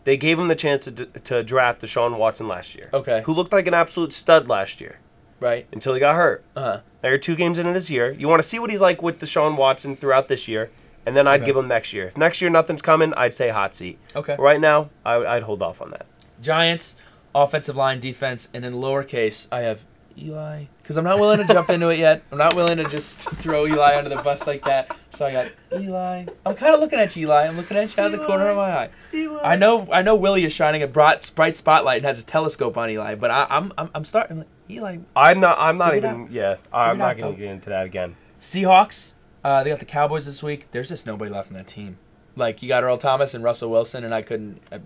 They 0.04 0.16
gave 0.16 0.38
him 0.38 0.48
the 0.48 0.54
chance 0.54 0.86
to, 0.86 0.92
to 1.06 1.42
draft 1.44 1.82
Deshaun 1.82 2.16
Watson 2.16 2.48
last 2.48 2.74
year, 2.74 2.88
Okay. 2.94 3.22
who 3.26 3.34
looked 3.34 3.52
like 3.52 3.66
an 3.66 3.74
absolute 3.74 4.14
stud 4.14 4.48
last 4.48 4.80
year 4.80 4.96
right. 5.38 5.66
until 5.72 5.92
he 5.92 6.00
got 6.00 6.14
hurt. 6.16 6.42
Uh-huh. 6.56 6.80
Now 7.02 7.08
you're 7.10 7.18
two 7.18 7.36
games 7.36 7.58
into 7.58 7.74
this 7.74 7.90
year. 7.90 8.10
You 8.12 8.26
want 8.26 8.40
to 8.42 8.48
see 8.48 8.58
what 8.58 8.70
he's 8.70 8.80
like 8.80 9.02
with 9.02 9.18
Deshaun 9.20 9.56
Watson 9.56 9.96
throughout 9.96 10.28
this 10.28 10.48
year, 10.48 10.70
and 11.04 11.14
then 11.14 11.28
I'd 11.28 11.40
Okay. 11.42 11.46
give 11.46 11.56
him 11.56 11.68
next 11.68 11.92
year. 11.92 12.06
If 12.06 12.16
next 12.16 12.40
year 12.40 12.48
nothing's 12.50 12.80
coming, 12.82 13.12
I'd 13.14 13.34
say 13.34 13.50
hot 13.50 13.74
seat. 13.74 13.98
Okay. 14.16 14.36
Right 14.38 14.60
now, 14.60 14.88
I, 15.04 15.16
I'd 15.16 15.42
hold 15.42 15.62
off 15.62 15.82
on 15.82 15.90
that. 15.90 16.06
Giants, 16.40 16.96
offensive 17.34 17.76
line, 17.76 18.00
defense, 18.00 18.48
and 18.54 18.64
in 18.64 18.74
lowercase, 18.74 19.48
I 19.52 19.60
have 19.60 19.84
Eli. 20.18 20.64
Because 20.82 20.96
I'm 20.96 21.04
not 21.04 21.18
willing 21.18 21.38
to 21.38 21.52
jump 21.52 21.70
into 21.70 21.88
it 21.88 21.98
yet. 21.98 22.22
I'm 22.32 22.38
not 22.38 22.54
willing 22.54 22.78
to 22.78 22.84
just 22.84 23.18
throw 23.18 23.66
Eli 23.66 23.96
under 23.96 24.10
the 24.10 24.22
bus 24.22 24.46
like 24.46 24.64
that. 24.64 24.96
So 25.10 25.26
I 25.26 25.32
got 25.32 25.52
Eli. 25.72 26.26
I'm 26.44 26.54
kind 26.56 26.74
of 26.74 26.80
looking 26.80 26.98
at 26.98 27.14
you, 27.16 27.26
Eli. 27.26 27.46
I'm 27.46 27.56
looking 27.56 27.76
at 27.76 27.96
you 27.96 28.02
out 28.02 28.12
of 28.12 28.18
the 28.18 28.26
corner 28.26 28.48
of 28.48 28.56
my 28.56 28.76
eye. 28.76 28.90
Eli. 29.14 29.40
I 29.42 29.56
know, 29.56 29.88
I 29.92 30.02
know. 30.02 30.16
Willie 30.16 30.44
is 30.44 30.52
shining 30.52 30.82
a 30.82 30.86
bright, 30.86 31.30
bright 31.34 31.56
spotlight 31.56 31.98
and 31.98 32.06
has 32.06 32.22
a 32.22 32.26
telescope 32.26 32.76
on 32.76 32.90
Eli, 32.90 33.14
but 33.14 33.30
I, 33.30 33.46
I'm, 33.48 33.72
I'm, 33.78 33.90
I'm 33.94 34.04
starting. 34.04 34.38
Like, 34.38 34.48
Eli. 34.68 34.98
I'm 35.16 35.40
not. 35.40 35.58
I'm 35.58 35.78
not 35.78 35.92
Figure 35.92 36.08
it 36.08 36.12
even. 36.12 36.28
Yeah, 36.30 36.56
I'm 36.72 36.98
not 36.98 37.18
going 37.18 37.34
to 37.34 37.38
get 37.38 37.50
into 37.50 37.70
that 37.70 37.86
again. 37.86 38.16
Seahawks. 38.40 39.14
Uh, 39.42 39.62
they 39.62 39.70
got 39.70 39.78
the 39.78 39.86
Cowboys 39.86 40.26
this 40.26 40.42
week. 40.42 40.70
There's 40.70 40.88
just 40.88 41.06
nobody 41.06 41.30
left 41.30 41.48
in 41.50 41.56
that 41.56 41.66
team. 41.66 41.98
Like 42.36 42.62
you 42.62 42.68
got 42.68 42.84
Earl 42.84 42.98
Thomas 42.98 43.34
and 43.34 43.42
Russell 43.42 43.70
Wilson, 43.70 44.04
and 44.04 44.14
I 44.14 44.22
couldn't. 44.22 44.60
I, 44.70 44.80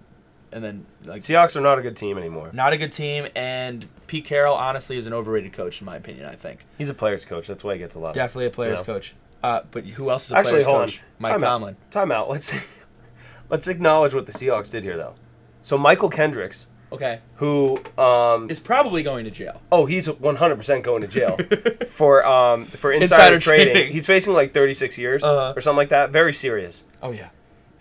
and 0.54 0.64
then 0.64 0.86
like 1.04 1.20
Seahawks 1.20 1.54
are 1.56 1.60
not 1.60 1.78
a 1.78 1.82
good 1.82 1.96
team 1.96 2.16
anymore. 2.16 2.50
not 2.52 2.72
a 2.72 2.76
good 2.76 2.92
team. 2.92 3.26
And 3.36 3.86
Pete 4.06 4.24
Carroll 4.24 4.54
honestly 4.54 4.96
is 4.96 5.06
an 5.06 5.12
overrated 5.12 5.52
coach 5.52 5.80
in 5.80 5.84
my 5.86 5.96
opinion. 5.96 6.26
I 6.26 6.34
think 6.36 6.64
He's 6.78 6.88
a 6.88 6.94
player's 6.94 7.24
coach. 7.24 7.46
That's 7.46 7.62
why 7.64 7.74
he 7.74 7.78
gets 7.78 7.94
a 7.94 7.98
lot. 7.98 8.14
definitely 8.14 8.46
a 8.46 8.50
player's 8.50 8.78
Yeah. 8.80 8.84
coach. 8.86 9.14
Uh, 9.42 9.60
but 9.70 9.84
who 9.84 10.08
else 10.10 10.26
is 10.26 10.32
a 10.32 10.36
Actually, 10.38 10.50
player's 10.52 10.64
hold 10.66 10.78
coach? 10.86 10.98
on. 11.00 11.04
Mike 11.18 11.32
Time 11.32 11.40
Tomlin. 11.42 11.74
Out. 11.84 11.90
Time 11.90 12.12
out. 12.12 12.30
Let's 12.30 12.54
let's 13.50 13.68
acknowledge 13.68 14.14
what 14.14 14.26
the 14.26 14.32
Seahawks 14.32 14.70
did 14.70 14.84
here, 14.84 14.96
though. 14.96 15.14
So 15.62 15.78
Mychal 15.78 16.10
Kendricks, 16.12 16.66
Okay, 16.92 17.18
who 17.36 17.78
um, 17.98 18.48
is 18.50 18.60
probably 18.60 19.02
going 19.02 19.24
to 19.24 19.30
jail. 19.30 19.60
oh 19.72 19.84
he's 19.86 20.06
100% 20.06 20.82
going 20.82 21.02
to 21.02 21.08
jail 21.08 21.36
for 21.88 22.24
um 22.24 22.66
for 22.66 22.92
insider, 22.92 23.34
Insider 23.34 23.40
trading. 23.40 23.74
trading. 23.74 23.92
He's 23.92 24.06
facing 24.06 24.32
like 24.32 24.52
36 24.54 24.96
years 24.98 25.24
Uh-huh. 25.24 25.54
or 25.56 25.60
something 25.60 25.76
like 25.78 25.88
that. 25.88 26.10
Very 26.10 26.32
serious. 26.32 26.84
Oh 27.02 27.10
yeah. 27.10 27.30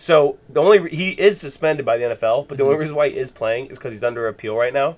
So 0.03 0.37
the 0.49 0.61
only 0.61 0.79
re- 0.79 0.93
he 0.93 1.11
is 1.11 1.39
suspended 1.39 1.85
by 1.85 1.95
the 1.97 2.03
NFL, 2.03 2.49
but 2.49 2.57
the 2.57 2.65
only 2.65 2.75
reason 2.75 2.93
why 2.93 3.07
he 3.07 3.15
is 3.17 3.31
playing 3.31 3.67
is 3.67 3.77
because 3.77 3.93
he's 3.93 4.03
under 4.03 4.27
appeal 4.27 4.53
right 4.57 4.73
now. 4.73 4.97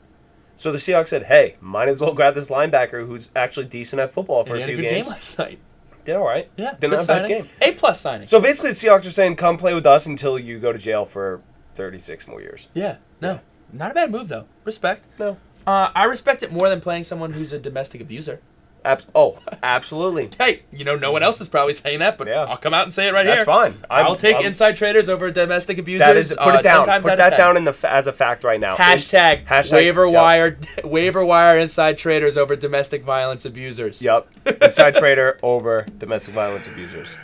So 0.58 0.72
the 0.72 0.80
Seahawks 0.80 1.10
said, 1.10 1.26
"Hey, 1.26 1.58
might 1.62 1.88
as 1.90 2.02
well 2.02 2.12
grab 2.16 2.34
this 2.34 2.50
linebacker 2.50 3.06
who's 3.06 3.30
actually 3.36 3.68
decent 3.68 4.00
at 4.00 4.12
football 4.12 4.44
for 4.44 4.56
And 4.56 4.58
he 4.58 4.64
a 4.64 4.66
had 4.66 4.70
a 4.70 4.74
few 4.74 4.84
good 4.84 4.90
games. 4.90 5.06
game 5.08 5.14
last 5.14 5.38
night. 5.38 5.60
Did 6.06 6.16
all 6.16 6.26
right. 6.26 6.50
Yeah, 6.58 6.72
didn't 6.80 6.90
good 6.90 6.92
have 6.94 7.04
a 7.04 7.06
bad 7.08 7.22
signing. 7.22 7.38
game. 7.44 7.50
A 7.62 7.72
plus 7.74 8.02
signing. 8.02 8.26
So 8.26 8.40
basically, 8.40 8.72
the 8.72 8.78
Seahawks 8.78 9.06
are 9.06 9.12
saying, 9.12 9.36
"Come 9.36 9.58
play 9.58 9.76
with 9.76 9.86
us 9.86 10.08
until 10.08 10.40
you 10.40 10.58
go 10.58 10.72
to 10.72 10.80
jail 10.80 11.06
for 11.06 11.42
36 11.76 12.28
more 12.28 12.42
years." 12.42 12.70
yeah, 12.74 12.96
no, 13.22 13.42
not 13.72 13.92
a 13.92 13.94
bad 13.94 14.10
move 14.10 14.28
though. 14.28 14.46
Respect. 14.64 15.06
No. 15.20 15.38
Uh, 15.68 15.90
I 15.94 16.06
respect 16.06 16.42
it 16.42 16.52
more 16.52 16.68
than 16.68 16.82
playing 16.82 17.04
someone 17.04 17.34
who's 17.34 17.54
a 17.54 17.60
domestic 17.60 18.02
abuser. 18.02 18.40
Abs- 18.86 19.06
oh, 19.16 19.40
absolutely. 19.64 20.30
Hey, 20.38 20.64
you 20.72 20.86
know, 20.86 20.96
no 20.96 21.12
one 21.12 21.24
else 21.24 21.42
is 21.42 21.50
probably 21.50 21.74
saying 21.74 22.00
that, 22.00 22.18
but 22.18 22.28
Yeah. 22.28 22.44
I'll 22.44 22.58
come 22.58 22.74
out 22.74 22.84
and 22.84 22.94
say 22.94 23.08
it 23.08 23.14
right 23.14 23.26
That's 23.26 23.44
here. 23.44 23.46
That's 23.46 23.74
fine. 23.76 23.86
I'm- 23.90 24.06
I'll 24.06 24.16
take 24.16 24.36
I'm- 24.36 24.46
inside 24.46 24.78
traders 24.78 25.10
over 25.10 25.32
domestic 25.32 25.78
abusers. 25.78 26.06
That 26.08 26.18
is 26.18 26.30
put 26.32 26.56
uh, 26.56 26.60
it 26.60 26.64
down. 26.64 26.86
Put 26.86 27.18
that 27.18 27.36
down 27.38 27.58
in 27.58 27.64
the 27.64 27.76
as 27.84 28.08
a 28.08 28.12
fact 28.12 28.44
right 28.44 28.60
now. 28.60 28.76
Hashtag, 28.76 29.46
Hashtag- 29.46 29.74
waiver 29.74 30.06
yep. 30.06 30.14
wire 30.14 30.60
waiver 30.84 31.26
wire 31.26 31.58
inside 31.58 31.98
traders 31.98 32.38
over 32.38 32.56
domestic 32.56 33.04
violence 33.04 33.44
abusers. 33.46 34.02
Yep. 34.02 34.28
Inside 34.62 34.96
trader 34.96 35.40
over 35.42 35.86
domestic 35.98 36.34
violence 36.34 36.68
abusers. 36.68 37.16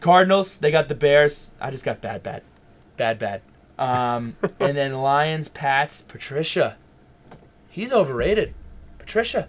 Cardinals, 0.00 0.58
they 0.58 0.70
got 0.70 0.88
the 0.88 0.94
Bears. 0.94 1.50
I 1.60 1.70
just 1.70 1.84
got 1.84 2.00
bad, 2.00 2.22
bad, 2.22 2.42
bad, 2.96 3.18
bad. 3.18 3.42
Um, 3.78 4.36
and 4.60 4.76
then 4.76 4.94
Lions, 4.94 5.48
Pats, 5.48 6.00
Patricia. 6.00 6.76
He's 7.68 7.92
overrated. 7.92 8.54
Patricia. 8.98 9.48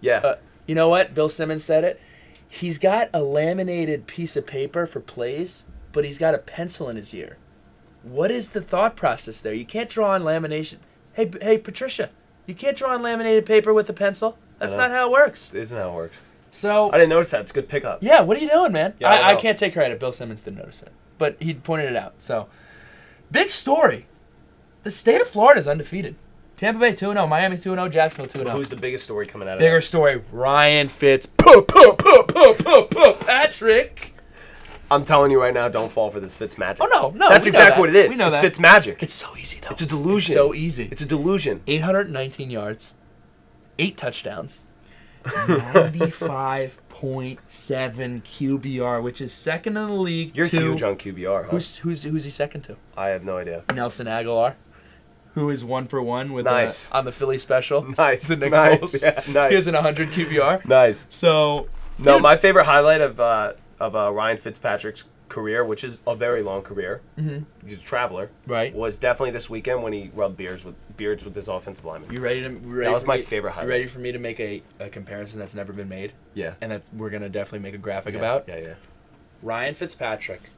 Yeah. 0.00 0.18
Uh, 0.18 0.36
you 0.66 0.74
know 0.74 0.88
what? 0.88 1.14
Bill 1.14 1.28
Simmons 1.28 1.64
said 1.64 1.84
it. 1.84 2.00
He's 2.48 2.78
got 2.78 3.10
a 3.12 3.22
laminated 3.22 4.06
piece 4.06 4.36
of 4.36 4.46
paper 4.46 4.86
for 4.86 5.00
plays, 5.00 5.64
but 5.92 6.04
he's 6.04 6.18
got 6.18 6.34
a 6.34 6.38
pencil 6.38 6.88
in 6.88 6.96
his 6.96 7.12
ear. 7.14 7.38
What 8.02 8.30
is 8.30 8.50
the 8.50 8.60
thought 8.60 8.94
process 8.96 9.40
there? 9.40 9.54
You 9.54 9.66
can't 9.66 9.90
draw 9.90 10.12
on 10.12 10.22
lamination. 10.22 10.76
Hey, 11.14 11.30
hey, 11.42 11.58
Patricia, 11.58 12.10
you 12.46 12.54
can't 12.54 12.76
draw 12.76 12.94
on 12.94 13.02
laminated 13.02 13.46
paper 13.46 13.74
with 13.74 13.88
a 13.90 13.92
pencil. 13.92 14.38
That's 14.58 14.76
not 14.76 14.90
how 14.90 15.06
it 15.08 15.12
works. 15.12 15.52
Isn't 15.52 15.76
how 15.78 15.90
it 15.90 15.94
works. 15.94 16.18
So, 16.52 16.90
I 16.90 16.98
didn't 16.98 17.10
notice 17.10 17.30
that. 17.32 17.42
It's 17.42 17.50
a 17.50 17.54
good 17.54 17.68
pickup. 17.68 18.02
yeah, 18.02 18.20
what 18.22 18.36
are 18.36 18.40
you 18.40 18.48
doing, 18.48 18.72
man? 18.72 18.94
Yeah, 18.98 19.10
I 19.10 19.16
I, 19.16 19.28
I 19.32 19.34
can't 19.34 19.58
take 19.58 19.74
credit. 19.74 20.00
Bill 20.00 20.12
Simmons 20.12 20.42
didn't 20.44 20.58
notice 20.58 20.82
it, 20.82 20.92
but 21.18 21.36
he 21.40 21.52
pointed 21.52 21.90
it 21.90 21.96
out. 21.96 22.14
So, 22.18 22.48
big 23.30 23.50
story. 23.50 24.06
The 24.84 24.90
state 24.90 25.20
of 25.20 25.26
Florida 25.28 25.60
is 25.60 25.68
undefeated. 25.68 26.14
Tampa 26.56 26.80
Bay 26.80 26.94
2 26.94 27.12
0, 27.12 27.26
Miami 27.26 27.56
2 27.56 27.62
0, 27.62 27.88
Jacksonville 27.88 28.30
2 28.32 28.38
0. 28.38 28.50
Who's 28.56 28.68
the 28.70 28.76
biggest 28.76 29.04
story 29.04 29.26
coming 29.26 29.46
out 29.48 29.54
of 29.54 29.58
Bigger 29.60 29.76
that? 29.76 29.82
story. 29.82 30.22
Ryan 30.32 30.88
Fitz. 30.88 31.26
Puh, 31.26 31.62
puh, 31.62 31.92
puh, 31.94 32.22
puh, 32.24 32.54
puh, 32.54 32.86
puh, 32.90 33.12
Patrick. 33.24 34.14
I'm 34.90 35.04
telling 35.04 35.30
you 35.32 35.40
right 35.40 35.52
now, 35.52 35.68
don't 35.68 35.90
fall 35.92 36.10
for 36.10 36.20
this 36.20 36.34
Fitz 36.36 36.56
magic. 36.56 36.82
Oh, 36.82 36.86
no, 36.86 37.10
no, 37.10 37.28
That's 37.28 37.44
we 37.44 37.50
know 37.52 37.58
exactly 37.58 37.74
that. 37.74 37.80
what 37.80 37.88
it 37.90 37.96
is. 37.96 38.10
We 38.10 38.16
know 38.16 38.28
it's 38.28 38.36
that. 38.36 38.40
Fitz 38.40 38.58
magic. 38.60 39.02
It's 39.02 39.12
so 39.14 39.36
easy 39.36 39.58
though. 39.60 39.70
It's 39.70 39.82
a 39.82 39.86
delusion. 39.86 40.32
so 40.34 40.54
easy. 40.54 40.88
It's 40.90 41.02
a 41.02 41.06
delusion. 41.06 41.60
819 41.66 42.50
yards, 42.50 42.94
eight 43.78 43.96
touchdowns, 43.96 44.64
95.7 45.24 48.22
QBR, 48.22 49.02
which 49.02 49.20
is 49.20 49.32
second 49.32 49.76
in 49.76 49.88
the 49.88 49.92
league. 49.94 50.36
You're 50.36 50.48
to- 50.48 50.56
huge 50.56 50.82
on 50.82 50.96
QBR, 50.96 51.44
huh? 51.44 51.50
Who's 51.50 51.76
who's 51.78 52.04
who's 52.04 52.24
he 52.24 52.30
second 52.30 52.62
to? 52.62 52.76
I 52.96 53.08
have 53.08 53.24
no 53.24 53.38
idea. 53.38 53.64
Nelson 53.74 54.06
Agholor, 54.06 54.54
who 55.36 55.50
is 55.50 55.62
one 55.64 55.86
for 55.86 56.02
one 56.02 56.32
with 56.32 56.46
Nice. 56.46 56.90
uh, 56.90 56.96
on 56.96 57.04
the 57.04 57.12
Philly 57.12 57.36
special. 57.38 57.82
Nice, 57.98 58.26
the 58.26 58.36
Nick 58.36 58.50
nice, 58.52 58.80
Foles. 58.80 59.02
yeah, 59.02 59.32
nice. 59.32 59.50
He 59.50 59.54
has 59.54 59.66
an 59.68 59.74
100 59.74 60.08
QBR. 60.08 60.64
Nice. 60.64 61.06
So 61.10 61.68
No, 61.98 62.14
Dude. 62.14 62.22
my 62.22 62.36
favorite 62.36 62.64
highlight 62.64 63.00
of 63.02 63.20
uh, 63.20 63.52
of 63.78 63.94
uh, 63.94 64.10
Ryan 64.12 64.38
Fitzpatrick's 64.38 65.04
career, 65.28 65.62
which 65.64 65.84
is 65.84 65.98
a 66.06 66.14
very 66.14 66.42
long 66.42 66.62
career, 66.62 67.02
Mhm. 67.18 67.44
he's 67.66 67.78
a 67.78 67.80
traveler, 67.82 68.30
right. 68.46 68.72
was 68.74 68.98
definitely 68.98 69.32
this 69.32 69.50
weekend 69.50 69.82
when 69.82 69.92
he 69.92 70.10
rubbed 70.14 70.36
beards 70.38 70.64
with 70.64 70.74
beards 70.96 71.24
with 71.24 71.34
his 71.34 71.48
offensive 71.48 71.84
lineman. 71.84 72.10
You 72.12 72.20
ready 72.20 72.42
to? 72.42 72.48
you 72.50 72.58
Ready 72.64 72.90
was 72.92 73.04
my 73.04 73.16
me- 73.16 73.22
favorite 73.22 73.50
highlight. 73.52 73.66
You 73.66 73.72
ready 73.72 73.86
for 73.86 73.98
me 73.98 74.12
to 74.12 74.18
make 74.18 74.40
a, 74.40 74.62
a 74.80 74.88
comparison 74.88 75.38
that's 75.40 75.52
never 75.54 75.72
been 75.74 75.88
made, 75.90 76.12
Yeah. 76.32 76.54
and 76.62 76.72
that 76.72 76.82
we're 76.94 77.10
gonna 77.10 77.28
definitely 77.28 77.58
make 77.68 77.74
a 77.74 77.78
graphic 77.78 78.14
yeah, 78.14 78.20
about? 78.20 78.44
Yeah, 78.48 78.56
yeah. 78.58 78.74
Ryan 79.42 79.74
Fitzpatrick 79.74 80.50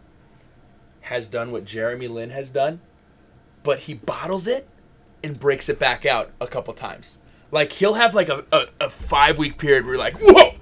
has 1.02 1.28
done 1.28 1.50
what 1.50 1.64
Jeremy 1.64 2.06
Lin 2.08 2.30
has 2.30 2.50
done, 2.50 2.80
but 3.68 3.81
he 3.81 3.92
bottles 3.92 4.46
it 4.48 4.66
and 5.22 5.38
breaks 5.38 5.68
it 5.68 5.78
back 5.78 6.07
out 6.07 6.31
a 6.40 6.46
couple 6.46 6.72
times. 6.72 7.18
Like 7.50 7.70
he'll 7.72 7.92
have 7.94 8.14
like 8.14 8.31
a, 8.31 8.42
a, 8.50 8.64
a 8.81 8.88
five 8.88 9.37
week 9.37 9.59
period 9.59 9.85
where 9.85 9.92
you're 9.96 10.02
like, 10.02 10.16
whoa, 10.18 10.54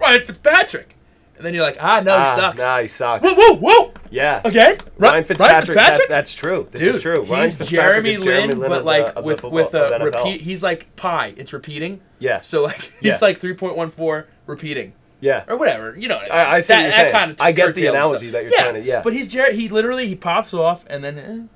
Ryan 0.00 0.24
Fitzpatrick, 0.24 0.94
and 1.36 1.44
then 1.44 1.54
you're 1.54 1.64
like, 1.64 1.76
ah, 1.80 2.00
no, 2.04 2.14
Ah, 2.14 2.34
he 2.36 2.40
sucks. 2.40 2.60
Nah, 2.60 2.80
he 2.82 2.86
sucks. 2.86 3.24
Whoa, 3.26 3.34
whoa, 3.34 3.56
whoa! 3.56 3.92
Yeah. 4.12 4.42
Again, 4.44 4.76
Ri- 4.96 5.08
Ryan 5.08 5.24
Fitzpatrick. 5.24 5.76
that- 5.76 6.00
that's 6.08 6.32
true. 6.32 6.68
This 6.70 6.82
Dude, 6.82 6.94
is 6.94 7.02
true. 7.02 7.22
Ryan 7.24 7.42
he's 7.46 7.56
Fitzpatrick 7.56 7.90
Jeremy 7.92 8.10
is 8.14 8.22
Jeremy 8.22 8.48
Lin, 8.52 8.58
Lin 8.60 8.68
but 8.70 8.84
like 8.84 9.12
the 9.16 9.22
with 9.22 9.42
with 9.42 9.74
a 9.74 9.98
repeat. 10.04 10.42
He's 10.42 10.62
like 10.62 10.94
pi. 10.94 11.34
It's 11.36 11.52
repeating. 11.52 12.00
Yeah. 12.20 12.42
So 12.42 12.62
like 12.62 12.80
he's 13.00 13.14
Yeah. 13.14 13.18
like 13.20 13.40
three 13.40 13.54
point 13.54 13.76
one 13.76 13.90
four 13.90 14.28
repeating 14.46 14.92
yeah. 15.20 15.42
or 15.48 15.56
whatever. 15.56 15.98
You 15.98 16.06
know. 16.06 16.18
I- 16.18 16.58
I 16.58 16.60
see 16.60 16.74
what 16.74 16.82
you're 16.82 16.92
saying. 16.92 17.12
Kind 17.12 17.30
of 17.32 17.40
I 17.40 17.50
get 17.50 17.74
the 17.74 17.86
analogy 17.86 18.30
that 18.30 18.44
you're 18.44 18.52
trying 18.52 18.74
to- 18.74 18.80
yeah. 18.82 19.02
But 19.02 19.14
he's 19.14 19.26
Jer- 19.26 19.52
he 19.52 19.68
literally 19.68 20.06
he 20.06 20.14
pops 20.14 20.54
off 20.54 20.84
and 20.88 21.02
then 21.04 21.18
eh, 21.18 21.46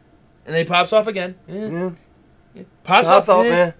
and 0.46 0.54
then 0.54 0.64
he 0.64 0.68
pops 0.68 0.92
off 0.92 1.06
again. 1.06 1.34
eh, 1.48 1.52
Mm. 1.52 1.96
Pops, 2.84 3.08
Pops 3.08 3.28
off. 3.28 3.38
off, 3.40 3.46
eh. 3.46 3.50
man. 3.50 3.74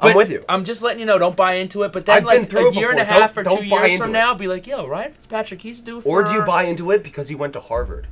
I'm 0.00 0.14
with 0.14 0.30
you. 0.30 0.44
I'm 0.48 0.64
just 0.64 0.82
letting 0.82 1.00
you 1.00 1.06
know. 1.06 1.18
Don't 1.18 1.36
buy 1.36 1.54
into 1.54 1.82
it. 1.82 1.92
But 1.92 2.04
then 2.06 2.18
I've 2.18 2.24
like 2.24 2.52
a 2.52 2.72
year 2.74 2.90
and 2.90 3.00
a 3.00 3.04
half 3.04 3.34
Don't- 3.34 3.46
or 3.46 3.50
two 3.50 3.56
don't 3.62 3.70
buy 3.70 3.78
years 3.80 3.92
into 3.92 4.04
from 4.04 4.10
it. 4.10 4.18
now, 4.18 4.34
be 4.34 4.46
like, 4.46 4.66
yo, 4.66 4.86
Ryan 4.86 5.12
Fitzpatrick, 5.12 5.62
he's 5.62 5.80
due 5.80 6.00
for. 6.02 6.08
Or 6.20 6.24
do 6.24 6.32
you 6.32 6.42
buy 6.42 6.64
into 6.64 6.90
it 6.90 7.02
because 7.02 7.28
he 7.28 7.34
went 7.34 7.52
to 7.54 7.60
Harvard? 7.60 8.06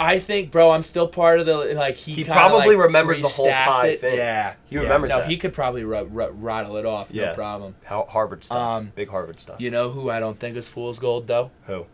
I 0.00 0.18
think, 0.18 0.50
bro, 0.50 0.72
I'm 0.72 0.82
still 0.82 1.06
part 1.06 1.38
of 1.38 1.46
the 1.46 1.74
like. 1.74 1.96
He, 1.96 2.12
He 2.14 2.24
probably 2.24 2.74
like, 2.74 2.86
remembers 2.86 3.22
the 3.22 3.28
whole 3.28 3.48
pie 3.50 3.88
it. 3.88 4.00
thing. 4.00 4.16
Yeah, 4.16 4.54
He 4.64 4.74
yeah. 4.74 4.82
remembers 4.82 5.10
No, 5.10 5.18
that. 5.18 5.28
he 5.28 5.36
could 5.36 5.52
probably 5.52 5.84
ru- 5.84 6.04
ru- 6.10 6.30
rattle 6.32 6.76
it 6.78 6.84
off, 6.86 7.10
Yeah. 7.12 7.26
no 7.26 7.34
problem. 7.34 7.76
How 7.84 8.04
Harvard 8.08 8.42
stuff. 8.42 8.58
Um, 8.58 8.92
Big 8.96 9.08
Harvard 9.08 9.38
stuff. 9.40 9.60
You 9.60 9.70
know 9.70 9.90
who 9.90 10.10
I 10.10 10.18
don't 10.18 10.36
think 10.38 10.56
is 10.56 10.66
fool's 10.66 10.98
gold 10.98 11.26
though? 11.28 11.52
Who? 11.66 11.86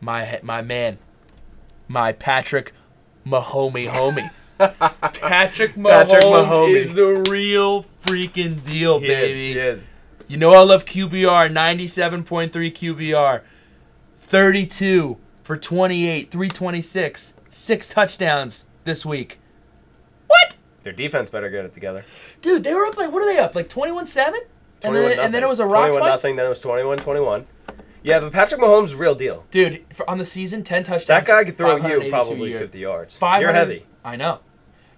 My 0.00 0.40
my 0.42 0.60
man, 0.60 0.98
my 1.88 2.12
Patrick 2.12 2.72
Mahomey 3.26 3.88
homie. 3.88 4.30
Patrick 4.58 5.72
Mahomes 5.74 6.08
Patrick 6.08 6.76
is 6.76 6.94
the 6.94 7.24
real 7.30 7.84
freaking 8.04 8.64
deal, 8.64 8.98
He 9.00 9.06
baby. 9.08 9.32
is. 9.32 9.38
He 9.38 9.52
is. 9.54 9.90
You 10.28 10.36
know 10.36 10.52
I 10.54 10.60
love 10.62 10.84
QBR, 10.84 11.50
97.3 11.52 12.50
QBR. 12.50 13.42
32 14.18 15.18
for 15.42 15.56
28, 15.56 16.30
326, 16.30 17.34
six 17.50 17.88
touchdowns 17.88 18.66
this 18.84 19.04
week. 19.04 19.38
What? 20.26 20.56
Their 20.84 20.92
defense 20.92 21.28
better 21.30 21.50
get 21.50 21.64
it 21.64 21.74
together. 21.74 22.04
Dude, 22.40 22.64
they 22.64 22.72
were 22.74 22.86
up 22.86 22.96
like 22.96 23.12
what 23.12 23.22
are 23.22 23.26
they 23.26 23.38
up? 23.38 23.54
Like 23.54 23.68
21-7? 23.68 24.34
And 24.84 24.96
then, 24.96 25.18
and 25.20 25.32
then 25.34 25.42
it 25.42 25.48
was 25.48 25.60
a 25.60 25.66
rock 25.66 25.88
21 25.88 26.00
fight. 26.00 26.08
nothing. 26.08 26.36
Then 26.36 26.46
it 26.46 26.48
was 26.48 26.60
21-21. 26.62 27.44
Yeah, 28.02 28.18
but 28.20 28.32
Patrick 28.32 28.60
Mahomes 28.60 28.98
real 28.98 29.14
deal. 29.14 29.44
Dude, 29.50 29.84
for, 29.92 30.08
on 30.10 30.18
the 30.18 30.24
season, 30.24 30.62
10 30.64 30.82
touchdowns. 30.84 31.06
That 31.06 31.24
guy 31.24 31.44
could 31.44 31.56
throw 31.56 31.76
you 31.76 31.82
582 31.82 32.10
probably. 32.10 32.52
50 32.52 32.78
yards. 32.78 33.16
500 33.16 33.42
You're 33.42 33.52
heavy. 33.52 33.86
I 34.04 34.16
know. 34.16 34.40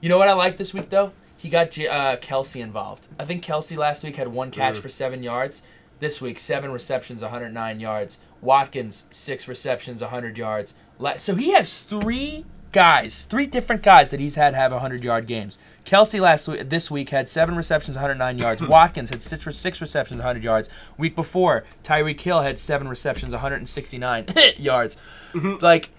You 0.01 0.09
know 0.09 0.19
what 0.19 0.29
I 0.29 0.33
like 0.33 0.57
this 0.57 0.73
week 0.75 0.91
though? 0.91 1.13
He 1.37 1.49
got 1.51 1.71
J- 1.73 1.89
uh, 1.89 2.17
Kelce 2.17 2.61
involved. 2.63 3.07
I 3.19 3.25
think 3.25 3.45
Kelce 3.45 3.77
last 3.77 4.03
week 4.05 4.17
had 4.17 4.29
one 4.29 4.51
catch 4.51 4.77
Mm. 4.79 4.81
for 4.83 4.89
seven 4.89 5.23
yards. 5.23 5.63
This 6.01 6.21
week, 6.21 6.39
seven 6.39 6.71
receptions, 6.73 7.23
109 7.23 7.81
yards. 7.81 8.19
Watkins, 8.41 9.07
six 9.11 9.47
receptions, 9.49 10.01
100 10.03 10.37
yards. 10.37 10.75
So 11.19 11.35
he 11.35 11.53
has 11.53 11.81
three 11.81 12.45
guys, 12.73 13.23
three 13.25 13.47
different 13.47 13.83
guys 13.83 14.11
that 14.11 14.21
he's 14.21 14.35
had 14.35 14.55
have 14.55 14.73
100 14.73 15.05
yard 15.05 15.27
games. 15.27 15.59
Kelce 15.85 16.21
last 16.21 16.49
week, 16.49 16.69
this 16.71 16.91
week 16.91 17.11
had 17.11 17.29
seven 17.29 17.57
receptions, 17.57 17.97
109 17.97 18.39
yards. 18.39 18.63
Watkins 18.67 19.11
had 19.11 19.23
six, 19.23 19.45
six 19.59 19.81
receptions, 19.81 20.19
100 20.19 20.43
yards. 20.43 20.71
Week 20.97 21.15
before, 21.15 21.65
Tyreek 21.83 22.21
Hill 22.21 22.43
had 22.43 22.59
seven 22.59 22.89
receptions, 22.89 23.33
169 23.33 24.27
yards. 24.57 24.97
Mm-hmm. 25.35 25.63
Like, 25.65 25.91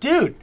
dude, 0.00 0.34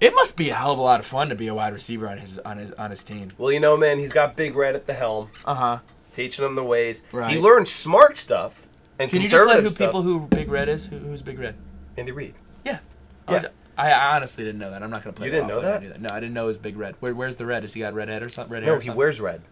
it 0.00 0.14
must 0.14 0.36
be 0.36 0.48
a 0.48 0.54
hell 0.54 0.72
of 0.72 0.78
a 0.78 0.82
lot 0.82 1.00
of 1.00 1.06
fun 1.06 1.28
to 1.28 1.34
be 1.34 1.48
a 1.48 1.54
wide 1.54 1.72
receiver 1.74 2.08
on 2.08 2.18
his 2.18 2.38
on 2.40 2.56
his 2.58 2.72
on 2.72 2.90
his 2.90 3.02
team. 3.04 3.30
Well, 3.36 3.52
you 3.52 3.60
know, 3.60 3.76
man, 3.76 3.98
he's 3.98 4.12
got 4.12 4.36
Big 4.36 4.54
Red 4.54 4.74
at 4.76 4.86
the 4.86 4.94
helm, 4.94 5.30
Uh 5.44 5.54
huh. 5.54 5.78
teaching 6.12 6.44
him 6.44 6.54
the 6.54 6.64
ways. 6.64 7.02
Right. 7.12 7.32
He 7.34 7.40
learned 7.40 7.68
smart 7.68 8.16
stuff 8.16 8.66
and 8.98 9.10
Can 9.10 9.22
you 9.22 9.28
just 9.28 9.46
let 9.46 9.60
who 9.62 9.68
stuff. 9.68 9.88
people 9.88 10.02
who 10.02 10.20
Big 10.20 10.48
Red 10.48 10.68
is? 10.68 10.86
Who, 10.86 10.98
who's 10.98 11.20
Big 11.22 11.38
Red? 11.38 11.56
Andy 11.96 12.12
Reid. 12.12 12.34
Yeah. 12.64 12.78
Yeah. 13.28 13.46
I, 13.78 14.16
honestly 14.16 14.44
didn't 14.44 14.60
know 14.60 14.70
that. 14.70 14.82
I'm 14.82 14.90
not 14.90 15.02
gonna 15.02 15.12
play. 15.12 15.26
You 15.26 15.32
didn't 15.32 15.48
know 15.48 15.58
like 15.58 15.82
I 15.82 15.86
that? 15.88 16.00
No, 16.00 16.08
I 16.10 16.20
didn't 16.20 16.34
know 16.34 16.44
it 16.44 16.48
was 16.48 16.58
Big 16.58 16.76
Red. 16.76 16.96
Where, 17.00 17.14
where's 17.14 17.36
the 17.36 17.46
red? 17.46 17.62
Has 17.62 17.72
he 17.74 17.80
got 17.80 17.94
red 17.94 18.08
head 18.08 18.22
or 18.22 18.28
something? 18.28 18.52
Red 18.52 18.62
hair? 18.64 18.72
No, 18.72 18.76
or 18.76 18.80
he 18.80 18.86
something? 18.86 18.96
wears 18.98 19.20
red. 19.20 19.42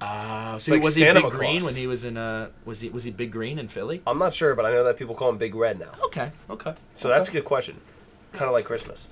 Ah, 0.00 0.56
so 0.58 0.72
like 0.72 0.82
was 0.82 0.96
he 0.96 1.02
Santa 1.04 1.22
Big 1.22 1.30
Green 1.30 1.64
when 1.64 1.74
he 1.74 1.86
was 1.86 2.04
in 2.04 2.18
uh 2.18 2.50
was 2.66 2.80
he 2.80 2.90
was 2.90 3.04
he 3.04 3.10
Big 3.10 3.32
Green 3.32 3.58
in 3.58 3.68
Philly? 3.68 4.02
I'm 4.06 4.18
not 4.18 4.34
sure, 4.34 4.54
but 4.54 4.66
I 4.66 4.70
know 4.70 4.84
that 4.84 4.98
people 4.98 5.14
call 5.14 5.30
him 5.30 5.38
Big 5.38 5.54
Red 5.54 5.78
now. 5.80 5.92
Okay. 6.04 6.32
Okay. 6.50 6.74
So 6.92 7.08
that's 7.08 7.28
a 7.28 7.32
good 7.32 7.46
question. 7.46 7.80
Kind 8.32 8.44
of 8.44 8.52
like 8.52 8.66
Christmas. 8.66 9.08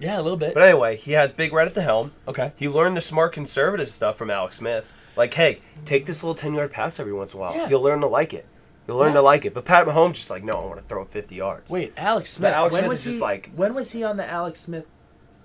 Yeah, 0.00 0.18
a 0.18 0.22
little 0.22 0.36
bit. 0.36 0.54
But 0.54 0.64
anyway, 0.64 0.96
he 0.96 1.12
has 1.12 1.30
Big 1.30 1.52
Red 1.52 1.68
at 1.68 1.74
the 1.74 1.82
helm. 1.82 2.10
okay. 2.26 2.52
He 2.56 2.68
learned 2.68 2.96
the 2.96 3.00
smart 3.00 3.32
conservative 3.32 3.90
stuff 3.90 4.16
from 4.16 4.28
Alex 4.28 4.56
Smith. 4.56 4.92
Like, 5.16 5.32
hey, 5.34 5.60
take 5.84 6.06
this 6.06 6.24
little 6.24 6.34
10 6.34 6.54
yard 6.54 6.72
pass 6.72 6.98
every 6.98 7.12
once 7.12 7.32
in 7.32 7.38
a 7.38 7.40
while. 7.40 7.54
Yeah. 7.54 7.68
You'll 7.68 7.82
learn 7.82 8.00
to 8.00 8.08
like 8.08 8.34
it. 8.34 8.46
You'll 8.86 8.98
learn 8.98 9.08
Yeah. 9.10 9.14
to 9.14 9.22
like 9.22 9.44
it. 9.44 9.54
But 9.54 9.64
Pat 9.64 9.86
Mahomes 9.86 10.14
just 10.14 10.30
like, 10.30 10.44
no, 10.44 10.52
I 10.54 10.64
want 10.66 10.76
to 10.82 10.84
throw 10.84 11.02
it 11.02 11.10
50 11.10 11.34
yards. 11.34 11.70
Wait, 11.70 11.92
Alex 11.96 12.32
Smith. 12.32 12.52
Alex 12.52 12.72
when 12.74 12.82
Smith 12.82 12.88
was 12.88 12.98
is 12.98 13.04
just 13.04 13.22
like- 13.22 13.50
When 13.54 13.74
was 13.74 13.92
he 13.92 14.04
on 14.04 14.16
the 14.16 14.28
Alex 14.30 14.60
Smith? 14.60 14.84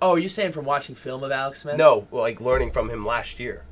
Oh, 0.02 0.12
are 0.12 0.18
you 0.18 0.28
saying 0.28 0.52
from 0.52 0.64
watching 0.64 0.94
film 0.94 1.22
of 1.24 1.30
Alex 1.30 1.62
Smith? 1.62 1.76
No, 1.76 2.06
like 2.10 2.40
learning 2.40 2.70
from 2.70 2.88
him 2.90 3.04
last 3.06 3.38
year. 3.40 3.64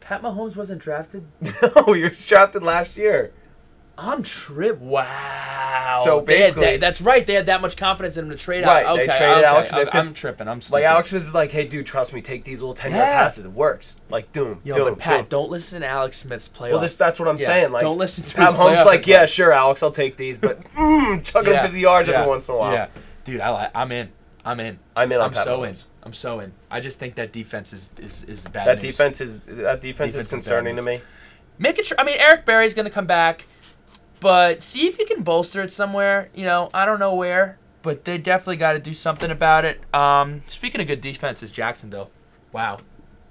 Pat 0.00 0.22
Mahomes 0.22 0.56
wasn't 0.56 0.80
drafted. 0.82 1.26
No, 1.76 1.92
he 1.94 2.02
was 2.04 2.24
drafted 2.26 2.62
last 2.62 2.96
year. 2.96 3.32
I'm 3.96 4.22
trip. 4.22 4.80
Wow. 4.80 6.00
So 6.04 6.20
They 6.20 6.38
basically- 6.38 6.64
that- 6.66 6.80
that's 6.80 7.00
right. 7.00 7.26
They 7.26 7.34
had 7.34 7.46
that 7.46 7.60
much 7.60 7.76
confidence 7.76 8.16
in 8.16 8.24
him 8.24 8.30
to 8.32 8.36
trade 8.36 8.64
Right, 8.64 8.84
out. 8.84 8.96
they 8.96 9.04
Okay, 9.04 9.16
traded 9.18 9.36
okay. 9.38 9.44
Alex 9.44 9.68
Smith 9.68 9.86
I'm, 9.86 9.92
to- 9.92 9.98
I'm 9.98 10.14
tripping. 10.14 10.48
I'm 10.48 10.60
Like. 10.70 10.84
Alex 10.84 11.08
Smith 11.10 11.26
is 11.26 11.34
like, 11.34 11.52
hey, 11.52 11.66
dude, 11.66 11.86
trust 11.86 12.12
me, 12.12 12.20
take 12.20 12.44
these 12.44 12.60
little 12.60 12.74
10 12.74 12.90
yard 12.90 13.00
Yeah. 13.06 13.18
passes. 13.22 13.44
It 13.44 13.52
works. 13.52 14.00
Like, 14.10 14.32
doom, 14.32 14.60
Yo, 14.64 14.74
doom, 14.76 14.84
but 14.90 14.98
Pat, 14.98 15.18
doom. 15.20 15.26
don't 15.28 15.50
listen 15.50 15.82
to 15.82 15.86
Alex 15.86 16.18
Smith's 16.18 16.48
playoff. 16.48 16.72
Well, 16.72 16.80
this 16.80 16.96
that's 16.96 17.20
what 17.20 17.28
I'm 17.28 17.38
Yeah, 17.38 17.46
saying. 17.46 17.72
Like, 17.72 17.82
don't 17.82 17.98
listen 17.98 18.24
to 18.24 18.34
Pat 18.36 18.54
playoff 18.54 18.84
Like, 18.84 19.06
yeah, 19.06 19.26
sure, 19.26 19.52
Alex, 19.52 19.82
I'll 19.82 19.90
take 19.92 20.16
these, 20.16 20.38
but 20.38 20.60
mm, 20.76 21.22
chucking 21.24 21.52
Yeah, 21.52 21.62
50 21.62 21.78
yards 21.80 22.08
yeah, 22.08 22.16
every 22.16 22.28
once 22.28 22.48
in 22.48 22.54
a 22.54 22.58
while. 22.58 22.72
Yeah, 22.72 22.86
dude, 23.24 23.40
I 23.40 23.50
like. 23.50 23.70
I'm 23.74 23.92
in. 23.92 24.10
I'm 24.44 24.60
in. 24.60 24.78
I'm 24.96 25.10
in 25.12 25.18
on 25.20 25.26
I'm 25.26 25.32
Pat 25.32 25.44
so 25.44 25.60
Mahomes. 25.60 25.68
in. 25.68 25.76
I'm 26.02 26.12
so 26.12 26.40
in. 26.40 26.52
I 26.70 26.80
just 26.80 26.98
think 26.98 27.14
that 27.14 27.32
defense 27.32 27.72
is 27.72 27.90
is, 27.98 28.24
is 28.24 28.44
bad. 28.48 28.66
That 28.66 28.82
news. 28.82 28.92
defense 28.96 29.20
is 29.22 29.40
that 29.42 29.80
defense, 29.80 30.14
Defense 30.14 30.14
is 30.16 30.20
is 30.22 30.26
concerning 30.28 30.76
to 30.76 30.82
me. 30.82 31.00
Making 31.58 31.84
sure. 31.84 31.98
I 32.00 32.04
mean, 32.04 32.16
Eric 32.18 32.44
Berry's 32.44 32.74
gonna 32.74 32.90
come 32.90 33.06
back, 33.06 33.46
but 34.24 34.62
see 34.62 34.86
if 34.86 34.98
you 34.98 35.04
can 35.04 35.22
bolster 35.22 35.60
it 35.60 35.70
somewhere. 35.70 36.30
You 36.34 36.44
know, 36.46 36.70
I 36.72 36.86
don't 36.86 36.98
know 36.98 37.14
where, 37.14 37.58
but 37.82 38.06
they 38.06 38.16
definitely 38.16 38.56
got 38.56 38.72
to 38.72 38.78
do 38.78 38.94
something 38.94 39.30
about 39.30 39.66
it. 39.66 39.82
Um, 39.94 40.42
speaking 40.46 40.80
of 40.80 40.86
good 40.86 41.02
defenses, 41.02 41.50
Jacksonville. 41.50 42.10
Wow, 42.50 42.78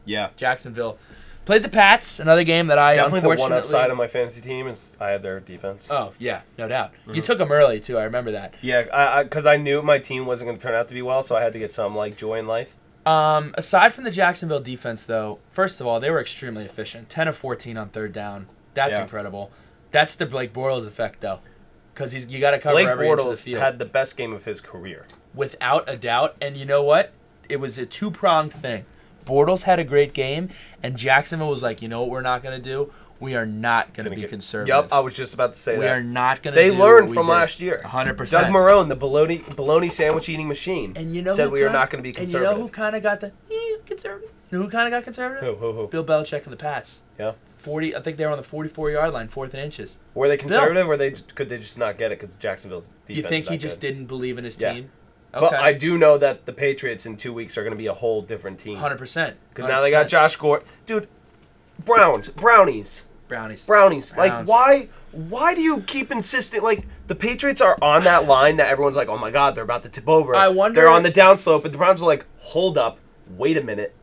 Yeah. 0.06 0.29
Jacksonville 0.36 0.99
played 1.45 1.63
the 1.63 1.69
Pats. 1.69 2.19
Another 2.19 2.43
game 2.43 2.67
that 2.67 2.77
I 2.77 2.95
Definitely 2.95 3.19
the 3.21 3.27
one 3.29 3.34
unfortunately. 3.38 3.60
upside 3.63 3.89
of 3.89 3.97
my 3.97 4.08
fantasy 4.08 4.41
team 4.41 4.67
is 4.67 4.95
I 4.99 5.10
had 5.10 5.23
their 5.23 5.39
defense. 5.39 5.88
Oh 5.89 6.13
yeah, 6.19 6.41
no 6.60 6.67
doubt. 6.67 6.91
Mm-hmm. 6.93 7.15
You 7.15 7.21
took 7.23 7.39
them 7.39 7.51
early 7.51 7.79
too. 7.79 7.97
I 7.97 8.03
remember 8.03 8.32
that. 8.34 8.53
Yeah, 8.62 8.86
I 8.93 9.23
because 9.23 9.45
I, 9.47 9.58
knew 9.58 9.82
my 9.82 9.97
team 9.97 10.25
wasn't 10.27 10.49
going 10.49 10.58
to 10.58 10.62
turn 10.63 10.75
out 10.75 10.88
to 10.89 10.93
be 10.93 11.01
well, 11.01 11.23
so 11.23 11.36
I 11.36 11.41
had 11.41 11.53
to 11.53 11.60
get 11.60 11.71
some 11.71 11.95
like 11.95 12.17
joy 12.17 12.38
in 12.38 12.45
life. 12.47 12.75
Um, 13.06 13.53
aside 13.58 13.93
from 13.93 14.03
the 14.06 14.12
Jacksonville 14.12 14.62
defense, 14.62 15.06
though, 15.06 15.39
first 15.51 15.82
of 15.82 15.88
all, 15.88 15.99
they 15.99 16.10
were 16.12 16.21
extremely 16.21 16.63
efficient. 16.63 17.10
Ten 17.10 17.27
of 17.27 17.36
fourteen 17.36 17.77
on 17.77 17.89
third 17.89 18.13
down. 18.13 18.47
That's 18.75 18.93
Yeah. 18.93 19.01
incredible. 19.03 19.51
That's 19.93 20.15
the 20.17 20.25
Blake 20.25 20.51
Bortles 20.51 20.86
effect, 20.86 21.21
though, 21.21 21.39
because 21.94 22.12
he's 22.12 22.29
you 22.29 22.39
got 22.41 22.52
to 22.52 22.60
cover 22.60 22.75
Blake 22.75 22.87
every 22.89 23.08
inch 23.08 23.19
of 23.19 23.25
the 23.25 23.31
Bortles 23.31 23.44
field 23.44 23.62
had 23.62 23.79
the 23.79 23.85
best 23.85 24.17
game 24.17 24.33
of 24.33 24.44
his 24.44 24.60
career. 24.60 25.06
without 25.33 25.87
a 25.87 25.96
doubt. 25.96 26.35
And 26.41 26.58
you 26.58 26.65
know 26.65 26.83
what? 26.83 27.13
It 27.48 27.58
was 27.62 27.77
a 27.77 27.85
two 27.85 28.12
pronged 28.12 28.52
thing. 28.54 28.83
Bortles 29.25 29.63
had 29.63 29.79
a 29.79 29.83
great 29.85 30.13
game, 30.13 30.50
and 30.83 30.98
Jacksonville 30.98 31.50
was 31.50 31.63
like, 31.63 31.81
you 31.81 31.87
know 31.87 32.02
what 32.02 32.10
we're 32.10 32.21
not 32.21 32.44
gonna 32.44 32.60
do? 32.60 32.91
we 33.19 33.35
are 33.35 33.46
not 33.46 33.94
going 33.94 34.04
to 34.04 34.10
Gonna 34.10 34.15
be 34.15 34.21
get- 34.23 34.31
conservative. 34.31 34.75
Yep, 34.75 34.89
I 34.91 35.00
was 35.00 35.13
just 35.13 35.33
about 35.33 35.54
to 35.54 35.60
say 35.60 35.77
we 35.77 35.85
that. 35.85 35.91
We 35.94 35.98
are 36.00 36.04
not 36.04 36.44
going 36.44 36.56
to. 36.56 36.60
They 36.60 36.71
learned 36.71 37.13
from 37.13 37.29
last 37.29 37.62
year. 37.62 37.81
100%. 37.85 38.17
Doug 38.31 38.48
Marrone, 38.48 38.89
the 38.89 38.98
bologna, 38.98 39.37
bologna 39.56 39.87
sandwich 39.87 40.27
eating 40.27 40.50
machine, 40.50 40.91
And 40.98 41.15
you 41.15 41.21
know 41.21 41.33
said 41.33 41.50
we 41.50 41.62
are 41.62 41.67
kinda- 41.67 41.79
not 41.79 41.89
going 41.89 42.04
to 42.04 42.04
be 42.04 42.12
conservative. 42.12 42.50
And 42.50 42.58
you 42.58 42.62
know 42.63 42.67
who 42.67 42.69
kind 42.73 42.96
of 42.98 43.04
got 43.04 43.21
the 43.21 43.27
eh, 43.50 43.77
conservative? 43.85 44.29
You 44.52 44.58
know 44.58 44.63
who 44.65 44.69
kind 44.69 44.87
of 44.94 44.98
got 45.00 45.06
conservative? 45.06 45.41
who, 45.41 45.56
who, 45.56 45.71
who? 45.71 45.87
Bill 45.87 46.04
Belichick 46.04 46.44
and 46.44 46.52
the 46.52 46.58
Pats. 46.58 47.04
Yeah. 47.17 47.33
Forty. 47.63 47.95
I 47.95 48.01
think 48.01 48.17
they 48.17 48.25
were 48.25 48.31
on 48.31 48.37
the 48.37 48.43
forty-four 48.43 48.91
yard 48.91 49.13
line, 49.13 49.29
fourth 49.29 49.53
and 49.53 49.63
inches. 49.63 49.97
Were 50.13 50.27
they 50.27 50.35
conservative, 50.37 50.85
or 50.87 50.97
they 50.97 51.11
could 51.11 51.47
they 51.47 51.57
just 51.57 51.77
not 51.77 51.97
get 51.97 52.11
it 52.11 52.19
because 52.19 52.35
Jacksonville's 52.35 52.89
defense? 53.07 53.17
you 53.17 53.23
think 53.23 53.47
he 53.47 53.57
just 53.57 53.79
good? 53.79 53.87
didn't 53.87 54.05
believe 54.07 54.37
in 54.37 54.43
his 54.43 54.59
Yeah. 54.59 54.73
team? 54.73 54.89
But 55.31 55.53
I 55.55 55.71
do 55.73 55.97
know 55.97 56.17
that 56.17 56.45
the 56.45 56.53
Patriots 56.53 57.05
in 57.05 57.15
two 57.17 57.33
weeks 57.33 57.57
are 57.57 57.63
going 57.63 57.71
to 57.71 57.77
be 57.77 57.87
a 57.87 57.93
whole 57.93 58.21
different 58.21 58.59
team 58.59 58.77
Hundred 58.77 58.97
percent. 58.99 59.37
because 59.49 59.65
now 59.67 59.79
they 59.81 59.89
got 59.91 60.07
Josh 60.07 60.35
Gordon, 60.35 60.67
dude. 60.85 61.07
Browns, 61.83 62.29
brownies, 62.29 63.03
brownies. 63.27 63.65
brownies. 63.65 64.15
Like 64.15 64.31
Browns. 64.31 64.47
why? 64.49 64.89
Why 65.11 65.53
do 65.55 65.61
you 65.61 65.81
keep 65.81 66.11
insisting? 66.11 66.61
Like 66.61 66.85
the 67.07 67.15
Patriots 67.15 67.61
are 67.61 67.77
on 67.81 68.03
that 68.03 68.25
line 68.27 68.57
that 68.57 68.67
everyone's 68.67 68.95
like, 68.95 69.07
oh 69.07 69.17
my 69.17 69.31
god, 69.31 69.55
they're 69.55 69.63
about 69.63 69.83
to 69.83 69.89
tip 69.89 70.07
over. 70.09 70.35
I 70.35 70.49
wonder- 70.49 70.81
They're 70.81 70.89
on 70.89 71.03
the 71.03 71.11
downslope, 71.11 71.63
but 71.63 71.71
the 71.71 71.77
Browns 71.77 72.01
are 72.01 72.05
like, 72.05 72.25
hold 72.39 72.77
up, 72.77 72.99
wait 73.29 73.57
a 73.57 73.63
minute, 73.63 73.95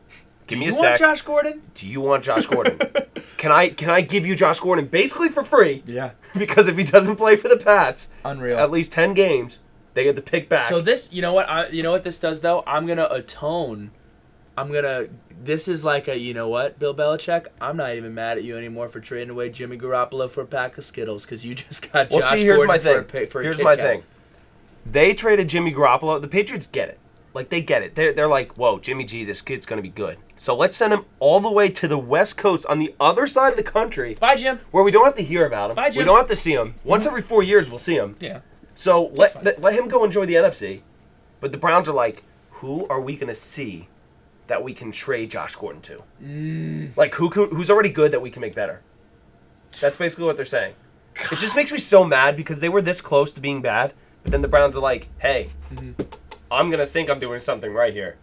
give 0.51 0.59
me 0.59 0.65
you 0.67 0.71
a 0.71 0.75
want 0.75 0.85
sec. 0.85 0.99
Josh 0.99 1.21
Gordon? 1.23 1.61
do 1.75 1.87
you 1.87 1.99
want 2.01 2.23
Josh 2.23 2.45
Gordon? 2.45 2.79
can 3.37 3.51
I 3.51 3.69
can 3.69 3.89
I 3.89 4.01
give 4.01 4.25
you 4.25 4.35
Josh 4.35 4.59
Gordon 4.59 4.85
basically 4.85 5.29
for 5.29 5.43
free? 5.43 5.83
Yeah. 5.85 6.11
Because 6.37 6.69
if 6.69 6.77
he 6.77 6.85
doesn't 6.85 7.17
play 7.17 7.35
for 7.35 7.49
the 7.49 7.57
Pats, 7.57 8.07
Unreal. 8.23 8.57
at 8.57 8.71
least 8.71 8.93
ten 8.93 9.13
games, 9.13 9.59
they 9.95 10.05
get 10.05 10.15
the 10.15 10.21
pick 10.21 10.47
back. 10.47 10.69
So 10.69 10.79
this, 10.79 11.11
you 11.11 11.21
know 11.21 11.33
what? 11.33 11.49
I, 11.49 11.67
you 11.67 11.83
know 11.83 11.91
what 11.91 12.05
this 12.05 12.19
does 12.19 12.39
though. 12.39 12.63
I'm 12.65 12.85
gonna 12.85 13.07
atone. 13.11 13.91
I'm 14.57 14.71
gonna. 14.71 15.07
This 15.43 15.67
is 15.67 15.83
like 15.83 16.07
a, 16.07 16.17
you 16.17 16.33
know 16.33 16.47
what, 16.47 16.79
Bill 16.79 16.95
Belichick. 16.95 17.47
I'm 17.59 17.75
not 17.75 17.95
even 17.95 18.13
mad 18.13 18.37
at 18.37 18.45
you 18.45 18.57
anymore 18.57 18.87
for 18.87 19.01
trading 19.01 19.31
away 19.31 19.49
Jimmy 19.49 19.77
Garoppolo 19.77 20.29
for 20.29 20.39
a 20.41 20.45
pack 20.45 20.77
of 20.77 20.85
Skittles 20.85 21.25
because 21.25 21.45
you 21.45 21.53
just 21.69 21.91
got 21.91 22.09
well, 22.11 22.21
Josh 22.21 22.29
see, 22.39 22.45
here's 22.45 22.57
Gordon 22.63 22.67
my 22.67 22.77
for 22.77 22.83
thing. 22.83 22.97
a, 22.97 23.03
pay- 23.03 23.25
for 23.25 23.41
a 23.41 23.43
here's 23.43 23.59
my 23.61 23.75
thing. 23.75 24.03
They 24.85 25.13
traded 25.13 25.49
Jimmy 25.49 25.73
Garoppolo. 25.73 26.21
The 26.21 26.29
Patriots 26.29 26.65
get 26.67 26.87
it. 26.87 26.99
Like 27.33 27.49
they 27.49 27.61
get 27.61 27.81
it. 27.81 27.95
They're, 27.95 28.11
they're 28.11 28.27
like, 28.27 28.57
whoa, 28.57 28.79
Jimmy 28.79 29.05
G, 29.05 29.23
this 29.23 29.41
kid's 29.41 29.65
gonna 29.65 29.81
be 29.81 29.89
good. 29.89 30.17
So 30.35 30.55
let's 30.55 30.75
send 30.75 30.91
him 30.93 31.05
all 31.19 31.39
the 31.39 31.51
way 31.51 31.69
to 31.69 31.87
the 31.87 31.97
West 31.97 32.37
Coast 32.37 32.65
on 32.65 32.79
the 32.79 32.93
other 32.99 33.25
side 33.27 33.49
of 33.51 33.57
the 33.57 33.63
country, 33.63 34.15
Bye, 34.19 34.35
Jim. 34.35 34.59
where 34.71 34.83
we 34.83 34.91
don't 34.91 35.05
have 35.05 35.15
to 35.15 35.23
hear 35.23 35.45
about 35.45 35.69
him. 35.69 35.75
Bye, 35.75 35.89
Jim. 35.91 35.99
we 36.01 36.05
don't 36.05 36.17
have 36.17 36.27
to 36.27 36.35
see 36.35 36.53
him. 36.53 36.75
Once 36.83 37.05
every 37.05 37.21
four 37.21 37.41
years, 37.43 37.69
we'll 37.69 37.79
see 37.79 37.95
him. 37.95 38.15
Yeah. 38.19 38.41
So 38.75 39.05
let 39.13 39.33
fine. 39.33 39.53
let 39.59 39.73
him 39.73 39.87
go 39.87 40.03
enjoy 40.03 40.25
the 40.25 40.35
NFC. 40.35 40.81
But 41.39 41.51
the 41.51 41.57
Browns 41.57 41.87
are 41.87 41.93
like, 41.93 42.23
who 42.49 42.85
are 42.87 42.99
we 43.01 43.15
gonna 43.15 43.35
see 43.35 43.87
that 44.47 44.63
we 44.63 44.73
can 44.73 44.91
trade 44.91 45.31
Josh 45.31 45.55
Gordon 45.55 45.81
to? 45.83 45.99
Mm. 46.21 46.97
Like 46.97 47.13
who 47.15 47.29
can, 47.29 47.49
who's 47.49 47.69
already 47.71 47.89
good 47.89 48.11
that 48.11 48.21
we 48.21 48.29
can 48.29 48.41
make 48.41 48.55
better? 48.55 48.81
That's 49.79 49.95
basically 49.97 50.25
what 50.25 50.35
they're 50.35 50.45
saying. 50.45 50.73
It 51.31 51.37
just 51.39 51.55
makes 51.55 51.71
me 51.71 51.77
so 51.77 52.03
mad 52.03 52.35
because 52.35 52.59
they 52.59 52.69
were 52.69 52.81
this 52.81 52.99
close 53.01 53.31
to 53.33 53.41
being 53.41 53.61
bad, 53.61 53.93
but 54.23 54.31
then 54.31 54.41
the 54.41 54.47
Browns 54.47 54.75
are 54.75 54.81
like, 54.81 55.07
hey, 55.19 55.49
Mm-hmm. 55.73 56.01
I'm 56.51 56.69
gonna 56.69 56.85
think 56.85 57.09
I'm 57.09 57.19
doing 57.19 57.39
something 57.39 57.73
right 57.73 57.93
here. 57.93 58.17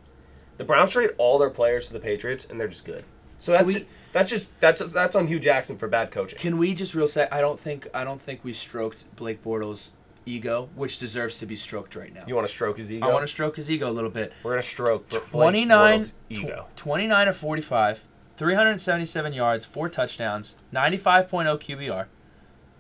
The 0.59 0.65
Browns 0.65 0.93
trade 0.93 1.11
all 1.19 1.39
their 1.39 1.51
players 1.51 1.87
to 1.89 1.93
the 1.93 2.01
Patriots, 2.01 2.45
and 2.45 2.61
they're 2.61 2.69
just 2.69 2.85
good. 2.85 3.05
So 3.39 3.53
that's 3.53 3.65
we- 3.65 3.75
ju- 3.75 3.87
that's 4.13 4.31
just 4.31 4.51
that's 4.61 4.81
that's 4.93 5.17
on 5.17 5.27
Hue 5.29 5.39
Jackson 5.39 5.77
for 5.79 5.87
bad 5.89 6.11
coaching. 6.11 6.39
Can 6.39 6.59
we 6.59 6.75
just 6.75 6.95
real 6.95 7.09
say? 7.09 7.29
I 7.33 7.41
don't 7.41 7.59
think 7.59 7.89
I 7.95 8.05
don't 8.05 8.21
think 8.21 8.41
we 8.45 8.53
stroked 8.53 9.05
Blake 9.17 9.43
Bortles' 9.45 9.91
ego, 10.27 10.69
which 10.75 10.99
deserves 10.99 11.39
to 11.39 11.47
be 11.47 11.57
stroked 11.57 11.95
right 11.97 12.13
now. 12.13 12.25
You 12.27 12.35
want 12.35 12.47
to 12.47 12.53
stroke 12.53 12.79
his 12.79 12.91
ego? 12.93 13.07
I 13.07 13.13
want 13.13 13.23
to 13.23 13.29
stroke 13.29 13.57
his 13.57 13.71
ego 13.71 13.89
a 13.89 13.93
little 13.93 14.11
bit. 14.11 14.33
We're 14.43 14.53
gonna 14.53 14.63
stroke 14.63 15.09
Blake 15.09 15.23
29, 15.31 16.05
ego. 16.31 16.67
tw- 16.75 16.77
29 16.77 17.29
of 17.29 17.37
45, 17.37 18.03
377 18.37 19.33
yards, 19.33 19.65
four 19.65 19.89
touchdowns, 19.89 20.57
95.0 20.73 21.59
QBR, 21.59 22.07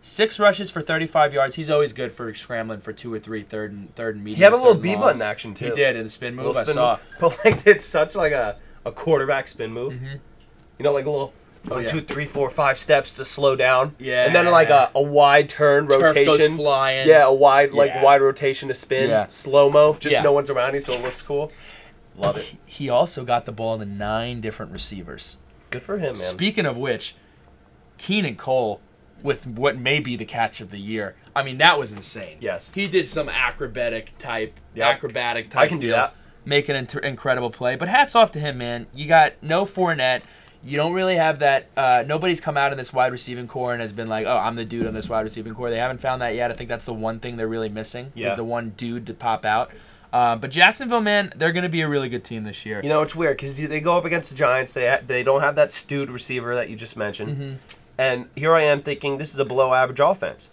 six 0.02 0.38
rushes 0.38 0.70
for 0.70 0.80
35 0.82 1.32
yards. 1.34 1.56
He's 1.56 1.70
always 1.70 1.92
good 1.92 2.12
for 2.12 2.32
scrambling 2.34 2.80
for 2.80 2.92
two 2.92 3.12
or 3.12 3.18
three 3.18 3.42
third 3.42 3.72
and 3.72 3.94
third 3.94 4.14
and 4.16 4.24
medium. 4.24 4.36
He 4.38 4.42
had 4.44 4.52
a 4.52 4.56
little 4.56 4.74
B 4.74 4.94
button 4.96 5.22
action 5.22 5.54
too. 5.54 5.66
He 5.66 5.70
did 5.72 5.96
in 5.96 6.04
the 6.04 6.10
spin 6.10 6.34
move. 6.34 6.46
Little 6.46 6.60
I 6.60 6.64
spin 6.64 6.74
saw. 6.74 6.90
move. 6.92 7.00
But 7.20 7.44
like 7.44 7.66
it's 7.66 7.86
such 7.86 8.14
like 8.14 8.32
a, 8.32 8.56
a 8.84 8.92
quarterback 8.92 9.48
spin 9.48 9.72
move. 9.72 9.94
Mm-hmm. 9.94 10.16
You 10.78 10.82
know, 10.84 10.92
like 10.92 11.06
a 11.06 11.10
little 11.10 11.32
Oh, 11.70 11.78
yeah. 11.80 11.88
two, 11.88 12.00
three, 12.00 12.24
four, 12.24 12.48
five 12.50 12.78
steps 12.78 13.12
to 13.14 13.24
slow 13.24 13.56
down. 13.56 13.94
Yeah. 13.98 14.24
And 14.24 14.34
then 14.34 14.46
like 14.46 14.70
a, 14.70 14.90
a 14.94 15.02
wide 15.02 15.48
turn 15.48 15.88
Turf 15.88 16.00
rotation. 16.02 16.26
goes 16.52 16.56
flying. 16.56 17.06
Yeah, 17.08 17.26
a 17.26 17.32
wide 17.34 17.72
like 17.72 17.90
Yeah. 17.90 18.02
wide 18.02 18.22
rotation 18.22 18.68
to 18.68 18.74
spin. 18.74 19.10
Yeah. 19.10 19.26
Slow 19.28 19.68
mo. 19.68 19.94
Just 19.98 20.12
Yeah. 20.14 20.22
no 20.22 20.32
one's 20.32 20.48
around 20.50 20.74
you, 20.74 20.80
so 20.80 20.92
it 20.92 21.02
looks 21.02 21.20
cool. 21.20 21.52
Love 22.16 22.36
it. 22.38 22.54
He 22.64 22.88
also 22.88 23.24
got 23.24 23.44
the 23.44 23.52
ball 23.52 23.76
to 23.78 23.84
nine 23.84 24.40
different 24.40 24.72
receivers. 24.72 25.36
Good 25.70 25.82
for 25.82 25.96
him, 25.98 26.14
man. 26.14 26.16
Speaking 26.16 26.64
of 26.64 26.76
which, 26.78 27.16
Keenan 27.98 28.36
Cole 28.36 28.80
with 29.22 29.46
what 29.46 29.76
may 29.78 29.98
be 29.98 30.16
the 30.16 30.24
catch 30.24 30.60
of 30.60 30.70
the 30.70 30.78
year. 30.78 31.14
I 31.34 31.42
mean, 31.42 31.58
that 31.58 31.78
was 31.78 31.92
insane. 31.92 32.36
Yes. 32.40 32.70
He 32.74 32.86
did 32.88 33.06
some 33.08 33.28
acrobatic 33.28 34.12
type, 34.18 34.58
Yep. 34.74 34.86
acrobatic 34.96 35.50
type 35.50 35.62
I 35.62 35.68
can 35.68 35.78
do 35.78 35.88
deal, 35.88 35.96
that. 35.96 36.14
Make 36.44 36.68
an 36.68 36.76
inter- 36.76 37.00
incredible 37.00 37.50
play. 37.50 37.76
But 37.76 37.88
hats 37.88 38.14
off 38.14 38.30
to 38.32 38.40
him, 38.40 38.58
man. 38.58 38.86
You 38.94 39.06
got 39.06 39.34
no 39.42 39.64
Fournette. 39.64 40.22
You 40.64 40.76
don't 40.76 40.92
really 40.92 41.16
have 41.16 41.38
that. 41.40 41.68
Uh, 41.76 42.04
nobody's 42.06 42.40
come 42.40 42.56
out 42.56 42.72
in 42.72 42.78
this 42.78 42.92
wide 42.92 43.12
receiving 43.12 43.46
core 43.46 43.72
and 43.72 43.80
has 43.80 43.92
been 43.92 44.08
like, 44.08 44.26
"Oh, 44.26 44.36
I'm 44.36 44.56
the 44.56 44.64
dude 44.64 44.86
on 44.86 44.94
this 44.94 45.08
wide 45.08 45.20
receiving 45.22 45.54
core." 45.54 45.70
They 45.70 45.78
haven't 45.78 46.00
found 46.00 46.20
that 46.22 46.34
yet. 46.34 46.50
I 46.50 46.54
think 46.54 46.68
that's 46.68 46.84
the 46.84 46.92
one 46.94 47.20
thing 47.20 47.36
they're 47.36 47.46
really 47.46 47.68
missing 47.68 48.10
Yeah. 48.14 48.30
is 48.30 48.36
the 48.36 48.42
one 48.44 48.70
dude 48.76 49.06
to 49.06 49.14
pop 49.14 49.44
out. 49.44 49.70
Uh, 50.12 50.34
but 50.36 50.50
Jacksonville, 50.50 51.02
man, 51.02 51.32
they're 51.36 51.52
going 51.52 51.62
to 51.64 51.68
be 51.68 51.82
a 51.82 51.88
really 51.88 52.08
good 52.08 52.24
team 52.24 52.42
this 52.44 52.64
year. 52.66 52.80
You 52.82 52.88
know, 52.88 53.02
it's 53.02 53.14
weird 53.14 53.36
because 53.36 53.56
they 53.56 53.80
go 53.80 53.96
up 53.98 54.04
against 54.06 54.30
the 54.30 54.34
Giants. 54.36 54.72
They 54.74 54.88
ha- 54.88 55.00
they 55.06 55.22
don't 55.22 55.42
have 55.42 55.54
that 55.56 55.70
stewed 55.70 56.10
receiver 56.10 56.54
that 56.56 56.68
you 56.70 56.76
just 56.76 56.96
mentioned. 56.96 57.36
Mm-hmm. 57.36 57.52
And 57.98 58.28
here 58.36 58.54
I 58.54 58.62
am 58.62 58.80
thinking 58.80 59.18
this 59.18 59.32
is 59.34 59.38
a 59.38 59.44
below 59.44 59.74
average 59.74 60.00
offense. 60.00 60.50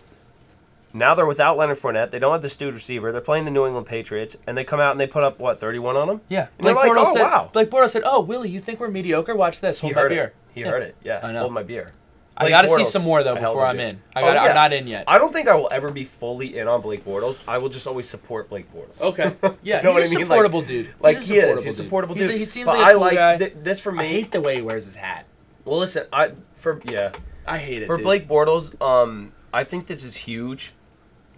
Now 0.94 1.14
they're 1.14 1.26
without 1.26 1.58
Leonard 1.58 1.78
Fournette. 1.80 2.12
They 2.12 2.20
don't 2.20 2.32
have 2.32 2.42
the 2.42 2.50
stewed 2.50 2.74
receiver. 2.74 3.12
They're 3.12 3.22
playing 3.22 3.46
the 3.46 3.52
New 3.52 3.66
England 3.66 3.86
Patriots, 3.86 4.38
and 4.48 4.58
they 4.58 4.64
come 4.64 4.80
out 4.80 4.92
and 4.92 5.00
they 5.00 5.08
put 5.08 5.24
up 5.24 5.40
what 5.40 5.60
thirty 5.60 5.78
one 5.78 5.98
on 5.98 6.08
them. 6.08 6.22
Yeah, 6.30 6.48
And 6.58 6.66
you're 6.68 6.74
like, 6.76 6.90
Bortles 6.90 7.04
oh, 7.08 7.14
said, 7.14 7.22
wow. 7.24 7.50
Blake 7.52 7.70
Bortles 7.70 7.90
said, 7.90 8.04
"Oh, 8.06 8.22
Willie, 8.22 8.50
you 8.50 8.62
think 8.62 8.80
we're 8.80 8.88
mediocre? 8.90 9.36
Watch 9.36 9.60
this. 9.60 9.82
He 9.82 9.88
Hold 9.88 9.96
my 9.96 10.02
heard 10.04 10.10
beer." 10.10 10.24
it. 10.24 10.36
He 10.54 10.62
Yeah. 10.62 10.70
heard 10.70 10.84
it. 10.84 10.96
Yeah, 11.04 11.20
I 11.22 11.32
know. 11.34 11.42
hold 11.42 11.54
my 11.54 11.64
beer. 11.64 11.92
I 12.38 12.50
got 12.50 12.62
to 12.64 12.70
see 12.70 12.84
some 12.86 13.04
more 13.04 13.24
though 13.24 13.36
before 13.36 13.66
I'm 13.66 13.78
beer. 13.78 13.88
in. 13.90 14.02
I 14.16 14.22
Oh, 14.22 14.26
got. 14.26 14.34
yeah. 14.36 14.44
I'm 14.44 14.56
not 14.56 14.74
in 14.74 14.88
yet. 14.88 15.04
I 15.08 15.18
don't 15.18 15.32
think 15.34 15.48
I 15.50 15.56
will 15.56 15.70
ever 15.72 15.90
be 15.92 16.04
fully 16.06 16.58
in 16.58 16.68
on 16.70 16.82
Blake 16.82 17.06
Bortles. 17.06 17.42
I 17.48 17.58
will 17.60 17.70
just 17.70 17.88
always 17.88 18.08
support 18.10 18.48
Blake 18.50 18.68
Bortles. 18.74 19.02
Okay. 19.02 19.34
Yeah, 19.64 19.78
You 19.78 19.84
know 19.84 19.96
he's 19.98 20.12
a 20.14 20.16
I 20.16 20.20
mean? 20.20 20.28
Like- 20.30 20.36
supportable 20.38 20.62
dude. 20.62 20.90
Like 21.02 21.18
he's 21.18 21.30
a 21.30 21.34
he 21.34 21.40
is, 21.40 21.44
supportable 21.44 21.64
he's 21.64 21.66
a 21.66 21.66
dude. 21.82 21.86
supportable 21.86 22.16
He's 22.16 22.28
dude. 22.28 22.36
a- 22.36 22.40
he 22.40 22.46
seems 22.46 22.66
but 22.68 22.78
like 22.78 22.86
a 22.86 22.90
I 22.90 22.92
cool 22.94 23.02
like 23.02 23.16
guy. 23.16 23.38
th- 23.38 23.54
this 23.64 23.80
for 23.82 23.92
me. 23.92 24.04
I 24.04 24.08
hate 24.08 24.32
the 24.32 24.42
way 24.42 24.56
he 24.56 24.62
wears 24.62 24.86
his 24.86 24.96
hat. 24.96 25.26
well, 25.66 25.80
listen, 25.80 26.08
I 26.14 26.32
for 26.58 26.80
yeah. 26.90 27.12
I 27.48 27.58
hate 27.60 27.84
it. 27.84 27.86
For 27.88 27.98
dude. 27.98 28.04
Blake 28.04 28.28
Bortles, 28.28 28.80
um, 28.82 29.34
I 29.54 29.64
think 29.64 29.88
this 29.88 30.04
is 30.04 30.16
huge. 30.16 30.74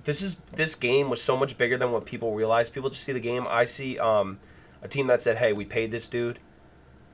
This 0.04 0.22
is 0.22 0.36
this 0.56 0.76
game 0.76 1.10
was 1.10 1.22
so 1.22 1.36
much 1.36 1.58
bigger 1.58 1.78
than 1.78 1.92
what 1.92 2.06
people 2.06 2.34
realize. 2.34 2.70
People 2.70 2.90
just 2.90 3.04
see 3.04 3.12
the 3.12 3.20
game. 3.20 3.46
I 3.50 3.66
see 3.66 4.00
um, 4.00 4.40
a 4.82 4.88
team 4.88 5.08
that 5.08 5.22
said, 5.22 5.38
"Hey, 5.38 5.52
we 5.54 5.66
paid 5.66 5.92
this 5.92 6.08
dude." 6.08 6.40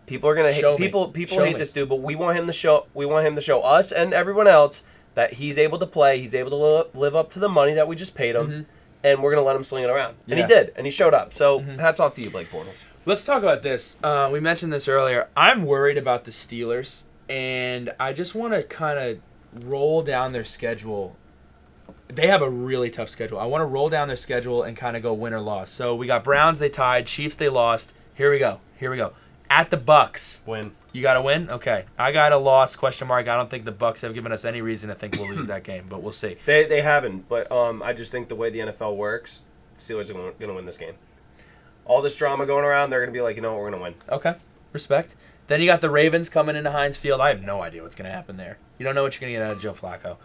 People 0.05 0.29
are 0.29 0.35
gonna 0.35 0.51
hate, 0.51 0.61
Show 0.61 0.77
me. 0.77 0.85
people. 0.85 1.07
People 1.07 1.37
Show 1.37 1.45
hate 1.45 1.53
me. 1.53 1.59
this 1.59 1.71
dude, 1.71 1.89
but 1.89 2.01
we 2.01 2.13
want 2.15 2.37
him 2.37 2.45
to 2.47 2.53
show. 2.53 2.85
We 2.93 3.05
want 3.05 3.25
him 3.25 3.35
to 3.35 3.41
show 3.41 3.61
us 3.61 3.91
and 3.91 4.13
everyone 4.13 4.47
else 4.47 4.83
that 5.15 5.33
he's 5.33 5.57
able 5.57 5.79
to 5.79 5.87
play. 5.87 6.19
He's 6.19 6.35
able 6.35 6.49
to 6.51 6.55
live, 6.57 6.95
live 6.95 7.15
up 7.15 7.31
to 7.31 7.39
the 7.39 7.49
money 7.49 7.73
that 7.73 7.87
we 7.87 7.95
just 7.95 8.13
paid 8.13 8.35
him, 8.35 8.65
and 9.03 9.23
we're 9.23 9.31
gonna 9.33 9.45
let 9.45 9.55
him 9.55 9.63
sling 9.63 9.85
it 9.85 9.89
around. 9.89 10.15
And 10.27 10.37
he 10.37 10.43
Mm-hmm. 10.43 10.51
Yeah. 10.51 10.57
Mm-hmm. 10.57 10.65
did, 10.67 10.73
and 10.75 10.85
he 10.85 10.91
showed 10.91 11.13
up. 11.13 11.33
So 11.33 11.59
hats 11.61 11.99
off 11.99 12.13
to 12.15 12.21
you, 12.21 12.29
Blake 12.29 12.51
Bortles. 12.51 12.83
Let's 13.05 13.25
talk 13.25 13.41
about 13.43 13.63
this. 13.63 13.97
Uh, 14.03 14.29
we 14.31 14.39
mentioned 14.39 14.71
this 14.71 14.87
earlier. 14.87 15.29
I'm 15.35 15.65
worried 15.65 15.97
about 15.97 16.25
the 16.25 16.31
Steelers, 16.31 17.03
and 17.34 17.91
I 17.99 18.13
just 18.13 18.36
want 18.36 18.53
to 18.53 18.61
kind 18.61 18.99
of 18.99 19.65
roll 19.65 20.03
down 20.03 20.34
their 20.34 20.45
schedule. 20.45 21.15
They 22.07 22.27
have 22.27 22.43
a 22.43 22.49
really 22.49 22.91
tough 22.91 23.09
schedule. 23.09 23.39
I 23.39 23.45
want 23.45 23.63
to 23.63 23.65
roll 23.65 23.89
down 23.89 24.07
their 24.07 24.17
schedule 24.17 24.61
and 24.61 24.77
kind 24.77 24.95
of 24.95 25.01
go 25.01 25.13
win 25.13 25.34
or 25.34 25.41
loss. 25.41 25.71
So 25.71 25.95
we 25.95 26.05
got 26.05 26.23
Browns, 26.23 26.59
they 26.59 26.69
tied. 26.69 27.07
Chiefs, 27.07 27.36
they 27.36 27.49
lost. 27.49 27.91
Here 28.13 28.29
we 28.31 28.38
go. 28.38 28.59
Here 28.77 28.91
we 28.91 28.97
go. 28.97 29.13
At 29.49 29.71
the 29.71 29.77
Bucks, 29.77 30.43
Win. 30.45 30.73
you 30.91 31.01
got 31.01 31.15
to 31.15 31.23
win. 31.23 31.49
Okay, 31.49 31.86
I 31.97 32.11
got 32.11 32.34
a 32.34 32.38
loss. 32.38 32.75
Question 32.75 33.07
mark. 33.07 33.27
I 33.27 33.36
don't 33.36 33.49
think 33.49 33.65
the 33.65 33.71
Bucks 33.71 34.01
have 34.01 34.13
given 34.13 34.31
us 34.31 34.45
any 34.45 34.61
reason 34.61 34.89
to 34.89 34.95
think 34.95 35.15
we'll 35.15 35.29
lose 35.29 35.47
that 35.47 35.63
game, 35.63 35.86
but 35.89 36.03
we'll 36.03 36.13
see. 36.13 36.38
They 36.45 36.65
they 36.65 36.81
haven't, 36.81 37.27
but 37.29 37.51
um, 37.51 37.81
I 37.81 37.93
just 37.93 38.11
think 38.11 38.29
the 38.29 38.36
way 38.36 38.51
the 38.51 38.59
NFL 38.59 38.95
works, 38.95 39.41
the 39.75 39.81
Steelers 39.81 40.09
are 40.09 40.13
gonna, 40.13 40.31
gonna 40.39 40.53
win 40.53 40.65
this 40.65 40.77
game. 40.77 40.93
All 41.86 42.01
this 42.01 42.15
drama 42.15 42.45
going 42.45 42.63
around, 42.63 42.89
they're 42.89 43.01
gonna 43.01 43.11
be 43.11 43.21
like, 43.21 43.36
you 43.36 43.41
know 43.41 43.53
what, 43.53 43.61
we're 43.61 43.71
gonna 43.71 43.84
win. 43.84 43.95
Okay, 44.09 44.36
respect. 44.71 45.13
Then 45.47 45.59
you 45.59 45.67
got 45.67 45.81
the 45.81 45.89
Ravens 45.89 46.29
coming 46.29 46.55
into 46.55 46.71
Heinz 46.71 46.97
Field. 46.97 47.21
I 47.21 47.29
have 47.29 47.43
no 47.43 47.61
idea 47.61 47.83
what's 47.83 47.95
going 47.95 48.09
to 48.09 48.15
happen 48.15 48.37
there. 48.37 48.57
You 48.77 48.85
don't 48.85 48.95
know 48.95 49.03
what 49.03 49.13
you're 49.13 49.27
going 49.27 49.33
to 49.33 49.39
get 49.39 49.45
out 49.45 49.55
of 49.57 49.61
Joe 49.61 49.73
Flacco. 49.73 50.17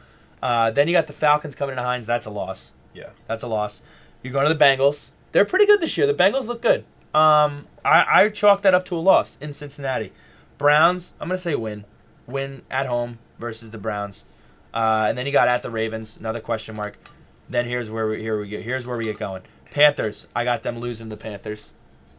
Uh, 0.42 0.70
then 0.70 0.86
you 0.86 0.94
got 0.94 1.06
the 1.06 1.12
Falcons 1.12 1.56
coming 1.56 1.72
into 1.72 1.82
Heinz. 1.82 2.06
That's 2.06 2.26
a 2.26 2.30
loss. 2.30 2.72
Yeah. 2.94 3.10
That's 3.26 3.42
a 3.42 3.48
loss. 3.48 3.82
You're 4.22 4.32
going 4.32 4.46
to 4.48 4.54
the 4.54 4.64
Bengals. 4.64 5.10
They're 5.32 5.44
pretty 5.44 5.66
good 5.66 5.80
this 5.80 5.96
year. 5.96 6.06
The 6.06 6.14
Bengals 6.14 6.46
look 6.46 6.62
good. 6.62 6.84
Um, 7.14 7.66
I, 7.84 8.04
I 8.24 8.28
chalk 8.28 8.62
that 8.62 8.74
up 8.74 8.84
to 8.86 8.96
a 8.96 9.00
loss 9.00 9.38
in 9.40 9.52
Cincinnati. 9.52 10.12
Browns, 10.56 11.14
I'm 11.20 11.28
going 11.28 11.36
to 11.36 11.42
say 11.42 11.54
win. 11.54 11.84
Win 12.26 12.62
at 12.70 12.86
home 12.86 13.18
versus 13.38 13.70
the 13.70 13.78
Browns. 13.78 14.24
Uh, 14.72 15.06
and 15.08 15.16
then 15.16 15.26
you 15.26 15.32
got 15.32 15.48
at 15.48 15.62
the 15.62 15.70
Ravens, 15.70 16.16
another 16.16 16.40
question 16.40 16.76
mark. 16.76 16.98
Then 17.48 17.66
here's 17.66 17.90
where 17.90 18.06
we 18.06 18.20
here 18.20 18.38
we 18.38 18.48
get 18.48 18.62
here's 18.62 18.86
where 18.86 18.96
we 18.96 19.04
get 19.04 19.18
going. 19.18 19.42
Panthers, 19.70 20.26
I 20.36 20.44
got 20.44 20.62
them 20.62 20.78
losing 20.78 21.08
the 21.08 21.16
Panthers 21.16 21.72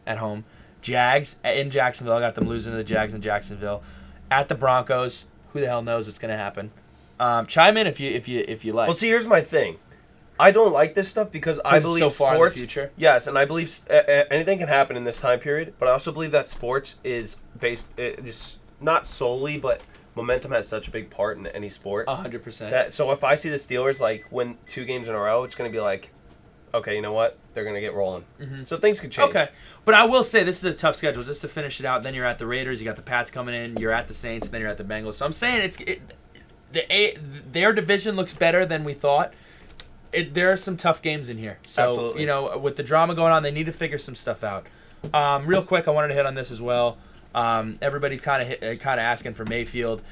at 0.06 0.18
home. 0.18 0.44
Jags 0.82 1.40
in 1.44 1.70
Jacksonville, 1.70 2.14
I 2.14 2.20
got 2.20 2.34
them 2.34 2.48
losing 2.48 2.72
to 2.72 2.76
the 2.76 2.84
Jags 2.84 3.14
in 3.14 3.22
Jacksonville. 3.22 3.82
At 4.30 4.48
the 4.48 4.54
Broncos, 4.54 5.26
Who 5.52 5.60
the 5.60 5.66
hell 5.66 5.82
knows 5.82 6.06
what's 6.06 6.18
gonna 6.18 6.36
happen? 6.36 6.70
Um, 7.18 7.46
chime 7.46 7.76
in 7.76 7.86
if 7.86 8.00
you 8.00 8.10
if 8.10 8.28
you 8.28 8.44
if 8.46 8.64
you 8.64 8.72
like. 8.72 8.88
Well, 8.88 8.96
see, 8.96 9.08
here's 9.08 9.26
my 9.26 9.40
thing. 9.40 9.78
I 10.40 10.52
don't 10.52 10.72
like 10.72 10.94
this 10.94 11.08
stuff 11.08 11.30
because 11.30 11.60
I 11.64 11.80
believe 11.80 12.00
so 12.00 12.08
far 12.10 12.28
in 12.28 12.34
the 12.34 12.38
sports. 12.38 12.58
future. 12.58 12.92
Yes, 12.96 13.26
and 13.26 13.36
I 13.36 13.44
believe 13.44 13.78
uh, 13.90 14.02
anything 14.30 14.58
can 14.58 14.68
happen 14.68 14.96
in 14.96 15.04
this 15.04 15.20
time 15.20 15.38
period. 15.38 15.74
But 15.78 15.88
I 15.88 15.92
also 15.92 16.12
believe 16.12 16.30
that 16.30 16.46
sports 16.46 16.96
is 17.04 17.36
based 17.58 17.88
is 17.98 18.56
not 18.80 19.06
solely, 19.06 19.58
but 19.58 19.82
momentum 20.14 20.52
has 20.52 20.66
such 20.66 20.88
a 20.88 20.90
big 20.90 21.10
part 21.10 21.36
in 21.36 21.46
any 21.48 21.68
sport. 21.68 22.06
A 22.08 22.16
hundred 22.16 22.42
percent. 22.42 22.70
That 22.70 22.94
so 22.94 23.12
if 23.12 23.22
I 23.22 23.34
see 23.34 23.50
the 23.50 23.56
Steelers 23.56 24.00
like 24.00 24.32
win 24.32 24.56
two 24.66 24.86
games 24.86 25.08
in 25.08 25.14
a 25.14 25.18
row, 25.18 25.44
it's 25.44 25.54
gonna 25.54 25.70
be 25.70 25.80
like, 25.80 26.10
okay, 26.72 26.94
you 26.94 27.02
know 27.02 27.12
what? 27.12 27.36
They're 27.54 27.64
gonna 27.64 27.80
get 27.80 27.94
rolling. 27.94 28.24
So 28.64 28.76
things 28.76 29.00
could 29.00 29.10
change. 29.10 29.30
Mm-hmm. 29.30 29.38
Okay, 29.38 29.50
but 29.84 29.94
I 29.94 30.04
will 30.04 30.24
say 30.24 30.42
this 30.42 30.58
is 30.58 30.64
a 30.64 30.74
tough 30.74 30.96
schedule. 30.96 31.22
Just 31.22 31.40
to 31.42 31.48
finish 31.48 31.80
it 31.80 31.86
out, 31.86 32.02
then 32.02 32.14
you're 32.14 32.26
at 32.26 32.38
the 32.38 32.46
Raiders, 32.46 32.80
you 32.80 32.84
got 32.84 32.96
the 32.96 33.02
Pats 33.02 33.30
coming 33.30 33.54
in, 33.54 33.76
you're 33.76 33.92
at 33.92 34.08
the 34.08 34.14
Saints, 34.14 34.48
then 34.48 34.60
you're 34.60 34.70
at 34.70 34.78
the 34.78 34.84
Bengals. 34.84 35.14
So 35.14 35.26
I'm 35.26 35.32
saying 35.32 35.62
it's 35.62 35.80
it, 35.80 36.00
the 36.72 36.92
a, 36.92 37.16
their 37.16 37.72
division 37.72 38.16
looks 38.16 38.34
better 38.34 38.64
than 38.64 38.84
we 38.84 38.94
thought. 38.94 39.32
It, 40.12 40.34
there 40.34 40.50
are 40.50 40.56
some 40.56 40.76
tough 40.76 41.02
games 41.02 41.28
in 41.28 41.38
here. 41.38 41.58
So 41.66 41.88
Absolutely. 41.88 42.20
you 42.22 42.26
know, 42.26 42.58
with 42.58 42.76
the 42.76 42.82
drama 42.82 43.14
going 43.14 43.32
on, 43.32 43.42
they 43.42 43.52
need 43.52 43.66
to 43.66 43.72
figure 43.72 43.98
some 43.98 44.14
stuff 44.14 44.42
out. 44.42 44.66
Um, 45.14 45.46
real 45.46 45.62
quick, 45.62 45.88
I 45.88 45.92
wanted 45.92 46.08
to 46.08 46.14
hit 46.14 46.26
on 46.26 46.34
this 46.34 46.50
as 46.50 46.60
well. 46.60 46.98
Um, 47.34 47.78
everybody's 47.80 48.20
kind 48.20 48.42
of 48.42 48.78
kind 48.80 49.00
of 49.00 49.04
asking 49.04 49.34
for 49.34 49.44
Mayfield. 49.44 50.02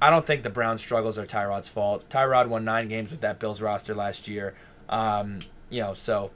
I 0.00 0.10
don't 0.10 0.26
think 0.26 0.42
the 0.42 0.50
Browns' 0.50 0.82
struggles 0.82 1.16
are 1.16 1.24
Tyrod's 1.24 1.68
fault. 1.68 2.06
Tyrod 2.10 2.48
won 2.48 2.64
nine 2.64 2.88
games 2.88 3.10
with 3.10 3.22
that 3.22 3.38
Bills 3.38 3.62
roster 3.62 3.94
last 3.94 4.28
year. 4.28 4.54
Um, 4.88 5.38
you 5.70 5.82
know, 5.82 5.94
so 5.94 6.30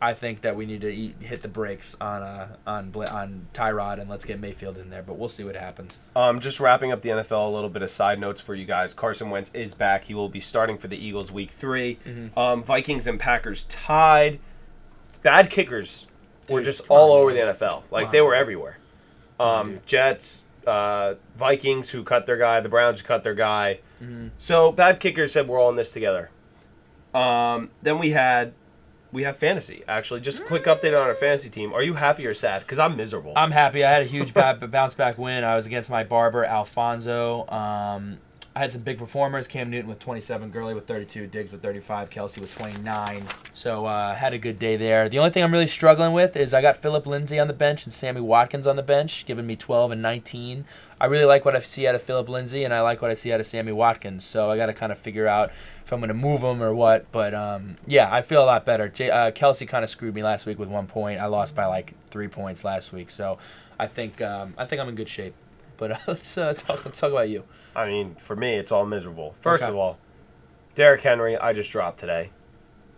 I 0.00 0.14
think 0.14 0.40
that 0.40 0.56
we 0.56 0.66
need 0.66 0.80
to 0.80 0.92
eat, 0.92 1.14
hit 1.20 1.42
the 1.42 1.48
brakes 1.48 1.96
on 2.00 2.22
uh, 2.22 2.56
on 2.66 2.92
on 2.96 3.46
Tyrod 3.54 4.00
and 4.00 4.10
let's 4.10 4.24
get 4.24 4.40
Mayfield 4.40 4.76
in 4.76 4.90
there. 4.90 5.02
But 5.02 5.16
we'll 5.16 5.28
see 5.28 5.44
what 5.44 5.54
happens. 5.54 6.00
Um, 6.16 6.40
just 6.40 6.58
wrapping 6.58 6.90
up 6.90 7.02
the 7.02 7.10
NFL, 7.10 7.46
a 7.46 7.54
little 7.54 7.70
bit 7.70 7.82
of 7.82 7.90
side 7.90 8.18
notes 8.18 8.40
for 8.40 8.56
you 8.56 8.64
guys. 8.64 8.94
Carson 8.94 9.30
Wentz 9.30 9.52
is 9.54 9.74
back. 9.74 10.04
He 10.04 10.14
will 10.14 10.28
be 10.28 10.40
starting 10.40 10.76
for 10.76 10.88
the 10.88 10.96
Eagles 10.96 11.30
week 11.30 11.50
3 11.52 11.98
Mm-hmm. 12.04 12.38
Um, 12.38 12.64
Vikings 12.64 13.06
and 13.06 13.20
Packers 13.20 13.64
tied. 13.66 14.40
Bad 15.22 15.50
kickers 15.50 16.06
were 16.48 16.62
just 16.62 16.82
all 16.88 17.12
on, 17.12 17.20
over 17.20 17.30
dude. 17.30 17.46
the 17.46 17.52
NFL. 17.52 17.84
Like 17.92 18.10
they 18.10 18.20
were 18.20 18.32
dude. 18.32 18.40
everywhere. 18.40 18.78
Um, 19.38 19.74
dude. 19.74 19.86
Jets, 19.86 20.44
uh, 20.66 21.14
Vikings 21.36 21.90
who 21.90 22.02
cut 22.02 22.26
their 22.26 22.36
guy, 22.36 22.58
the 22.60 22.68
Browns 22.68 23.00
who 23.00 23.06
cut 23.06 23.22
their 23.22 23.34
guy. 23.34 23.78
Mm-hmm. 24.02 24.28
So 24.36 24.72
bad 24.72 24.98
kickers 24.98 25.32
said 25.32 25.46
we're 25.46 25.60
all 25.60 25.70
in 25.70 25.76
this 25.76 25.92
together. 25.92 26.30
Um, 27.14 27.70
then 27.82 28.00
we 28.00 28.10
had 28.10 28.54
we 29.12 29.24
have 29.24 29.36
fantasy. 29.36 29.82
Actually, 29.86 30.20
just 30.20 30.40
a 30.40 30.44
quick 30.44 30.64
update 30.64 30.98
on 30.98 31.06
our 31.06 31.14
fantasy 31.14 31.50
team. 31.50 31.72
Are 31.72 31.82
you 31.82 31.94
happy 31.94 32.26
or 32.26 32.34
sad? 32.34 32.62
Because 32.62 32.78
I'm 32.78 32.96
miserable. 32.96 33.34
I'm 33.36 33.50
happy. 33.50 33.84
I 33.84 33.90
had 33.92 34.02
a 34.02 34.06
huge 34.06 34.32
bounce 34.34 34.94
back 34.94 35.18
win. 35.18 35.44
I 35.44 35.54
was 35.54 35.66
against 35.66 35.90
my 35.90 36.02
barber 36.02 36.44
Alfonso. 36.44 37.46
Um, 37.48 38.18
I 38.54 38.58
had 38.60 38.72
some 38.72 38.82
big 38.82 38.98
performers. 38.98 39.48
Cam 39.48 39.70
Newton 39.70 39.88
with 39.88 39.98
27, 39.98 40.50
Gurley 40.50 40.74
with 40.74 40.86
32, 40.86 41.26
Diggs 41.26 41.50
with 41.52 41.62
35, 41.62 42.10
Kelce 42.10 42.38
with 42.38 42.54
29. 42.54 43.24
So 43.54 43.86
uh, 43.86 44.14
had 44.14 44.34
a 44.34 44.38
good 44.38 44.58
day 44.58 44.76
there. 44.76 45.08
The 45.08 45.18
only 45.18 45.30
thing 45.30 45.42
I'm 45.42 45.52
really 45.52 45.66
struggling 45.66 46.12
with 46.12 46.36
is 46.36 46.52
I 46.52 46.60
got 46.60 46.76
Phillip 46.76 47.06
Lindsay 47.06 47.40
on 47.40 47.48
the 47.48 47.54
bench 47.54 47.84
and 47.84 47.92
Sammy 47.94 48.20
Watkins 48.20 48.66
on 48.66 48.76
the 48.76 48.82
bench, 48.82 49.24
giving 49.24 49.46
me 49.46 49.56
12 49.56 49.92
and 49.92 50.02
19. 50.02 50.66
I 51.00 51.06
really 51.06 51.24
like 51.24 51.46
what 51.46 51.56
I 51.56 51.60
see 51.60 51.86
out 51.86 51.94
of 51.94 52.02
Phillip 52.02 52.28
Lindsay 52.28 52.62
and 52.62 52.74
I 52.74 52.82
like 52.82 53.00
what 53.00 53.10
I 53.10 53.14
see 53.14 53.32
out 53.32 53.40
of 53.40 53.46
Sammy 53.46 53.72
Watkins. 53.72 54.22
So 54.22 54.50
I 54.50 54.58
got 54.58 54.66
to 54.66 54.74
kind 54.74 54.92
of 54.92 54.98
figure 54.98 55.26
out 55.26 55.50
if 55.82 55.90
I'm 55.90 56.00
going 56.00 56.08
to 56.08 56.14
move 56.14 56.42
them 56.42 56.62
or 56.62 56.74
what. 56.74 57.10
But 57.10 57.32
um, 57.32 57.76
yeah, 57.86 58.12
I 58.12 58.20
feel 58.20 58.44
a 58.44 58.46
lot 58.46 58.66
better. 58.66 58.86
J- 58.86 59.10
uh, 59.10 59.30
Kelce 59.30 59.66
kind 59.66 59.82
of 59.82 59.88
screwed 59.88 60.14
me 60.14 60.22
last 60.22 60.44
week 60.44 60.58
with 60.58 60.68
one 60.68 60.86
point. 60.86 61.20
I 61.20 61.26
lost 61.26 61.54
by 61.54 61.64
like 61.64 61.94
three 62.10 62.28
points 62.28 62.64
last 62.64 62.92
week. 62.92 63.08
So 63.08 63.38
I 63.80 63.86
think 63.86 64.20
um, 64.20 64.52
I 64.58 64.66
think 64.66 64.82
I'm 64.82 64.90
in 64.90 64.94
good 64.94 65.08
shape. 65.08 65.34
But 65.78 65.92
uh, 65.92 65.98
let's 66.06 66.36
uh, 66.36 66.52
talk. 66.52 66.84
Let's 66.84 67.00
talk 67.00 67.12
about 67.12 67.30
you. 67.30 67.44
I 67.74 67.86
mean, 67.86 68.14
for 68.16 68.36
me, 68.36 68.54
it's 68.56 68.70
all 68.72 68.84
miserable. 68.86 69.34
First 69.40 69.62
Okay. 69.64 69.70
of 69.72 69.76
all, 69.76 69.98
Derrick 70.74 71.00
Henry, 71.02 71.36
I 71.36 71.52
just 71.52 71.70
dropped 71.70 71.98
today. 72.00 72.30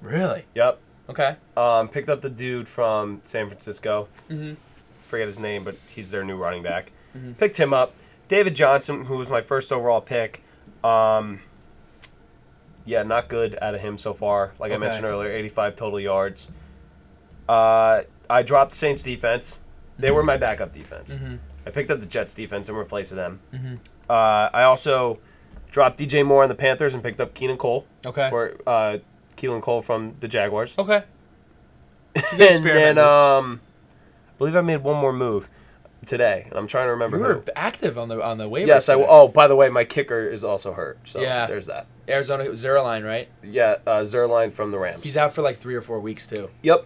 Really? 0.00 0.44
Yep. 0.54 0.78
Okay. 1.10 1.36
Um, 1.56 1.88
picked 1.88 2.08
up 2.08 2.20
the 2.20 2.30
dude 2.30 2.66
from 2.68 3.20
San 3.24 3.46
Francisco. 3.48 4.08
Mm-hmm. 4.30 4.54
Forget 5.00 5.26
his 5.28 5.38
name, 5.40 5.64
but 5.64 5.76
he's 5.88 6.10
their 6.10 6.24
new 6.24 6.36
running 6.36 6.62
back. 6.62 6.92
Mhm. 7.16 7.36
Picked 7.36 7.58
him 7.58 7.72
up. 7.74 7.92
David 8.28 8.54
Johnson, 8.56 9.04
who 9.04 9.16
was 9.18 9.28
my 9.30 9.40
first 9.40 9.70
overall 9.72 10.00
pick. 10.00 10.42
Um, 10.82 11.40
yeah, 12.84 13.02
not 13.02 13.28
good 13.28 13.58
out 13.60 13.74
of 13.74 13.80
him 13.80 13.98
so 13.98 14.14
far. 14.14 14.52
Like 14.58 14.72
I 14.72 14.76
mentioned 14.78 15.04
earlier, 15.04 15.30
85 15.30 15.76
total 15.76 16.00
yards. 16.00 16.52
Uh, 17.48 18.02
I 18.28 18.42
dropped 18.42 18.70
the 18.70 18.76
Saints 18.76 19.02
defense. 19.02 19.60
They 19.98 20.10
were 20.10 20.22
my 20.22 20.36
backup 20.36 20.72
defense. 20.72 21.12
Mm-hmm. 21.12 21.36
I 21.66 21.70
picked 21.70 21.90
up 21.90 22.00
the 22.00 22.06
Jets 22.06 22.34
defense 22.34 22.68
and 22.68 22.76
replaced 22.76 23.14
them. 23.14 23.40
Uh, 24.09 24.50
I 24.52 24.62
also 24.64 25.18
dropped 25.70 25.98
DJ 25.98 26.24
Moore 26.24 26.42
on 26.44 26.48
the 26.48 26.55
Panthers 26.55 26.94
and 26.94 27.02
picked 27.02 27.20
up 27.20 27.34
Keenan 27.34 27.57
Cole, 27.57 27.86
Okay. 28.07 28.28
or 28.30 28.55
uh, 28.66 28.98
Keelan 29.36 29.62
Cole 29.62 29.82
from 29.82 30.14
the 30.20 30.28
Jaguars. 30.28 30.74
Okay. 30.78 31.02
It's 32.14 32.32
a 32.32 32.36
good 32.36 32.50
and 32.50 32.64
then 32.64 32.98
um, 32.98 33.61
I 34.28 34.38
believe 34.38 34.57
I 34.57 34.61
made 34.61 34.78
one 34.82 34.96
more 35.00 35.12
move 35.12 35.48
today, 36.07 36.44
and 36.48 36.59
I'm 36.59 36.66
trying 36.66 36.86
to 36.86 36.90
remember 36.92 37.16
You 37.16 37.22
who. 37.24 37.28
were 37.30 37.44
active 37.57 37.98
on 37.98 38.09
the 38.09 38.22
on 38.22 38.38
the 38.38 38.48
waiver. 38.48 38.66
Yes, 38.68 38.88
I. 38.88 38.94
Oh, 38.94 39.26
by 39.28 39.48
the 39.48 39.57
way, 39.57 39.68
my 39.70 39.84
kicker 39.84 40.20
is 40.28 40.44
also 40.44 40.72
hurt. 40.74 40.98
So 41.05 41.20
Yeah. 41.20 41.46
there's 41.46 41.66
that. 41.66 41.86
Arizona 42.09 42.44
Zuerlein, 42.50 43.05
right? 43.05 43.28
Yeah, 43.42 43.76
uh, 43.86 44.00
Zuerlein 44.02 44.52
from 44.52 44.70
the 44.70 44.78
Rams. 44.78 45.02
He's 45.02 45.16
out 45.16 45.32
for 45.34 45.40
like 45.42 45.59
three 45.59 45.74
or 45.74 45.80
four 45.80 45.98
weeks 45.98 46.26
too. 46.26 46.50
yep, 46.62 46.80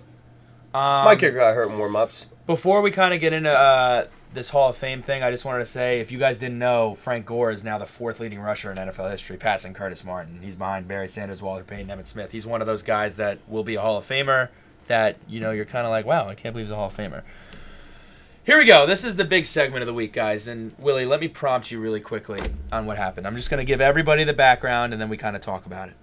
Um, 0.73 1.05
my 1.05 1.16
kicker 1.16 1.37
got 1.37 1.55
hurt 1.57 1.69
in 1.71 1.77
warm 1.79 1.97
ups. 1.97 2.27
Before 2.47 2.81
we 2.81 2.91
kind 2.93 3.12
of 3.12 3.21
get 3.21 3.33
into 3.33 3.51
uh, 3.51 4.07
this 4.39 4.51
Hall 4.51 4.68
of 4.68 4.76
Fame 4.76 5.03
thing, 5.03 5.22
I 5.22 5.30
just 5.30 5.45
wanted 5.45 5.59
to 5.59 5.66
say, 5.66 6.01
if 6.01 6.11
you 6.11 6.18
guys 6.18 6.39
didn't 6.39 6.59
know, 6.59 6.95
Frank 6.95 7.26
Gore 7.26 7.51
is 7.51 7.64
now 7.64 7.76
the 7.76 7.86
fourth 7.86 8.20
leading 8.20 8.39
rusher 8.39 8.70
in 8.70 8.78
NFL 8.78 9.11
history, 9.11 9.36
passing 9.36 9.74
Curtis 9.74 10.05
Martin. 10.05 10.41
He's 10.43 10.55
behind 10.55 10.86
Barry 10.86 11.09
Sanders, 11.09 11.43
Walter 11.43 11.64
Payton, 11.64 11.89
Emmitt 11.89 12.07
Smith. 12.07 12.30
He's 12.30 12.47
one 12.47 12.61
of 12.61 12.66
those 12.66 12.82
guys 12.82 13.16
that 13.16 13.39
will 13.49 13.64
be 13.64 13.74
a 13.74 13.80
Hall 13.80 13.99
of 13.99 14.07
Famer. 14.07 14.49
That 14.86 15.16
you 15.28 15.41
know, 15.41 15.51
you're 15.51 15.66
kind 15.66 15.86
of 15.86 15.91
like, 15.91 16.07
wow, 16.07 16.28
I 16.28 16.34
can't 16.34 16.55
believe 16.55 16.68
he's 16.68 16.72
a 16.72 16.76
Hall 16.76 16.86
of 16.86 16.97
Famer. 16.97 17.22
Here 18.45 18.57
we 18.57 18.64
go. 18.64 18.86
This 18.86 19.05
is 19.05 19.16
the 19.16 19.24
big 19.24 19.45
segment 19.45 19.82
of 19.82 19.86
the 19.86 19.93
week, 19.93 20.14
guys. 20.14 20.49
And 20.49 20.72
Willie, 20.78 21.05
let 21.05 21.20
me 21.20 21.28
prompt 21.28 21.70
you 21.70 21.80
really 21.80 22.01
quickly 22.01 22.41
on 22.72 22.86
what 22.86 22.97
happened. 22.97 23.26
I'm 23.26 23.36
just 23.36 23.51
going 23.51 23.59
to 23.59 23.64
give 23.64 23.80
everybody 23.80 24.24
the 24.24 24.32
background, 24.32 24.95
and 24.95 25.03
then 25.03 25.11
we 25.11 25.18
kind 25.18 25.36
of 25.36 25.43
talk 25.43 25.66
about 25.66 25.91
it. 25.91 25.97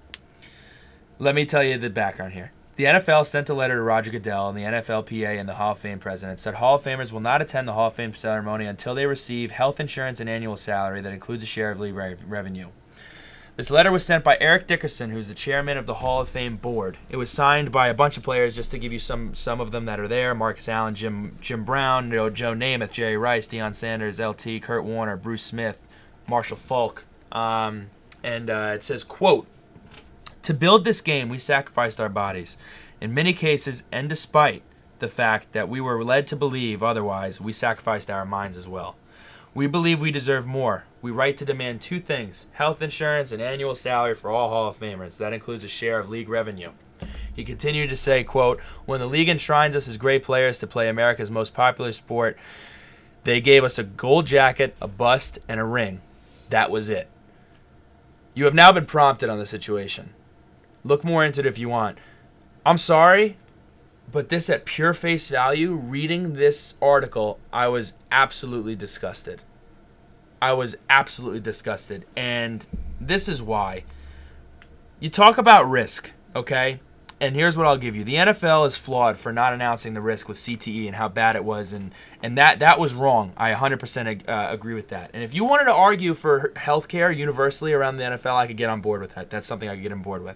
Let 1.17 1.33
me 1.33 1.45
tell 1.45 1.63
you 1.63 1.77
the 1.77 1.89
background 1.89 2.33
here. 2.33 2.51
The 2.75 2.83
NFL 2.83 3.25
sent 3.25 3.47
a 3.47 3.53
letter 3.53 3.75
to 3.75 3.81
Roger 3.81 4.11
Goodell 4.11 4.49
and 4.49 4.57
the 4.57 4.63
NFLPA 4.63 5.39
and 5.39 5.47
the 5.47 5.53
Hall 5.53 5.71
of 5.71 5.77
Fame 5.77 5.97
president 5.97 6.41
said 6.41 6.55
Hall 6.55 6.75
of 6.75 6.83
Famers 6.83 7.09
will 7.09 7.21
not 7.21 7.41
attend 7.41 7.69
the 7.69 7.73
Hall 7.73 7.87
of 7.87 7.93
Fame 7.93 8.13
ceremony 8.13 8.65
until 8.65 8.93
they 8.93 9.05
receive 9.05 9.51
health 9.51 9.79
insurance 9.79 10.19
and 10.19 10.29
annual 10.29 10.57
salary 10.57 10.99
that 10.99 11.13
includes 11.13 11.41
a 11.41 11.45
share 11.45 11.71
of 11.71 11.79
league 11.79 11.95
re- 11.95 12.17
revenue. 12.27 12.67
This 13.55 13.71
letter 13.71 13.93
was 13.93 14.05
sent 14.05 14.25
by 14.25 14.37
Eric 14.41 14.67
Dickerson, 14.67 15.11
who's 15.11 15.29
the 15.29 15.33
chairman 15.33 15.77
of 15.77 15.85
the 15.85 15.95
Hall 15.95 16.19
of 16.19 16.27
Fame 16.27 16.57
board. 16.57 16.97
It 17.09 17.15
was 17.15 17.29
signed 17.29 17.71
by 17.71 17.87
a 17.87 17.93
bunch 17.93 18.17
of 18.17 18.23
players, 18.23 18.53
just 18.53 18.71
to 18.71 18.77
give 18.77 18.91
you 18.91 18.99
some 18.99 19.33
some 19.35 19.61
of 19.61 19.71
them 19.71 19.85
that 19.85 19.97
are 19.97 20.09
there: 20.09 20.35
Marcus 20.35 20.67
Allen, 20.67 20.95
Jim 20.95 21.37
Jim 21.39 21.63
Brown, 21.63 22.11
you 22.11 22.17
know, 22.17 22.29
Joe 22.29 22.53
Namath, 22.53 22.91
Jerry 22.91 23.15
Rice, 23.15 23.47
Deion 23.47 23.73
Sanders, 23.73 24.19
LT, 24.19 24.61
Kurt 24.61 24.83
Warner, 24.83 25.15
Bruce 25.15 25.43
Smith, 25.43 25.87
Marshall 26.27 26.57
Faulk, 26.57 27.05
um, 27.31 27.91
and 28.21 28.49
uh, 28.49 28.73
it 28.75 28.83
says, 28.83 29.05
"quote 29.05 29.47
To 30.45 30.53
build 30.53 30.85
this 30.85 31.01
game, 31.01 31.29
we 31.29 31.39
sacrificed 31.39 31.99
our 31.99 32.07
bodies. 32.07 32.55
In 33.01 33.15
many 33.15 33.33
cases, 33.33 33.85
and 33.91 34.07
despite 34.07 34.61
the 34.99 35.07
fact 35.07 35.53
that 35.53 35.67
we 35.67 35.81
were 35.81 36.03
led 36.03 36.27
to 36.27 36.35
believe 36.35 36.83
otherwise, 36.83 37.41
we 37.41 37.51
sacrificed 37.51 38.11
our 38.11 38.25
minds 38.25 38.55
as 38.55 38.67
well." 38.67 38.95
We 39.55 39.65
believe 39.65 39.99
we 39.99 40.11
deserve 40.11 40.45
more. 40.45 40.83
We 41.01 41.09
right 41.09 41.35
to 41.37 41.45
demand 41.45 41.81
two 41.81 41.99
things 41.99 42.45
health 42.51 42.83
insurance 42.83 43.31
and 43.31 43.41
annual 43.41 43.73
salary 43.73 44.13
for 44.13 44.29
all 44.29 44.49
Hall 44.49 44.67
of 44.67 44.79
Famers. 44.79 45.17
That 45.17 45.33
includes 45.33 45.63
a 45.63 45.67
share 45.67 45.97
of 45.97 46.09
league 46.09 46.29
revenue. 46.29 46.73
He 47.33 47.43
continued 47.43 47.89
to 47.89 47.95
say, 47.95 48.23
quote, 48.23 48.59
When 48.85 48.99
the 48.99 49.07
league 49.07 49.29
enshrines 49.29 49.75
us 49.75 49.87
as 49.87 49.97
great 49.97 50.21
players 50.21 50.59
to 50.59 50.67
play 50.67 50.87
America's 50.87 51.31
most 51.31 51.55
popular 51.55 51.91
sport, 51.91 52.37
they 53.23 53.41
gave 53.41 53.63
us 53.63 53.79
a 53.79 53.83
gold 53.83 54.27
jacket, 54.27 54.75
a 54.79 54.87
bust, 54.87 55.39
and 55.47 55.59
a 55.59 55.63
ring. 55.63 56.01
That 56.49 56.69
was 56.69 56.87
it. 56.87 57.09
You 58.35 58.45
have 58.45 58.53
now 58.53 58.71
been 58.71 58.85
prompted 58.85 59.27
on 59.27 59.39
the 59.39 59.47
situation. 59.47 60.13
Look 60.85 61.03
more 61.03 61.25
into 61.25 61.41
it 61.41 61.47
if 61.47 61.57
you 61.57 61.67
want. 61.67 61.97
I'm 62.63 62.77
sorry, 62.77 63.37
but 64.11 64.29
this 64.29 64.49
at 64.51 64.65
pure 64.65 64.93
face 64.93 65.29
value, 65.29 65.73
reading 65.73 66.33
this 66.33 66.75
article, 66.79 67.39
I 67.51 67.67
was 67.67 67.93
absolutely 68.11 68.75
disgusted. 68.75 69.41
I 70.41 70.53
was 70.53 70.75
absolutely 70.87 71.39
disgusted. 71.39 72.05
And 72.15 72.65
this 73.01 73.27
is 73.27 73.41
why. 73.41 73.83
You 74.99 75.09
talk 75.09 75.39
about 75.39 75.67
risk, 75.67 76.11
okay? 76.35 76.79
And 77.19 77.35
here's 77.35 77.57
what 77.57 77.65
I'll 77.65 77.77
give 77.77 77.95
you. 77.95 78.03
The 78.03 78.15
NFL 78.15 78.67
is 78.67 78.77
flawed 78.77 79.17
for 79.17 79.33
not 79.33 79.53
announcing 79.53 79.95
the 79.95 80.01
risk 80.01 80.29
with 80.29 80.37
CTE 80.37 80.85
and 80.85 80.97
how 80.97 81.07
bad 81.07 81.35
it 81.35 81.43
was 81.43 81.73
and 81.73 81.93
and 82.21 82.37
that 82.37 82.59
that 82.59 82.79
was 82.79 82.93
wrong. 82.93 83.33
I 83.37 83.53
100% 83.53 84.05
ag- 84.05 84.29
uh, 84.29 84.49
agree 84.51 84.75
with 84.75 84.89
that. 84.89 85.09
And 85.13 85.23
if 85.23 85.33
you 85.33 85.45
wanted 85.45 85.65
to 85.65 85.73
argue 85.73 86.13
for 86.13 86.51
healthcare 86.55 87.15
universally 87.15 87.73
around 87.73 87.97
the 87.97 88.03
NFL, 88.03 88.35
I 88.35 88.45
could 88.45 88.57
get 88.57 88.69
on 88.69 88.81
board 88.81 89.01
with 89.01 89.15
that. 89.15 89.31
That's 89.31 89.47
something 89.47 89.67
I 89.67 89.73
could 89.75 89.83
get 89.83 89.91
on 89.91 90.01
board 90.01 90.23
with. 90.23 90.35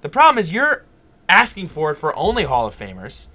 The 0.00 0.08
problem 0.08 0.38
is 0.38 0.52
you're 0.52 0.84
asking 1.28 1.68
for 1.68 1.90
it 1.90 1.96
for 1.96 2.16
only 2.16 2.44
Hall 2.44 2.66
of 2.66 2.76
Famers 2.76 3.26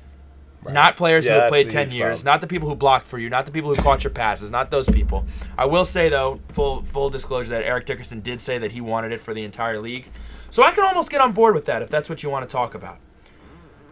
Not 0.69 0.95
players 0.95 1.25
Yeah, 1.25 1.33
who 1.33 1.39
have 1.41 1.49
played 1.49 1.69
10 1.69 1.91
years, 1.91 2.21
problem. 2.21 2.33
not 2.33 2.41
the 2.41 2.47
people 2.47 2.69
who 2.69 2.75
blocked 2.75 3.05
for 3.05 3.17
you, 3.19 3.29
not 3.29 3.45
the 3.45 3.51
people 3.51 3.73
who 3.75 3.81
caught 3.81 4.03
your 4.03 4.11
passes, 4.11 4.49
not 4.49 4.71
those 4.71 4.87
people. 4.89 5.25
I 5.57 5.65
will 5.65 5.85
say 5.85 6.09
though, 6.09 6.39
full 6.49 6.83
full 6.83 7.09
disclosure 7.09 7.49
that 7.49 7.63
Eric 7.63 7.85
Dickerson 7.85 8.21
did 8.21 8.39
say 8.41 8.57
that 8.57 8.71
he 8.71 8.81
wanted 8.81 9.11
it 9.11 9.19
for 9.19 9.33
the 9.33 9.43
entire 9.43 9.79
league. 9.79 10.09
So 10.49 10.63
I 10.63 10.71
can 10.71 10.85
almost 10.85 11.09
get 11.11 11.19
on 11.21 11.33
board 11.33 11.53
with 11.55 11.65
that 11.65 11.81
if 11.81 11.89
that's 11.89 12.09
what 12.09 12.23
you 12.23 12.29
want 12.29 12.47
to 12.47 12.51
talk 12.53 12.73
about. 12.75 12.99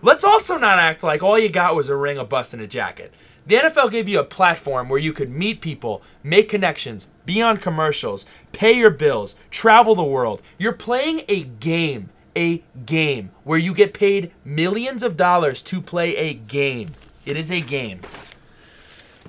Let's 0.01 0.23
also 0.23 0.57
not 0.57 0.79
act 0.79 1.03
like 1.03 1.21
all 1.21 1.37
you 1.37 1.49
got 1.49 1.75
was 1.75 1.89
a 1.89 1.95
ring, 1.95 2.17
a 2.17 2.23
bust, 2.23 2.53
and 2.53 2.61
a 2.61 2.67
jacket. 2.67 3.13
The 3.45 3.55
NFL 3.55 3.91
gave 3.91 4.07
you 4.07 4.19
a 4.19 4.23
platform 4.23 4.87
where 4.87 4.99
you 4.99 5.13
could 5.13 5.29
meet 5.29 5.61
people, 5.61 6.01
make 6.23 6.47
connections, 6.49 7.07
be 7.25 7.41
on 7.41 7.57
commercials, 7.57 8.25
pay 8.51 8.71
your 8.71 8.91
bills, 8.91 9.35
travel 9.49 9.93
the 9.95 10.03
world. 10.03 10.41
You're 10.57 10.73
playing 10.73 11.23
a 11.27 11.43
game, 11.43 12.09
a 12.35 12.63
game 12.85 13.31
where 13.43 13.59
you 13.59 13.73
get 13.73 13.93
paid 13.93 14.31
millions 14.45 15.03
of 15.03 15.17
dollars 15.17 15.61
to 15.63 15.81
play 15.81 16.15
a 16.15 16.33
game. 16.33 16.89
It 17.25 17.37
is 17.37 17.51
a 17.51 17.61
game. 17.61 18.01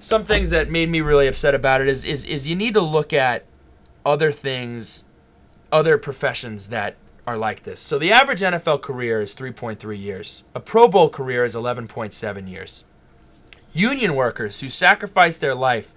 Some 0.00 0.24
things 0.24 0.50
that 0.50 0.70
made 0.70 0.88
me 0.88 1.00
really 1.00 1.28
upset 1.28 1.54
about 1.54 1.80
it 1.80 1.88
is 1.88 2.04
is 2.04 2.24
is 2.24 2.46
you 2.46 2.56
need 2.56 2.74
to 2.74 2.80
look 2.80 3.12
at 3.12 3.44
other 4.04 4.32
things, 4.32 5.04
other 5.70 5.96
professions 5.98 6.68
that 6.70 6.96
are 7.26 7.36
like 7.36 7.62
this. 7.62 7.80
So 7.80 7.98
the 7.98 8.10
average 8.10 8.40
NFL 8.40 8.82
career 8.82 9.20
is 9.20 9.34
3.3 9.34 9.98
years. 9.98 10.42
A 10.54 10.60
Pro 10.60 10.88
Bowl 10.88 11.08
career 11.08 11.44
is 11.44 11.54
11.7 11.54 12.50
years. 12.50 12.84
Union 13.72 14.14
workers 14.14 14.60
who 14.60 14.68
sacrifice 14.68 15.38
their 15.38 15.54
life 15.54 15.94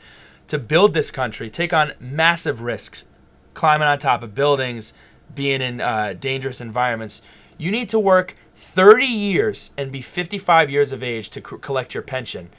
to 0.48 0.60
build 0.60 0.94
this 0.94 1.10
country 1.10 1.50
take 1.50 1.74
on 1.74 1.94
massive 2.00 2.62
risks, 2.62 3.06
climbing 3.54 3.88
on 3.88 3.98
top 3.98 4.22
of 4.22 4.36
buildings, 4.36 4.94
being 5.34 5.62
in 5.62 5.82
uh, 5.82 6.14
dangerous 6.20 6.62
environments. 6.62 7.22
You 7.58 7.72
need 7.72 7.90
to 7.90 8.00
work 8.00 8.36
30 8.56 9.06
years 9.06 9.72
and 9.78 9.92
be 9.92 10.02
55 10.02 10.70
years 10.70 10.92
of 10.92 11.02
age 11.04 11.30
to 11.32 11.40
c- 11.40 11.58
collect 11.62 11.94
your 11.94 12.04
pension. 12.04 12.50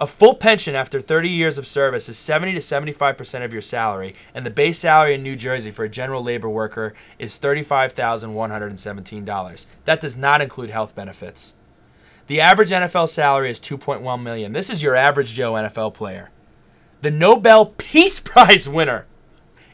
A 0.00 0.06
full 0.06 0.34
pension 0.34 0.74
after 0.74 1.00
30 1.00 1.28
years 1.28 1.58
of 1.58 1.66
service 1.66 2.08
is 2.08 2.16
70 2.18 2.54
to 2.54 2.58
75% 2.58 3.44
of 3.44 3.52
your 3.52 3.62
salary, 3.62 4.16
and 4.34 4.44
the 4.44 4.50
base 4.50 4.80
salary 4.80 5.14
in 5.14 5.22
New 5.22 5.36
Jersey 5.36 5.70
for 5.70 5.84
a 5.84 5.88
general 5.88 6.24
labor 6.24 6.48
worker 6.48 6.92
is 7.20 7.38
$35,117. 7.38 9.66
That 9.84 10.00
does 10.00 10.16
not 10.16 10.42
include 10.42 10.70
health 10.70 10.96
benefits. 10.96 11.54
The 12.26 12.40
average 12.40 12.70
NFL 12.70 13.10
salary 13.10 13.50
is 13.50 13.60
2.1 13.60 14.22
million. 14.22 14.52
This 14.52 14.70
is 14.70 14.82
your 14.82 14.96
average 14.96 15.34
Joe 15.34 15.52
NFL 15.52 15.94
player. 15.94 16.32
The 17.02 17.12
Nobel 17.12 17.66
Peace 17.66 18.18
Prize 18.20 18.68
winner 18.68 19.06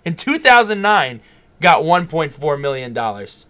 in 0.05 0.15
2009 0.15 1.23
got 1.61 1.83
1.4 1.83 2.61
million 2.61 2.93
dollars. 2.93 3.47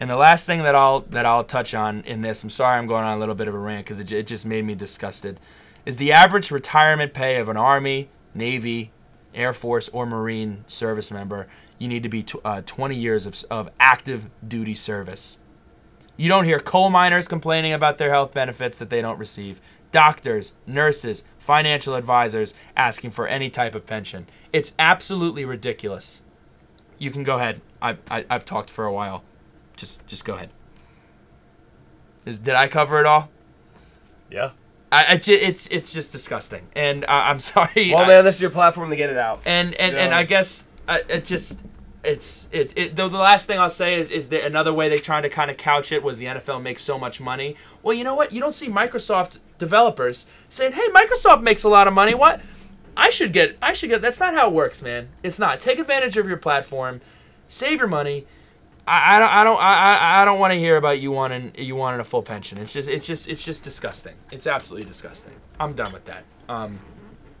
And 0.00 0.08
the 0.08 0.16
last 0.16 0.46
thing 0.46 0.62
that 0.62 0.74
I'll 0.74 1.00
that 1.00 1.26
I'll 1.26 1.44
touch 1.44 1.74
on 1.74 2.02
in 2.02 2.22
this, 2.22 2.42
I'm 2.44 2.50
sorry 2.50 2.78
I'm 2.78 2.86
going 2.86 3.04
on 3.04 3.16
a 3.16 3.20
little 3.20 3.34
bit 3.34 3.48
of 3.48 3.54
a 3.54 3.58
rant 3.58 3.84
because 3.84 4.00
it, 4.00 4.12
it 4.12 4.26
just 4.26 4.46
made 4.46 4.64
me 4.64 4.74
disgusted, 4.74 5.40
is 5.84 5.96
the 5.96 6.12
average 6.12 6.50
retirement 6.50 7.12
pay 7.12 7.36
of 7.36 7.48
an 7.48 7.56
Army, 7.56 8.08
Navy, 8.34 8.92
Air 9.34 9.52
Force, 9.52 9.88
or 9.88 10.06
Marine 10.06 10.64
service 10.68 11.10
member. 11.10 11.48
You 11.78 11.88
need 11.88 12.02
to 12.02 12.08
be 12.08 12.22
tw- 12.24 12.44
uh, 12.44 12.62
20 12.66 12.96
years 12.96 13.26
of, 13.26 13.44
of 13.50 13.70
active 13.78 14.28
duty 14.46 14.74
service. 14.74 15.38
You 16.16 16.28
don't 16.28 16.44
hear 16.44 16.58
coal 16.58 16.90
miners 16.90 17.28
complaining 17.28 17.72
about 17.72 17.98
their 17.98 18.10
health 18.10 18.34
benefits 18.34 18.78
that 18.78 18.90
they 18.90 19.00
don't 19.00 19.18
receive. 19.18 19.60
Doctors, 19.92 20.54
nurses, 20.66 21.22
financial 21.38 21.94
advisors 21.94 22.54
asking 22.76 23.12
for 23.12 23.28
any 23.28 23.48
type 23.48 23.76
of 23.76 23.86
pension. 23.86 24.26
It's 24.52 24.72
absolutely 24.78 25.44
ridiculous. 25.44 26.22
You 26.98 27.10
can 27.10 27.22
go 27.24 27.36
ahead. 27.36 27.60
I, 27.80 27.96
I, 28.10 28.24
I've 28.28 28.44
talked 28.44 28.70
for 28.70 28.84
a 28.84 28.92
while. 28.92 29.22
Just 29.76 30.04
just 30.06 30.24
go 30.24 30.34
ahead. 30.34 30.50
Is, 32.26 32.38
did 32.38 32.54
I 32.54 32.68
cover 32.68 33.00
it 33.00 33.06
all? 33.06 33.30
Yeah. 34.30 34.50
I, 34.90 35.14
it's 35.14 35.28
it's 35.28 35.66
it's 35.68 35.92
just 35.92 36.12
disgusting, 36.12 36.66
and 36.74 37.04
I, 37.06 37.30
I'm 37.30 37.40
sorry. 37.54 37.90
Well, 37.92 38.04
I- 38.04 38.06
man, 38.08 38.24
this 38.24 38.36
is 38.36 38.40
your 38.42 38.50
platform 38.50 38.90
to 38.90 38.96
get 38.96 39.10
it 39.10 39.16
out. 39.18 39.42
and 39.46 39.74
and, 39.80 39.96
and 39.96 40.14
I 40.14 40.24
guess 40.24 40.66
uh, 40.88 40.98
it 41.08 41.24
just 41.26 41.62
it's 42.02 42.48
it, 42.52 42.72
it 42.76 42.96
though 42.96 43.08
the 43.08 43.18
last 43.18 43.46
thing 43.46 43.58
I'll 43.58 43.68
say 43.68 44.00
is 44.00 44.10
is 44.10 44.30
there 44.30 44.46
another 44.46 44.72
way 44.72 44.88
they 44.88 44.96
tried 44.96 45.22
to 45.22 45.28
kind 45.28 45.50
of 45.50 45.56
couch 45.58 45.92
it 45.92 46.02
was 46.02 46.18
the 46.18 46.26
NFL 46.26 46.62
makes 46.62 46.82
so 46.82 46.98
much 46.98 47.20
money. 47.20 47.54
Well, 47.82 47.94
you 47.94 48.02
know 48.02 48.14
what? 48.14 48.32
You 48.32 48.40
don't 48.40 48.54
see 48.54 48.68
Microsoft 48.68 49.38
developers 49.58 50.26
saying, 50.48 50.72
"Hey, 50.72 50.88
Microsoft 50.88 51.42
makes 51.42 51.64
a 51.64 51.68
lot 51.68 51.86
of 51.86 51.92
money. 51.92 52.14
What? 52.14 52.40
I 52.98 53.08
should 53.10 53.32
get 53.32 53.56
I 53.62 53.72
should 53.72 53.88
get." 53.88 54.02
That's 54.02 54.20
not 54.20 54.34
how 54.34 54.48
it 54.48 54.52
works, 54.52 54.82
man. 54.82 55.08
It's 55.22 55.38
not. 55.38 55.60
Take 55.60 55.78
advantage 55.78 56.16
of 56.18 56.26
your 56.26 56.36
platform, 56.36 57.00
save 57.46 57.78
your 57.78 57.88
money. 57.88 58.26
I, 58.86 59.16
I 59.16 59.18
don't 59.20 59.30
I 59.32 59.44
don't 59.44 59.60
I, 59.60 60.22
I- 60.22 60.24
don't 60.24 60.38
want 60.40 60.52
to 60.52 60.58
hear 60.58 60.76
about 60.76 60.98
you 60.98 61.10
wanting 61.12 61.52
you 61.56 61.76
wanting 61.76 62.00
a 62.00 62.04
full 62.04 62.22
pension. 62.22 62.58
It's 62.58 62.72
just 62.72 62.88
it's 62.88 63.06
just 63.06 63.28
it's 63.28 63.42
just 63.44 63.62
disgusting. 63.64 64.14
It's 64.32 64.46
absolutely 64.46 64.86
disgusting. 64.88 65.34
I'm 65.60 65.74
done 65.74 65.92
with 65.92 66.04
that. 66.06 66.24
Um, 66.48 66.78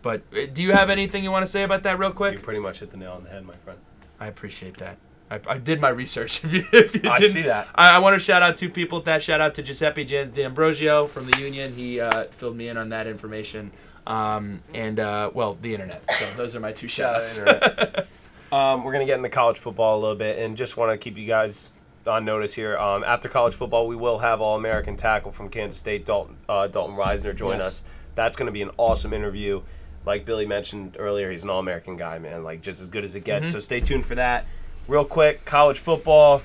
but 0.02 0.22
uh, 0.36 0.46
do 0.52 0.62
you 0.62 0.72
have 0.72 0.90
anything 0.90 1.24
you 1.24 1.30
want 1.30 1.44
to 1.44 1.50
say 1.50 1.62
about 1.64 1.82
that 1.82 1.98
real 1.98 2.12
quick? 2.12 2.34
You 2.34 2.38
pretty 2.40 2.60
much 2.60 2.78
hit 2.80 2.90
the 2.90 2.96
nail 2.98 3.12
on 3.12 3.24
the 3.24 3.30
head, 3.30 3.44
my 3.44 3.54
friend. 3.64 3.78
I 4.20 4.26
appreciate 4.28 4.76
that. 4.78 4.98
I, 5.30 5.40
I 5.46 5.58
did 5.58 5.80
my 5.80 5.88
research. 5.88 6.42
If 6.44 6.52
you, 6.52 6.64
if 6.72 6.94
you 6.94 7.10
I 7.10 7.18
didn't- 7.18 7.32
see 7.32 7.42
that. 7.42 7.68
I, 7.74 7.96
I 7.96 7.98
want 7.98 8.14
to 8.14 8.18
shout 8.20 8.42
out 8.42 8.56
two 8.56 8.68
people. 8.70 9.00
That 9.00 9.22
shout 9.22 9.40
out 9.40 9.54
to 9.54 9.62
Giuseppe 9.62 10.04
D'Ambrosio 10.04 11.06
from 11.08 11.30
the 11.30 11.38
Union. 11.40 11.74
He 11.74 11.98
uh, 12.00 12.24
filled 12.30 12.56
me 12.56 12.68
in 12.68 12.76
on 12.76 12.90
that 12.90 13.06
information. 13.06 13.72
Um, 14.08 14.62
and 14.72 14.98
uh, 14.98 15.30
well, 15.34 15.54
the 15.54 15.74
internet. 15.74 16.02
So 16.18 16.26
those 16.36 16.56
are 16.56 16.60
my 16.60 16.72
two 16.72 16.88
shots. 16.88 17.38
um, 18.52 18.82
we're 18.84 18.92
gonna 18.92 19.04
get 19.06 19.18
into 19.18 19.28
college 19.28 19.58
football 19.58 19.98
a 19.98 20.00
little 20.00 20.16
bit, 20.16 20.38
and 20.38 20.56
just 20.56 20.76
want 20.76 20.90
to 20.92 20.98
keep 20.98 21.18
you 21.18 21.26
guys 21.26 21.70
on 22.06 22.24
notice 22.24 22.54
here. 22.54 22.76
Um, 22.78 23.04
after 23.04 23.28
college 23.28 23.54
football, 23.54 23.86
we 23.86 23.94
will 23.96 24.18
have 24.20 24.40
All 24.40 24.56
American 24.56 24.96
tackle 24.96 25.30
from 25.30 25.50
Kansas 25.50 25.78
State, 25.78 26.06
Dalton 26.06 26.36
uh, 26.48 26.66
Dalton 26.66 26.96
Risner, 26.96 27.36
join 27.36 27.58
Yes. 27.58 27.66
us. 27.66 27.82
That's 28.14 28.34
gonna 28.36 28.50
be 28.50 28.62
an 28.62 28.70
awesome 28.78 29.12
interview. 29.12 29.60
Like 30.06 30.24
Billy 30.24 30.46
mentioned 30.46 30.96
earlier, 30.98 31.30
he's 31.30 31.44
an 31.44 31.50
All 31.50 31.58
American 31.60 31.96
guy, 31.96 32.18
man. 32.18 32.42
Like 32.42 32.62
just 32.62 32.80
as 32.80 32.88
good 32.88 33.04
as 33.04 33.14
it 33.14 33.24
gets. 33.24 33.52
So 33.52 33.60
stay 33.60 33.80
tuned 33.80 34.06
for 34.06 34.14
that. 34.14 34.46
Real 34.86 35.04
quick, 35.04 35.44
college 35.44 35.78
football, 35.78 36.40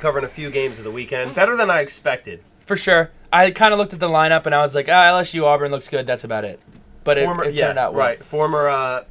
covering 0.00 0.24
a 0.24 0.28
few 0.28 0.50
games 0.50 0.78
of 0.78 0.84
the 0.84 0.90
weekend. 0.90 1.32
Better 1.32 1.54
than 1.56 1.70
I 1.70 1.80
expected. 1.80 2.42
For 2.66 2.76
sure. 2.76 3.12
I 3.32 3.52
kind 3.52 3.72
of 3.72 3.78
looked 3.78 3.92
at 3.92 4.00
the 4.00 4.08
lineup 4.08 4.46
and 4.46 4.54
I 4.54 4.62
was 4.62 4.74
like, 4.74 4.88
ah, 4.88 5.04
LSU 5.04 5.44
Auburn 5.44 5.70
looks 5.70 5.88
good. 5.88 6.06
That's 6.06 6.24
about 6.24 6.44
it. 6.44 6.60
But 7.04 7.18
it, 7.18 7.24
Former, 7.24 7.44
it 7.44 7.54
yeah, 7.54 7.66
turned 7.66 7.78
out 7.78 7.94
well. 7.94 8.06
right. 8.06 8.24
Former, 8.24 8.68
uh, 8.68 9.04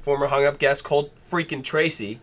former 0.00 0.26
hung 0.28 0.44
up 0.44 0.58
guest, 0.58 0.84
Colt 0.84 1.10
freaking 1.30 1.62
Tracy, 1.64 2.20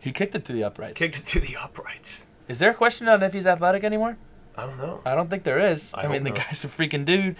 He 0.00 0.12
kicked 0.12 0.34
it 0.34 0.44
to 0.46 0.52
the 0.52 0.64
uprights. 0.64 0.98
kicked 0.98 1.18
it 1.18 1.26
to 1.26 1.40
the 1.40 1.56
uprights. 1.56 2.24
Is 2.48 2.58
there 2.58 2.70
a 2.70 2.74
question 2.74 3.08
on 3.08 3.22
if 3.22 3.32
he's 3.32 3.46
athletic 3.46 3.84
anymore? 3.84 4.16
I 4.56 4.66
don't 4.66 4.78
know. 4.78 5.00
I 5.04 5.14
don't 5.14 5.28
think 5.30 5.44
there 5.44 5.58
is. 5.58 5.92
I 5.94 6.02
I, 6.04 6.08
mean, 6.08 6.24
the 6.24 6.30
hope 6.30 6.38
guy's 6.46 6.64
a 6.64 6.68
freaking 6.68 7.04
dude. 7.04 7.36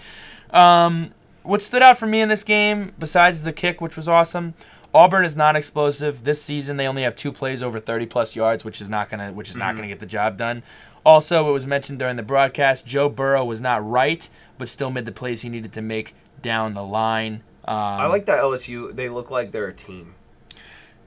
Um, 0.51 1.11
what 1.43 1.61
stood 1.61 1.81
out 1.81 1.97
for 1.97 2.07
me 2.07 2.21
in 2.21 2.29
this 2.29 2.43
game, 2.43 2.93
besides 2.99 3.43
the 3.43 3.53
kick, 3.53 3.81
which 3.81 3.95
was 3.95 4.07
awesome, 4.07 4.55
Auburn 4.93 5.25
is 5.25 5.35
not 5.35 5.55
explosive 5.55 6.23
this 6.23 6.41
season. 6.41 6.77
They 6.77 6.87
only 6.87 7.03
have 7.03 7.15
two 7.15 7.31
plays 7.31 7.61
over 7.61 7.79
30 7.79 8.05
plus 8.07 8.35
yards, 8.35 8.63
which 8.65 8.81
is 8.81 8.89
not 8.89 9.09
gonna, 9.09 9.31
which 9.31 9.49
is 9.49 9.53
Mm-hmm. 9.53 9.59
not 9.59 9.75
gonna 9.75 9.87
get 9.87 9.99
the 9.99 10.05
job 10.05 10.37
done. 10.37 10.63
Also, 11.05 11.47
it 11.49 11.51
was 11.51 11.67
mentioned 11.67 11.99
during 11.99 12.15
the 12.15 12.23
broadcast, 12.23 12.87
Joe 12.87 13.09
Burrow 13.09 13.45
was 13.45 13.61
not 13.61 13.87
right, 13.87 14.27
but 14.57 14.67
still 14.67 14.89
made 14.89 15.05
the 15.05 15.11
plays 15.11 15.43
he 15.43 15.49
needed 15.49 15.71
to 15.73 15.81
make 15.81 16.15
down 16.41 16.73
the 16.73 16.83
line. 16.83 17.41
Um, 17.67 17.75
I 17.75 18.05
like 18.07 18.25
that 18.27 18.39
LSU. 18.39 18.95
They 18.95 19.09
look 19.09 19.31
like 19.31 19.51
they're 19.51 19.67
a 19.67 19.73
team. 19.73 20.13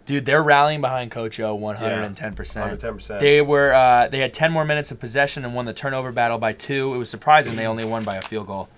dude. 0.06 0.24
They're 0.26 0.42
rallying 0.42 0.80
behind 0.80 1.10
Coach 1.10 1.38
O 1.38 1.54
110. 1.54 2.34
110%. 2.34 3.20
They 3.20 3.40
were, 3.42 3.72
uh, 3.74 4.08
they 4.08 4.18
had 4.20 4.32
10 4.34 4.50
more 4.52 4.64
minutes 4.64 4.90
of 4.90 4.98
possession 4.98 5.44
and 5.44 5.54
won 5.54 5.66
the 5.66 5.72
turnover 5.74 6.10
battle 6.12 6.38
by 6.38 6.52
two. 6.54 6.94
It 6.94 6.98
was 6.98 7.08
surprising 7.10 7.56
they 7.56 7.66
only 7.66 7.84
won 7.84 8.02
by 8.04 8.16
a 8.16 8.22
field 8.22 8.46
goal. 8.48 8.68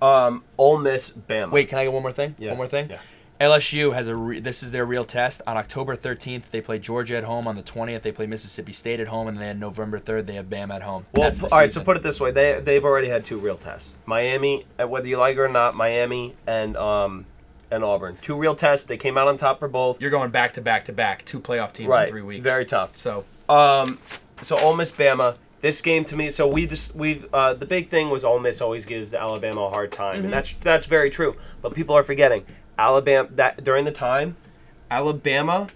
Um, 0.00 0.42
Ole 0.58 0.78
Miss, 0.78 1.10
Bama. 1.10 1.50
Wait, 1.52 1.68
can 1.68 1.78
I 1.78 1.84
get 1.84 1.92
one 1.92 2.02
more 2.02 2.12
thing? 2.12 2.34
Yeah, 2.38 2.48
One 2.48 2.56
more 2.56 2.66
thing. 2.66 2.90
yeah. 2.90 2.98
LSU 3.42 3.92
has 3.92 4.06
a 4.06 4.14
re- 4.14 4.38
this 4.38 4.62
is 4.62 4.70
their 4.70 4.84
real 4.86 5.04
test 5.04 5.42
on 5.48 5.56
October 5.56 5.96
13th. 5.96 6.50
They 6.50 6.60
play 6.60 6.78
Georgia 6.78 7.16
at 7.16 7.24
home. 7.24 7.48
On 7.48 7.56
the 7.56 7.62
20th, 7.62 8.02
they 8.02 8.12
play 8.12 8.26
Mississippi 8.26 8.72
State 8.72 9.00
at 9.00 9.08
home, 9.08 9.26
and 9.26 9.38
then 9.38 9.58
November 9.58 9.98
3rd 9.98 10.26
they 10.26 10.34
have 10.36 10.46
Bama 10.46 10.76
at 10.76 10.82
home. 10.82 11.06
Well, 11.12 11.24
That's 11.24 11.40
the 11.40 11.48
all 11.52 11.58
right. 11.58 11.72
So 11.72 11.82
put 11.82 11.96
it 11.96 12.04
this 12.04 12.20
way: 12.20 12.30
they 12.30 12.60
they've 12.60 12.84
already 12.84 13.08
had 13.08 13.24
two 13.24 13.38
real 13.40 13.56
tests. 13.56 13.96
Miami, 14.06 14.64
uh, 14.80 14.86
whether 14.86 15.08
you 15.08 15.16
like 15.16 15.36
it 15.36 15.40
or 15.40 15.48
not, 15.48 15.74
Miami 15.74 16.36
and 16.46 16.76
um 16.76 17.26
and 17.70 17.82
Auburn, 17.82 18.16
two 18.22 18.36
real 18.36 18.54
tests. 18.54 18.86
They 18.86 18.96
came 18.96 19.18
out 19.18 19.26
on 19.26 19.38
top 19.38 19.58
for 19.58 19.66
both. 19.66 20.00
You're 20.00 20.10
going 20.10 20.30
back 20.30 20.52
to 20.54 20.60
back 20.60 20.84
to 20.84 20.92
back, 20.92 21.24
two 21.24 21.40
playoff 21.40 21.72
teams 21.72 21.88
right. 21.88 22.04
in 22.04 22.10
three 22.12 22.22
weeks. 22.22 22.44
Very 22.44 22.64
tough. 22.64 22.96
So 22.96 23.24
Um, 23.48 23.98
so 24.40 24.56
Ole 24.58 24.76
Miss, 24.76 24.92
Bama. 24.92 25.36
This 25.62 25.80
game 25.80 26.04
to 26.06 26.16
me, 26.16 26.32
so 26.32 26.48
we 26.48 26.66
just 26.66 26.94
we 26.96 27.24
uh, 27.32 27.54
the 27.54 27.66
big 27.66 27.88
thing 27.88 28.10
was 28.10 28.24
Ole 28.24 28.40
Miss 28.40 28.60
always 28.60 28.84
gives 28.84 29.14
Alabama 29.14 29.62
a 29.62 29.70
hard 29.70 29.90
time, 29.92 30.16
Mm-hmm. 30.16 30.24
and 30.24 30.32
that's 30.32 30.52
that's 30.54 30.86
very 30.86 31.08
true. 31.08 31.36
But 31.60 31.72
people 31.74 31.96
are 31.96 32.02
forgetting 32.02 32.44
Alabama 32.86 33.28
that 33.40 33.62
during 33.64 33.84
the 33.84 33.92
time, 33.92 34.36
Alabama 34.90 35.68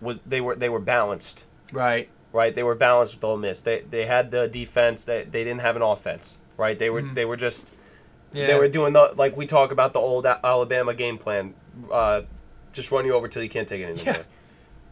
was 0.00 0.18
they 0.26 0.40
were 0.40 0.54
they 0.54 0.68
were 0.68 0.78
balanced. 0.96 1.44
right, 1.72 2.08
right? 2.32 2.54
They 2.54 2.62
were 2.62 2.74
balanced 2.74 3.14
with 3.16 3.24
Ole 3.24 3.36
Miss. 3.38 3.62
They 3.62 3.80
they 3.80 4.06
had 4.06 4.30
the 4.30 4.46
defense. 4.48 5.04
They 5.04 5.24
they 5.24 5.42
didn't 5.44 5.60
have 5.62 5.76
an 5.76 5.82
offense, 5.82 6.38
right? 6.56 6.78
They 6.78 6.90
were 6.90 7.02
Mm-hmm. 7.02 7.14
they 7.14 7.24
were 7.24 7.36
just 7.36 7.72
yeah, 8.32 8.46
they 8.46 8.54
were 8.54 8.68
doing 8.68 8.92
the 8.92 9.12
like 9.16 9.36
we 9.36 9.46
talk 9.46 9.72
about 9.72 9.92
the 9.92 10.00
old 10.00 10.26
Alabama 10.26 10.94
game 10.94 11.18
plan. 11.18 11.54
Uh, 11.90 12.22
just 12.72 12.90
run 12.92 13.06
you 13.06 13.14
over 13.14 13.28
till 13.28 13.42
you 13.42 13.48
can't 13.48 13.66
take 13.68 13.80
it 13.80 13.84
anymore. 13.84 14.04
Yeah. 14.06 14.22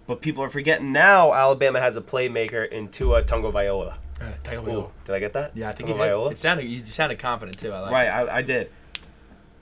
But 0.06 0.20
people 0.20 0.42
are 0.44 0.50
forgetting 0.50 0.92
now. 0.92 1.32
Alabama 1.32 1.80
has 1.80 1.96
a 1.96 2.02
playmaker 2.02 2.68
in 2.68 2.88
Tua 2.88 3.22
Tagovailoa. 3.22 3.94
Uh, 4.20 4.24
Ooh, 4.24 4.30
Tagovailoa. 4.44 4.90
did 5.06 5.14
I 5.14 5.18
get 5.18 5.32
that? 5.32 5.52
Yeah, 5.54 5.68
I 5.70 5.72
think 5.72 5.88
you 5.88 5.94
Tagovailoa? 5.94 6.28
did. 6.28 6.32
It 6.32 6.38
sounded 6.38 6.64
you 6.66 6.84
sounded 6.86 7.18
confident 7.18 7.58
too. 7.58 7.72
I 7.72 7.80
like. 7.80 7.92
Right, 7.92 8.08
I, 8.08 8.36
I 8.38 8.42
did. 8.42 8.70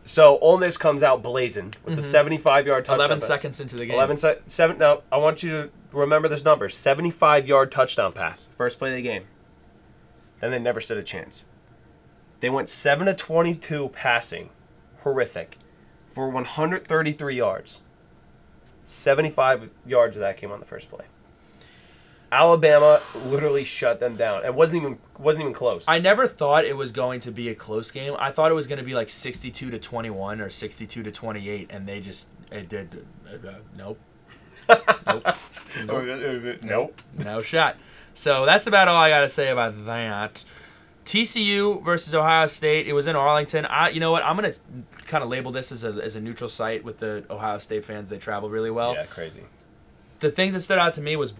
So 0.04 0.38
Ole 0.38 0.58
Miss 0.58 0.76
comes 0.76 1.02
out 1.02 1.22
blazing 1.22 1.74
with 1.84 1.94
the 1.94 2.02
mm-hmm. 2.02 2.10
75 2.10 2.66
yard 2.66 2.84
touchdown. 2.84 2.98
Eleven 2.98 3.18
pass. 3.20 3.28
seconds 3.28 3.60
into 3.60 3.76
the 3.76 3.86
game. 3.86 3.94
11 3.94 4.18
se- 4.18 4.38
seven. 4.46 4.78
Now 4.78 5.02
I 5.12 5.16
want 5.16 5.42
you 5.42 5.50
to 5.50 5.70
remember 5.92 6.28
this 6.28 6.44
number: 6.44 6.68
75 6.68 7.46
yard 7.46 7.70
touchdown 7.70 8.12
pass, 8.12 8.48
first 8.56 8.78
play 8.78 8.90
of 8.90 8.96
the 8.96 9.02
game. 9.02 9.24
Then 10.40 10.50
they 10.50 10.58
never 10.58 10.80
stood 10.80 10.98
a 10.98 11.02
chance. 11.02 11.44
They 12.40 12.50
went 12.50 12.68
seven 12.68 13.06
to 13.06 13.14
22 13.14 13.90
passing, 13.90 14.50
horrific, 15.02 15.58
for 16.10 16.28
133 16.28 17.36
yards. 17.36 17.78
75 18.84 19.70
yards 19.86 20.16
of 20.16 20.20
that 20.20 20.36
came 20.36 20.50
on 20.50 20.58
the 20.58 20.66
first 20.66 20.90
play. 20.90 21.04
Alabama 22.32 23.02
literally 23.26 23.62
shut 23.62 24.00
them 24.00 24.16
down. 24.16 24.42
It 24.42 24.54
wasn't 24.54 24.82
even 24.82 24.98
wasn't 25.18 25.42
even 25.42 25.52
close. 25.52 25.84
I 25.86 25.98
never 25.98 26.26
thought 26.26 26.64
it 26.64 26.78
was 26.78 26.90
going 26.90 27.20
to 27.20 27.30
be 27.30 27.50
a 27.50 27.54
close 27.54 27.90
game. 27.90 28.16
I 28.18 28.30
thought 28.30 28.50
it 28.50 28.54
was 28.54 28.66
going 28.66 28.78
to 28.78 28.84
be 28.84 28.94
like 28.94 29.10
62 29.10 29.70
to 29.70 29.78
21 29.78 30.40
or 30.40 30.48
62 30.48 31.02
to 31.02 31.12
28, 31.12 31.70
and 31.70 31.86
they 31.86 32.00
just 32.00 32.28
it 32.50 32.70
did. 32.70 33.06
Uh, 33.26 33.48
uh, 33.48 33.52
nope. 33.76 34.00
nope. 35.06 35.36
nope. 36.62 37.02
No 37.18 37.42
shot. 37.42 37.76
So 38.14 38.46
that's 38.46 38.66
about 38.66 38.88
all 38.88 38.96
I 38.96 39.10
got 39.10 39.20
to 39.20 39.28
say 39.28 39.50
about 39.50 39.84
that. 39.84 40.42
TCU 41.04 41.84
versus 41.84 42.14
Ohio 42.14 42.46
State. 42.46 42.86
It 42.86 42.94
was 42.94 43.06
in 43.06 43.16
Arlington. 43.16 43.66
I, 43.66 43.90
you 43.90 44.00
know 44.00 44.12
what? 44.12 44.24
I'm 44.24 44.36
gonna 44.36 44.54
kind 45.06 45.22
of 45.22 45.28
label 45.28 45.50
this 45.50 45.72
as 45.72 45.84
a 45.84 45.88
as 45.88 46.16
a 46.16 46.20
neutral 46.20 46.48
site 46.48 46.84
with 46.84 46.98
the 46.98 47.24
Ohio 47.28 47.58
State 47.58 47.84
fans. 47.84 48.08
They 48.08 48.18
travel 48.18 48.48
really 48.48 48.70
well. 48.70 48.94
Yeah, 48.94 49.04
crazy. 49.06 49.42
The 50.20 50.30
things 50.30 50.54
that 50.54 50.60
stood 50.60 50.78
out 50.78 50.92
to 50.94 51.00
me 51.00 51.16
was 51.16 51.34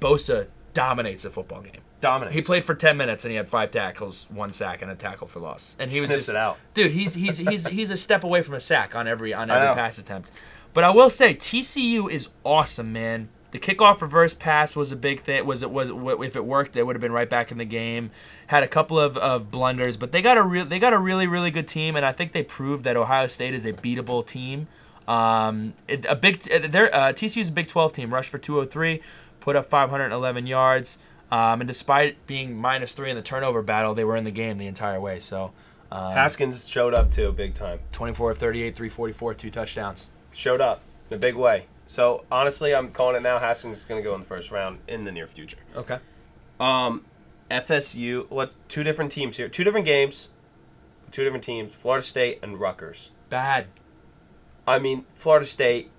Bosa 0.00 0.48
dominates 0.72 1.24
a 1.24 1.30
football 1.30 1.62
game. 1.62 1.82
Dominant. 2.00 2.34
He 2.34 2.40
played 2.40 2.64
for 2.64 2.74
ten 2.74 2.96
minutes 2.96 3.24
and 3.24 3.30
he 3.30 3.36
had 3.36 3.48
five 3.48 3.70
tackles, 3.70 4.26
one 4.30 4.52
sack, 4.52 4.80
and 4.80 4.90
a 4.90 4.94
tackle 4.94 5.26
for 5.26 5.38
loss. 5.38 5.76
And 5.78 5.90
he 5.90 6.00
was 6.00 6.08
just, 6.08 6.28
it 6.30 6.36
out. 6.36 6.58
dude. 6.72 6.92
He's 6.92 7.14
he's 7.14 7.38
he's 7.38 7.66
he's 7.68 7.90
a 7.90 7.96
step 7.96 8.24
away 8.24 8.42
from 8.42 8.54
a 8.54 8.60
sack 8.60 8.94
on 8.94 9.06
every 9.06 9.34
on 9.34 9.50
every 9.50 9.74
pass 9.74 9.98
attempt. 9.98 10.30
But 10.72 10.84
I 10.84 10.90
will 10.90 11.10
say 11.10 11.34
TCU 11.34 12.10
is 12.10 12.30
awesome, 12.44 12.92
man. 12.92 13.28
The 13.50 13.58
kickoff 13.58 14.00
reverse 14.00 14.32
pass 14.32 14.76
was 14.76 14.92
a 14.92 14.96
big 14.96 15.22
thing. 15.22 15.44
Was 15.44 15.62
it 15.62 15.70
was 15.70 15.90
if 15.90 16.36
it 16.36 16.44
worked, 16.44 16.72
they 16.72 16.82
would 16.82 16.96
have 16.96 17.00
been 17.00 17.12
right 17.12 17.28
back 17.28 17.50
in 17.50 17.58
the 17.58 17.64
game. 17.64 18.12
Had 18.46 18.62
a 18.62 18.68
couple 18.68 18.98
of, 18.98 19.16
of 19.16 19.50
blunders, 19.50 19.96
but 19.96 20.12
they 20.12 20.22
got 20.22 20.38
a 20.38 20.42
real 20.42 20.64
they 20.64 20.78
got 20.78 20.92
a 20.92 20.98
really 20.98 21.26
really 21.26 21.50
good 21.50 21.66
team, 21.66 21.96
and 21.96 22.06
I 22.06 22.12
think 22.12 22.32
they 22.32 22.44
proved 22.44 22.84
that 22.84 22.96
Ohio 22.96 23.26
State 23.26 23.52
is 23.52 23.64
a 23.64 23.72
beatable 23.72 24.24
team. 24.24 24.68
Um, 25.08 25.74
it, 25.88 26.06
a 26.08 26.14
big 26.14 26.40
their 26.42 26.94
uh, 26.94 27.12
TCU's 27.12 27.48
a 27.48 27.52
Big 27.52 27.66
12 27.66 27.92
team. 27.92 28.14
Rushed 28.14 28.30
for 28.30 28.38
203, 28.38 29.02
put 29.40 29.56
up 29.56 29.68
511 29.68 30.46
yards. 30.46 30.98
Um, 31.32 31.60
and 31.60 31.68
despite 31.68 32.26
being 32.26 32.56
minus 32.56 32.92
three 32.92 33.10
in 33.10 33.16
the 33.16 33.22
turnover 33.22 33.62
battle, 33.62 33.94
they 33.94 34.04
were 34.04 34.16
in 34.16 34.24
the 34.24 34.30
game 34.30 34.58
the 34.58 34.66
entire 34.66 35.00
way. 35.00 35.20
So, 35.20 35.52
um, 35.92 36.12
Haskins 36.12 36.68
showed 36.68 36.94
up 36.94 37.10
too, 37.10 37.32
big 37.32 37.54
time. 37.54 37.80
24 37.92 38.32
of 38.32 38.38
38, 38.38 38.76
344, 38.76 39.34
two 39.34 39.50
touchdowns. 39.50 40.10
Showed 40.32 40.60
up 40.60 40.82
in 41.08 41.16
a 41.16 41.18
big 41.18 41.34
way. 41.36 41.66
So 41.86 42.24
honestly, 42.30 42.72
I'm 42.72 42.92
calling 42.92 43.16
it 43.16 43.22
now. 43.22 43.38
Haskins 43.38 43.78
is 43.78 43.84
going 43.84 44.00
to 44.00 44.08
go 44.08 44.14
in 44.14 44.20
the 44.20 44.26
first 44.26 44.52
round 44.52 44.78
in 44.86 45.04
the 45.04 45.10
near 45.10 45.26
future. 45.26 45.58
Okay. 45.74 45.98
Um, 46.60 47.04
FSU. 47.50 48.30
What? 48.30 48.52
Two 48.68 48.84
different 48.84 49.10
teams 49.10 49.36
here. 49.36 49.48
Two 49.48 49.64
different 49.64 49.86
games. 49.86 50.28
Two 51.10 51.24
different 51.24 51.42
teams. 51.42 51.74
Florida 51.74 52.04
State 52.04 52.38
and 52.42 52.60
Rutgers. 52.60 53.10
Bad. 53.28 53.66
I 54.68 54.78
mean, 54.78 55.04
Florida 55.16 55.46
State, 55.46 55.90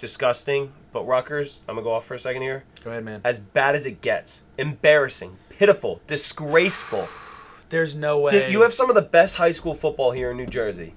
disgusting. 0.00 0.72
But 0.92 1.06
Rutgers, 1.06 1.60
I'm 1.68 1.76
gonna 1.76 1.84
go 1.84 1.92
off 1.92 2.04
for 2.04 2.14
a 2.14 2.18
second 2.18 2.42
here. 2.42 2.64
Go 2.84 2.90
ahead, 2.90 3.04
man. 3.04 3.20
As 3.24 3.38
bad 3.38 3.74
as 3.74 3.86
it 3.86 4.00
gets. 4.00 4.44
Embarrassing. 4.58 5.38
Pitiful. 5.48 6.00
Disgraceful. 6.06 7.08
There's 7.70 7.96
no 7.96 8.18
way. 8.18 8.50
You 8.50 8.62
have 8.62 8.74
some 8.74 8.90
of 8.90 8.94
the 8.94 9.02
best 9.02 9.36
high 9.36 9.52
school 9.52 9.74
football 9.74 10.10
here 10.10 10.30
in 10.30 10.36
New 10.36 10.46
Jersey. 10.46 10.94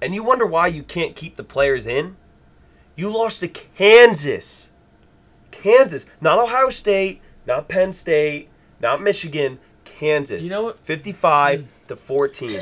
And 0.00 0.14
you 0.14 0.22
wonder 0.22 0.46
why 0.46 0.68
you 0.68 0.84
can't 0.84 1.16
keep 1.16 1.36
the 1.36 1.42
players 1.42 1.86
in? 1.86 2.16
You 2.94 3.10
lost 3.10 3.40
to 3.40 3.48
Kansas. 3.48 4.70
Kansas. 5.50 6.06
Not 6.20 6.38
Ohio 6.38 6.70
State, 6.70 7.20
not 7.46 7.68
Penn 7.68 7.92
State, 7.92 8.48
not 8.80 9.02
Michigan. 9.02 9.58
Kansas. 9.84 10.44
You 10.44 10.50
know 10.50 10.62
what? 10.62 10.78
55 10.80 11.62
mm. 11.62 11.66
to 11.88 11.96
14. 11.96 12.60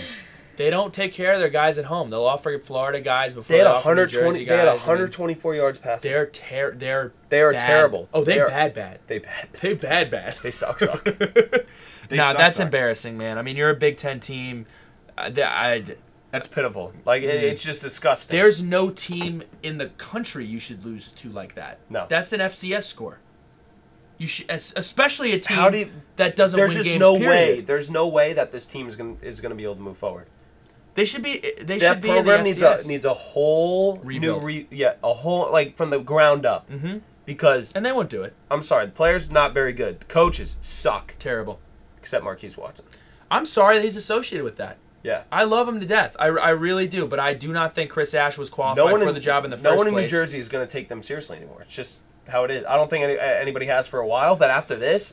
They 0.57 0.71
don't 0.71 0.93
take 0.95 1.13
care 1.13 1.33
of 1.33 1.41
their 1.41 1.49
guys 1.49 1.79
at 1.79 1.85
home. 1.87 2.11
They'll 2.11 2.25
offer 2.25 2.59
Florida 2.59 3.01
guys 3.01 3.35
before 3.35 3.55
They 3.55 3.59
had 3.59 3.67
they 3.67 3.71
offer 3.71 3.89
120 3.89 4.31
Jersey 4.31 4.45
they 4.45 4.57
had 4.57 4.65
guys. 4.65 4.69
I 4.69 4.73
mean, 4.73 4.81
124 4.81 5.55
yards 5.55 5.79
passing. 5.79 6.11
they're 6.11 6.27
ter- 6.27 6.75
they're 6.75 7.13
They 7.29 7.41
are 7.43 7.53
bad. 7.53 7.67
terrible. 7.67 8.09
Oh, 8.15 8.25
they 8.25 8.35
They 8.35 8.41
are- 8.41 8.49
bad 8.49 8.75
bad. 8.75 8.99
They 9.07 9.19
bad. 9.19 9.49
They 9.61 9.75
bad 9.75 10.11
bad. 10.11 10.37
They 10.43 10.51
suck 10.51 10.81
suck. 10.81 11.05
They 12.09 12.17
nah, 12.17 12.29
suck, 12.29 12.37
that's 12.39 12.57
suck. 12.59 12.65
embarrassing, 12.67 13.19
man. 13.19 13.37
I 13.37 13.43
mean, 13.43 13.57
you're 13.57 13.71
a 13.71 13.75
Big 13.75 13.97
Ten 13.97 14.21
team. 14.21 14.67
Uh, 15.19 15.29
th- 15.31 15.47
I, 15.47 15.83
That's 16.31 16.47
pitiful. 16.47 16.93
Like 17.05 17.23
it, 17.25 17.29
it's 17.43 17.65
just 17.65 17.83
disgusting. 17.83 18.37
there's 18.37 18.63
no 18.63 18.91
team 18.91 19.43
in 19.63 19.79
the 19.79 19.87
country 19.89 20.45
you 20.47 20.61
should 20.61 20.85
lose 20.85 21.11
to 21.13 21.29
like 21.31 21.55
that. 21.57 21.79
No. 21.91 22.07
That's 22.09 22.33
an 22.33 22.41
FCS 22.41 22.85
score. 22.85 23.19
You 24.19 24.27
should, 24.27 24.49
especially 24.51 25.33
a 25.33 25.39
team 25.41 25.73
do 25.73 25.79
you- 25.79 25.91
that 26.17 26.37
doesn't 26.37 26.57
There's 26.57 26.75
just 26.75 26.87
games. 26.89 27.01
no 27.01 27.19
period. 27.19 27.29
way. 27.57 27.61
There's 27.61 27.91
no 27.91 28.07
way 28.09 28.33
that 28.35 28.53
this 28.53 28.67
team 28.67 28.87
is 28.89 28.95
gonna 28.97 29.17
is 29.21 29.41
gonna 29.41 29.55
be 29.55 29.65
able 29.65 29.75
to 29.77 29.81
move 29.83 29.99
forward. 29.99 30.27
They 30.97 31.05
should 31.05 31.23
be. 31.23 31.39
They 31.63 31.79
that 31.79 31.95
should 31.95 32.01
be 32.01 32.09
in 32.11 32.17
the 32.17 32.23
program 32.23 32.45
needs 32.45 32.63
a 32.63 32.81
needs 32.89 33.05
a 33.05 33.15
whole 33.15 33.99
Rebuild. 33.99 34.41
new 34.41 34.47
re, 34.47 34.67
yeah 34.71 34.95
a 35.05 35.13
whole 35.13 35.51
like 35.53 35.77
from 35.77 35.91
the 35.91 35.99
ground 36.01 36.45
up 36.45 36.69
Mhm. 36.71 37.03
because 37.25 37.73
and 37.75 37.85
they 37.87 37.93
won't 37.93 38.11
do 38.11 38.23
it. 38.23 38.35
I'm 38.51 38.63
sorry 38.63 38.87
the 38.87 38.93
players 38.93 39.31
not 39.31 39.53
very 39.55 39.73
good 39.73 40.01
the 40.01 40.05
coaches 40.07 40.57
suck 40.61 41.15
Terrible. 41.19 41.61
except 41.99 42.25
Marquise 42.25 42.57
Watson 42.57 42.87
I'm 43.31 43.45
sorry 43.47 43.77
that 43.77 43.85
he's 43.85 43.97
associated 43.97 44.45
with 44.45 44.57
that. 44.57 44.79
yeah 45.03 45.23
I 45.31 45.45
love 45.45 45.69
him 45.69 45.79
to 45.81 45.87
death. 45.87 46.17
I, 46.19 46.27
I 46.29 46.51
really 46.51 46.89
do, 46.89 47.07
but 47.07 47.21
I 47.21 47.35
do 47.35 47.53
not 47.53 47.75
think 47.75 47.91
Chris 47.91 48.15
Ash 48.15 48.39
was 48.39 48.49
qualified 48.51 48.85
no 48.85 48.91
one 48.91 49.01
for 49.03 49.09
in, 49.09 49.15
the 49.15 49.21
job 49.21 49.45
in 49.45 49.51
the 49.51 49.57
first 49.57 49.65
place. 49.65 49.73
no 49.73 49.79
first 49.85 49.93
one 49.93 49.99
in 50.03 50.05
New. 50.05 50.09
Jersey 50.09 50.39
is 50.39 50.49
going 50.49 50.67
to 50.67 50.71
take 50.73 50.89
them 50.89 51.03
seriously 51.03 51.37
anymore 51.37 51.61
it's 51.63 51.75
just 51.75 52.01
how 52.29 52.45
it 52.45 52.51
is 52.51 52.65
I 52.67 52.75
don't 52.77 52.89
think 52.91 53.05
any, 53.05 53.19
anybody 53.19 53.67
has 53.67 53.87
for 53.87 54.01
a 54.01 54.07
while 54.07 54.35
but 54.35 54.51
after 54.51 54.75
this 54.77 55.13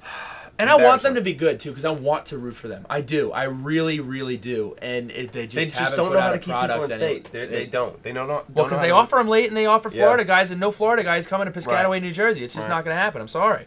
and 0.60 0.70
I 0.70 0.76
want 0.76 1.02
them 1.02 1.16
to 1.16 1.22
be 1.22 1.34
good 1.34 1.60
too, 1.60 1.70
because 1.72 1.86
I 1.86 1.92
want 1.92 2.28
to 2.28 2.38
root 2.38 2.56
for 2.56 2.68
them. 2.68 2.86
I 2.90 3.02
do. 3.02 3.32
I 3.32 3.44
really, 3.44 4.00
really 4.00 4.38
do. 4.38 4.76
And 4.82 5.10
it, 5.12 5.32
they 5.32 5.48
just 5.48 5.56
they 5.56 5.66
just 5.80 5.96
don't 5.96 6.14
know 6.14 6.22
how 6.22 6.32
to 6.32 6.38
keep 6.40 6.56
people 6.56 6.84
in 6.84 6.92
state 6.92 7.26
they, 7.32 7.46
they 7.48 7.66
don't 7.66 8.02
they 8.04 8.14
know 8.14 8.26
not 8.28 8.50
Well, 8.52 8.66
because 8.66 8.80
they 8.80 8.92
offer 8.92 9.16
them 9.18 9.28
late 9.28 9.48
and 9.48 9.58
they 9.58 9.66
offer 9.66 9.90
Yeah. 9.90 10.02
Florida 10.04 10.24
guys, 10.26 10.52
and 10.52 10.60
no 10.60 10.72
Florida 10.72 11.04
guys 11.04 11.26
coming 11.28 11.52
to 11.52 11.60
Piscataway, 11.60 11.90
Right. 11.90 12.02
New 12.04 12.12
Jersey. 12.14 12.44
It's 12.44 12.54
just 12.54 12.68
Right. 12.70 12.76
not 12.76 12.86
going 12.86 12.96
to 12.96 13.02
happen. 13.02 13.22
I'm 13.22 13.28
sorry. 13.28 13.66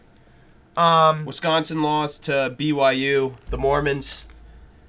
Um, 0.77 1.25
Wisconsin 1.25 1.81
lost 1.81 2.23
to 2.25 2.55
BYU 2.57 3.35
the 3.49 3.57
Mormons 3.57 4.25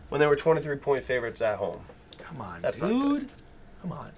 when 0.08 0.20
they 0.20 0.26
were 0.26 0.36
23 0.36 0.76
point 0.76 1.02
favorites 1.02 1.40
at 1.40 1.56
home 1.58 1.80
come 2.18 2.40
on, 2.42 2.60
That's 2.62 2.78
dude. 2.80 3.28
Come 3.82 3.92
on. 3.92 4.10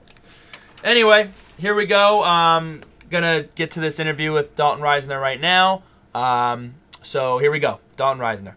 Anyway, 0.83 1.31
here 1.59 1.75
we 1.75 1.87
go. 1.87 2.25
Um, 2.25 2.81
gonna 3.11 3.45
get 3.55 3.71
to 3.73 3.81
this 3.81 4.01
interview 4.01 4.33
with 4.33 4.57
Dalton 4.57 4.83
Risner 4.83 5.21
right 5.21 5.41
now. 5.41 5.83
Um, 6.15 6.75
so 7.03 7.39
here 7.39 7.51
we 7.51 7.59
go, 7.59 7.81
Dalton 7.97 8.21
Risner. 8.23 8.55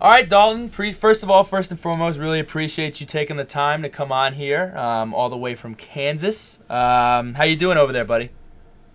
All 0.00 0.10
right, 0.10 0.28
Dalton. 0.28 0.70
Pre- 0.70 0.92
first 0.92 1.22
of 1.22 1.30
all, 1.30 1.44
first 1.44 1.70
and 1.70 1.78
foremost, 1.78 2.18
really 2.18 2.40
appreciate 2.40 3.00
you 3.00 3.06
taking 3.06 3.36
the 3.36 3.44
time 3.44 3.82
to 3.82 3.88
come 3.88 4.10
on 4.10 4.32
here, 4.34 4.74
um, 4.76 5.12
all 5.12 5.28
the 5.28 5.36
way 5.36 5.54
from 5.54 5.74
Kansas. 5.74 6.58
Um, 6.70 7.34
how 7.34 7.44
you 7.44 7.56
doing 7.56 7.76
over 7.76 7.92
there, 7.92 8.04
buddy? 8.04 8.30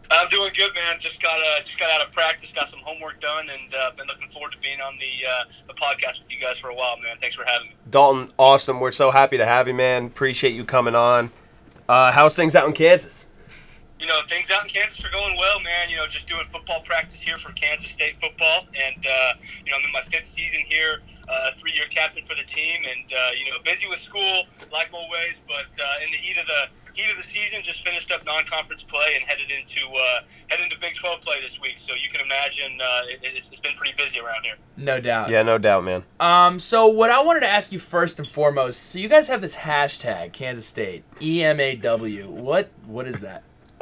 I'm 0.10 0.30
doing 0.30 0.52
good, 0.56 0.74
man. 0.74 1.00
Just 1.00 1.22
got 1.22 1.38
uh, 1.38 1.60
just 1.64 1.80
got 1.80 1.90
out 1.92 2.08
of 2.08 2.12
practice, 2.12 2.52
got 2.54 2.68
some 2.68 2.80
homework 2.80 3.20
done, 3.20 3.50
and 3.50 3.74
uh, 3.74 3.92
been 3.98 4.08
looking 4.08 4.30
forward 4.30 4.52
to 4.52 4.58
being 4.60 4.80
on 4.82 4.96
the 4.98 5.28
uh, 5.28 5.44
the 5.68 5.74
podcast 5.74 6.22
with 6.22 6.32
you 6.32 6.40
guys 6.40 6.60
for 6.60 6.70
a 6.70 6.76
while, 6.76 6.98
man. 6.98 7.18
Thanks 7.20 7.36
for 7.36 7.44
having 7.46 7.70
me. 7.70 7.76
Dalton 7.90 8.32
awesome 8.38 8.80
we're 8.80 8.92
so 8.92 9.12
happy 9.12 9.38
to 9.38 9.46
have 9.46 9.68
you 9.68 9.74
man 9.74 10.06
appreciate 10.06 10.54
you 10.54 10.66
coming 10.66 10.96
on 10.96 11.32
uh, 11.88 12.12
how's 12.12 12.36
things 12.36 12.56
out 12.56 12.68
in 12.68 12.74
Kansas 12.74 13.28
You 14.00 14.08
know, 14.08 14.20
things 14.28 14.52
out 14.52 14.64
in 14.64 14.70
Kansas 14.70 15.04
are 15.06 15.10
going 15.10 15.38
well, 15.38 15.60
man. 15.62 15.90
You 15.90 15.96
know, 15.98 16.06
just 16.08 16.28
doing 16.28 16.46
football 16.50 16.82
practice 16.82 17.22
here 17.22 17.38
for 17.38 17.54
Kansas 17.54 17.90
State 17.90 18.20
football, 18.20 18.68
and 18.76 19.06
uh, 19.06 19.34
you 19.64 19.72
know, 19.72 19.78
I'm 19.80 19.86
in 19.86 19.92
my 19.94 20.02
fifth 20.02 20.26
season 20.26 20.62
here, 20.68 21.00
uh, 21.30 21.52
three-year 21.56 21.86
captain 21.90 22.26
for 22.26 22.36
the 22.36 22.44
team, 22.44 22.82
and 22.84 23.12
uh, 23.12 23.32
you 23.38 23.50
know, 23.50 23.58
busy 23.64 23.88
with 23.88 24.00
school 24.00 24.44
like 24.72 24.90
always, 24.92 25.40
but 25.48 25.72
uh, 25.80 26.04
in 26.04 26.12
the 26.12 26.18
heat 26.18 26.38
of 26.38 26.46
the 26.46 26.92
heat 26.94 27.10
of 27.10 27.16
the 27.16 27.24
season, 27.24 27.62
just 27.64 27.86
finished 27.88 28.12
up 28.12 28.26
non-conference 28.26 28.84
play 28.84 29.14
and 29.16 29.24
headed 29.24 29.50
into 29.50 29.88
uh, 29.88 30.20
headed 30.50 30.66
into 30.66 30.80
Big 30.80 30.96
12 30.96 31.22
play 31.22 31.40
this 31.42 31.62
week. 31.62 31.80
So 31.80 31.94
you 31.94 32.10
can 32.10 32.20
imagine 32.20 32.78
uh, 32.82 33.02
it, 33.06 33.20
it's, 33.24 33.50
it's 33.50 33.62
been 33.62 33.76
pretty 33.78 33.96
busy 33.98 34.20
around 34.20 34.44
here. 34.44 34.56
No 34.76 35.00
doubt. 35.00 35.30
yeah 35.30 35.42
no 35.42 35.58
doubt 35.58 35.86
man 35.86 36.04
Um, 36.20 36.60
so 36.60 36.86
what 36.86 37.10
I 37.12 37.22
wanted 37.22 37.42
to 37.42 37.48
ask 37.50 37.72
you 37.72 37.80
first 37.80 38.20
and 38.20 38.28
foremost, 38.28 38.82
so 38.82 39.00
you 39.00 39.08
guys 39.08 39.30
have 39.30 39.40
this 39.40 39.56
hashtag 39.56 40.34
Kansas 40.34 40.66
State 40.66 41.06
E 41.22 41.42
M 41.44 41.62
A 41.62 41.78
W. 41.78 42.30
What 42.30 42.72
what 42.86 43.08
is 43.08 43.22
that? 43.22 43.44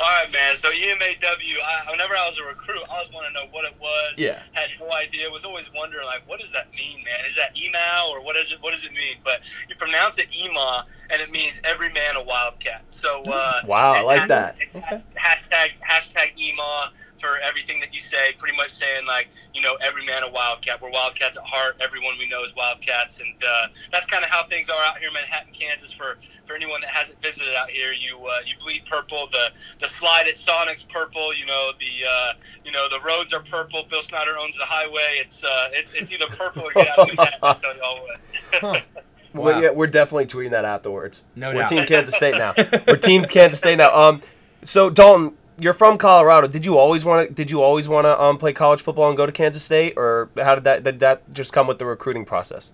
All 0.00 0.06
right, 0.22 0.30
man. 0.32 0.54
So 0.54 0.68
EMAW. 0.70 1.24
I, 1.60 1.90
whenever 1.90 2.14
I 2.14 2.26
was 2.26 2.38
a 2.38 2.44
recruit, 2.44 2.80
I 2.88 2.94
always 2.94 3.12
want 3.12 3.26
to 3.26 3.32
know 3.32 3.46
what 3.50 3.64
it 3.64 3.74
was. 3.80 4.14
Yeah. 4.16 4.42
Had 4.52 4.70
no 4.80 4.90
idea. 4.92 5.30
Was 5.30 5.44
always 5.44 5.66
wondering 5.74 6.06
like, 6.06 6.22
what 6.28 6.40
does 6.40 6.52
that 6.52 6.70
mean, 6.74 7.04
man? 7.04 7.24
Is 7.26 7.36
that 7.36 7.56
email 7.60 8.10
or 8.10 8.22
what 8.22 8.36
is 8.36 8.52
it? 8.52 8.58
What 8.62 8.72
does 8.72 8.84
it 8.84 8.92
mean? 8.92 9.16
But 9.24 9.40
you 9.68 9.74
pronounce 9.76 10.18
it 10.18 10.28
EMA, 10.36 10.86
and 11.10 11.20
it 11.22 11.30
means 11.30 11.60
every 11.64 11.90
man 11.92 12.16
a 12.16 12.22
wildcat. 12.22 12.82
So. 12.88 13.22
Uh, 13.26 13.60
Wow, 13.66 13.92
I 13.92 14.02
like 14.02 14.20
has- 14.20 14.28
that. 14.28 14.56
Okay. 14.74 15.02
Hashtag 15.16 15.70
hashtag 15.86 16.38
EMA 16.38 16.92
for 17.20 17.38
everything 17.42 17.80
that 17.80 17.92
you 17.94 18.00
say. 18.00 18.32
Pretty 18.38 18.56
much 18.56 18.70
saying 18.70 19.06
like, 19.06 19.28
you 19.54 19.60
know, 19.60 19.76
every 19.80 20.04
man 20.06 20.22
a 20.22 20.30
wildcat. 20.30 20.80
We're 20.80 20.90
wildcats 20.90 21.36
at 21.36 21.44
heart. 21.44 21.76
Everyone 21.80 22.14
we 22.18 22.28
know 22.28 22.42
is 22.44 22.54
wildcats, 22.56 23.20
and 23.20 23.34
uh, 23.42 23.66
that's 23.92 24.06
kind 24.06 24.24
of 24.24 24.30
how 24.30 24.44
things 24.44 24.68
are 24.68 24.80
out 24.86 24.98
here 24.98 25.08
in 25.08 25.14
Manhattan, 25.14 25.52
Kansas. 25.52 25.92
For 25.92 26.16
for 26.46 26.54
anyone 26.54 26.80
that 26.80 26.90
hasn't 26.90 27.20
visited 27.20 27.54
out 27.54 27.70
here, 27.70 27.92
you 27.92 28.18
uh, 28.26 28.38
you 28.46 28.54
bleed 28.60 28.84
purple. 28.86 29.28
The 29.30 29.50
the 29.80 29.88
slide 29.88 30.26
at 30.28 30.36
Sonic's 30.36 30.82
purple. 30.82 31.34
You 31.34 31.46
know 31.46 31.72
the 31.78 32.06
uh, 32.08 32.32
you 32.64 32.72
know 32.72 32.88
the 32.88 33.00
roads 33.00 33.32
are 33.32 33.40
purple. 33.42 33.84
Bill 33.88 34.02
Snyder 34.02 34.36
owns 34.38 34.56
the 34.56 34.64
highway. 34.64 35.18
It's 35.20 35.44
uh, 35.44 35.68
it's 35.72 35.92
it's 35.92 36.12
either 36.12 36.26
purple 36.28 36.62
or 36.62 36.72
get 36.72 36.88
out 36.98 36.98
of 36.98 37.06
Manhattan. 37.16 37.38
I'll 37.42 37.54
tell 37.56 37.76
y'all 37.76 38.00
what. 38.02 38.20
Huh. 38.54 38.80
Well, 39.34 39.54
Wow. 39.56 39.60
yeah, 39.60 39.70
we're 39.72 39.86
definitely 39.88 40.24
tweeting 40.24 40.52
that 40.52 40.64
afterwards. 40.64 41.22
No 41.36 41.50
we're 41.50 41.60
doubt. 41.60 41.68
Team 41.68 41.84
Kansas 41.84 42.14
State 42.16 42.38
now. 42.38 42.54
we're 42.88 42.96
Team 42.96 43.24
Kansas 43.26 43.58
State 43.58 43.76
now. 43.76 43.94
Um, 43.94 44.22
so 44.64 44.88
Dalton, 44.88 45.36
you're 45.58 45.74
from 45.74 45.98
Colorado. 45.98 46.46
Did 46.48 46.64
you 46.64 46.78
always 46.78 47.04
want 47.04 47.28
to? 47.28 47.34
Did 47.34 47.50
you 47.50 47.62
always 47.62 47.88
want 47.88 48.04
to 48.06 48.20
um 48.20 48.38
play 48.38 48.52
college 48.52 48.80
football 48.80 49.08
and 49.08 49.16
go 49.16 49.26
to 49.26 49.32
Kansas 49.32 49.62
State, 49.62 49.94
or 49.96 50.30
how 50.36 50.54
did 50.54 50.64
that 50.64 50.84
did 50.84 51.00
that 51.00 51.32
just 51.32 51.52
come 51.52 51.66
with 51.66 51.78
the 51.78 51.86
recruiting 51.86 52.24
process? 52.24 52.72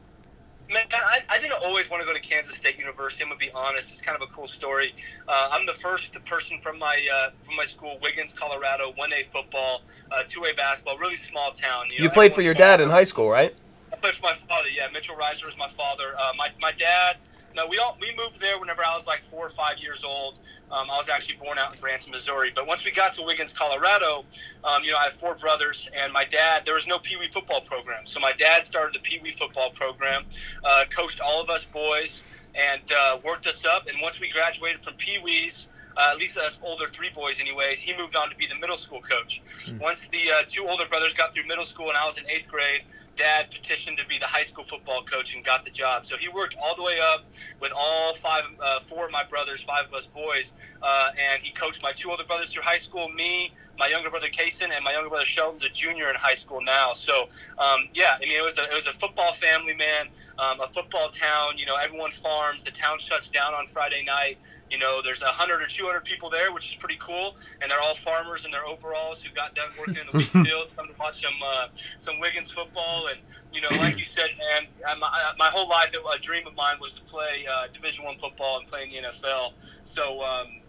Man, 0.72 0.82
I, 0.92 1.18
I 1.28 1.38
didn't 1.38 1.62
always 1.62 1.90
want 1.90 2.00
to 2.00 2.06
go 2.06 2.14
to 2.14 2.20
Kansas 2.20 2.56
State 2.56 2.78
University. 2.78 3.22
I'm 3.22 3.28
gonna 3.28 3.38
be 3.38 3.50
honest. 3.54 3.90
It's 3.92 4.00
kind 4.00 4.16
of 4.16 4.22
a 4.22 4.32
cool 4.32 4.46
story. 4.46 4.94
Uh, 5.28 5.50
I'm 5.52 5.66
the 5.66 5.74
first 5.74 6.22
person 6.24 6.58
from 6.62 6.78
my 6.78 7.06
uh, 7.14 7.30
from 7.42 7.56
my 7.56 7.64
school, 7.64 7.98
Wiggins, 8.02 8.32
Colorado, 8.32 8.92
1A 8.92 9.30
football, 9.30 9.82
uh, 10.10 10.22
2A 10.26 10.56
basketball, 10.56 10.96
really 10.98 11.16
small 11.16 11.52
town. 11.52 11.86
You 11.92 12.04
know, 12.04 12.10
played 12.10 12.34
for 12.34 12.40
your 12.40 12.54
dad 12.54 12.80
in 12.80 12.88
high 12.88 13.04
school, 13.04 13.30
right? 13.30 13.54
I 13.92 13.96
played 13.96 14.14
for 14.14 14.22
my 14.22 14.32
father. 14.32 14.68
Yeah, 14.70 14.88
Mitchell 14.92 15.16
Risner 15.16 15.48
is 15.48 15.58
my 15.58 15.68
father. 15.68 16.14
Uh, 16.18 16.32
my 16.36 16.48
my 16.60 16.72
dad. 16.72 17.16
No, 17.54 17.66
we 17.68 17.78
all 17.78 17.96
we 18.00 18.14
moved 18.16 18.40
there 18.40 18.58
whenever 18.58 18.82
I 18.84 18.94
was 18.94 19.06
like 19.06 19.22
four 19.24 19.46
or 19.46 19.50
five 19.50 19.78
years 19.78 20.02
old. 20.02 20.40
Um, 20.72 20.90
I 20.90 20.96
was 20.96 21.08
actually 21.08 21.36
born 21.36 21.56
out 21.56 21.74
in 21.74 21.80
Branson, 21.80 22.10
Missouri. 22.10 22.50
But 22.52 22.66
once 22.66 22.84
we 22.84 22.90
got 22.90 23.12
to 23.14 23.22
Wiggins, 23.22 23.52
Colorado, 23.52 24.24
um, 24.64 24.82
you 24.82 24.90
know, 24.90 24.96
I 24.98 25.04
have 25.04 25.14
four 25.14 25.36
brothers, 25.36 25.88
and 25.96 26.12
my 26.12 26.24
dad. 26.24 26.64
There 26.64 26.74
was 26.74 26.86
no 26.86 26.98
Pee 26.98 27.16
Wee 27.16 27.28
football 27.28 27.60
program, 27.60 28.06
so 28.06 28.18
my 28.18 28.32
dad 28.32 28.66
started 28.66 28.94
the 28.94 29.00
Pee 29.00 29.20
Wee 29.22 29.30
football 29.30 29.70
program, 29.70 30.24
uh, 30.64 30.84
coached 30.90 31.20
all 31.20 31.40
of 31.40 31.48
us 31.48 31.64
boys, 31.64 32.24
and 32.54 32.82
uh, 32.96 33.18
worked 33.24 33.46
us 33.46 33.64
up. 33.64 33.86
And 33.86 33.98
once 34.00 34.18
we 34.20 34.28
graduated 34.28 34.80
from 34.80 34.94
Pee 34.94 35.18
Wee's, 35.18 35.68
uh, 35.96 36.10
at 36.12 36.18
least 36.18 36.36
us 36.36 36.58
older 36.62 36.86
three 36.88 37.10
boys, 37.14 37.40
anyways, 37.40 37.80
he 37.80 37.96
moved 37.96 38.16
on 38.16 38.30
to 38.30 38.36
be 38.36 38.46
the 38.46 38.54
middle 38.56 38.76
school 38.76 39.00
coach. 39.00 39.42
Once 39.80 40.08
the 40.08 40.30
uh, 40.32 40.42
two 40.46 40.66
older 40.66 40.86
brothers 40.86 41.14
got 41.14 41.34
through 41.34 41.46
middle 41.46 41.64
school 41.64 41.88
and 41.88 41.96
I 41.96 42.04
was 42.06 42.18
in 42.18 42.24
eighth 42.28 42.48
grade, 42.48 42.82
dad 43.16 43.50
petitioned 43.50 43.98
to 43.98 44.06
be 44.06 44.18
the 44.18 44.26
high 44.26 44.42
school 44.42 44.64
football 44.64 45.02
coach 45.04 45.34
and 45.34 45.44
got 45.44 45.64
the 45.64 45.70
job. 45.70 46.06
So 46.06 46.16
he 46.16 46.28
worked 46.28 46.56
all 46.62 46.74
the 46.74 46.82
way 46.82 46.98
up 47.00 47.24
with 47.60 47.72
all 47.76 48.14
five, 48.14 48.42
uh, 48.60 48.80
four 48.80 49.06
of 49.06 49.12
my 49.12 49.22
brothers, 49.24 49.62
five 49.62 49.86
of 49.86 49.94
us 49.94 50.06
boys, 50.06 50.54
uh, 50.82 51.10
and 51.32 51.42
he 51.42 51.52
coached 51.52 51.82
my 51.82 51.92
two 51.92 52.10
older 52.10 52.24
brothers 52.24 52.52
through 52.52 52.62
high 52.62 52.78
school, 52.78 53.08
me, 53.08 53.52
my 53.78 53.88
younger 53.88 54.10
brother 54.10 54.28
Kason, 54.28 54.70
and 54.74 54.84
my 54.84 54.92
younger 54.92 55.08
brother 55.08 55.24
Sheldon's 55.24 55.64
a 55.64 55.68
junior 55.68 56.08
in 56.08 56.16
high 56.16 56.34
school 56.34 56.60
now. 56.60 56.92
So 56.94 57.28
um, 57.58 57.88
yeah, 57.94 58.16
I 58.16 58.20
mean 58.20 58.38
it 58.38 58.44
was 58.44 58.58
a 58.58 58.64
it 58.64 58.74
was 58.74 58.86
a 58.86 58.92
football 58.92 59.32
family, 59.32 59.74
man, 59.74 60.08
um, 60.38 60.60
a 60.60 60.66
football 60.68 61.08
town. 61.10 61.56
You 61.56 61.66
know, 61.66 61.76
everyone 61.76 62.10
farms. 62.10 62.64
The 62.64 62.70
town 62.70 62.98
shuts 62.98 63.30
down 63.30 63.54
on 63.54 63.66
Friday 63.66 64.04
night. 64.04 64.38
You 64.70 64.78
know, 64.78 65.00
there's 65.02 65.22
a 65.22 65.26
hundred 65.26 65.62
or 65.62 65.66
two 65.66 65.83
hundred 65.86 66.04
people 66.04 66.30
there, 66.30 66.52
which 66.52 66.70
is 66.70 66.74
pretty 66.76 66.98
cool, 67.00 67.36
and 67.60 67.70
they're 67.70 67.80
all 67.80 67.94
farmers 67.94 68.44
in 68.44 68.50
their 68.50 68.64
overalls 68.64 69.22
who 69.22 69.32
got 69.34 69.54
done 69.54 69.70
working 69.78 69.96
in 69.96 70.06
the 70.10 70.18
wheat 70.18 70.28
field, 70.46 70.68
come 70.76 70.88
to 70.88 70.94
watch 70.98 71.22
some 71.22 71.34
uh, 71.44 71.68
some 71.98 72.20
Wiggins 72.20 72.50
football, 72.50 73.08
and 73.08 73.18
you 73.52 73.60
know, 73.60 73.68
like 73.78 73.98
you 73.98 74.04
said, 74.04 74.30
man, 74.38 74.68
I, 74.86 74.94
my, 74.96 75.32
my 75.38 75.46
whole 75.46 75.68
life 75.68 75.94
a 75.94 76.18
dream 76.18 76.46
of 76.46 76.54
mine 76.54 76.76
was 76.80 76.94
to 76.94 77.02
play 77.02 77.46
uh, 77.50 77.66
Division 77.72 78.04
One 78.04 78.18
football 78.18 78.58
and 78.58 78.66
play 78.66 78.84
in 78.84 78.90
the 78.90 79.08
NFL. 79.08 79.52
So. 79.84 80.22
Um, 80.22 80.60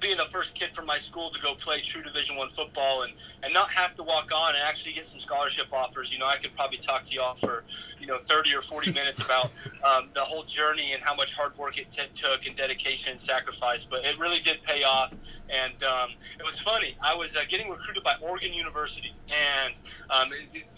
being 0.00 0.16
the 0.16 0.26
first 0.26 0.54
kid 0.54 0.74
from 0.74 0.86
my 0.86 0.98
school 0.98 1.30
to 1.30 1.40
go 1.40 1.54
play 1.54 1.80
true 1.80 2.02
Division 2.02 2.36
One 2.36 2.48
football 2.48 3.02
and, 3.02 3.12
and 3.42 3.52
not 3.52 3.70
have 3.72 3.94
to 3.96 4.02
walk 4.02 4.30
on 4.34 4.54
and 4.54 4.62
actually 4.64 4.92
get 4.92 5.06
some 5.06 5.20
scholarship 5.20 5.66
offers. 5.72 6.12
You 6.12 6.18
know, 6.18 6.26
I 6.26 6.36
could 6.36 6.54
probably 6.54 6.78
talk 6.78 7.04
to 7.04 7.14
y'all 7.14 7.34
for 7.34 7.64
you 7.98 8.06
know 8.06 8.18
30 8.18 8.54
or 8.54 8.62
40 8.62 8.92
minutes 8.92 9.20
about 9.20 9.46
um, 9.84 10.08
the 10.14 10.20
whole 10.20 10.44
journey 10.44 10.92
and 10.92 11.02
how 11.02 11.14
much 11.14 11.34
hard 11.34 11.56
work 11.58 11.78
it 11.78 11.90
t- 11.90 12.02
took 12.14 12.46
and 12.46 12.56
dedication 12.56 13.12
and 13.12 13.20
sacrifice. 13.20 13.84
But 13.84 14.04
it 14.04 14.18
really 14.18 14.40
did 14.40 14.62
pay 14.62 14.82
off, 14.84 15.14
and 15.48 15.82
um, 15.82 16.10
it 16.38 16.44
was 16.44 16.60
funny. 16.60 16.96
I 17.02 17.14
was 17.14 17.36
uh, 17.36 17.40
getting 17.48 17.70
recruited 17.70 18.02
by 18.02 18.14
Oregon 18.20 18.52
University, 18.52 19.12
and 19.28 19.74
um, 20.10 20.30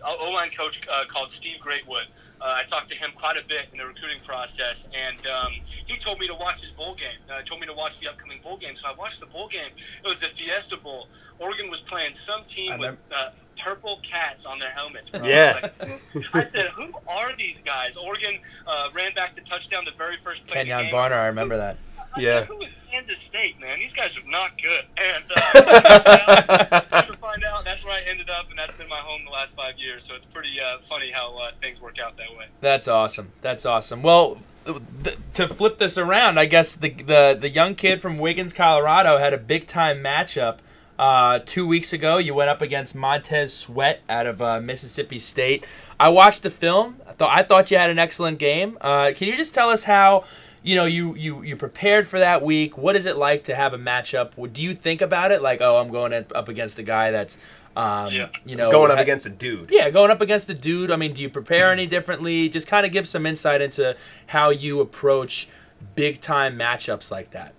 O 0.05 0.31
line 0.33 0.51
coach 0.51 0.81
uh, 0.91 1.05
called 1.09 1.31
Steve 1.31 1.59
Greatwood. 1.61 2.07
Uh, 2.41 2.55
I 2.57 2.65
talked 2.65 2.89
to 2.89 2.95
him 2.95 3.11
quite 3.15 3.37
a 3.37 3.45
bit 3.47 3.67
in 3.73 3.79
the 3.79 3.87
recruiting 3.87 4.21
process, 4.25 4.89
and 4.95 5.27
um, 5.27 5.53
he 5.87 5.97
told 5.97 6.19
me 6.19 6.27
to 6.27 6.35
watch 6.35 6.61
his 6.63 6.71
bowl 6.71 6.95
game. 6.95 7.19
Uh, 7.31 7.43
told 7.43 7.61
me 7.61 7.67
to 7.67 7.75
watch 7.75 7.99
the 8.01 8.09
upcoming 8.09 8.41
bowl 8.43 8.57
game, 8.57 8.77
so 8.77 8.89
I 8.89 8.95
watched 8.95 9.10
the 9.19 9.27
bowl 9.27 9.49
game. 9.49 9.71
It 10.05 10.09
was 10.09 10.21
the 10.21 10.29
Fiesta 10.29 10.77
Bowl. 10.77 11.09
Oregon 11.39 11.71
was 11.71 11.81
playing 11.81 12.15
some 12.15 12.45
team 12.45 12.73
I 12.73 12.77
with 12.79 12.97
uh, 13.15 13.31
purple 13.59 13.99
cats 14.03 14.47
on 14.47 14.59
their 14.59 14.71
helmets. 14.71 15.11
Bro. 15.11 15.25
Yeah. 15.25 15.69
I, 15.81 15.87
like, 15.87 16.01
I 16.35 16.45
said, 16.45 16.67
"Who 16.69 16.93
are 17.09 17.35
these 17.37 17.61
guys?" 17.63 17.97
Oregon 17.97 18.39
uh, 18.67 18.89
ran 18.95 19.13
back 19.15 19.35
the 19.35 19.41
touchdown 19.43 19.85
the 19.85 19.93
very 19.99 20.17
first 20.23 20.47
play. 20.47 20.59
Kenyon 20.65 20.83
game. 20.85 20.95
Barner, 20.95 21.19
I 21.19 21.27
remember 21.27 21.57
that. 21.57 21.77
I 22.15 22.21
Yeah. 22.21 22.27
said, 22.41 22.49
Who 22.49 22.61
is 22.63 22.73
Kansas 22.91 23.19
State, 23.19 23.61
man? 23.61 23.79
These 23.79 23.93
guys 23.93 24.19
are 24.19 24.27
not 24.29 24.61
good. 24.61 24.85
And 25.01 25.25
uh, 25.35 26.81
come 26.91 27.07
to 27.13 27.19
find 27.19 27.45
out, 27.45 27.65
that's 27.65 27.85
where 27.85 27.93
I 27.95 28.01
ended 28.09 28.29
up, 28.31 28.51
and 28.51 28.59
that's 28.59 28.75
been 28.75 28.89
my 28.89 28.97
home 28.97 29.23
the 29.25 29.31
last 29.31 29.57
five 29.57 29.79
years. 29.79 30.05
So 30.05 30.15
it's 30.15 30.25
pretty 30.25 30.61
uh, 30.61 30.79
funny 30.89 31.11
how 31.11 31.37
uh, 31.37 31.53
things 31.63 31.81
work 31.81 31.99
out 32.01 32.17
that 32.17 32.31
way. 32.37 32.47
That's 32.61 32.89
awesome. 32.89 33.33
That's 33.43 33.65
awesome. 33.65 34.03
Well, 34.03 34.39
to 35.35 35.49
flip 35.49 35.79
this 35.79 35.97
around, 35.99 36.39
I 36.39 36.47
guess 36.47 36.77
the, 36.77 36.91
the 36.91 37.37
the 37.41 37.49
young 37.49 37.75
kid 37.75 38.01
from 38.01 38.19
Wiggins, 38.19 38.53
Colorado, 38.53 39.19
had 39.19 39.33
a 39.33 39.39
big 39.39 39.67
time 39.67 39.99
matchup 40.03 40.59
uh, 40.99 41.39
two 41.45 41.67
weeks 41.67 41.93
ago. 41.93 42.19
You 42.19 42.35
went 42.35 42.51
up 42.51 42.61
against 42.63 42.95
Montez 42.95 43.53
Sweat 43.55 44.01
out 44.09 44.27
of 44.27 44.43
uh, 44.43 44.61
Mississippi 44.61 45.19
State. 45.19 45.65
I 45.99 46.09
watched 46.09 46.43
the 46.43 46.51
film. 46.51 46.97
I 47.07 47.13
thought 47.13 47.39
I 47.39 47.43
thought 47.43 47.71
you 47.71 47.79
had 47.79 47.91
an 47.91 47.99
excellent 47.99 48.39
game. 48.39 48.77
Uh, 48.81 49.13
can 49.15 49.29
you 49.29 49.37
just 49.37 49.55
tell 49.55 49.71
us 49.71 49.85
how? 49.85 50.25
You 50.63 50.77
know, 50.77 50.85
you, 50.85 51.15
you 51.15 51.41
you 51.43 51.57
prepared 51.57 52.07
for 52.07 52.19
that 52.19 52.43
week. 52.43 52.77
What 52.77 52.95
is 52.95 53.07
it 53.07 53.17
like 53.17 53.45
to 53.45 53.55
have 53.55 53.73
a 53.73 53.79
matchup? 53.79 54.37
What- 54.37 54.53
Do 54.53 54.63
you 54.63 54.75
think 54.75 55.01
about 55.01 55.33
it 55.33 55.41
like, 55.41 55.63
oh, 55.63 55.79
I'm 55.79 55.91
going 55.91 56.13
up 56.13 56.49
against 56.51 56.79
a 56.79 56.83
guy 56.83 57.11
that's, 57.11 57.39
um, 57.77 58.13
Yeah. 58.13 58.29
you 58.45 58.57
know, 58.57 58.71
Going 58.71 58.91
up 58.91 58.97
ha- 58.97 59.03
against 59.03 59.27
a 59.27 59.31
dude. 59.31 59.69
yeah, 59.71 59.91
going 59.91 60.11
up 60.11 60.21
against 60.21 60.49
a 60.51 60.55
dude. 60.55 60.91
I 60.91 60.97
mean, 60.97 61.13
do 61.13 61.23
you 61.23 61.29
prepare 61.31 61.71
any 61.73 61.87
differently? 61.87 62.49
Just 62.49 62.67
kind 62.67 62.85
of 62.85 62.93
give 62.93 63.07
some 63.09 63.27
insight 63.27 63.61
into 63.63 63.97
how 64.27 64.51
you 64.51 64.81
approach 64.81 65.49
big 65.95 66.21
time 66.21 66.59
matchups 66.59 67.11
like 67.11 67.31
that. 67.31 67.55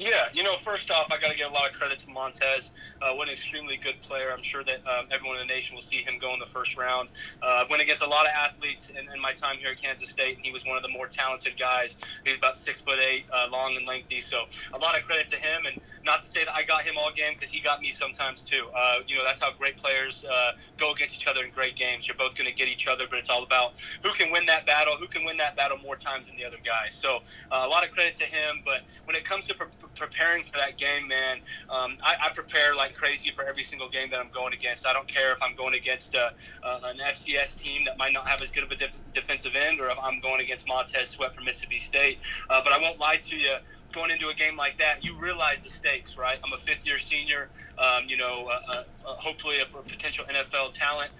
Yeah, 0.00 0.28
you 0.32 0.42
know, 0.42 0.56
first 0.56 0.90
off, 0.90 1.12
I 1.12 1.20
got 1.20 1.30
to 1.30 1.36
give 1.36 1.50
a 1.50 1.52
lot 1.52 1.68
of 1.68 1.76
credit 1.76 1.98
to 1.98 2.10
Montez. 2.10 2.70
Uh, 3.02 3.12
what 3.12 3.28
an 3.28 3.34
extremely 3.34 3.76
good 3.76 4.00
player. 4.00 4.32
I'm 4.34 4.42
sure 4.42 4.64
that 4.64 4.78
um, 4.86 5.04
everyone 5.10 5.38
in 5.38 5.46
the 5.46 5.52
nation 5.52 5.74
will 5.74 5.82
see 5.82 5.98
him 5.98 6.18
go 6.18 6.32
in 6.32 6.40
the 6.40 6.46
first 6.46 6.78
round. 6.78 7.10
Uh, 7.42 7.64
I 7.64 7.66
went 7.68 7.82
against 7.82 8.02
a 8.02 8.08
lot 8.08 8.24
of 8.24 8.32
athletes 8.32 8.88
in, 8.88 9.12
in 9.12 9.20
my 9.20 9.34
time 9.34 9.58
here 9.58 9.72
at 9.72 9.76
Kansas 9.76 10.08
State, 10.08 10.36
and 10.36 10.46
he 10.46 10.52
was 10.52 10.64
one 10.64 10.78
of 10.78 10.82
the 10.82 10.88
more 10.88 11.06
talented 11.06 11.58
guys. 11.58 11.98
He's 12.24 12.38
about 12.38 12.56
six 12.56 12.80
foot 12.80 12.98
eight, 12.98 13.26
uh, 13.30 13.48
long 13.52 13.76
and 13.76 13.86
lengthy. 13.86 14.20
So 14.20 14.44
a 14.72 14.78
lot 14.78 14.98
of 14.98 15.04
credit 15.04 15.28
to 15.28 15.36
him. 15.36 15.66
And 15.66 15.78
not 16.02 16.22
to 16.22 16.28
say 16.28 16.46
that 16.46 16.54
I 16.54 16.62
got 16.62 16.80
him 16.80 16.94
all 16.96 17.12
game 17.12 17.34
because 17.34 17.50
he 17.50 17.60
got 17.60 17.82
me 17.82 17.90
sometimes 17.90 18.42
too. 18.42 18.68
Uh, 18.74 19.00
you 19.06 19.16
know, 19.16 19.24
that's 19.24 19.42
how 19.42 19.52
great 19.52 19.76
players 19.76 20.24
uh, 20.24 20.52
go 20.78 20.92
against 20.92 21.14
each 21.20 21.26
other 21.26 21.44
in 21.44 21.50
great 21.50 21.76
games. 21.76 22.08
You're 22.08 22.16
both 22.16 22.38
going 22.38 22.48
to 22.48 22.56
get 22.56 22.68
each 22.68 22.88
other, 22.88 23.04
but 23.06 23.18
it's 23.18 23.28
all 23.28 23.42
about 23.42 23.78
who 24.02 24.12
can 24.12 24.32
win 24.32 24.46
that 24.46 24.66
battle, 24.66 24.94
who 24.96 25.08
can 25.08 25.26
win 25.26 25.36
that 25.36 25.56
battle 25.56 25.76
more 25.76 25.96
times 25.96 26.28
than 26.28 26.38
the 26.38 26.46
other 26.46 26.56
guy. 26.64 26.88
So 26.88 27.18
uh, 27.52 27.64
a 27.66 27.68
lot 27.68 27.86
of 27.86 27.92
credit 27.92 28.14
to 28.14 28.24
him. 28.24 28.62
But 28.64 28.80
when 29.04 29.14
it 29.14 29.24
comes 29.24 29.46
to 29.48 29.54
pre- 29.54 29.66
preparing 29.96 30.44
for 30.44 30.52
that 30.58 30.76
game, 30.78 31.08
man, 31.08 31.38
um, 31.68 31.96
I, 32.02 32.14
I 32.22 32.28
prepare 32.34 32.74
like 32.74 32.94
crazy 32.94 33.30
for 33.30 33.44
every 33.44 33.62
single 33.62 33.88
game 33.88 34.08
that 34.10 34.20
I'm 34.20 34.30
going 34.30 34.52
against. 34.52 34.86
I 34.86 34.92
don't 34.92 35.08
care 35.08 35.32
if 35.32 35.42
I'm 35.42 35.54
going 35.54 35.74
against 35.74 36.14
uh, 36.14 36.30
uh, 36.62 36.80
an 36.84 36.98
FCS 36.98 37.60
team 37.60 37.84
that 37.84 37.98
might 37.98 38.12
not 38.12 38.26
have 38.26 38.40
as 38.40 38.50
good 38.50 38.64
of 38.64 38.70
a 38.70 38.76
def- 38.76 39.02
defensive 39.14 39.54
end, 39.54 39.80
or 39.80 39.88
if 39.88 39.98
I'm 40.02 40.20
going 40.20 40.40
against 40.40 40.66
Montez 40.66 41.10
Sweat 41.10 41.34
from 41.34 41.44
Mississippi 41.44 41.78
State. 41.78 42.18
Uh, 42.48 42.60
but 42.62 42.72
I 42.72 42.80
won't 42.80 42.98
lie 42.98 43.16
to 43.16 43.36
you. 43.36 43.54
Going 43.92 44.10
into 44.10 44.28
a 44.28 44.34
game 44.34 44.56
like 44.56 44.78
that, 44.78 45.04
you 45.04 45.16
realize 45.18 45.58
the 45.64 45.70
stakes, 45.70 46.16
right? 46.16 46.38
I'm 46.44 46.52
a 46.52 46.58
fifth-year 46.58 46.98
senior. 46.98 47.48
Um, 47.78 48.04
you 48.06 48.16
know, 48.16 48.46
uh, 48.46 48.60
uh, 48.72 48.84
uh, 49.06 49.14
hopefully 49.14 49.56
a, 49.58 49.62
a 49.62 49.82
potential 49.82 50.24
NFL 50.26 50.72
talent 50.72 51.10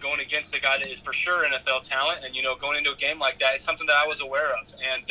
going 0.00 0.20
against 0.20 0.54
a 0.54 0.60
guy 0.60 0.78
that 0.78 0.86
is 0.86 1.00
for 1.00 1.12
sure 1.12 1.44
NFL 1.44 1.82
talent, 1.82 2.24
and 2.24 2.34
you 2.34 2.42
know, 2.42 2.54
going 2.54 2.78
into 2.78 2.92
a 2.92 2.96
game 2.96 3.18
like 3.18 3.38
that, 3.40 3.54
it's 3.54 3.64
something 3.64 3.86
that 3.86 3.96
I 3.96 4.06
was 4.06 4.20
aware 4.20 4.52
of. 4.60 4.72
And 4.94 5.04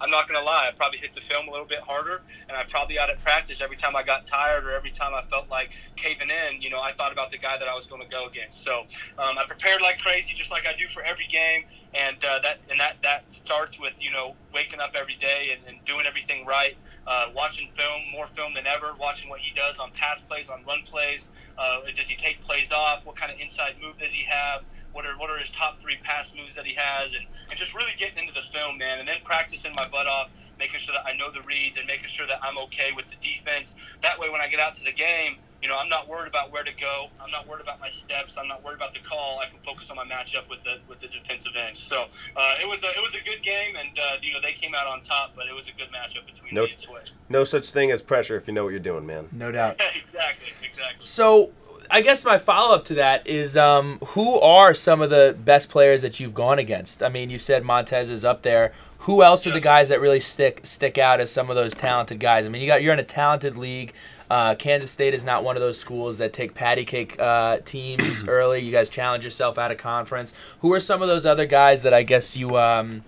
I'm 0.00 0.10
not 0.10 0.28
going 0.28 0.38
to 0.40 0.44
lie, 0.44 0.68
I 0.68 0.74
probably 0.76 0.98
hit 0.98 1.14
the 1.14 1.20
film 1.20 1.48
a 1.48 1.50
little 1.50 1.66
bit 1.66 1.80
harder 1.80 2.22
and 2.48 2.55
I 2.56 2.64
probably 2.64 2.98
out 2.98 3.10
at 3.10 3.20
practice 3.20 3.60
every 3.60 3.76
time 3.76 3.94
I 3.96 4.02
got 4.02 4.26
tired 4.26 4.64
or 4.64 4.72
every 4.72 4.90
time 4.90 5.12
I 5.14 5.22
felt 5.30 5.48
like 5.50 5.72
caving 5.96 6.28
in. 6.30 6.62
You 6.62 6.70
know, 6.70 6.80
I 6.80 6.92
thought 6.92 7.12
about 7.12 7.30
the 7.30 7.38
guy 7.38 7.56
that 7.58 7.68
I 7.68 7.74
was 7.74 7.86
going 7.86 8.02
to 8.02 8.08
go 8.08 8.26
against. 8.26 8.62
So 8.62 8.80
um, 9.18 9.38
I 9.38 9.44
prepared 9.48 9.82
like 9.82 9.98
crazy, 10.00 10.34
just 10.34 10.50
like 10.50 10.66
I 10.66 10.72
do 10.76 10.88
for 10.88 11.02
every 11.02 11.26
game, 11.26 11.64
and 11.94 12.16
uh, 12.24 12.40
that 12.42 12.58
and 12.70 12.80
that 12.80 12.96
that 13.02 13.30
starts 13.30 13.80
with 13.80 14.02
you 14.02 14.10
know 14.10 14.34
waking 14.56 14.80
up 14.80 14.94
every 14.98 15.16
day 15.16 15.50
and, 15.52 15.60
and 15.68 15.84
doing 15.84 16.06
everything 16.06 16.46
right, 16.46 16.74
uh, 17.06 17.26
watching 17.36 17.68
film, 17.76 18.00
more 18.10 18.24
film 18.24 18.54
than 18.54 18.66
ever, 18.66 18.96
watching 18.98 19.28
what 19.28 19.38
he 19.38 19.52
does 19.54 19.78
on 19.78 19.90
pass 19.92 20.22
plays, 20.22 20.48
on 20.48 20.64
run 20.66 20.80
plays. 20.86 21.28
Uh, 21.58 21.80
does 21.94 22.08
he 22.08 22.16
take 22.16 22.40
plays 22.40 22.72
off? 22.72 23.04
What 23.04 23.16
kind 23.16 23.30
of 23.30 23.38
inside 23.38 23.74
move 23.82 23.98
does 23.98 24.12
he 24.12 24.24
have? 24.24 24.64
What 24.92 25.04
are 25.04 25.12
what 25.18 25.28
are 25.28 25.36
his 25.36 25.50
top 25.50 25.76
three 25.76 25.96
pass 26.02 26.32
moves 26.34 26.54
that 26.56 26.64
he 26.64 26.74
has? 26.74 27.14
And, 27.14 27.26
and 27.50 27.58
just 27.58 27.74
really 27.74 27.92
getting 27.98 28.18
into 28.18 28.32
the 28.32 28.40
film, 28.40 28.78
man, 28.78 28.98
and 28.98 29.06
then 29.06 29.18
practicing 29.24 29.72
my 29.76 29.86
butt 29.88 30.06
off, 30.06 30.30
making 30.58 30.80
sure 30.80 30.94
that 30.94 31.06
I 31.06 31.14
know 31.16 31.30
the 31.30 31.42
reads 31.42 31.76
and 31.76 31.86
making 31.86 32.08
sure 32.08 32.26
that 32.26 32.40
I'm 32.42 32.56
okay 32.68 32.92
with 32.96 33.06
the 33.08 33.16
defense. 33.20 33.76
That 34.00 34.18
way, 34.18 34.30
when 34.30 34.40
I 34.40 34.48
get 34.48 34.58
out 34.58 34.72
to 34.74 34.84
the 34.84 34.92
game, 34.92 35.36
you 35.60 35.68
know, 35.68 35.76
I'm 35.78 35.88
not 35.90 36.08
worried 36.08 36.28
about 36.28 36.50
where 36.50 36.64
to 36.64 36.74
go. 36.76 37.08
I'm 37.20 37.30
not 37.30 37.46
worried 37.46 37.62
about 37.62 37.80
my 37.80 37.88
steps. 37.88 38.38
I'm 38.38 38.48
not 38.48 38.64
worried 38.64 38.76
about 38.76 38.94
the 38.94 39.00
call. 39.00 39.38
I 39.38 39.46
can 39.46 39.58
focus 39.60 39.90
on 39.90 39.96
my 39.96 40.04
matchup 40.04 40.48
with 40.48 40.64
the 40.64 40.80
with 40.88 41.00
the 41.00 41.08
defensive 41.08 41.52
end. 41.56 41.76
So 41.76 42.06
uh, 42.36 42.54
it 42.62 42.68
was 42.68 42.82
a 42.84 42.88
it 42.88 43.02
was 43.02 43.14
a 43.14 43.24
good 43.24 43.42
game, 43.42 43.76
and 43.76 43.98
uh, 43.98 44.16
you 44.22 44.32
know 44.32 44.40
they 44.46 44.52
came 44.52 44.74
out 44.74 44.86
on 44.86 45.00
top, 45.00 45.32
but 45.34 45.48
it 45.48 45.54
was 45.54 45.68
a 45.68 45.72
good 45.72 45.88
matchup 45.88 46.24
between 46.26 46.54
no, 46.54 46.62
me 46.62 46.70
and 46.70 46.78
Switch. 46.78 47.12
No 47.28 47.44
such 47.44 47.70
thing 47.70 47.90
as 47.90 48.00
pressure 48.00 48.36
if 48.36 48.46
you 48.46 48.54
know 48.54 48.64
what 48.64 48.70
you're 48.70 48.78
doing, 48.80 49.04
man. 49.04 49.28
No 49.32 49.50
doubt. 49.50 49.74
exactly, 49.96 50.52
exactly. 50.62 51.04
So 51.04 51.50
I 51.90 52.00
guess 52.00 52.24
my 52.24 52.38
follow 52.38 52.74
up 52.74 52.84
to 52.86 52.94
that 52.94 53.26
is 53.26 53.56
um, 53.56 53.98
who 54.08 54.40
are 54.40 54.74
some 54.74 55.00
of 55.00 55.10
the 55.10 55.36
best 55.44 55.68
players 55.68 56.02
that 56.02 56.20
you've 56.20 56.34
gone 56.34 56.58
against? 56.58 57.02
I 57.02 57.08
mean, 57.08 57.30
you 57.30 57.38
said 57.38 57.64
Montez 57.64 58.10
is 58.10 58.24
up 58.24 58.42
there. 58.42 58.72
Who 59.00 59.22
else 59.22 59.46
are 59.46 59.52
the 59.52 59.60
guys 59.60 59.88
that 59.90 60.00
really 60.00 60.18
stick 60.18 60.62
stick 60.64 60.98
out 60.98 61.20
as 61.20 61.30
some 61.30 61.48
of 61.48 61.54
those 61.54 61.74
talented 61.74 62.18
guys? 62.18 62.44
I 62.44 62.48
mean, 62.48 62.60
you 62.60 62.66
got 62.66 62.82
you're 62.82 62.92
in 62.92 62.98
a 62.98 63.04
talented 63.04 63.56
league. 63.56 63.92
Uh, 64.28 64.56
Kansas 64.56 64.90
State 64.90 65.14
is 65.14 65.22
not 65.22 65.44
one 65.44 65.56
of 65.56 65.62
those 65.62 65.78
schools 65.78 66.18
that 66.18 66.32
take 66.32 66.54
patty 66.54 66.84
cake 66.84 67.16
uh, 67.20 67.58
teams 67.64 68.26
early. 68.26 68.60
You 68.60 68.72
guys 68.72 68.88
challenge 68.88 69.22
yourself 69.22 69.58
out 69.58 69.70
of 69.70 69.78
conference. 69.78 70.34
Who 70.60 70.72
are 70.72 70.80
some 70.80 71.02
of 71.02 71.08
those 71.08 71.24
other 71.24 71.46
guys 71.46 71.82
that 71.84 71.94
I 71.94 72.02
guess 72.02 72.36
you 72.36 72.58
um, 72.58 73.04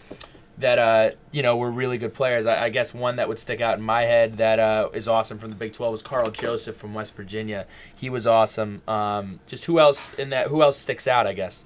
that 0.58 0.78
uh, 0.78 1.10
you 1.30 1.42
know 1.42 1.56
were 1.56 1.70
really 1.70 1.98
good 1.98 2.14
players. 2.14 2.46
I, 2.46 2.64
I, 2.64 2.68
guess 2.68 2.92
one 2.92 3.16
that 3.16 3.28
would 3.28 3.38
stick 3.38 3.60
out 3.60 3.78
in 3.78 3.84
my 3.84 4.02
head 4.02 4.38
that 4.38 4.58
uh, 4.58 4.88
is 4.92 5.06
awesome 5.06 5.38
from 5.38 5.50
the 5.50 5.56
Big 5.56 5.72
Twelve 5.72 5.92
was 5.92 6.02
Karl 6.02 6.30
Joseph 6.30 6.76
from 6.76 6.94
West 6.94 7.14
Virginia. 7.14 7.66
He 7.94 8.10
was 8.10 8.26
awesome. 8.26 8.82
Um, 8.88 9.40
just 9.46 9.66
who 9.66 9.78
else 9.78 10.12
in 10.14 10.30
that? 10.30 10.48
Who 10.48 10.62
else 10.62 10.76
sticks 10.76 11.06
out? 11.06 11.26
I 11.26 11.32
guess. 11.32 11.64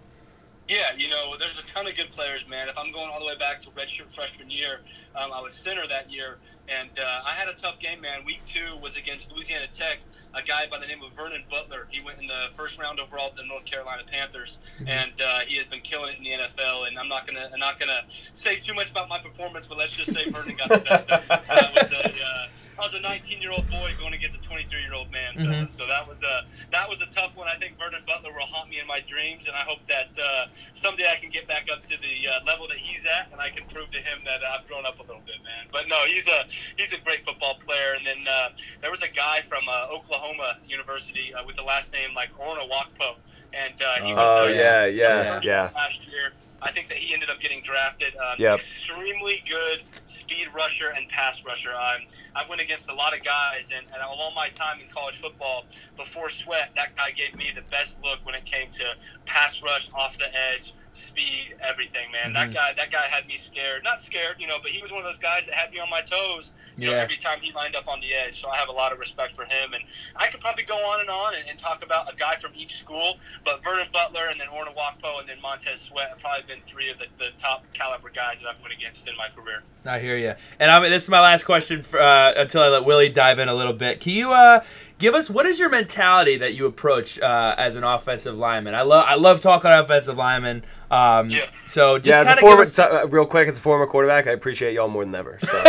Yeah, 0.69 0.95
you 0.97 1.09
know, 1.09 1.35
there's 1.39 1.59
a 1.59 1.67
ton 1.67 1.87
of 1.87 1.97
good 1.97 2.11
players, 2.13 2.49
man. 2.49 2.69
If 2.69 2.79
I'm 2.79 2.93
going 2.93 3.11
all 3.11 3.19
the 3.19 3.27
way 3.27 3.37
back 3.37 3.61
to 3.61 3.71
redshirt 3.71 4.15
freshman 4.15 4.49
year, 4.49 4.81
um, 5.17 5.33
I 5.33 5.41
was 5.41 5.55
center 5.55 5.87
that 5.89 6.11
year, 6.11 6.39
and 6.69 6.89
uh, 6.99 7.21
I 7.27 7.33
had 7.33 7.49
a 7.49 7.55
tough 7.55 7.81
game, 7.81 8.01
man. 8.01 8.25
Week 8.25 8.41
two 8.47 8.77
was 8.81 8.97
against 8.97 9.33
Louisiana 9.33 9.67
Tech, 9.67 9.99
a 10.35 10.43
guy 10.43 10.67
by 10.71 10.79
the 10.79 10.87
name 10.87 11.03
of 11.03 11.13
Vernon 11.15 11.43
Butler. 11.51 11.89
He 11.91 12.01
went 12.03 12.21
in 12.21 12.29
the 12.29 12.47
first 12.57 12.79
round 12.79 13.01
overall 13.01 13.31
to 13.31 13.37
the 13.37 13.45
North 13.45 13.65
Carolina 13.65 14.05
Panthers, 14.11 14.59
mm-hmm. 14.77 14.89
and 14.89 15.13
uh, 15.21 15.41
he 15.41 15.57
has 15.57 15.67
been 15.67 15.81
killing 15.81 16.15
it 16.15 16.19
in 16.19 16.25
the 16.25 16.31
NFL. 16.31 16.87
And 16.87 16.97
I'm 16.97 17.09
not 17.09 17.27
gonna, 17.27 17.51
I'm 17.53 17.59
not 17.59 17.81
gonna 17.81 18.03
say 18.07 18.57
too 18.57 18.73
much 18.73 18.91
about 18.91 19.09
my 19.09 19.19
performance, 19.19 19.67
but 19.67 19.79
let's 19.79 19.93
just 19.93 20.13
say 20.13 20.31
Vernon 20.31 20.57
got 20.57 20.69
the 20.69 20.79
best 20.79 21.11
of 21.11 21.23
it. 21.23 21.29
That 21.29 21.75
was 21.75 21.91
a, 21.91 22.09
uh, 22.09 22.47
I 22.79 22.87
was 22.87 22.95
a 22.95 23.01
19 23.01 23.43
year 23.43 23.51
old 23.51 23.69
boy 23.71 23.93
going 23.99 24.15
against 24.15 24.39
a 24.39 24.43
23 24.43 24.81
year 24.81 24.95
old 24.95 25.11
man. 25.11 25.35
Mm-hmm. 25.35 25.67
So 25.67 25.87
that 25.87 26.09
was 26.09 26.23
a 26.23 26.47
that 26.73 26.89
was 26.89 27.03
a 27.03 27.07
tough 27.07 27.37
one. 27.37 27.49
I 27.49 27.57
think 27.57 27.79
Vernon 27.79 28.03
Butler 28.07 28.33
will 28.33 28.41
haunt 28.41 28.71
me 28.71 28.81
in 28.81 28.87
my 28.87 29.01
dreams, 29.07 29.47
and 29.47 29.55
I 29.57 29.61
hope 29.61 29.85
that 29.89 30.17
uh, 30.19 30.47
someday 30.73 31.07
I 31.11 31.17
can 31.17 31.31
get 31.31 31.47
back 31.47 31.69
up 31.73 31.85
to 31.85 31.97
the 32.01 32.29
uh, 32.29 32.45
level 32.47 32.69
that 32.69 32.79
he's 32.79 33.07
at, 33.07 33.31
and 33.33 33.41
I 33.41 33.51
can 33.51 33.65
prove 33.69 33.91
to 33.91 33.99
him 33.99 34.21
that 34.25 34.41
I've 34.43 34.67
grown 34.67 34.87
up 34.87 34.99
a 34.99 35.03
little 35.03 35.23
bit, 35.27 35.37
man. 35.45 35.69
But 35.71 35.89
no, 35.89 35.97
he's 36.07 36.27
a 36.27 36.45
he's 36.77 36.93
a 36.93 37.01
great 37.01 37.25
football 37.25 37.55
player. 37.61 37.95
And 37.97 38.07
then 38.07 38.27
uh, 38.29 38.51
there 38.81 38.91
was 38.91 39.03
a 39.03 39.09
guy 39.09 39.41
from 39.43 39.63
uh, 39.69 39.89
Oklahoma 39.93 40.59
University 40.67 41.35
uh, 41.35 41.45
with 41.47 41.57
the 41.57 41.65
last 41.65 41.93
name 41.93 42.15
like 42.15 42.31
Onwuakor, 42.39 43.17
and 43.53 43.75
uh, 43.83 44.05
he 44.05 44.15
was 44.15 44.29
oh 44.29 44.49
yeah 44.49 44.87
yeah 44.87 45.41
yeah 45.43 45.71
last 45.75 46.11
year. 46.11 46.33
I 46.63 46.71
think 46.71 46.89
that 46.89 46.99
he 46.99 47.13
ended 47.13 47.29
up 47.29 47.41
getting 47.41 47.61
drafted. 47.63 48.15
Um, 48.17 48.37
yep. 48.39 48.57
Extremely 48.57 49.43
good 49.49 49.83
speed 50.05 50.49
rusher 50.55 50.91
and 50.97 51.09
pass 51.09 51.45
rusher. 51.45 51.73
Um, 51.75 52.07
I've 52.35 52.49
went 52.49 52.61
against 52.61 52.91
a 52.91 52.95
lot 52.95 53.17
of 53.17 53.25
guys, 53.25 53.71
and, 53.75 53.87
and 53.93 54.03
all 54.03 54.33
my 54.35 54.49
time 54.49 54.81
in 54.81 54.89
college 54.89 55.21
football 55.21 55.65
before 55.97 56.29
Sweat, 56.29 56.71
that 56.77 56.97
guy 56.97 57.11
gave 57.11 57.35
me 57.37 57.51
the 57.55 57.63
best 57.63 58.03
look 58.03 58.21
when 58.25 58.35
it 58.35 58.45
came 58.45 58.69
to 58.71 58.85
pass 59.27 59.63
rush 59.63 59.91
off 59.95 60.17
the 60.19 60.29
edge 60.53 60.75
speed, 60.93 61.57
everything, 61.61 62.13
man. 62.13 62.33
Mm-hmm. 62.33 62.35
That 62.35 62.55
guy, 62.55 62.73
that 62.77 62.91
guy 62.91 63.07
had 63.09 63.27
me 63.27 63.37
scared. 63.37 63.83
Not 63.83 64.01
scared, 64.01 64.37
you 64.39 64.47
know, 64.47 64.59
but 64.63 64.71
he 64.71 64.81
was 64.81 64.93
one 64.93 65.01
of 65.01 65.05
those 65.05 65.19
guys 65.19 65.47
that 65.47 65.55
had 65.55 65.73
me 65.73 65.81
on 65.81 65.91
my 65.91 66.01
toes. 66.03 66.53
You 66.77 66.89
yeah. 66.89 66.95
know, 66.95 66.99
every 66.99 67.17
time 67.17 67.39
he 67.41 67.53
lined 67.53 67.77
up 67.77 67.89
on 67.89 68.01
the 68.01 68.13
edge. 68.15 68.41
So 68.41 68.49
I 68.49 68.57
have 68.57 68.69
a 68.69 68.73
lot 68.73 68.93
of 68.93 68.99
respect 68.99 69.33
for 69.33 69.45
him, 69.45 69.73
and 69.75 69.83
I 70.17 70.29
could 70.29 70.41
probably 70.41 70.65
go 70.65 70.77
on 70.77 71.01
and 71.01 71.11
on 71.11 71.35
and, 71.35 71.49
and 71.49 71.59
talk 71.59 71.85
about 71.85 72.13
a 72.13 72.17
guy 72.17 72.37
from 72.37 72.53
each 72.55 72.77
school. 72.77 73.17
But 73.45 73.65
Vernon 73.65 73.89
Butler 73.93 74.29
and 74.31 74.39
then 74.39 74.49
Onwuakor 74.49 75.21
and 75.21 75.29
then 75.29 75.41
Montez 75.41 75.81
Sweat 75.81 76.11
have 76.11 76.19
probably 76.19 76.45
been 76.47 76.63
three 76.67 76.91
of 76.91 76.99
the, 76.99 77.07
the 77.19 77.31
top 77.39 77.65
caliber 77.73 78.11
guys 78.11 78.41
that 78.41 78.49
I've 78.49 78.61
went 78.61 78.73
against 78.73 79.09
in 79.09 79.17
my 79.17 79.29
career. 79.29 79.63
I 79.85 79.99
hear 79.99 80.17
you. 80.17 80.35
And 80.61 80.71
I 80.71 80.81
mean, 80.81 80.91
this 80.91 81.05
is 81.05 81.09
my 81.09 81.21
last 81.21 81.45
question 81.45 81.83
for, 81.83 82.01
uh, 82.01 82.33
until 82.37 82.63
I 82.63 82.69
let 82.69 82.85
Willie 82.85 83.09
dive 83.09 83.39
in 83.39 83.49
a 83.49 83.55
little 83.55 83.73
bit. 83.73 84.01
Can 84.01 84.13
you 84.13 84.33
uh, 84.33 84.63
give 84.99 85.15
us 85.15 85.29
what 85.29 85.47
is 85.47 85.59
your 85.59 85.69
mentality 85.69 86.37
that 86.37 86.55
you 86.55 86.67
approach 86.67 87.19
uh, 87.21 87.55
as 87.59 87.75
an 87.75 87.83
offensive 87.83 88.39
lineman? 88.39 88.75
I 88.75 88.83
love 88.83 89.05
I 89.09 89.17
love 89.17 89.41
talking 89.41 89.71
offensive 89.71 90.17
linemen. 90.17 90.63
Um, 90.93 91.31
yeah. 91.31 91.47
So 91.67 91.99
just 91.99 92.23
yeah, 92.23 92.33
as 92.33 92.39
a 92.39 92.41
former, 92.41 92.63
us... 92.63 92.79
uh, 92.79 93.07
real 93.09 93.25
quick, 93.25 93.49
as 93.49 93.57
a 93.57 93.61
former 93.61 93.87
quarterback, 93.87 94.27
I 94.27 94.33
appreciate 94.33 94.75
y'all 94.75 94.89
more 94.89 95.07
than 95.07 95.15
ever. 95.15 95.39
So. 95.41 95.65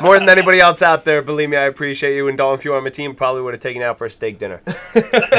more 0.02 0.18
than 0.18 0.28
anybody 0.28 0.58
else 0.58 0.82
out 0.82 1.04
there, 1.04 1.22
believe 1.22 1.50
me, 1.50 1.56
I 1.56 1.66
appreciate 1.66 2.16
you. 2.16 2.26
And 2.26 2.36
Dalton, 2.36 2.58
if 2.58 2.64
you 2.64 2.72
were 2.72 2.76
on 2.76 2.82
my 2.82 2.90
team, 2.90 3.14
probably 3.14 3.42
would 3.42 3.54
have 3.54 3.60
taken 3.60 3.80
you 3.80 3.86
out 3.86 3.96
for 3.96 4.06
a 4.06 4.10
steak 4.10 4.38
dinner. 4.38 4.60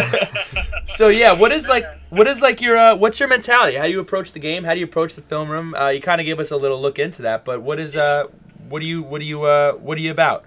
so 0.86 1.10
yeah, 1.10 1.34
what 1.34 1.52
is 1.52 1.68
like 1.68 1.86
what 2.10 2.26
is 2.26 2.41
like 2.41 2.62
your 2.62 2.78
uh, 2.78 2.96
what's 2.96 3.20
your 3.20 3.28
mentality? 3.28 3.76
How 3.76 3.84
do 3.84 3.91
you 3.91 4.00
approach 4.00 4.32
the 4.32 4.39
game? 4.39 4.64
How 4.64 4.74
do 4.74 4.80
you 4.80 4.86
approach 4.86 5.16
the 5.16 5.22
film 5.22 5.50
room? 5.50 5.76
Uh, 5.76 5.89
you 5.89 6.00
kind 6.00 6.22
of 6.22 6.26
gave 6.26 6.39
us 6.39 6.52
a 6.52 6.58
little 6.58 6.82
look 6.82 6.98
into 6.98 7.22
that, 7.24 7.43
but 7.43 7.62
what 7.62 7.80
is 7.80 7.98
uh 7.98 8.28
what 8.70 8.80
do 8.80 8.86
you 8.86 9.04
what 9.04 9.20
do 9.20 9.26
you 9.26 9.43
uh 9.43 9.74
what 9.74 9.98
are 9.98 10.02
you 10.02 10.12
about? 10.12 10.46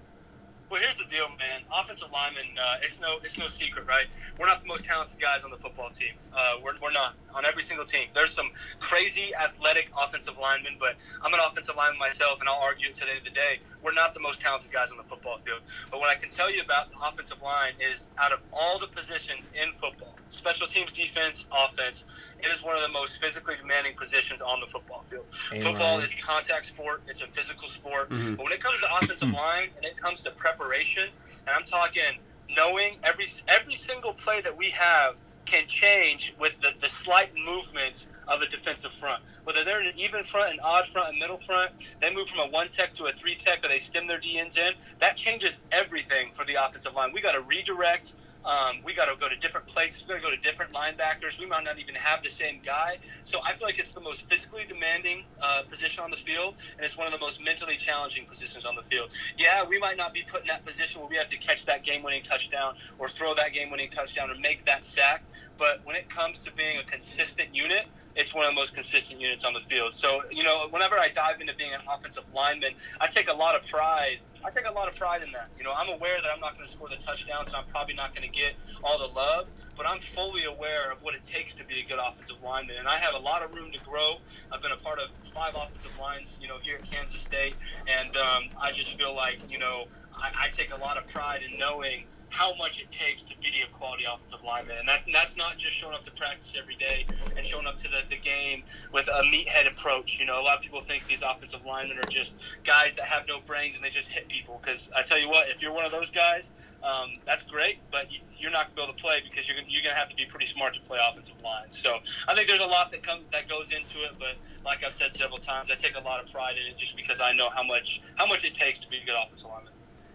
Well, 0.70 0.82
here's 0.82 0.98
the 0.98 1.06
deal, 1.06 1.26
man. 1.38 1.62
Offensive 1.72 2.12
lineman, 2.12 2.44
uh, 2.60 2.76
it's 2.82 3.00
no, 3.00 3.16
it's 3.24 3.38
no 3.38 3.46
secret, 3.46 3.86
right? 3.86 4.04
We're 4.38 4.46
not 4.46 4.60
the 4.60 4.66
most 4.66 4.84
talented 4.84 5.18
guys 5.18 5.42
on 5.42 5.50
the 5.50 5.56
football 5.56 5.88
team. 5.88 6.12
Uh, 6.30 6.56
we're, 6.62 6.74
we're 6.82 6.92
not 6.92 7.14
on 7.34 7.46
every 7.46 7.62
single 7.62 7.86
team. 7.86 8.08
There's 8.14 8.34
some 8.34 8.50
crazy 8.78 9.34
athletic 9.34 9.90
offensive 9.96 10.36
linemen, 10.36 10.76
but 10.78 10.96
I'm 11.24 11.32
an 11.32 11.40
offensive 11.40 11.74
lineman 11.74 11.98
myself, 11.98 12.40
and 12.40 12.48
I'll 12.50 12.60
argue 12.60 12.92
to 12.92 13.00
the 13.00 13.08
end 13.10 13.18
of 13.20 13.24
the 13.24 13.30
day, 13.30 13.60
we're 13.82 13.94
not 13.94 14.12
the 14.12 14.20
most 14.20 14.42
talented 14.42 14.70
guys 14.70 14.90
on 14.92 14.98
the 14.98 15.04
football 15.04 15.38
field. 15.38 15.60
But 15.90 16.00
what 16.00 16.10
I 16.10 16.20
can 16.20 16.28
tell 16.28 16.52
you 16.52 16.60
about 16.60 16.90
the 16.90 16.96
offensive 17.02 17.40
line 17.40 17.72
is, 17.80 18.08
out 18.18 18.32
of 18.32 18.44
all 18.52 18.78
the 18.78 18.88
positions 18.88 19.48
in 19.54 19.72
football, 19.72 20.17
special 20.30 20.66
teams, 20.66 20.92
defense, 20.92 21.46
offense, 21.52 22.04
it 22.40 22.48
is 22.48 22.62
one 22.62 22.76
of 22.76 22.82
the 22.82 22.88
most 22.90 23.20
physically 23.20 23.54
demanding 23.60 23.94
positions 23.96 24.42
on 24.42 24.60
the 24.60 24.66
football 24.66 25.02
field. 25.02 25.26
Amen. 25.50 25.62
Football 25.62 26.00
is 26.00 26.14
a 26.14 26.20
contact 26.22 26.66
sport. 26.66 27.02
It's 27.06 27.22
a 27.22 27.26
physical 27.28 27.68
sport. 27.68 28.10
Mm-hmm. 28.10 28.34
But 28.34 28.44
when 28.44 28.52
it 28.52 28.60
comes 28.60 28.80
to 28.80 28.86
offensive 29.00 29.30
line 29.32 29.68
and 29.76 29.84
it 29.84 29.96
comes 29.96 30.22
to 30.22 30.30
preparation, 30.32 31.08
and 31.46 31.50
I'm 31.50 31.64
talking 31.64 32.18
knowing 32.56 32.96
every 33.04 33.26
every 33.46 33.74
single 33.74 34.14
play 34.14 34.40
that 34.40 34.56
we 34.56 34.70
have 34.70 35.20
can 35.44 35.66
change 35.66 36.34
with 36.38 36.60
the, 36.60 36.70
the 36.80 36.88
slight 36.88 37.30
movement 37.36 38.06
of 38.28 38.42
a 38.42 38.46
defensive 38.46 38.92
front. 38.92 39.22
Whether 39.44 39.64
they're 39.64 39.80
in 39.80 39.88
an 39.88 39.98
even 39.98 40.22
front, 40.22 40.52
an 40.52 40.60
odd 40.62 40.86
front, 40.86 41.16
a 41.16 41.18
middle 41.18 41.38
front, 41.38 41.96
they 42.00 42.14
move 42.14 42.28
from 42.28 42.40
a 42.40 42.50
one 42.50 42.68
tech 42.68 42.92
to 42.94 43.06
a 43.06 43.12
three 43.12 43.34
tech, 43.34 43.64
or 43.64 43.68
they 43.68 43.78
stem 43.78 44.06
their 44.06 44.20
DNs 44.20 44.58
in. 44.58 44.74
That 45.00 45.16
changes 45.16 45.58
everything 45.72 46.32
for 46.32 46.44
the 46.44 46.54
offensive 46.54 46.94
line. 46.94 47.12
We 47.12 47.22
got 47.22 47.32
to 47.32 47.40
redirect. 47.40 48.12
Um, 48.48 48.78
we 48.82 48.94
got 48.94 49.12
to 49.12 49.16
go 49.20 49.28
to 49.28 49.36
different 49.36 49.66
places. 49.66 50.02
We 50.02 50.14
got 50.14 50.20
to 50.22 50.22
go 50.22 50.30
to 50.34 50.40
different 50.40 50.72
linebackers. 50.72 51.38
We 51.38 51.44
might 51.44 51.64
not 51.64 51.78
even 51.78 51.94
have 51.94 52.22
the 52.22 52.30
same 52.30 52.60
guy. 52.64 52.96
So 53.24 53.40
I 53.44 53.52
feel 53.54 53.68
like 53.68 53.78
it's 53.78 53.92
the 53.92 54.00
most 54.00 54.28
physically 54.30 54.64
demanding 54.66 55.24
uh, 55.42 55.62
position 55.68 56.02
on 56.02 56.10
the 56.10 56.16
field, 56.16 56.54
and 56.76 56.84
it's 56.84 56.96
one 56.96 57.06
of 57.06 57.12
the 57.12 57.18
most 57.18 57.44
mentally 57.44 57.76
challenging 57.76 58.24
positions 58.24 58.64
on 58.64 58.74
the 58.74 58.82
field. 58.82 59.12
Yeah, 59.36 59.64
we 59.68 59.78
might 59.78 59.98
not 59.98 60.14
be 60.14 60.22
put 60.26 60.40
in 60.40 60.46
that 60.46 60.64
position 60.64 61.02
where 61.02 61.10
we 61.10 61.16
have 61.16 61.28
to 61.28 61.36
catch 61.36 61.66
that 61.66 61.84
game-winning 61.84 62.22
touchdown 62.22 62.74
or 62.98 63.08
throw 63.08 63.34
that 63.34 63.52
game-winning 63.52 63.90
touchdown 63.90 64.30
or 64.30 64.34
make 64.36 64.64
that 64.64 64.82
sack. 64.82 65.22
But 65.58 65.80
when 65.84 65.94
it 65.94 66.08
comes 66.08 66.42
to 66.44 66.52
being 66.52 66.78
a 66.78 66.84
consistent 66.84 67.54
unit, 67.54 67.84
it's 68.16 68.34
one 68.34 68.46
of 68.46 68.50
the 68.50 68.56
most 68.56 68.74
consistent 68.74 69.20
units 69.20 69.44
on 69.44 69.52
the 69.52 69.60
field. 69.60 69.92
So, 69.92 70.22
you 70.30 70.42
know, 70.42 70.68
whenever 70.70 70.98
I 70.98 71.08
dive 71.10 71.42
into 71.42 71.54
being 71.54 71.74
an 71.74 71.80
offensive 71.86 72.24
lineman, 72.34 72.72
I 72.98 73.08
take 73.08 73.30
a 73.30 73.36
lot 73.36 73.54
of 73.54 73.68
pride. 73.68 74.20
I 74.44 74.50
take 74.50 74.68
a 74.68 74.72
lot 74.72 74.88
of 74.88 74.96
pride 74.96 75.22
in 75.22 75.32
that. 75.32 75.48
You 75.58 75.64
know, 75.64 75.72
I'm 75.76 75.88
aware 75.88 76.20
that 76.22 76.30
I'm 76.32 76.40
not 76.40 76.56
going 76.56 76.66
to 76.66 76.70
score 76.70 76.88
the 76.88 76.96
touchdowns 76.96 77.48
and 77.50 77.56
I'm 77.56 77.66
probably 77.66 77.94
not 77.94 78.14
going 78.14 78.28
to 78.28 78.32
get 78.32 78.54
all 78.84 78.98
the 78.98 79.12
love, 79.14 79.48
but 79.78 79.88
I'm 79.88 80.00
fully 80.00 80.44
aware 80.44 80.90
of 80.90 81.02
what 81.04 81.14
it 81.14 81.22
takes 81.22 81.54
to 81.54 81.64
be 81.64 81.80
a 81.80 81.84
good 81.84 82.00
offensive 82.04 82.42
lineman. 82.42 82.76
And 82.78 82.88
I 82.88 82.96
have 82.96 83.14
a 83.14 83.18
lot 83.18 83.42
of 83.42 83.54
room 83.54 83.70
to 83.70 83.78
grow. 83.84 84.16
I've 84.52 84.60
been 84.60 84.72
a 84.72 84.76
part 84.76 84.98
of 84.98 85.08
five 85.32 85.54
offensive 85.54 85.96
lines, 86.00 86.36
you 86.42 86.48
know, 86.48 86.58
here 86.60 86.76
at 86.76 86.90
Kansas 86.90 87.20
State. 87.20 87.54
And 87.86 88.14
um, 88.16 88.48
I 88.60 88.72
just 88.72 88.98
feel 88.98 89.14
like, 89.14 89.38
you 89.48 89.58
know, 89.58 89.86
I, 90.12 90.46
I, 90.46 90.48
take 90.48 90.74
a 90.74 90.76
lot 90.76 90.96
of 90.96 91.06
pride 91.06 91.42
in 91.48 91.56
knowing 91.56 92.04
how 92.30 92.56
much 92.56 92.82
it 92.82 92.90
takes 92.90 93.22
to 93.22 93.38
be 93.38 93.62
a 93.64 93.72
quality 93.76 94.04
offensive 94.04 94.42
lineman. 94.42 94.78
And, 94.78 94.88
that, 94.88 95.06
and 95.06 95.14
that's 95.14 95.36
not 95.36 95.56
just 95.56 95.76
showing 95.76 95.94
up 95.94 96.04
to 96.06 96.10
practice 96.10 96.56
every 96.58 96.74
day 96.74 97.06
and 97.36 97.46
showing 97.46 97.66
up 97.66 97.78
to 97.78 97.88
the, 97.88 98.02
the 98.10 98.16
game 98.16 98.64
with 98.92 99.06
a 99.06 99.22
meathead 99.32 99.70
approach. 99.70 100.18
You 100.18 100.26
know, 100.26 100.40
a 100.40 100.42
lot 100.42 100.56
of 100.56 100.62
people 100.62 100.80
think 100.80 101.06
these 101.06 101.22
offensive 101.22 101.64
linemen 101.64 101.98
are 101.98 102.10
just 102.10 102.34
guys 102.64 102.96
that 102.96 103.04
have 103.04 103.28
no 103.28 103.38
brains 103.40 103.76
and 103.76 103.84
they 103.84 103.90
just 103.90 104.08
hit 104.08 104.26
people 104.28 104.58
because 104.60 104.90
I 104.96 105.02
tell 105.02 105.20
you 105.20 105.28
what, 105.28 105.48
if 105.50 105.62
you're 105.62 105.72
one 105.72 105.84
of 105.84 105.92
those 105.92 106.10
guys, 106.10 106.50
um, 106.82 107.14
that's 107.26 107.42
great, 107.42 107.78
but 107.90 108.10
you, 108.10 108.20
you're 108.38 108.50
not 108.50 108.66
going 108.66 108.70
to 108.70 108.76
be 108.76 108.82
able 108.84 108.94
to 108.94 109.02
play 109.02 109.20
because 109.28 109.48
you're 109.48 109.56
gonna, 109.56 109.66
you're 109.68 109.82
going 109.82 109.94
to 109.94 109.98
have 109.98 110.08
to 110.08 110.16
be 110.16 110.24
pretty 110.24 110.46
smart 110.46 110.74
to 110.74 110.80
play 110.82 110.98
offensive 111.10 111.40
line. 111.42 111.70
So 111.70 111.98
I 112.28 112.34
think 112.34 112.46
there's 112.46 112.60
a 112.60 112.66
lot 112.66 112.90
that 112.92 113.02
comes 113.02 113.24
that 113.32 113.48
goes 113.48 113.72
into 113.72 113.98
it, 114.04 114.12
but 114.18 114.36
like 114.64 114.84
I've 114.84 114.92
said 114.92 115.12
several 115.12 115.38
times, 115.38 115.70
I 115.70 115.74
take 115.74 115.96
a 115.96 116.00
lot 116.00 116.22
of 116.22 116.32
pride 116.32 116.56
in 116.56 116.66
it 116.70 116.76
just 116.76 116.96
because 116.96 117.20
I 117.20 117.32
know 117.32 117.50
how 117.50 117.62
much 117.62 118.00
how 118.16 118.26
much 118.26 118.44
it 118.44 118.54
takes 118.54 118.78
to 118.80 118.88
be 118.88 118.98
a 118.98 119.04
good 119.04 119.16
offensive 119.20 119.48
lineman. 119.48 119.72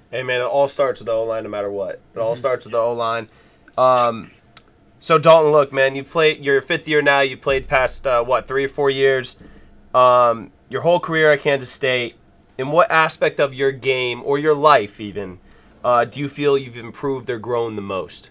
Hey 0.09 0.24
man, 0.24 0.41
it 0.41 0.45
all 0.45 0.68
starts 0.68 0.99
with 0.99 1.07
the 1.07 1.14
O 1.14 1.24
line, 1.26 1.43
no 1.43 1.49
matter 1.49 1.72
what. 1.72 1.99
It 2.14 2.20
all 2.20 2.36
starts 2.36 2.66
with 2.66 2.72
the 2.72 2.80
O 2.80 2.93
line. 2.93 3.28
Um, 3.78 4.32
so 4.99 5.18
Dalton, 5.18 5.51
look, 5.51 5.74
man, 5.74 5.95
you've 5.95 6.09
played. 6.09 6.45
You're 6.45 6.61
fifth 6.61 6.88
year 6.88 7.01
now. 7.01 7.22
You 7.22 7.36
played 7.36 7.68
past 7.68 8.07
uh, 8.07 8.24
what 8.24 8.47
three 8.47 8.66
or 8.66 8.70
four 8.70 8.89
years. 8.89 9.36
Um, 9.93 10.51
your 10.70 10.82
whole 10.82 10.99
career 10.99 11.34
at 11.34 11.41
Kansas 11.41 11.70
State. 11.70 12.16
In 12.55 12.70
what 12.70 12.91
aspect 12.91 13.39
of 13.39 13.53
your 13.55 13.72
game 13.72 14.22
or 14.24 14.38
your 14.38 14.53
life, 14.53 14.99
even, 14.99 15.39
uh, 15.84 16.05
do 16.05 16.19
you 16.19 16.29
feel 16.29 16.57
you've 16.57 16.77
improved 16.77 17.29
or 17.29 17.39
grown 17.39 17.75
the 17.75 17.81
most? 17.81 18.29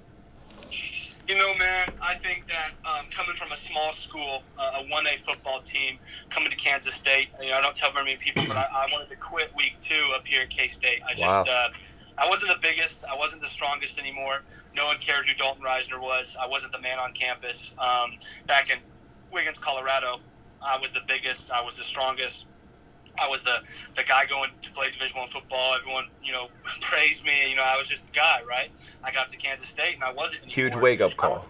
You 1.29 1.37
know, 1.37 1.55
man, 1.57 1.93
I 2.03 2.15
think 2.17 2.47
that 2.49 2.73
um, 2.85 3.07
coming 3.11 3.37
from 3.37 3.53
a 3.53 3.57
small 3.57 3.93
school, 3.93 4.43
uh, 4.59 4.81
a 4.81 4.85
1A 4.85 5.21
football 5.21 5.61
team, 5.61 5.99
coming 6.31 6.51
to 6.51 6.57
Kansas 6.57 6.95
State, 6.95 7.29
you 7.41 7.51
know, 7.51 7.59
I 7.59 7.63
don't 7.63 7.77
tell 7.77 7.93
very 7.93 8.05
many 8.05 8.17
people, 8.17 8.45
but 8.47 8.57
I, 8.57 8.67
I 8.73 8.89
wanted 8.93 9.09
to 9.11 9.17
quit 9.17 9.51
week 9.57 9.77
two 9.81 10.11
up 10.15 10.27
here 10.27 10.43
at 10.43 10.51
K 10.51 10.67
State. 10.69 11.01
I 11.07 11.13
just, 11.13 11.23
Wow. 11.23 11.45
uh, 11.49 11.69
I 12.19 12.29
wasn't 12.29 12.53
the 12.53 12.59
biggest, 12.61 13.05
I 13.05 13.17
wasn't 13.17 13.41
the 13.41 13.49
strongest 13.49 13.99
anymore. 13.99 14.43
No 14.77 14.85
one 14.87 14.99
cared 14.99 15.27
who 15.27 15.35
Dalton 15.35 15.63
Risner 15.65 16.01
was. 16.01 16.37
I 16.41 16.47
wasn't 16.47 16.73
the 16.73 16.81
man 16.81 16.99
on 16.99 17.13
campus. 17.13 17.73
Um, 17.79 18.19
back 18.47 18.69
in 18.71 18.79
Wiggins, 19.33 19.59
Colorado, 19.59 20.21
I 20.61 20.79
was 20.79 20.93
the 20.93 21.01
biggest, 21.07 21.51
I 21.51 21.63
was 21.63 21.79
the 21.79 21.85
strongest. 21.85 22.47
I 23.21 23.29
was 23.29 23.45
the, 23.45 23.57
the 23.95 24.03
guy 24.05 24.27
going 24.27 24.51
to 24.63 24.71
play 24.73 24.91
Division 24.91 25.19
One 25.19 25.29
football. 25.29 25.75
Everyone, 25.79 26.07
you 26.23 26.33
know, 26.33 26.49
praised 26.81 27.25
me. 27.25 27.51
You 27.51 27.57
know, 27.57 27.65
I 27.65 27.77
was 27.77 27.89
just 27.89 28.07
the 28.07 28.13
guy, 28.13 28.41
right? 28.49 28.71
I 29.05 29.11
got 29.11 29.29
to 29.31 29.37
Kansas 29.37 29.69
State 29.69 29.95
and 29.95 30.05
I 30.05 30.13
wasn't. 30.13 30.45
Huge 30.45 30.75
wake 30.77 31.01
up 31.01 31.17
call. 31.17 31.45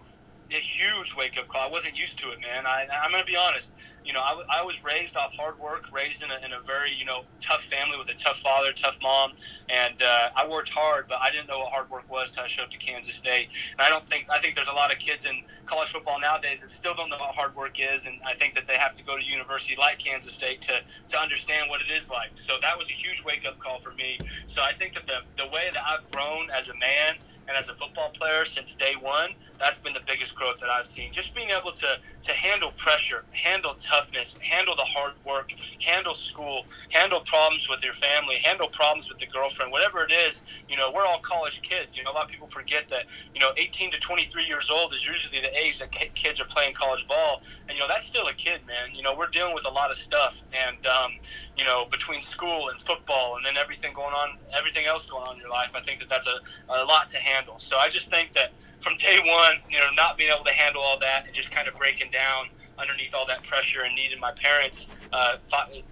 a 0.51 0.55
huge 0.55 1.15
wake 1.17 1.39
up 1.39 1.49
call. 1.49 1.69
I 1.69 1.71
wasn't 1.71 1.97
used 1.97 2.19
to 2.21 2.31
it, 2.31 2.41
man. 2.41 2.67
I, 2.67 2.87
I'm 3.03 3.11
going 3.11 3.25
to 3.25 3.31
be 3.31 3.37
honest. 3.37 3.73
You 4.05 4.13
know, 4.13 4.21
I, 4.21 4.65
was 4.65 4.83
raised 4.85 5.17
off 5.17 5.33
hard 5.35 5.59
work, 5.59 5.93
raised 5.93 6.23
in 6.23 6.31
a, 6.31 6.45
in 6.45 6.53
a 6.53 6.61
very, 6.61 6.93
you 6.93 7.05
know, 7.05 7.25
tough 7.41 7.63
family 7.65 7.99
with 7.99 8.09
a 8.09 8.15
tough 8.15 8.39
father, 8.39 8.73
tough 8.73 8.97
mom. 9.03 9.33
And 9.69 10.03
uh, 10.03 10.31
I 10.37 10.49
worked 10.49 10.71
hard, 10.71 11.07
but 11.09 11.19
I 11.21 11.31
didn't 11.31 11.49
know 11.49 11.61
what 11.61 11.73
hard 11.73 11.91
work 11.91 12.11
was 12.11 12.29
until 12.29 12.45
I 12.45 12.47
showed 12.47 12.65
up 12.65 12.71
to 12.71 12.79
Kansas 12.79 13.15
State. 13.15 13.49
And 13.73 13.81
I 13.81 13.89
don't 13.89 14.07
think, 14.07 14.27
I 14.31 14.39
think 14.39 14.55
there's 14.55 14.69
a 14.69 14.73
lot 14.73 14.93
of 14.93 14.99
kids 14.99 15.27
in 15.27 15.43
college 15.67 15.93
football 15.93 16.21
nowadays 16.21 16.63
that 16.63 16.71
still 16.71 16.95
don't 16.95 17.11
know 17.11 17.17
what 17.17 17.35
hard 17.35 17.55
work 17.57 17.79
is. 17.79 18.07
And 18.07 18.21
I 18.25 18.35
think 18.35 18.55
that 18.55 18.67
they 18.67 18.77
have 18.77 18.93
to 18.95 19.05
go 19.05 19.17
to 19.17 19.25
university 19.25 19.77
like 19.79 19.99
Kansas 19.99 20.33
State 20.33 20.61
to, 20.63 20.81
to 21.09 21.19
understand 21.19 21.69
what 21.69 21.81
it 21.81 21.91
is 21.91 22.11
like. 22.11 22.31
So 22.35 22.55
that 22.63 22.79
was 22.79 22.91
a 22.91 22.95
huge 22.95 23.25
wake 23.25 23.47
up 23.47 23.59
call 23.59 23.81
for 23.81 23.93
me. 23.93 24.19
So 24.47 24.63
I 24.63 24.73
think 24.73 24.95
that 24.95 25.07
the, 25.07 25.21
the 25.37 25.49
way 25.49 25.71
that 25.73 25.83
I've 25.85 26.11
grown 26.11 26.51
as 26.51 26.69
a 26.69 26.75
man 26.75 27.17
and 27.49 27.57
as 27.57 27.69
a 27.69 27.75
football 27.75 28.11
player 28.11 28.45
since 28.45 28.75
day 28.75 28.95
one, 29.01 29.31
that's 29.59 29.79
been 29.79 29.93
the 29.93 30.03
biggest 30.07 30.35
growth 30.35 30.59
that 30.59 30.71
I've 30.71 30.87
seen. 30.87 31.13
Just 31.13 31.35
being 31.35 31.51
able 31.51 31.73
to, 31.73 31.99
to 32.23 32.33
handle 32.33 32.73
pressure, 32.77 33.25
handle 33.33 33.75
toughness, 33.93 34.37
handle 34.41 34.75
the 34.75 34.85
hard 34.85 35.13
work, 35.27 35.53
handle 35.81 36.15
school, 36.15 36.65
handle 36.91 37.21
problems 37.21 37.69
with 37.69 37.85
your 37.85 37.93
family, 37.93 38.37
handle 38.37 38.69
problems 38.69 39.09
with 39.11 39.19
the 39.19 39.27
girlfriend, 39.27 39.71
whatever 39.71 40.05
it 40.05 40.13
is, 40.13 40.45
you 40.69 40.79
know, 40.79 40.91
we're 40.95 41.05
all 41.05 41.19
college 41.19 41.61
kids. 41.61 41.97
You 41.97 42.03
know, 42.05 42.11
a 42.11 42.15
lot 42.15 42.25
of 42.25 42.31
people 42.31 42.49
forget 42.49 42.89
that, 42.89 43.05
you 43.35 43.41
know, 43.41 43.51
18 43.59 43.91
to 43.91 44.01
23 44.01 44.45
years 44.45 44.71
old 44.71 44.95
is 44.95 45.07
usually 45.07 45.41
the 45.41 45.53
age 45.59 45.79
that 45.81 45.93
kids 46.15 46.41
are 46.41 46.47
playing 46.47 46.75
college 46.75 47.07
ball. 47.07 47.43
And, 47.69 47.77
you 47.77 47.81
know, 47.81 47.89
that's 47.89 48.07
still 48.07 48.27
a 48.29 48.33
kid, 48.33 48.67
man. 48.67 48.95
You 48.95 49.03
know, 49.03 49.15
we're 49.15 49.29
dealing 49.29 49.55
with 49.55 49.67
a 49.67 49.71
lot 49.71 49.91
of 49.91 49.97
stuff. 49.97 50.41
And, 50.53 50.87
um, 50.87 51.13
you 51.59 51.65
know, 51.65 51.85
between 51.91 52.23
school 52.23 52.71
and 52.71 52.81
football 52.81 53.37
and 53.37 53.45
then 53.45 53.59
everything 53.59 53.93
going 53.93 54.15
on, 54.15 54.39
everything 54.57 54.87
else 54.87 55.07
going 55.07 55.27
on 55.27 55.35
in 55.35 55.41
your 55.41 55.51
life, 55.51 55.73
I 55.75 55.83
think 55.83 56.01
that 56.01 56.09
that's 56.09 56.27
a, 56.27 56.41
a 56.71 56.85
lot 56.85 57.11
to 57.11 57.19
handle. 57.19 57.59
So 57.59 57.77
I 57.77 57.91
just 57.91 58.09
think 58.11 58.33
that 58.33 58.53
from 58.81 58.97
day 58.97 59.19
one, 59.25 59.57
you 59.69 59.79
know, 59.79 59.91
not 59.95 60.17
being 60.17 60.33
able 60.33 60.45
to 60.45 60.53
handle 60.53 60.81
all 60.81 60.99
that 61.01 61.27
and 61.27 61.35
just 61.35 61.51
kind 61.51 61.69
of 61.69 61.75
breaking 61.77 62.11
down 62.11 62.49
underneath 62.79 63.15
all 63.15 63.27
that 63.27 63.43
pressure 63.45 63.82
and 63.83 63.95
needed 63.95 64.21
my 64.21 64.33
parents, 64.33 64.89
uh, 65.13 65.37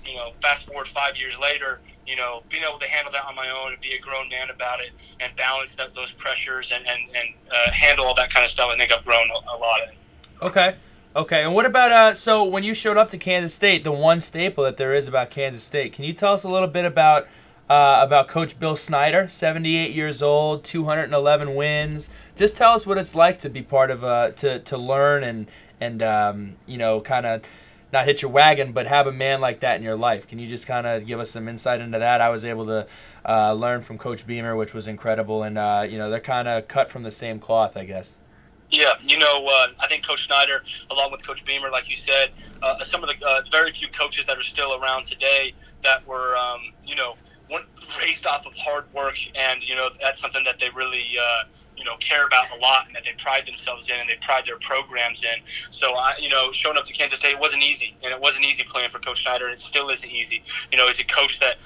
you 0.06 0.14
know, 0.16 0.32
fast 0.40 0.68
forward 0.68 0.88
five 0.88 1.16
years 1.16 1.38
later, 1.38 1.80
you 2.06 2.16
know, 2.16 2.42
being 2.48 2.62
able 2.68 2.78
to 2.78 2.86
handle 2.86 3.12
that 3.12 3.24
on 3.24 3.34
my 3.34 3.48
own 3.50 3.72
and 3.72 3.80
be 3.80 3.92
a 3.92 3.98
grown 3.98 4.28
man 4.28 4.50
about 4.50 4.80
it 4.80 4.90
and 5.20 5.34
balance 5.36 5.74
that, 5.76 5.94
those 5.94 6.12
pressures 6.12 6.72
and, 6.72 6.86
and, 6.86 7.00
and 7.14 7.28
uh, 7.50 7.70
handle 7.70 8.06
all 8.06 8.14
that 8.14 8.30
kind 8.30 8.44
of 8.44 8.50
stuff, 8.50 8.70
I 8.72 8.76
think 8.76 8.92
I've 8.92 9.04
grown 9.04 9.28
a, 9.30 9.56
lot. 9.56 9.80
Okay. 10.42 10.74
Okay. 11.16 11.42
And 11.42 11.54
what 11.54 11.66
about 11.66 11.92
uh? 11.92 12.14
So 12.14 12.44
when 12.44 12.62
you 12.62 12.72
showed 12.72 12.96
up 12.96 13.10
to 13.10 13.18
Kansas 13.18 13.52
State, 13.52 13.84
the 13.84 13.92
one 13.92 14.20
staple 14.20 14.64
that 14.64 14.76
there 14.76 14.94
is 14.94 15.08
about 15.08 15.30
Kansas 15.30 15.64
State, 15.64 15.92
can 15.92 16.04
you 16.04 16.12
tell 16.12 16.32
us 16.32 16.44
a 16.44 16.48
little 16.48 16.68
bit 16.68 16.84
about 16.84 17.26
uh, 17.70 18.00
about 18.02 18.26
Coach 18.26 18.58
Bill 18.58 18.74
Snyder, 18.74 19.28
78 19.28 19.94
years 19.94 20.22
old, 20.22 20.64
211 20.64 21.54
wins. 21.54 22.10
Just 22.34 22.56
tell 22.56 22.72
us 22.72 22.84
what 22.84 22.98
it's 22.98 23.14
like 23.14 23.38
to 23.40 23.48
be 23.48 23.62
part 23.62 23.92
of 23.92 24.02
uh 24.02 24.32
to 24.32 24.58
to 24.58 24.76
learn 24.76 25.22
and 25.22 25.46
and 25.80 26.02
um, 26.02 26.56
you 26.66 26.76
know 26.76 27.00
kind 27.00 27.26
of 27.26 27.42
not 27.92 28.04
hit 28.04 28.22
your 28.22 28.30
wagon, 28.30 28.72
but 28.72 28.86
have 28.86 29.06
a 29.06 29.12
man 29.12 29.40
like 29.40 29.60
that 29.60 29.76
in 29.76 29.82
your 29.82 29.96
life. 29.96 30.26
Can 30.26 30.38
you 30.38 30.48
just 30.48 30.66
kind 30.66 30.86
of 30.86 31.06
give 31.06 31.20
us 31.20 31.30
some 31.30 31.48
insight 31.48 31.80
into 31.80 31.98
that? 31.98 32.20
I 32.20 32.28
was 32.28 32.44
able 32.44 32.66
to 32.66 32.86
uh, 33.26 33.52
learn 33.52 33.82
from 33.82 33.98
Coach 33.98 34.26
Beamer, 34.26 34.56
which 34.56 34.74
was 34.74 34.86
incredible, 34.86 35.42
and 35.42 35.58
uh, 35.58 35.86
you 35.88 35.98
know 35.98 36.10
they're 36.10 36.20
kind 36.20 36.48
of 36.48 36.68
cut 36.68 36.88
from 36.88 37.02
the 37.02 37.10
same 37.10 37.38
cloth, 37.38 37.76
I 37.76 37.84
guess. 37.84 38.18
Yeah, 38.70 38.92
you 39.02 39.18
know, 39.18 39.46
uh, 39.48 39.68
I 39.80 39.88
think 39.88 40.06
Coach 40.06 40.26
Snyder, 40.26 40.62
along 40.90 41.10
with 41.10 41.26
Coach 41.26 41.44
Beamer, 41.44 41.70
like 41.70 41.90
you 41.90 41.96
said, 41.96 42.30
uh, 42.62 42.78
some 42.84 43.02
of 43.02 43.08
the 43.08 43.26
uh, 43.26 43.42
very 43.50 43.72
few 43.72 43.88
coaches 43.88 44.26
that 44.26 44.38
are 44.38 44.42
still 44.42 44.80
around 44.80 45.06
today 45.06 45.54
that 45.82 46.06
were, 46.06 46.36
um, 46.36 46.60
you 46.84 46.94
know, 46.94 47.16
one, 47.50 47.64
raised 48.00 48.26
off 48.26 48.46
of 48.46 48.52
hard 48.56 48.84
work, 48.94 49.16
and 49.34 49.62
you 49.68 49.74
know 49.74 49.90
that's 50.00 50.20
something 50.20 50.44
that 50.44 50.58
they 50.58 50.70
really, 50.70 51.04
uh, 51.20 51.44
you 51.76 51.84
know, 51.84 51.96
care 51.96 52.26
about 52.26 52.46
a 52.56 52.60
lot, 52.60 52.86
and 52.86 52.94
that 52.94 53.04
they 53.04 53.12
pride 53.18 53.46
themselves 53.46 53.90
in, 53.90 53.98
and 53.98 54.08
they 54.08 54.16
pride 54.22 54.44
their 54.46 54.58
programs 54.58 55.24
in. 55.24 55.40
So, 55.70 55.94
I, 55.94 56.14
you 56.20 56.28
know, 56.28 56.52
showing 56.52 56.78
up 56.78 56.84
to 56.84 56.92
Kansas 56.92 57.18
State 57.18 57.38
wasn't 57.38 57.62
easy, 57.62 57.96
and 58.02 58.12
it 58.12 58.20
wasn't 58.20 58.46
easy 58.46 58.64
playing 58.64 58.90
for 58.90 59.00
Coach 59.00 59.22
Snyder, 59.24 59.46
and 59.46 59.54
it 59.54 59.60
still 59.60 59.90
isn't 59.90 60.10
easy. 60.10 60.42
You 60.70 60.78
know, 60.78 60.86
he's 60.86 61.00
a 61.00 61.04
coach 61.04 61.40
that 61.40 61.56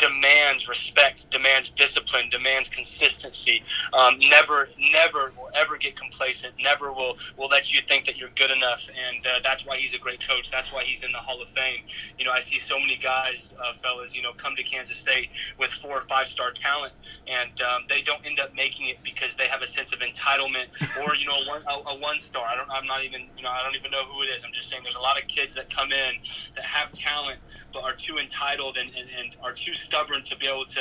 demands 0.00 0.66
respect, 0.68 1.30
demands 1.30 1.70
discipline, 1.70 2.28
demands 2.30 2.68
consistency. 2.68 3.62
Um, 3.92 4.18
never, 4.18 4.70
never 4.78 5.32
will 5.36 5.50
ever 5.54 5.76
get 5.76 5.94
complacent. 5.96 6.54
Never 6.58 6.92
will 6.92 7.18
will 7.36 7.48
let 7.48 7.72
you 7.72 7.80
think 7.86 8.06
that 8.06 8.16
you're 8.16 8.30
good 8.30 8.50
enough, 8.50 8.88
and 8.88 9.24
uh, 9.26 9.40
that's 9.44 9.66
why 9.66 9.76
he's 9.76 9.94
a 9.94 9.98
great 9.98 10.26
coach. 10.26 10.50
That's 10.50 10.72
why 10.72 10.84
he's 10.84 11.04
in 11.04 11.12
the 11.12 11.18
Hall 11.18 11.40
of 11.40 11.48
Fame. 11.48 11.82
You 12.18 12.24
know, 12.24 12.32
I 12.32 12.40
see 12.40 12.58
so 12.58 12.78
many 12.78 12.96
guys, 12.96 13.54
uh, 13.62 13.72
fellas, 13.74 14.16
you 14.16 14.22
know, 14.22 14.32
come 14.32 14.56
to 14.56 14.62
Kansas 14.62 14.96
State 14.96 15.28
with 15.58 15.70
four 15.70 15.92
or 15.92 16.02
five 16.02 16.26
star 16.26 16.50
talent, 16.52 16.92
and 17.28 17.60
um, 17.60 17.82
they 17.88 18.00
don't 18.02 18.24
end 18.24 18.40
up 18.40 18.54
making 18.54 18.88
it 18.88 18.98
because 19.04 19.36
they 19.36 19.46
have 19.46 19.62
a 19.62 19.66
sense 19.66 19.92
of 19.92 20.00
entitlement 20.00 20.68
or 21.06 21.14
you 21.14 21.26
know 21.26 21.34
a 21.34 21.48
one, 21.48 21.62
a, 21.68 21.90
a 21.90 21.98
one 22.00 22.18
star. 22.20 22.46
I 22.46 22.56
don't. 22.56 22.70
I'm 22.70 22.86
not 22.86 23.04
even. 23.04 23.28
You 23.36 23.42
know, 23.42 23.50
I 23.50 23.62
don't 23.62 23.76
even 23.76 23.90
know 23.90 24.04
who 24.04 24.22
it 24.22 24.26
is. 24.26 24.44
I'm 24.44 24.52
just 24.52 24.70
saying 24.70 24.82
there's 24.82 24.96
a 24.96 25.02
lot 25.02 25.20
of 25.20 25.28
kids 25.28 25.54
that 25.54 25.68
come 25.68 25.92
in 25.92 26.16
that 26.56 26.64
have 26.64 26.90
talent 26.92 27.38
but 27.72 27.84
are 27.84 27.94
too 27.94 28.18
entitled 28.18 28.76
and, 28.76 28.90
and, 28.96 29.08
and 29.18 29.36
are 29.42 29.52
too 29.52 29.74
stubborn 29.90 30.22
to 30.22 30.36
be 30.36 30.46
able 30.46 30.64
to 30.64 30.80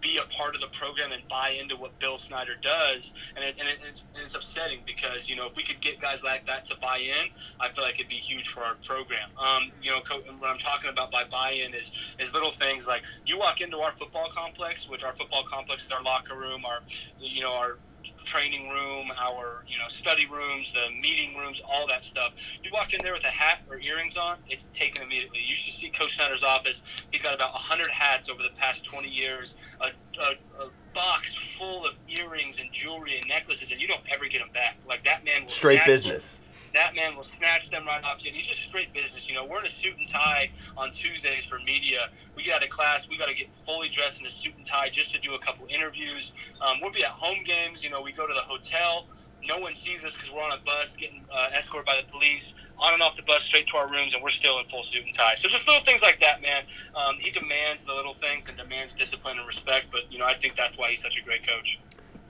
be 0.00 0.18
a 0.18 0.26
part 0.32 0.54
of 0.54 0.60
the 0.60 0.68
program 0.68 1.10
and 1.12 1.26
buy 1.28 1.56
into 1.60 1.76
what 1.76 1.98
Bill 1.98 2.18
Snyder 2.18 2.54
does, 2.60 3.14
and, 3.34 3.44
it, 3.44 3.56
and, 3.58 3.68
it, 3.68 3.78
it's, 3.88 4.04
and 4.14 4.24
it's 4.24 4.34
upsetting 4.34 4.80
because 4.86 5.28
you 5.28 5.34
know 5.34 5.46
if 5.46 5.56
we 5.56 5.62
could 5.62 5.80
get 5.80 6.00
guys 6.00 6.22
like 6.22 6.46
that 6.46 6.64
to 6.66 6.76
buy 6.80 6.98
in, 6.98 7.30
I 7.60 7.68
feel 7.70 7.82
like 7.82 7.94
it'd 7.94 8.08
be 8.08 8.14
huge 8.14 8.48
for 8.48 8.62
our 8.62 8.76
program. 8.84 9.30
Um, 9.36 9.72
you 9.82 9.90
know, 9.90 10.00
what 10.38 10.50
I'm 10.50 10.58
talking 10.58 10.90
about 10.90 11.10
by 11.10 11.24
buy-in 11.24 11.74
is 11.74 12.16
is 12.20 12.32
little 12.32 12.52
things 12.52 12.86
like 12.86 13.02
you 13.26 13.38
walk 13.38 13.60
into 13.60 13.78
our 13.78 13.92
football 13.92 14.28
complex, 14.32 14.88
which 14.88 15.02
our 15.02 15.14
football 15.14 15.42
complex 15.42 15.86
is 15.86 15.92
our 15.92 16.02
locker 16.02 16.36
room, 16.36 16.64
our 16.64 16.80
you 17.18 17.42
know 17.42 17.52
our 17.52 17.78
training 18.24 18.68
room, 18.68 19.10
our 19.18 19.64
you 19.66 19.78
know 19.78 19.88
study 19.88 20.26
rooms, 20.26 20.72
the 20.72 20.90
meeting 21.00 21.36
rooms, 21.36 21.62
all 21.68 21.86
that 21.88 22.02
stuff. 22.02 22.32
You 22.62 22.70
walk 22.72 22.94
in 22.94 23.00
there 23.02 23.12
with 23.12 23.24
a 23.24 23.28
hat 23.28 23.62
or 23.70 23.78
earrings 23.78 24.16
on, 24.16 24.38
it's 24.48 24.64
taken 24.72 25.02
immediately. 25.02 25.40
You 25.44 25.54
should 25.54 25.74
see 25.74 25.90
Coach 25.90 26.16
Snyder's 26.16 26.44
office. 26.44 26.82
He's 27.10 27.22
got 27.22 27.34
about 27.34 27.52
hundred 27.52 27.90
hats 27.90 28.28
over 28.28 28.42
the 28.42 28.50
past 28.56 28.84
twenty 28.84 29.08
years. 29.08 29.56
A, 29.80 29.88
a, 30.20 30.64
a 30.64 30.70
box 30.94 31.56
full 31.58 31.86
of 31.86 31.98
earrings 32.08 32.60
and 32.60 32.70
jewelry 32.72 33.18
and 33.18 33.28
necklaces, 33.28 33.72
and 33.72 33.80
you 33.80 33.88
don't 33.88 34.02
ever 34.10 34.26
get 34.26 34.40
them 34.40 34.50
back. 34.52 34.76
Like 34.86 35.04
that 35.04 35.24
man 35.24 35.42
will 35.42 35.50
Straight 35.50 35.84
business. 35.86 36.40
That 36.78 36.94
man 36.94 37.16
will 37.16 37.24
snatch 37.24 37.70
them 37.70 37.84
right 37.84 38.02
off 38.04 38.24
you. 38.24 38.28
And 38.28 38.36
he's 38.36 38.46
just 38.46 38.62
straight 38.62 38.92
business. 38.92 39.28
You 39.28 39.34
know, 39.34 39.44
we're 39.44 39.58
in 39.58 39.66
a 39.66 39.70
suit 39.70 39.98
and 39.98 40.06
tie 40.06 40.48
on 40.76 40.92
Tuesdays 40.92 41.44
for 41.44 41.58
media. 41.58 42.08
We 42.36 42.44
get 42.44 42.54
out 42.54 42.62
of 42.62 42.70
class, 42.70 43.08
we 43.08 43.18
got 43.18 43.26
to 43.26 43.34
get 43.34 43.52
fully 43.66 43.88
dressed 43.88 44.20
in 44.20 44.26
a 44.26 44.30
suit 44.30 44.54
and 44.56 44.64
tie 44.64 44.88
just 44.88 45.12
to 45.12 45.20
do 45.20 45.34
a 45.34 45.38
couple 45.40 45.66
interviews. 45.68 46.34
Um, 46.60 46.78
we'll 46.80 46.92
be 46.92 47.02
at 47.02 47.10
home 47.10 47.42
games. 47.44 47.82
You 47.82 47.90
know, 47.90 48.00
we 48.00 48.12
go 48.12 48.28
to 48.28 48.32
the 48.32 48.40
hotel. 48.40 49.06
No 49.44 49.58
one 49.58 49.74
sees 49.74 50.04
us 50.04 50.14
because 50.14 50.30
we're 50.30 50.42
on 50.42 50.52
a 50.52 50.62
bus 50.64 50.96
getting 50.96 51.24
uh, 51.32 51.48
escorted 51.56 51.86
by 51.86 52.00
the 52.00 52.10
police, 52.12 52.54
on 52.78 52.94
and 52.94 53.02
off 53.02 53.16
the 53.16 53.22
bus, 53.22 53.42
straight 53.42 53.66
to 53.68 53.76
our 53.76 53.90
rooms, 53.90 54.14
and 54.14 54.22
we're 54.22 54.30
still 54.30 54.58
in 54.60 54.64
full 54.66 54.82
suit 54.84 55.04
and 55.04 55.14
tie. 55.14 55.34
So 55.34 55.48
just 55.48 55.66
little 55.66 55.82
things 55.82 56.02
like 56.02 56.20
that, 56.20 56.42
man. 56.42 56.62
Um, 56.94 57.16
he 57.18 57.30
demands 57.30 57.84
the 57.84 57.94
little 57.94 58.14
things 58.14 58.48
and 58.48 58.56
demands 58.56 58.94
discipline 58.94 59.38
and 59.38 59.46
respect. 59.46 59.86
But 59.90 60.12
you 60.12 60.18
know, 60.18 60.26
I 60.26 60.34
think 60.34 60.54
that's 60.54 60.78
why 60.78 60.90
he's 60.90 61.02
such 61.02 61.18
a 61.18 61.22
great 61.22 61.46
coach. 61.46 61.80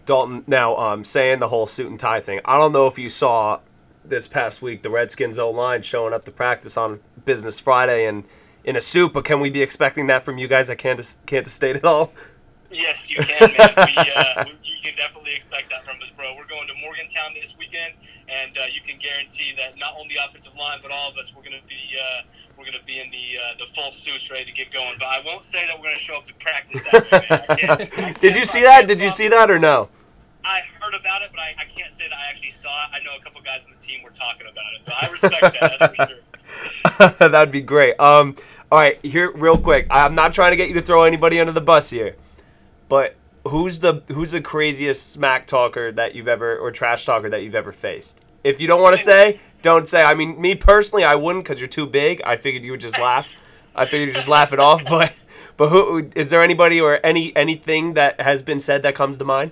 Dalton, 0.04 0.44
now 0.46 0.74
um, 0.76 1.04
saying 1.04 1.38
the 1.38 1.48
whole 1.48 1.66
suit 1.66 1.90
and 1.90 2.00
tie 2.00 2.20
thing, 2.20 2.40
I 2.44 2.56
don't 2.56 2.72
know 2.72 2.86
if 2.86 2.98
you 2.98 3.10
saw 3.10 3.60
this 4.08 4.28
past 4.28 4.62
week 4.62 4.82
the 4.82 4.90
Redskins 4.90 5.38
O 5.38 5.50
line 5.50 5.82
showing 5.82 6.12
up 6.12 6.24
to 6.24 6.30
practice 6.30 6.76
on 6.76 7.00
Business 7.24 7.58
Friday 7.60 8.06
and 8.06 8.24
in 8.64 8.76
a 8.76 8.80
suit, 8.80 9.12
but 9.12 9.24
can 9.24 9.40
we 9.40 9.48
be 9.50 9.62
expecting 9.62 10.06
that 10.08 10.22
from 10.24 10.36
you 10.36 10.46
guys 10.48 10.68
at 10.68 10.78
Kansas, 10.78 11.18
Kansas 11.26 11.52
State 11.54 11.76
at 11.76 11.84
all? 11.84 12.12
Yes, 12.70 13.08
you 13.08 13.16
can, 13.22 13.50
man. 13.56 13.70
we, 13.76 13.96
uh, 14.14 14.44
you 14.62 14.74
can 14.82 14.94
definitely 14.94 15.34
expect 15.34 15.70
that 15.70 15.86
from 15.86 15.96
us, 16.02 16.10
bro. 16.10 16.34
We're 16.36 16.44
going 16.46 16.68
to 16.68 16.74
Morgantown 16.82 17.32
this 17.32 17.56
weekend, 17.58 17.94
and 18.28 18.58
uh, 18.58 18.64
you 18.70 18.82
can 18.82 18.98
guarantee 18.98 19.54
that 19.56 19.78
not 19.78 19.94
only 19.98 20.14
the 20.16 20.20
offensive 20.28 20.54
line, 20.54 20.78
but 20.82 20.90
all 20.90 21.10
of 21.10 21.16
us, 21.16 21.32
we're 21.34 21.42
going 21.44 21.56
to 21.58 21.66
be 21.66 21.78
uh, 21.98 22.22
we're 22.58 22.64
going 22.66 22.76
to 22.78 22.84
be 22.84 23.00
in 23.00 23.08
the 23.10 23.38
uh, 23.40 23.56
the 23.58 23.64
full 23.74 23.90
suits, 23.90 24.30
ready 24.30 24.44
to 24.44 24.52
get 24.52 24.70
going. 24.70 24.96
But 24.98 25.06
I 25.06 25.22
won't 25.24 25.44
say 25.44 25.66
that 25.66 25.78
we're 25.78 25.84
going 25.86 25.96
to 25.96 26.02
show 26.02 26.16
up 26.16 26.26
to 26.26 26.34
practice 26.34 26.82
that 26.92 27.10
way, 27.10 27.26
man. 27.30 27.40
I 27.48 27.56
can't- 27.56 27.80
I 27.80 27.86
can't- 28.02 28.20
Did 28.20 28.36
you 28.36 28.44
see 28.44 28.60
that? 28.62 28.86
Did 28.86 29.00
you 29.00 29.08
see 29.08 29.28
that 29.28 29.50
or 29.50 29.58
no? 29.58 29.88
I 30.48 30.60
heard 30.80 30.94
about 30.94 31.22
it, 31.22 31.28
but 31.30 31.40
I, 31.40 31.54
I 31.58 31.64
can't 31.64 31.92
say 31.92 32.08
that 32.08 32.16
I 32.16 32.30
actually 32.30 32.52
saw 32.52 32.68
it. 32.68 32.90
I 32.94 33.04
know 33.04 33.10
a 33.18 33.22
couple 33.22 33.42
guys 33.42 33.66
on 33.66 33.72
the 33.72 33.78
team 33.78 34.02
were 34.02 34.10
talking 34.10 34.46
about 34.50 34.72
it, 34.74 34.80
but 34.84 34.94
I 34.94 35.10
respect 35.10 35.60
that. 35.60 35.76
That's 35.78 35.96
for 35.96 37.10
sure. 37.18 37.28
That'd 37.28 37.52
be 37.52 37.60
great. 37.60 38.00
Um, 38.00 38.34
all 38.72 38.78
right, 38.78 38.98
here, 39.04 39.30
real 39.32 39.58
quick. 39.58 39.86
I'm 39.90 40.14
not 40.14 40.32
trying 40.32 40.52
to 40.52 40.56
get 40.56 40.68
you 40.68 40.74
to 40.74 40.82
throw 40.82 41.04
anybody 41.04 41.38
under 41.38 41.52
the 41.52 41.60
bus 41.60 41.90
here, 41.90 42.16
but 42.88 43.16
who's 43.46 43.80
the 43.80 44.02
who's 44.08 44.30
the 44.30 44.40
craziest 44.40 45.12
smack 45.12 45.46
talker 45.46 45.92
that 45.92 46.14
you've 46.14 46.28
ever 46.28 46.56
or 46.56 46.70
trash 46.70 47.04
talker 47.04 47.28
that 47.28 47.42
you've 47.42 47.54
ever 47.54 47.72
faced? 47.72 48.20
If 48.42 48.60
you 48.60 48.66
don't 48.66 48.80
want 48.80 48.96
to 48.96 49.02
say, 49.02 49.40
don't 49.62 49.86
say. 49.86 50.02
I 50.02 50.14
mean, 50.14 50.40
me 50.40 50.54
personally, 50.54 51.04
I 51.04 51.14
wouldn't 51.14 51.44
because 51.44 51.60
you're 51.60 51.68
too 51.68 51.86
big. 51.86 52.22
I 52.24 52.36
figured 52.36 52.62
you 52.62 52.70
would 52.70 52.80
just 52.80 52.98
laugh. 52.98 53.36
I 53.74 53.84
figured 53.84 54.08
you'd 54.08 54.16
just 54.16 54.28
laugh 54.28 54.52
it 54.52 54.58
off. 54.58 54.82
But 54.88 55.14
but 55.56 55.68
who 55.70 56.10
is 56.14 56.30
there 56.30 56.40
anybody 56.40 56.80
or 56.80 57.04
any 57.04 57.34
anything 57.36 57.94
that 57.94 58.20
has 58.20 58.42
been 58.42 58.60
said 58.60 58.82
that 58.82 58.94
comes 58.94 59.18
to 59.18 59.24
mind? 59.24 59.50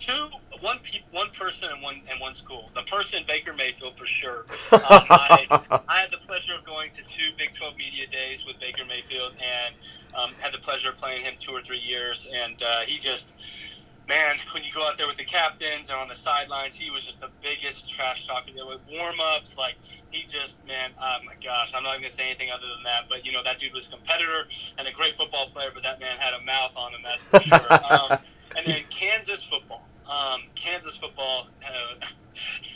Two 0.00 0.28
one 0.60 0.78
pe- 0.82 1.02
one 1.10 1.30
person 1.30 1.70
and 1.70 1.82
one 1.82 2.00
and 2.10 2.20
one 2.20 2.34
school. 2.34 2.70
The 2.74 2.82
person 2.82 3.24
Baker 3.26 3.52
Mayfield 3.52 3.98
for 3.98 4.06
sure. 4.06 4.44
Um, 4.72 4.82
I, 5.10 5.46
I 5.88 5.98
had 5.98 6.10
the 6.12 6.18
pleasure 6.26 6.54
of 6.56 6.64
going 6.64 6.90
to 6.92 7.02
two 7.02 7.30
Big 7.36 7.52
12 7.52 7.76
media 7.76 8.06
days 8.06 8.44
with 8.46 8.58
Baker 8.60 8.84
Mayfield 8.84 9.32
and 9.32 9.74
um, 10.14 10.30
had 10.38 10.52
the 10.52 10.58
pleasure 10.58 10.90
of 10.90 10.96
playing 10.96 11.22
him 11.24 11.34
two 11.40 11.52
or 11.52 11.60
three 11.60 11.78
years. 11.78 12.28
And 12.32 12.62
uh, 12.62 12.80
he 12.80 12.98
just, 12.98 13.96
man, 14.08 14.36
when 14.52 14.62
you 14.62 14.70
go 14.72 14.82
out 14.86 14.96
there 14.96 15.08
with 15.08 15.16
the 15.16 15.24
captains 15.24 15.90
and 15.90 15.98
on 15.98 16.08
the 16.08 16.14
sidelines, 16.14 16.76
he 16.76 16.90
was 16.90 17.04
just 17.04 17.20
the 17.20 17.30
biggest 17.42 17.90
trash 17.90 18.26
talker. 18.26 18.50
There 18.54 18.66
were 18.66 18.78
warm 18.92 19.16
ups, 19.34 19.56
like 19.58 19.76
he 20.10 20.24
just, 20.24 20.64
man, 20.66 20.90
oh 21.00 21.16
my 21.24 21.34
gosh, 21.42 21.72
I'm 21.74 21.82
not 21.82 21.90
even 21.94 22.02
gonna 22.02 22.10
say 22.10 22.26
anything 22.26 22.50
other 22.50 22.66
than 22.68 22.84
that. 22.84 23.04
But 23.08 23.26
you 23.26 23.32
know, 23.32 23.42
that 23.42 23.58
dude 23.58 23.72
was 23.72 23.88
a 23.88 23.90
competitor 23.90 24.46
and 24.78 24.86
a 24.86 24.92
great 24.92 25.16
football 25.16 25.46
player, 25.46 25.70
but 25.72 25.82
that 25.82 25.98
man 26.00 26.16
had 26.18 26.34
a 26.34 26.44
mouth 26.44 26.76
on 26.76 26.92
him, 26.92 27.00
that's 27.02 27.22
for 27.24 27.40
sure. 27.40 27.60
Um, 27.90 28.18
and 28.56 28.66
then 28.66 28.82
Kansas 28.90 29.44
football. 29.44 29.86
Um, 30.08 30.42
Kansas 30.54 30.96
football, 30.96 31.48
uh, 31.66 32.06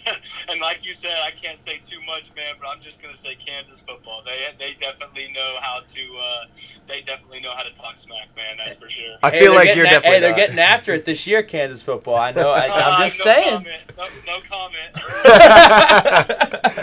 and 0.49 0.61
like 0.61 0.85
you 0.85 0.93
said, 0.93 1.13
I 1.25 1.31
can't 1.31 1.61
say 1.61 1.79
too 1.79 2.01
much, 2.05 2.35
man. 2.35 2.57
But 2.61 2.69
I'm 2.71 2.81
just 2.81 3.01
gonna 3.01 3.15
say 3.15 3.37
Kansas 3.37 3.81
football. 3.81 4.23
They 4.27 4.53
they 4.59 4.75
definitely 4.75 5.31
know 5.33 5.57
how 5.61 5.79
to. 5.79 6.17
Uh, 6.19 6.45
they 6.89 7.03
definitely 7.03 7.39
know 7.41 7.53
how 7.55 7.63
to 7.63 7.71
talk 7.73 7.97
smack, 7.99 8.35
man. 8.35 8.57
That's 8.59 8.79
for 8.79 8.89
sure. 8.89 9.17
I 9.23 9.31
feel 9.31 9.53
they're 9.53 9.65
like 9.65 9.77
you're 9.77 9.85
a- 9.87 9.91
definitely. 9.91 10.17
Hey, 10.17 10.21
they're 10.21 10.31
not. 10.31 10.37
getting 10.39 10.59
after 10.59 10.93
it 10.93 11.05
this 11.05 11.25
year, 11.25 11.45
Kansas 11.45 11.83
football. 11.83 12.17
I 12.17 12.33
know. 12.33 12.51
I, 12.51 12.67
Uh, 12.67 12.73
I'm 12.99 13.09
just 13.09 13.21
no 13.21 13.25
saying. 13.25 13.51
Comment. 13.51 13.83
No, 13.97 14.05
no 14.27 14.41
comment. 14.51 14.91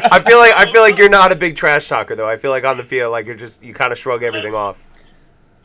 I 0.10 0.22
feel 0.26 0.38
like 0.38 0.54
I 0.56 0.72
feel 0.72 0.82
like 0.82 0.98
you're 0.98 1.10
not 1.10 1.34
a 1.34 1.36
big 1.36 1.58
trash 1.58 1.90
talker 1.90 2.16
though. 2.16 2.30
I 2.30 2.38
feel 2.38 2.52
like 2.52 2.64
on 2.64 2.78
the 2.78 2.84
field, 2.86 3.12
like 3.12 3.26
you're 3.26 3.36
just 3.36 3.64
you 3.64 3.74
kind 3.74 3.92
of 3.92 3.98
shrug 4.00 4.24
everything 4.24 4.54
off. 4.54 4.82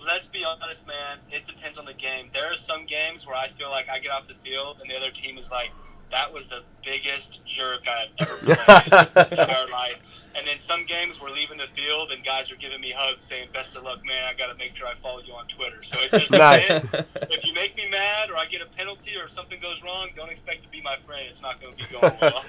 Let's 0.04 0.26
be 0.26 0.44
honest, 0.44 0.86
man. 0.86 1.18
It 1.30 1.46
depends 1.46 1.78
on 1.78 1.84
the 1.84 1.94
game. 1.94 2.28
There 2.32 2.52
are 2.52 2.56
some 2.56 2.86
games 2.86 3.26
where 3.26 3.36
I 3.36 3.48
feel 3.48 3.70
like 3.70 3.88
I 3.88 3.98
get 3.98 4.10
off 4.10 4.26
the 4.26 4.34
field 4.34 4.78
and 4.80 4.90
the 4.90 4.96
other 4.96 5.10
team 5.10 5.38
is 5.38 5.50
like, 5.50 5.70
"That 6.12 6.32
was 6.32 6.46
the 6.48 6.60
biggest 6.84 7.44
jerk 7.44 7.80
I've 7.88 8.08
ever 8.20 8.36
played 8.54 9.32
in 9.32 9.50
our 9.50 9.66
life." 9.68 9.98
And 10.34 10.46
then 10.46 10.58
some 10.58 10.86
games 10.86 11.20
we're 11.20 11.28
leaving 11.28 11.58
the 11.58 11.66
field 11.66 12.10
and 12.12 12.24
guys 12.24 12.50
are 12.52 12.56
giving 12.56 12.80
me 12.80 12.92
hugs, 12.96 13.24
saying, 13.26 13.48
"Best 13.52 13.76
of 13.76 13.82
luck, 13.82 13.98
man. 14.06 14.24
I 14.28 14.34
got 14.34 14.46
to 14.46 14.54
make 14.56 14.74
sure 14.76 14.86
I 14.86 14.94
follow 14.94 15.20
you 15.20 15.32
on 15.34 15.46
Twitter." 15.48 15.82
So 15.82 15.98
it's 16.00 16.18
just 16.18 16.30
Nice. 16.30 16.68
depends. 16.68 17.08
If 17.34 17.46
you 17.46 17.54
make 17.54 17.76
me 17.76 17.88
mad 17.90 18.30
or 18.30 18.36
I 18.36 18.44
get 18.46 18.60
a 18.62 18.66
penalty 18.66 19.16
or 19.18 19.24
if 19.24 19.30
something 19.30 19.58
goes 19.60 19.82
wrong, 19.82 20.10
don't 20.14 20.30
expect 20.30 20.62
to 20.62 20.68
be 20.68 20.80
my 20.82 20.96
friend. 20.96 21.26
It's 21.28 21.40
not 21.42 21.60
going 21.60 21.74
to 21.74 21.78
be 21.82 21.90
going 21.90 22.12
well. 22.20 22.44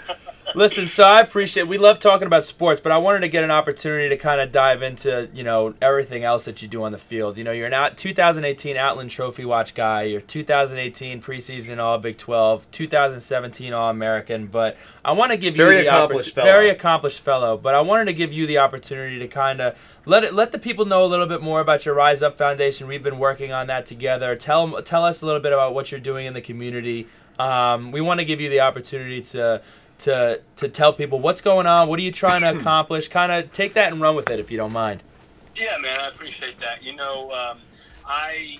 Listen, 0.55 0.87
so 0.87 1.03
I 1.03 1.21
appreciate. 1.21 1.63
We 1.67 1.77
love 1.77 1.99
talking 1.99 2.27
about 2.27 2.45
sports, 2.45 2.81
but 2.81 2.91
I 2.91 2.97
wanted 2.97 3.21
to 3.21 3.29
get 3.29 3.43
an 3.45 3.51
opportunity 3.51 4.09
to 4.09 4.17
kind 4.17 4.41
of 4.41 4.51
dive 4.51 4.83
into 4.83 5.29
you 5.33 5.43
know 5.43 5.73
everything 5.81 6.23
else 6.23 6.45
that 6.45 6.61
you 6.61 6.67
do 6.67 6.83
on 6.83 6.91
the 6.91 6.97
field. 6.97 7.37
You 7.37 7.43
know, 7.43 7.51
you're 7.53 7.69
not 7.69 7.97
2018 7.97 8.75
Outland 8.77 9.09
Trophy 9.09 9.45
Watch 9.45 9.73
guy. 9.73 10.03
You're 10.03 10.21
2018 10.21 11.21
preseason 11.21 11.79
All 11.79 11.97
Big 11.97 12.17
12, 12.17 12.69
2017 12.71 13.52
All 13.73 13.89
American. 13.89 14.47
But 14.47 14.77
I 15.05 15.11
want 15.11 15.31
to 15.31 15.37
give 15.37 15.55
Very 15.55 15.77
you 15.77 15.81
the 15.83 15.87
accomplished 15.89 16.29
oppor- 16.29 16.33
fellow. 16.35 16.47
very 16.47 16.69
accomplished 16.69 17.19
fellow. 17.19 17.57
But 17.57 17.75
I 17.75 17.81
wanted 17.81 18.05
to 18.05 18.13
give 18.13 18.33
you 18.33 18.47
the 18.47 18.57
opportunity 18.57 19.19
to 19.19 19.27
kind 19.27 19.61
of 19.61 19.77
let 20.05 20.23
it 20.23 20.33
let 20.33 20.51
the 20.51 20.59
people 20.59 20.85
know 20.85 21.03
a 21.03 21.07
little 21.07 21.27
bit 21.27 21.41
more 21.41 21.61
about 21.61 21.85
your 21.85 21.95
Rise 21.95 22.21
Up 22.23 22.37
Foundation. 22.37 22.87
We've 22.87 23.03
been 23.03 23.19
working 23.19 23.51
on 23.51 23.67
that 23.67 23.85
together. 23.85 24.35
Tell 24.35 24.81
tell 24.81 25.05
us 25.05 25.21
a 25.21 25.25
little 25.25 25.41
bit 25.41 25.53
about 25.53 25.73
what 25.73 25.91
you're 25.91 25.99
doing 25.99 26.25
in 26.25 26.33
the 26.33 26.41
community. 26.41 27.07
Um, 27.39 27.91
we 27.91 28.01
want 28.01 28.19
to 28.19 28.25
give 28.25 28.39
you 28.41 28.49
the 28.49 28.59
opportunity 28.61 29.21
to 29.21 29.61
to 29.99 30.41
to 30.57 30.67
tell 30.69 30.91
people 30.93 31.19
what's 31.19 31.41
going 31.41 31.67
on, 31.67 31.87
what 31.87 31.99
are 31.99 32.03
you 32.03 32.11
trying 32.11 32.41
to 32.41 32.49
accomplish. 32.59 33.07
Kind 33.07 33.31
of 33.31 33.51
take 33.51 33.73
that 33.75 33.91
and 33.91 34.01
run 34.01 34.15
with 34.15 34.29
it 34.29 34.39
if 34.39 34.51
you 34.51 34.57
don't 34.57 34.73
mind. 34.73 35.03
Yeah, 35.55 35.77
man, 35.79 35.99
I 35.99 36.07
appreciate 36.07 36.59
that. 36.61 36.83
You 36.83 36.95
know, 36.95 37.31
um, 37.31 37.59
I 38.07 38.59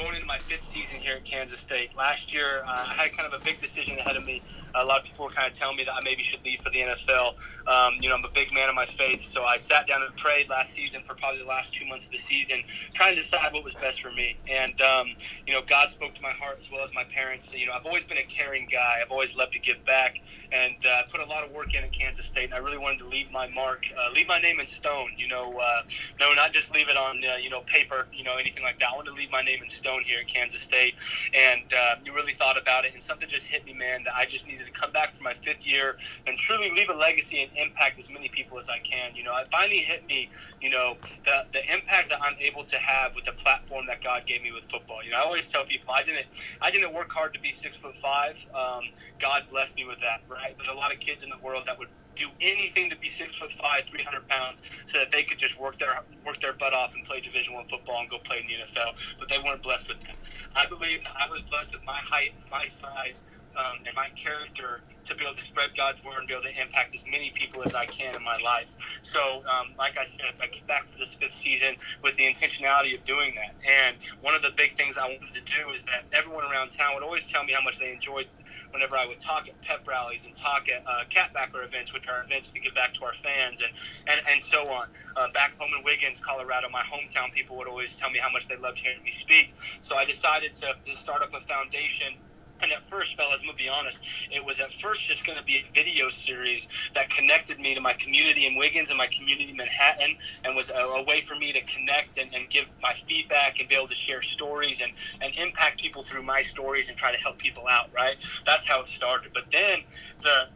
going 0.00 0.14
into 0.14 0.26
my 0.26 0.38
fifth 0.38 0.64
season 0.64 0.98
here 0.98 1.16
at 1.16 1.24
Kansas 1.24 1.60
State. 1.60 1.94
Last 1.94 2.32
year, 2.32 2.62
uh, 2.66 2.86
I 2.88 2.94
had 2.94 3.12
kind 3.12 3.30
of 3.30 3.38
a 3.38 3.44
big 3.44 3.58
decision 3.58 3.98
ahead 3.98 4.16
of 4.16 4.24
me. 4.24 4.42
A 4.74 4.84
lot 4.84 5.00
of 5.00 5.04
people 5.04 5.26
were 5.26 5.30
kind 5.30 5.50
of 5.50 5.56
telling 5.56 5.76
me 5.76 5.84
that 5.84 5.92
I 5.92 6.00
maybe 6.02 6.22
should 6.22 6.42
leave 6.42 6.60
for 6.60 6.70
the 6.70 6.80
NFL. 6.80 7.34
Um, 7.66 7.94
you 8.00 8.08
know, 8.08 8.14
I'm 8.14 8.24
a 8.24 8.30
big 8.30 8.52
man 8.54 8.70
of 8.70 8.74
my 8.74 8.86
faith, 8.86 9.20
so 9.20 9.44
I 9.44 9.58
sat 9.58 9.86
down 9.86 10.02
and 10.02 10.16
prayed 10.16 10.48
last 10.48 10.72
season 10.72 11.02
for 11.06 11.14
probably 11.14 11.40
the 11.40 11.46
last 11.46 11.74
two 11.74 11.84
months 11.86 12.06
of 12.06 12.12
the 12.12 12.18
season, 12.18 12.62
trying 12.94 13.14
to 13.14 13.20
decide 13.20 13.52
what 13.52 13.62
was 13.62 13.74
best 13.74 14.00
for 14.00 14.10
me. 14.10 14.36
And 14.48 14.80
um, 14.80 15.08
you 15.46 15.52
know, 15.52 15.60
God 15.66 15.90
spoke 15.90 16.14
to 16.14 16.22
my 16.22 16.30
heart 16.30 16.56
as 16.60 16.70
well 16.70 16.82
as 16.82 16.94
my 16.94 17.04
parents. 17.04 17.54
You 17.54 17.66
know, 17.66 17.72
I've 17.72 17.84
always 17.84 18.04
been 18.04 18.18
a 18.18 18.24
caring 18.24 18.68
guy. 18.72 19.00
I've 19.02 19.10
always 19.10 19.36
loved 19.36 19.52
to 19.52 19.58
give 19.58 19.84
back, 19.84 20.22
and 20.50 20.76
uh, 20.86 21.02
put 21.10 21.20
a 21.20 21.26
lot 21.26 21.44
of 21.44 21.50
work 21.50 21.74
in 21.74 21.84
at 21.84 21.92
Kansas 21.92 22.24
State. 22.24 22.44
And 22.44 22.54
I 22.54 22.58
really 22.58 22.78
wanted 22.78 23.00
to 23.00 23.06
leave 23.06 23.30
my 23.30 23.48
mark, 23.48 23.84
uh, 23.98 24.12
leave 24.12 24.28
my 24.28 24.40
name 24.40 24.60
in 24.60 24.66
stone. 24.66 25.10
You 25.18 25.28
know, 25.28 25.58
uh, 25.58 25.82
no, 26.18 26.32
not 26.32 26.52
just 26.52 26.74
leave 26.74 26.88
it 26.88 26.96
on 26.96 27.22
uh, 27.22 27.36
you 27.36 27.50
know 27.50 27.60
paper, 27.66 28.06
you 28.14 28.24
know 28.24 28.36
anything 28.36 28.62
like 28.62 28.78
that. 28.78 28.92
I 28.92 28.96
wanted 28.96 29.10
to 29.10 29.16
leave 29.16 29.30
my 29.30 29.42
name 29.42 29.62
in 29.62 29.68
stone 29.68 29.89
here 29.98 30.20
at 30.20 30.28
Kansas 30.28 30.60
State, 30.60 30.94
and 31.34 31.72
uh, 31.72 31.94
you 32.04 32.14
really 32.14 32.32
thought 32.32 32.58
about 32.60 32.84
it, 32.84 32.94
and 32.94 33.02
something 33.02 33.28
just 33.28 33.46
hit 33.46 33.64
me, 33.64 33.72
man, 33.72 34.02
that 34.04 34.14
I 34.14 34.24
just 34.24 34.46
needed 34.46 34.66
to 34.66 34.72
come 34.72 34.92
back 34.92 35.10
for 35.10 35.22
my 35.22 35.34
fifth 35.34 35.66
year 35.66 35.96
and 36.26 36.36
truly 36.38 36.70
leave 36.70 36.88
a 36.88 36.94
legacy 36.94 37.42
and 37.42 37.50
impact 37.56 37.98
as 37.98 38.08
many 38.10 38.28
people 38.28 38.58
as 38.58 38.68
I 38.68 38.78
can. 38.78 39.14
You 39.14 39.24
know, 39.24 39.36
it 39.36 39.48
finally 39.50 39.78
hit 39.78 40.06
me, 40.06 40.28
you 40.60 40.70
know, 40.70 40.96
the 41.24 41.46
the 41.52 41.72
impact 41.72 42.10
that 42.10 42.20
I'm 42.22 42.36
able 42.38 42.64
to 42.64 42.76
have 42.76 43.14
with 43.14 43.24
the 43.24 43.32
platform 43.32 43.86
that 43.86 44.02
God 44.02 44.26
gave 44.26 44.42
me 44.42 44.52
with 44.52 44.64
football. 44.70 45.02
You 45.02 45.10
know, 45.10 45.18
I 45.18 45.22
always 45.22 45.50
tell 45.50 45.64
people 45.64 45.92
I 45.92 46.02
didn't 46.02 46.26
I 46.60 46.70
didn't 46.70 46.92
work 46.92 47.10
hard 47.10 47.34
to 47.34 47.40
be 47.40 47.50
six 47.50 47.76
foot 47.76 47.96
five. 47.96 48.36
Um, 48.54 48.84
God 49.18 49.44
blessed 49.50 49.76
me 49.76 49.84
with 49.84 49.98
that, 50.00 50.22
right? 50.28 50.54
There's 50.56 50.68
a 50.68 50.74
lot 50.74 50.92
of 50.92 51.00
kids 51.00 51.22
in 51.24 51.30
the 51.30 51.38
world 51.38 51.64
that 51.66 51.78
would 51.78 51.88
do 52.16 52.28
anything 52.40 52.90
to 52.90 52.96
be 52.96 53.08
six 53.08 53.38
foot 53.38 53.52
five, 53.52 53.84
three 53.84 54.02
hundred 54.02 54.26
pounds, 54.28 54.62
so 54.86 54.98
that 54.98 55.10
they 55.10 55.22
could 55.22 55.38
just 55.38 55.58
work 55.58 55.78
their 55.78 55.92
work 56.24 56.40
their 56.40 56.52
butt 56.52 56.74
off 56.74 56.94
and 56.94 57.04
play 57.04 57.20
Division 57.20 57.54
One 57.54 57.64
football 57.64 58.00
and 58.00 58.10
go 58.10 58.18
play 58.18 58.40
in 58.40 58.46
the 58.46 58.64
NFL. 58.64 58.94
But 59.18 59.28
they 59.28 59.38
weren't 59.38 59.62
blessed 59.62 59.88
with 59.88 60.00
that. 60.00 60.16
I 60.54 60.66
believe 60.66 61.04
I 61.16 61.28
was 61.30 61.40
blessed 61.42 61.72
with 61.72 61.84
my 61.84 61.98
height, 61.98 62.32
my 62.50 62.66
size, 62.68 63.22
um, 63.56 63.78
and 63.86 63.94
my 63.94 64.08
character 64.16 64.80
to 65.04 65.14
be 65.14 65.24
able 65.24 65.34
to 65.34 65.42
spread 65.44 65.70
God's 65.76 66.04
word 66.04 66.18
and 66.18 66.28
be 66.28 66.34
able 66.34 66.44
to 66.44 66.60
impact 66.60 66.94
as 66.94 67.04
many 67.10 67.30
people 67.30 67.62
as 67.64 67.74
I 67.74 67.86
can 67.86 68.14
in 68.14 68.22
my 68.22 68.36
life. 68.38 68.74
So, 69.02 69.42
um, 69.46 69.72
like 69.78 69.98
I 69.98 70.04
said, 70.04 70.26
I 70.40 70.46
came 70.46 70.66
back 70.66 70.86
to 70.86 70.96
this 70.96 71.14
fifth 71.14 71.32
season 71.32 71.76
with 72.02 72.16
the 72.16 72.24
intentionality 72.24 72.96
of 72.96 73.04
doing 73.04 73.34
that. 73.34 73.54
And 73.68 73.96
one 74.20 74.34
of 74.34 74.42
the 74.42 74.50
big 74.56 74.76
things 74.76 74.98
I 74.98 75.06
wanted 75.08 75.34
to 75.34 75.40
do 75.40 75.70
is 75.70 75.82
that 75.84 76.04
everyone 76.12 76.44
around 76.44 76.70
town 76.70 76.94
would 76.94 77.02
always 77.02 77.26
tell 77.26 77.44
me 77.44 77.52
how 77.52 77.62
much 77.62 77.78
they 77.78 77.92
enjoyed 77.92 78.26
whenever 78.70 78.96
I 78.96 79.06
would 79.06 79.18
talk 79.18 79.48
at 79.48 79.60
pep 79.62 79.86
rallies 79.86 80.26
and 80.26 80.36
talk 80.36 80.68
at 80.68 80.84
uh, 80.86 81.04
catbacker 81.08 81.64
events, 81.64 81.92
which 81.92 82.08
are 82.08 82.22
events 82.22 82.50
to 82.50 82.60
give 82.60 82.74
back 82.74 82.92
to 82.94 83.04
our 83.04 83.14
fans 83.14 83.62
and, 83.62 83.72
and, 84.06 84.20
and 84.30 84.42
so 84.42 84.68
on. 84.68 84.88
Uh, 85.16 85.28
back 85.32 85.58
home 85.58 85.70
in 85.76 85.84
Wiggins, 85.84 86.20
Colorado, 86.20 86.68
my 86.68 86.82
hometown, 86.82 87.32
people 87.32 87.56
would 87.56 87.68
always 87.68 87.96
tell 87.98 88.10
me 88.10 88.18
how 88.18 88.30
much 88.30 88.48
they 88.48 88.56
loved 88.56 88.78
hearing 88.78 89.02
me 89.02 89.10
speak. 89.10 89.54
So 89.80 89.96
I 89.96 90.04
decided 90.04 90.54
to, 90.54 90.74
to 90.84 90.96
start 90.96 91.22
up 91.22 91.34
a 91.34 91.40
foundation 91.40 92.14
and 92.62 92.72
at 92.72 92.82
first, 92.82 93.16
fellas, 93.16 93.40
I'm 93.40 93.46
gonna 93.46 93.58
be 93.58 93.68
honest, 93.68 94.02
it 94.30 94.44
was 94.44 94.60
at 94.60 94.72
first 94.72 95.02
just 95.02 95.26
gonna 95.26 95.42
be 95.42 95.56
a 95.56 95.72
video 95.72 96.08
series 96.08 96.68
that 96.94 97.10
connected 97.10 97.58
me 97.58 97.74
to 97.74 97.80
my 97.80 97.92
community 97.94 98.46
in 98.46 98.56
Wiggins 98.56 98.90
and 98.90 98.98
my 98.98 99.06
community 99.06 99.50
in 99.50 99.56
Manhattan, 99.56 100.16
and 100.44 100.54
was 100.54 100.70
a, 100.70 100.74
a 100.74 101.04
way 101.04 101.20
for 101.20 101.36
me 101.36 101.52
to 101.52 101.60
connect 101.62 102.18
and, 102.18 102.34
and 102.34 102.48
give 102.50 102.66
my 102.82 102.94
feedback 103.06 103.58
and 103.60 103.68
be 103.68 103.74
able 103.74 103.88
to 103.88 103.94
share 103.94 104.22
stories 104.22 104.80
and, 104.80 104.92
and 105.20 105.34
impact 105.36 105.80
people 105.80 106.02
through 106.02 106.22
my 106.22 106.42
stories 106.42 106.88
and 106.88 106.96
try 106.96 107.12
to 107.12 107.18
help 107.18 107.38
people 107.38 107.66
out. 107.68 107.90
Right? 107.94 108.16
That's 108.46 108.68
how 108.68 108.80
it 108.80 108.88
started. 108.88 109.32
But 109.32 109.44
then 109.50 109.80
the 110.22 110.48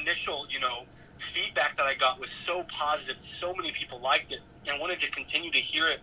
initial, 0.00 0.46
you 0.48 0.60
know, 0.60 0.84
feedback 1.16 1.76
that 1.76 1.86
I 1.86 1.94
got 1.94 2.18
was 2.18 2.30
so 2.30 2.64
positive. 2.64 3.22
So 3.22 3.54
many 3.54 3.70
people 3.72 4.00
liked 4.00 4.32
it 4.32 4.40
and 4.66 4.80
wanted 4.80 4.98
to 5.00 5.10
continue 5.10 5.50
to 5.50 5.58
hear 5.58 5.86
it 5.86 6.00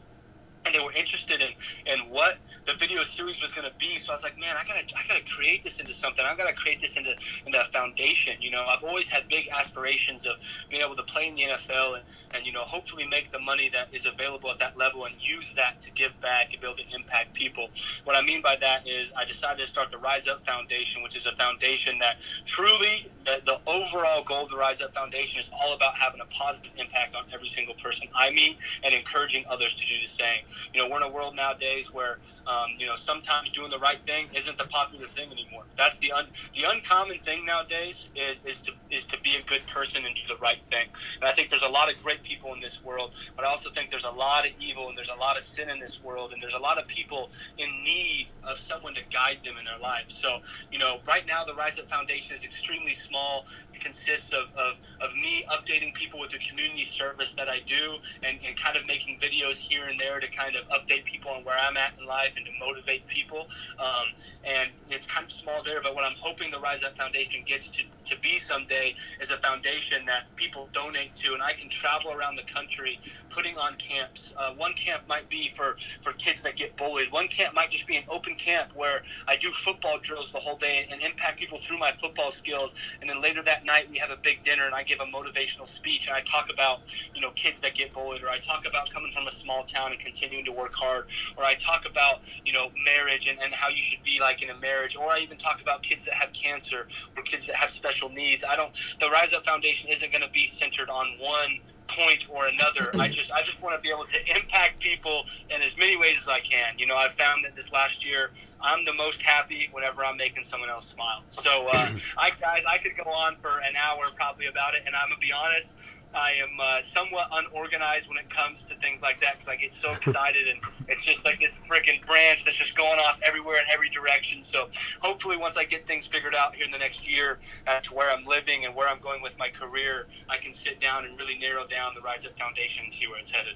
and 0.65 0.75
they 0.75 0.79
were 0.79 0.91
interested 0.93 1.41
in 1.41 1.49
in 1.85 1.99
what 2.09 2.37
the 2.65 2.73
video 2.73 3.03
series 3.03 3.41
was 3.41 3.51
going 3.51 3.67
to 3.67 3.73
be. 3.79 3.97
So 3.97 4.11
I 4.11 4.15
was 4.15 4.23
like, 4.23 4.39
man, 4.39 4.55
I 4.57 4.63
gotta 4.67 4.85
I 4.95 5.07
gotta 5.07 5.23
create 5.25 5.63
this 5.63 5.79
into 5.79 5.93
something. 5.93 6.23
I 6.25 6.35
gotta 6.35 6.53
create 6.53 6.79
this 6.79 6.97
into 6.97 7.15
into 7.45 7.59
a 7.59 7.65
foundation. 7.71 8.37
You 8.41 8.51
know, 8.51 8.63
I've 8.67 8.83
always 8.83 9.07
had 9.07 9.27
big 9.27 9.47
aspirations 9.49 10.25
of 10.25 10.35
being 10.69 10.81
able 10.81 10.95
to 10.95 11.03
play 11.03 11.27
in 11.27 11.35
the 11.35 11.43
NFL 11.43 11.95
and 11.95 12.03
and 12.33 12.45
you 12.45 12.51
know 12.51 12.61
hopefully 12.61 13.07
make 13.07 13.31
the 13.31 13.39
money 13.39 13.69
that 13.69 13.87
is 13.91 14.05
available 14.05 14.51
at 14.51 14.57
that 14.59 14.77
level 14.77 15.05
and 15.05 15.15
use 15.19 15.53
that 15.53 15.79
to 15.79 15.91
give 15.91 16.19
back 16.21 16.53
and 16.53 16.61
be 16.61 16.67
able 16.67 16.77
to 16.77 16.95
impact 16.95 17.33
people. 17.33 17.69
What 18.03 18.15
I 18.15 18.21
mean 18.21 18.41
by 18.41 18.55
that 18.57 18.87
is 18.87 19.11
I 19.17 19.25
decided 19.25 19.59
to 19.59 19.67
start 19.67 19.91
the 19.91 19.97
Rise 19.97 20.27
Up 20.27 20.45
Foundation, 20.45 21.01
which 21.03 21.15
is 21.15 21.25
a 21.25 21.35
foundation 21.35 21.97
that 21.99 22.19
truly 22.45 23.09
the, 23.25 23.41
the 23.45 23.59
overall 23.67 24.23
goal 24.23 24.43
of 24.43 24.49
the 24.49 24.57
Rise 24.57 24.81
Up 24.81 24.93
Foundation 24.93 25.39
is 25.39 25.49
all 25.53 25.73
about 25.75 25.95
having 25.95 26.21
a 26.21 26.25
positive 26.25 26.71
impact 26.77 27.15
on 27.15 27.23
every 27.33 27.47
single 27.47 27.75
person 27.75 28.07
I 28.15 28.31
meet 28.31 28.57
and 28.83 28.93
encouraging 28.93 29.45
others 29.49 29.75
to 29.75 29.85
do 29.85 29.99
the 29.99 30.07
same 30.07 30.41
you 30.73 30.81
know, 30.81 30.89
we're 30.89 30.97
in 30.97 31.03
a 31.03 31.09
world 31.09 31.35
nowadays 31.35 31.93
where, 31.93 32.19
um, 32.47 32.69
you 32.77 32.85
know, 32.85 32.95
sometimes 32.95 33.51
doing 33.51 33.69
the 33.69 33.79
right 33.79 33.99
thing 34.05 34.27
isn't 34.35 34.57
the 34.57 34.65
popular 34.65 35.07
thing 35.07 35.31
anymore. 35.31 35.63
That's 35.77 35.99
the 35.99 36.11
un, 36.11 36.27
the 36.53 36.63
uncommon 36.69 37.19
thing 37.19 37.45
nowadays 37.45 38.09
is, 38.15 38.43
is 38.45 38.61
to 38.61 38.71
is 38.89 39.05
to 39.07 39.19
be 39.21 39.35
a 39.35 39.43
good 39.43 39.65
person 39.67 40.05
and 40.05 40.15
do 40.15 40.21
the 40.27 40.39
right 40.41 40.63
thing. 40.69 40.87
And 41.19 41.29
I 41.29 41.31
think 41.33 41.49
there's 41.49 41.63
a 41.63 41.69
lot 41.69 41.91
of 41.91 42.01
great 42.01 42.23
people 42.23 42.53
in 42.53 42.59
this 42.59 42.83
world, 42.83 43.15
but 43.35 43.45
I 43.45 43.49
also 43.49 43.69
think 43.71 43.89
there's 43.89 44.05
a 44.05 44.11
lot 44.11 44.45
of 44.45 44.51
evil 44.59 44.89
and 44.89 44.97
there's 44.97 45.09
a 45.09 45.19
lot 45.19 45.37
of 45.37 45.43
sin 45.43 45.69
in 45.69 45.79
this 45.79 46.01
world, 46.03 46.33
and 46.33 46.41
there's 46.41 46.53
a 46.53 46.59
lot 46.59 46.77
of 46.77 46.87
people 46.87 47.29
in 47.57 47.69
need 47.83 48.31
of 48.43 48.57
someone 48.57 48.93
to 48.93 49.01
guide 49.11 49.39
them 49.43 49.57
in 49.57 49.65
their 49.65 49.79
lives. 49.79 50.15
So, 50.15 50.39
you 50.71 50.79
know, 50.79 50.99
right 51.07 51.25
now 51.25 51.43
the 51.43 51.55
Rise 51.55 51.79
Up 51.79 51.89
Foundation 51.89 52.35
is 52.35 52.43
extremely 52.43 52.93
small. 52.93 53.45
Consists 53.81 54.33
of, 54.33 54.45
of, 54.55 54.79
of 55.01 55.13
me 55.15 55.45
updating 55.51 55.93
people 55.93 56.19
with 56.19 56.31
the 56.31 56.37
community 56.37 56.83
service 56.83 57.33
that 57.35 57.49
I 57.49 57.59
do 57.65 57.97
and, 58.23 58.37
and 58.45 58.55
kind 58.57 58.77
of 58.77 58.85
making 58.87 59.19
videos 59.19 59.57
here 59.57 59.85
and 59.85 59.99
there 59.99 60.19
to 60.19 60.27
kind 60.29 60.55
of 60.55 60.67
update 60.69 61.03
people 61.05 61.31
on 61.31 61.43
where 61.43 61.57
I'm 61.59 61.77
at 61.77 61.93
in 61.99 62.05
life 62.05 62.33
and 62.37 62.45
to 62.45 62.51
motivate 62.59 63.07
people. 63.07 63.47
Um, 63.79 64.07
and 64.45 64.69
it's 64.89 65.07
kind 65.07 65.25
of 65.25 65.31
small 65.31 65.63
there, 65.63 65.81
but 65.81 65.95
what 65.95 66.03
I'm 66.03 66.15
hoping 66.17 66.51
the 66.51 66.59
Rise 66.59 66.83
Up 66.83 66.97
Foundation 66.97 67.43
gets 67.45 67.69
to, 67.71 67.83
to 68.05 68.19
be 68.21 68.37
someday 68.39 68.93
is 69.19 69.31
a 69.31 69.37
foundation 69.37 70.05
that 70.05 70.23
people 70.35 70.69
donate 70.73 71.15
to, 71.15 71.33
and 71.33 71.41
I 71.41 71.53
can 71.53 71.69
travel 71.69 72.11
around 72.11 72.35
the 72.35 72.43
country 72.43 72.99
putting 73.29 73.57
on 73.57 73.75
camps. 73.77 74.33
Uh, 74.37 74.53
one 74.53 74.73
camp 74.73 75.03
might 75.07 75.29
be 75.29 75.51
for, 75.55 75.75
for 76.01 76.13
kids 76.13 76.41
that 76.43 76.55
get 76.55 76.75
bullied. 76.77 77.11
One 77.11 77.27
camp 77.27 77.55
might 77.55 77.69
just 77.69 77.87
be 77.87 77.97
an 77.97 78.03
open 78.09 78.35
camp 78.35 78.75
where 78.75 79.01
I 79.27 79.35
do 79.37 79.51
football 79.51 79.97
drills 79.99 80.31
the 80.31 80.39
whole 80.39 80.57
day 80.57 80.83
and, 80.83 80.91
and 80.91 81.01
impact 81.01 81.39
people 81.39 81.57
through 81.59 81.77
my 81.77 81.91
football 81.93 82.31
skills. 82.31 82.75
And 82.99 83.09
then 83.09 83.21
later 83.21 83.41
that 83.43 83.65
night, 83.65 83.70
we 83.89 83.97
have 83.97 84.09
a 84.09 84.17
big 84.17 84.43
dinner 84.43 84.65
and 84.65 84.75
I 84.75 84.83
give 84.83 84.99
a 84.99 85.05
motivational 85.05 85.67
speech 85.67 86.07
and 86.07 86.15
I 86.15 86.21
talk 86.21 86.49
about, 86.51 86.79
you 87.13 87.21
know, 87.21 87.31
kids 87.31 87.59
that 87.61 87.75
get 87.75 87.93
bullied, 87.93 88.23
or 88.23 88.29
I 88.29 88.39
talk 88.39 88.67
about 88.67 88.89
coming 88.91 89.11
from 89.11 89.27
a 89.27 89.31
small 89.31 89.63
town 89.63 89.91
and 89.91 89.99
continuing 89.99 90.45
to 90.45 90.51
work 90.51 90.73
hard, 90.73 91.05
or 91.37 91.43
I 91.43 91.55
talk 91.55 91.85
about, 91.85 92.19
you 92.45 92.53
know, 92.53 92.71
marriage 92.85 93.27
and, 93.27 93.39
and 93.39 93.53
how 93.53 93.69
you 93.69 93.81
should 93.81 94.03
be 94.03 94.19
like 94.19 94.41
in 94.41 94.49
a 94.49 94.57
marriage, 94.57 94.95
or 94.95 95.09
I 95.09 95.19
even 95.19 95.37
talk 95.37 95.61
about 95.61 95.83
kids 95.83 96.05
that 96.05 96.13
have 96.13 96.31
cancer 96.33 96.87
or 97.15 97.23
kids 97.23 97.47
that 97.47 97.55
have 97.55 97.69
special 97.69 98.09
needs. 98.09 98.43
I 98.43 98.55
don't, 98.55 98.75
the 98.99 99.09
Rise 99.09 99.33
Up 99.33 99.45
Foundation 99.45 99.89
isn't 99.89 100.11
going 100.11 100.23
to 100.23 100.31
be 100.31 100.45
centered 100.45 100.89
on 100.89 101.07
one 101.19 101.59
point 101.87 102.27
or 102.29 102.47
another. 102.47 102.89
I 102.93 103.07
mm-hmm. 103.07 103.11
just 103.11 103.31
I 103.31 103.41
just 103.43 103.61
want 103.61 103.75
to 103.75 103.81
be 103.81 103.89
able 103.89 104.05
to 104.05 104.17
impact 104.35 104.79
people 104.79 105.23
in 105.49 105.61
as 105.61 105.77
many 105.77 105.97
ways 105.97 106.17
as 106.21 106.27
I 106.27 106.39
can. 106.39 106.77
You 106.77 106.87
know, 106.87 106.95
I've 106.95 107.13
found 107.13 107.45
that 107.45 107.55
this 107.55 107.71
last 107.71 108.05
year 108.05 108.31
I'm 108.61 108.85
the 108.85 108.93
most 108.93 109.21
happy 109.21 109.69
whenever 109.71 110.05
I'm 110.05 110.17
making 110.17 110.43
someone 110.43 110.69
else 110.69 110.87
smile. 110.87 111.23
So, 111.27 111.67
uh, 111.67 111.93
I 112.17 112.31
guys, 112.39 112.63
I 112.69 112.77
could 112.77 112.95
go 112.95 113.09
on 113.09 113.35
for 113.41 113.59
an 113.59 113.75
hour 113.75 114.03
probably 114.15 114.47
about 114.47 114.75
it, 114.75 114.83
and 114.85 114.95
I'm 114.95 115.09
gonna 115.09 115.19
be 115.19 115.31
honest. 115.31 115.77
I 116.13 116.33
am 116.41 116.57
uh, 116.59 116.81
somewhat 116.81 117.29
unorganized 117.31 118.09
when 118.09 118.17
it 118.17 118.29
comes 118.29 118.67
to 118.67 118.75
things 118.75 119.01
like 119.01 119.21
that 119.21 119.33
because 119.33 119.47
I 119.47 119.55
get 119.55 119.71
so 119.71 119.91
excited 120.01 120.47
and 120.47 120.59
it's 120.89 121.05
just 121.05 121.23
like 121.23 121.39
this 121.39 121.63
freaking 121.69 122.05
branch 122.05 122.43
that's 122.43 122.57
just 122.57 122.75
going 122.75 122.99
off 122.99 123.19
everywhere 123.23 123.57
in 123.59 123.65
every 123.71 123.89
direction. 123.89 124.43
So 124.43 124.69
hopefully, 124.99 125.37
once 125.37 125.57
I 125.57 125.63
get 125.63 125.87
things 125.87 126.07
figured 126.07 126.35
out 126.35 126.55
here 126.55 126.65
in 126.65 126.71
the 126.71 126.77
next 126.77 127.09
year 127.09 127.39
as 127.67 127.83
to 127.83 127.93
where 127.93 128.11
I'm 128.11 128.25
living 128.25 128.65
and 128.65 128.75
where 128.75 128.87
I'm 128.87 128.99
going 128.99 129.21
with 129.21 129.37
my 129.39 129.47
career, 129.47 130.07
I 130.29 130.37
can 130.37 130.53
sit 130.53 130.79
down 130.79 131.05
and 131.05 131.17
really 131.17 131.37
narrow 131.37 131.65
down 131.65 131.93
the 131.95 132.01
Rise 132.01 132.25
Up 132.25 132.37
Foundation 132.37 132.85
and 132.85 132.93
see 132.93 133.07
where 133.07 133.19
it's 133.19 133.31
headed. 133.31 133.55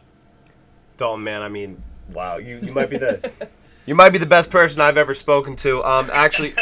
Dalton, 0.97 1.23
man, 1.23 1.41
I 1.41 1.49
mean, 1.49 1.81
wow, 2.13 2.37
you, 2.37 2.59
you 2.63 2.71
might 2.71 2.89
be 2.89 2.97
the 2.97 3.31
you 3.85 3.95
might 3.95 4.09
be 4.09 4.17
the 4.17 4.25
best 4.25 4.49
person 4.49 4.81
I've 4.81 4.97
ever 4.97 5.13
spoken 5.13 5.55
to. 5.57 5.83
Um, 5.83 6.09
actually, 6.11 6.55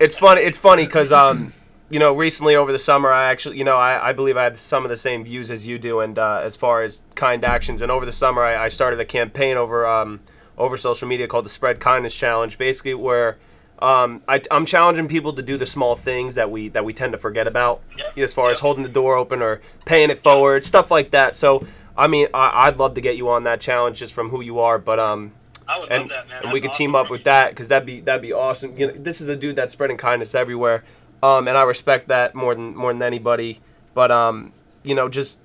it's 0.00 0.16
funny. 0.16 0.42
It's 0.42 0.58
funny 0.58 0.86
because 0.86 1.12
um, 1.12 1.52
you 1.90 1.98
know, 1.98 2.14
recently 2.14 2.54
over 2.54 2.72
the 2.72 2.78
summer, 2.78 3.10
I 3.10 3.30
actually, 3.30 3.58
you 3.58 3.64
know, 3.64 3.76
I, 3.76 4.10
I 4.10 4.12
believe 4.12 4.36
I 4.36 4.44
have 4.44 4.58
some 4.58 4.84
of 4.84 4.90
the 4.90 4.96
same 4.96 5.24
views 5.24 5.50
as 5.50 5.66
you 5.66 5.78
do, 5.78 6.00
and 6.00 6.18
uh, 6.18 6.40
as 6.42 6.56
far 6.56 6.82
as 6.82 7.02
kind 7.14 7.44
actions, 7.44 7.82
and 7.82 7.90
over 7.90 8.06
the 8.06 8.12
summer, 8.12 8.42
I, 8.42 8.64
I 8.64 8.68
started 8.68 9.00
a 9.00 9.04
campaign 9.04 9.56
over 9.56 9.86
um, 9.86 10.20
over 10.56 10.76
social 10.76 11.08
media 11.08 11.26
called 11.26 11.44
the 11.44 11.50
Spread 11.50 11.80
Kindness 11.80 12.14
Challenge, 12.16 12.56
basically 12.56 12.94
where. 12.94 13.36
Um, 13.82 14.22
I, 14.28 14.42
am 14.50 14.66
challenging 14.66 15.08
people 15.08 15.32
to 15.32 15.40
do 15.40 15.56
the 15.56 15.64
small 15.64 15.96
things 15.96 16.34
that 16.34 16.50
we 16.50 16.68
that 16.68 16.84
we 16.84 16.92
tend 16.92 17.14
to 17.14 17.18
forget 17.18 17.46
about, 17.46 17.80
Yep. 17.96 18.18
as 18.18 18.34
far 18.34 18.50
as 18.50 18.58
holding 18.58 18.82
the 18.82 18.90
door 18.90 19.16
open 19.16 19.40
or 19.40 19.62
paying 19.86 20.10
it 20.10 20.18
forward, 20.18 20.66
stuff 20.66 20.90
like 20.90 21.12
that. 21.12 21.34
So, 21.34 21.66
I 21.96 22.06
mean, 22.06 22.28
I, 22.34 22.66
I'd 22.66 22.76
love 22.76 22.92
to 22.96 23.00
get 23.00 23.16
you 23.16 23.30
on 23.30 23.44
that 23.44 23.58
challenge 23.58 24.00
just 24.00 24.12
from 24.12 24.28
who 24.28 24.42
you 24.42 24.58
are, 24.58 24.78
but 24.78 24.98
um, 24.98 25.32
I 25.70 25.78
would 25.78 25.90
and, 25.90 26.00
love 26.00 26.08
that, 26.10 26.28
man. 26.28 26.42
and 26.42 26.52
we 26.52 26.60
could 26.60 26.72
team 26.72 26.96
up 26.96 27.10
with 27.10 27.22
that 27.24 27.50
because 27.50 27.68
that'd 27.68 27.86
be 27.86 28.00
that'd 28.00 28.22
be 28.22 28.32
awesome. 28.32 28.76
You 28.76 28.88
know, 28.88 28.92
this 28.92 29.20
is 29.20 29.28
a 29.28 29.36
dude 29.36 29.54
that's 29.54 29.72
spreading 29.72 29.96
kindness 29.96 30.34
everywhere, 30.34 30.82
um, 31.22 31.46
and 31.46 31.56
I 31.56 31.62
respect 31.62 32.08
that 32.08 32.34
more 32.34 32.54
than 32.56 32.74
more 32.74 32.92
than 32.92 33.02
anybody. 33.02 33.60
But 33.94 34.10
um, 34.10 34.52
you 34.82 34.96
know, 34.96 35.08
just 35.08 35.38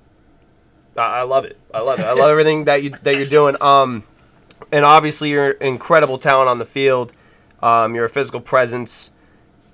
I, 0.96 1.20
I 1.20 1.22
love 1.22 1.44
it. 1.44 1.58
I 1.72 1.80
love 1.80 2.00
it. 2.00 2.04
I 2.04 2.12
love 2.12 2.28
everything 2.28 2.64
that 2.64 2.82
you 2.82 2.90
that 3.04 3.16
you're 3.16 3.26
doing. 3.26 3.56
Um, 3.60 4.02
and 4.72 4.84
obviously 4.84 5.30
you're 5.30 5.52
incredible 5.52 6.18
talent 6.18 6.48
on 6.48 6.58
the 6.58 6.66
field. 6.66 7.12
Um, 7.62 7.94
you're 7.94 8.06
a 8.06 8.10
physical 8.10 8.40
presence. 8.40 9.10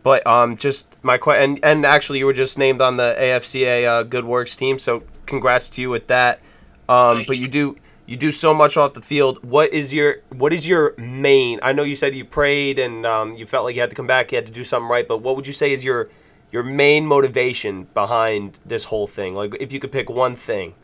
But 0.02 0.26
um, 0.26 0.56
just 0.56 0.96
my 1.02 1.16
question, 1.16 1.52
and 1.52 1.64
and 1.64 1.86
actually 1.86 2.18
you 2.18 2.26
were 2.26 2.32
just 2.32 2.58
named 2.58 2.80
on 2.80 2.96
the 2.96 3.14
AFCA 3.18 3.86
uh, 3.86 4.02
Good 4.02 4.24
Works 4.24 4.56
team, 4.56 4.78
so 4.78 5.04
congrats 5.26 5.70
to 5.70 5.80
you 5.80 5.90
with 5.90 6.08
that. 6.08 6.40
Um, 6.88 7.24
but 7.26 7.38
you 7.38 7.48
do 7.48 7.76
you 8.12 8.18
do 8.18 8.30
so 8.30 8.52
much 8.52 8.76
off 8.76 8.92
the 8.92 9.00
field. 9.00 9.42
What 9.42 9.72
is 9.72 9.94
your 9.94 10.16
what 10.28 10.52
is 10.52 10.68
your 10.68 10.94
main? 10.98 11.58
I 11.62 11.72
know 11.72 11.82
you 11.82 11.96
said 11.96 12.14
you 12.14 12.26
prayed 12.26 12.78
and 12.78 13.06
um, 13.06 13.34
you 13.36 13.46
felt 13.46 13.64
like 13.64 13.74
you 13.74 13.80
had 13.80 13.88
to 13.88 13.96
come 13.96 14.06
back, 14.06 14.30
you 14.30 14.36
had 14.36 14.44
to 14.44 14.52
do 14.52 14.64
something 14.64 14.90
right. 14.90 15.08
But 15.08 15.22
what 15.22 15.34
would 15.34 15.46
you 15.46 15.52
say 15.54 15.72
is 15.72 15.82
your 15.82 16.10
your 16.50 16.62
main 16.62 17.06
motivation 17.06 17.84
behind 17.94 18.60
this 18.66 18.84
whole 18.84 19.06
thing? 19.06 19.34
Like 19.34 19.56
if 19.58 19.72
you 19.72 19.80
could 19.80 19.90
pick 19.92 20.10
one 20.10 20.36
thing. 20.36 20.74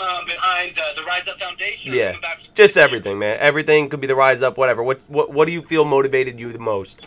um, 0.00 0.24
behind 0.26 0.76
uh, 0.76 0.82
the 0.96 1.04
Rise 1.04 1.28
Up 1.28 1.38
Foundation. 1.38 1.94
Yeah, 1.94 2.16
just 2.54 2.76
everything, 2.76 3.20
man. 3.20 3.36
Everything 3.38 3.88
could 3.88 4.00
be 4.00 4.08
the 4.08 4.16
rise 4.16 4.42
up, 4.42 4.58
whatever. 4.58 4.82
What 4.82 5.00
what 5.06 5.32
what 5.32 5.46
do 5.46 5.52
you 5.52 5.62
feel 5.62 5.84
motivated 5.84 6.40
you 6.40 6.52
the 6.52 6.58
most? 6.58 7.06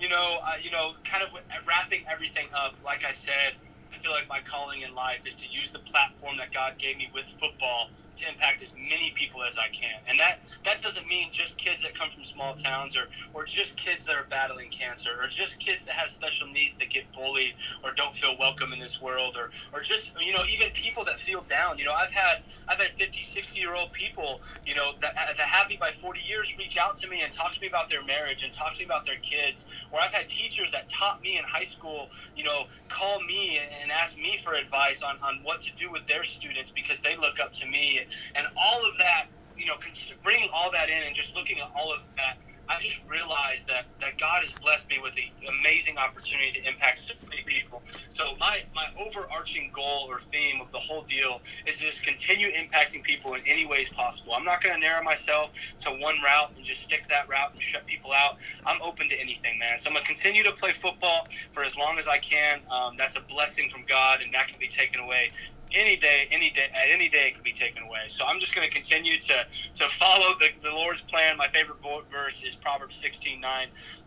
you 0.00 0.08
know, 0.08 0.38
uh, 0.44 0.52
you 0.62 0.70
know, 0.70 0.92
kind 1.04 1.22
of 1.22 1.30
wrapping 1.66 2.04
everything 2.10 2.46
up. 2.54 2.74
Like 2.84 3.04
I 3.04 3.12
said, 3.12 3.52
I 3.92 3.96
feel 3.98 4.12
like 4.12 4.28
my 4.28 4.40
calling 4.44 4.82
in 4.82 4.94
life 4.94 5.20
is 5.26 5.36
to 5.36 5.46
use 5.50 5.72
the 5.72 5.78
platform 5.80 6.36
that 6.38 6.52
God 6.52 6.78
gave 6.78 6.96
me 6.98 7.10
with 7.14 7.24
football 7.40 7.88
to 8.16 8.28
impact 8.28 8.62
as 8.62 8.72
many 8.74 9.12
people 9.14 9.42
as 9.42 9.58
I 9.58 9.68
can. 9.68 10.00
And 10.08 10.18
that 10.18 10.40
that 10.64 10.82
doesn't 10.82 11.06
mean 11.06 11.28
just 11.30 11.58
kids 11.58 11.82
that 11.82 11.94
come 11.94 12.10
from 12.10 12.24
small 12.24 12.54
towns 12.54 12.96
or 12.96 13.08
or 13.34 13.44
just 13.44 13.76
kids 13.76 14.04
that 14.06 14.16
are 14.16 14.26
battling 14.28 14.70
cancer 14.70 15.10
or 15.20 15.28
just 15.28 15.60
kids 15.60 15.84
that 15.84 15.92
have 15.92 16.08
special 16.08 16.48
needs 16.48 16.78
that 16.78 16.90
get 16.90 17.04
bullied 17.12 17.54
or 17.84 17.92
don't 17.92 18.14
feel 18.14 18.36
welcome 18.38 18.72
in 18.72 18.78
this 18.78 19.00
world 19.00 19.36
or 19.36 19.50
or 19.72 19.82
just 19.82 20.14
you 20.20 20.32
know 20.32 20.42
even 20.50 20.70
people 20.72 21.04
that 21.04 21.20
feel 21.20 21.42
down. 21.42 21.78
You 21.78 21.86
know, 21.86 21.92
I've 21.92 22.10
had 22.10 22.42
I've 22.68 22.78
had 22.78 22.90
50, 22.98 23.22
60 23.22 23.60
year 23.60 23.74
old 23.74 23.92
people, 23.92 24.40
you 24.64 24.74
know, 24.74 24.92
that, 25.00 25.14
that 25.14 25.38
have 25.38 25.68
me 25.68 25.76
by 25.78 25.92
40 25.92 26.20
years 26.20 26.52
reach 26.58 26.76
out 26.78 26.96
to 26.96 27.08
me 27.08 27.22
and 27.22 27.32
talk 27.32 27.52
to 27.52 27.60
me 27.60 27.66
about 27.66 27.88
their 27.88 28.02
marriage 28.04 28.42
and 28.42 28.52
talk 28.52 28.74
to 28.74 28.78
me 28.78 28.84
about 28.84 29.04
their 29.04 29.16
kids. 29.16 29.66
Or 29.92 30.00
I've 30.00 30.12
had 30.12 30.28
teachers 30.28 30.72
that 30.72 30.88
taught 30.88 31.22
me 31.22 31.38
in 31.38 31.44
high 31.44 31.64
school, 31.64 32.08
you 32.36 32.44
know, 32.44 32.66
call 32.88 33.20
me 33.22 33.58
and, 33.58 33.86
ask 33.96 34.18
me 34.18 34.38
for 34.44 34.52
advice 34.52 35.00
on, 35.00 35.16
on 35.22 35.38
what 35.42 35.62
to 35.62 35.74
do 35.76 35.90
with 35.90 36.06
their 36.06 36.22
students 36.22 36.70
because 36.70 37.00
they 37.00 37.16
look 37.16 37.40
up 37.40 37.52
to 37.54 37.66
me. 37.66 38.00
And 38.34 38.46
all 38.56 38.80
of 38.86 38.96
that, 38.98 39.26
you 39.56 39.66
know, 39.66 39.74
bringing 40.22 40.48
all 40.54 40.70
that 40.72 40.88
in 40.88 41.02
and 41.06 41.14
just 41.14 41.34
looking 41.34 41.58
at 41.60 41.70
all 41.74 41.92
of 41.92 42.02
that, 42.16 42.36
I 42.68 42.80
just 42.80 43.00
realized 43.08 43.68
that, 43.68 43.86
that 44.00 44.18
God 44.18 44.40
has 44.42 44.52
blessed 44.52 44.90
me 44.90 44.98
with 45.00 45.14
the 45.14 45.30
amazing 45.60 45.98
opportunity 45.98 46.50
to 46.50 46.68
impact 46.68 46.98
so 46.98 47.14
many 47.28 47.42
people. 47.42 47.82
So 48.08 48.34
my, 48.40 48.64
my 48.74 48.86
overarching 48.98 49.70
goal 49.72 50.06
or 50.08 50.18
theme 50.18 50.60
of 50.60 50.72
the 50.72 50.78
whole 50.78 51.02
deal 51.02 51.40
is 51.66 51.76
just 51.76 52.04
continue 52.04 52.48
impacting 52.48 53.02
people 53.02 53.34
in 53.34 53.42
any 53.46 53.66
ways 53.66 53.88
possible. 53.88 54.34
I'm 54.34 54.44
not 54.44 54.62
going 54.62 54.74
to 54.74 54.80
narrow 54.80 55.02
myself 55.04 55.52
to 55.80 55.90
one 55.90 56.16
route 56.22 56.52
and 56.56 56.64
just 56.64 56.82
stick 56.82 57.06
that 57.08 57.28
route 57.28 57.52
and 57.52 57.62
shut 57.62 57.86
people 57.86 58.12
out. 58.12 58.38
I'm 58.64 58.82
open 58.82 59.08
to 59.10 59.20
anything, 59.20 59.58
man. 59.58 59.78
So 59.78 59.88
I'm 59.88 59.94
going 59.94 60.04
to 60.04 60.12
continue 60.12 60.42
to 60.42 60.52
play 60.52 60.72
football 60.72 61.28
for 61.52 61.62
as 61.62 61.76
long 61.76 61.98
as 61.98 62.08
I 62.08 62.18
can. 62.18 62.60
Um, 62.70 62.94
that's 62.96 63.16
a 63.16 63.22
blessing 63.22 63.70
from 63.70 63.84
God, 63.86 64.22
and 64.22 64.32
that 64.34 64.48
can 64.48 64.58
be 64.58 64.68
taken 64.68 65.00
away 65.00 65.30
any 65.76 65.96
day, 65.96 66.26
any 66.30 66.50
day, 66.50 66.66
at 66.74 66.88
any 66.90 67.08
day, 67.08 67.28
it 67.28 67.34
can 67.34 67.44
be 67.44 67.52
taken 67.52 67.82
away. 67.82 68.04
So 68.08 68.24
I'm 68.26 68.40
just 68.40 68.54
going 68.54 68.66
to 68.66 68.72
continue 68.72 69.18
to 69.18 69.46
to 69.74 69.88
follow 69.90 70.34
the, 70.38 70.48
the 70.62 70.72
Lord's 70.74 71.02
plan. 71.02 71.36
My 71.36 71.48
favorite 71.48 71.78
verse 72.10 72.42
is 72.42 72.56
Proverbs 72.56 73.02
16:9. 73.02 73.42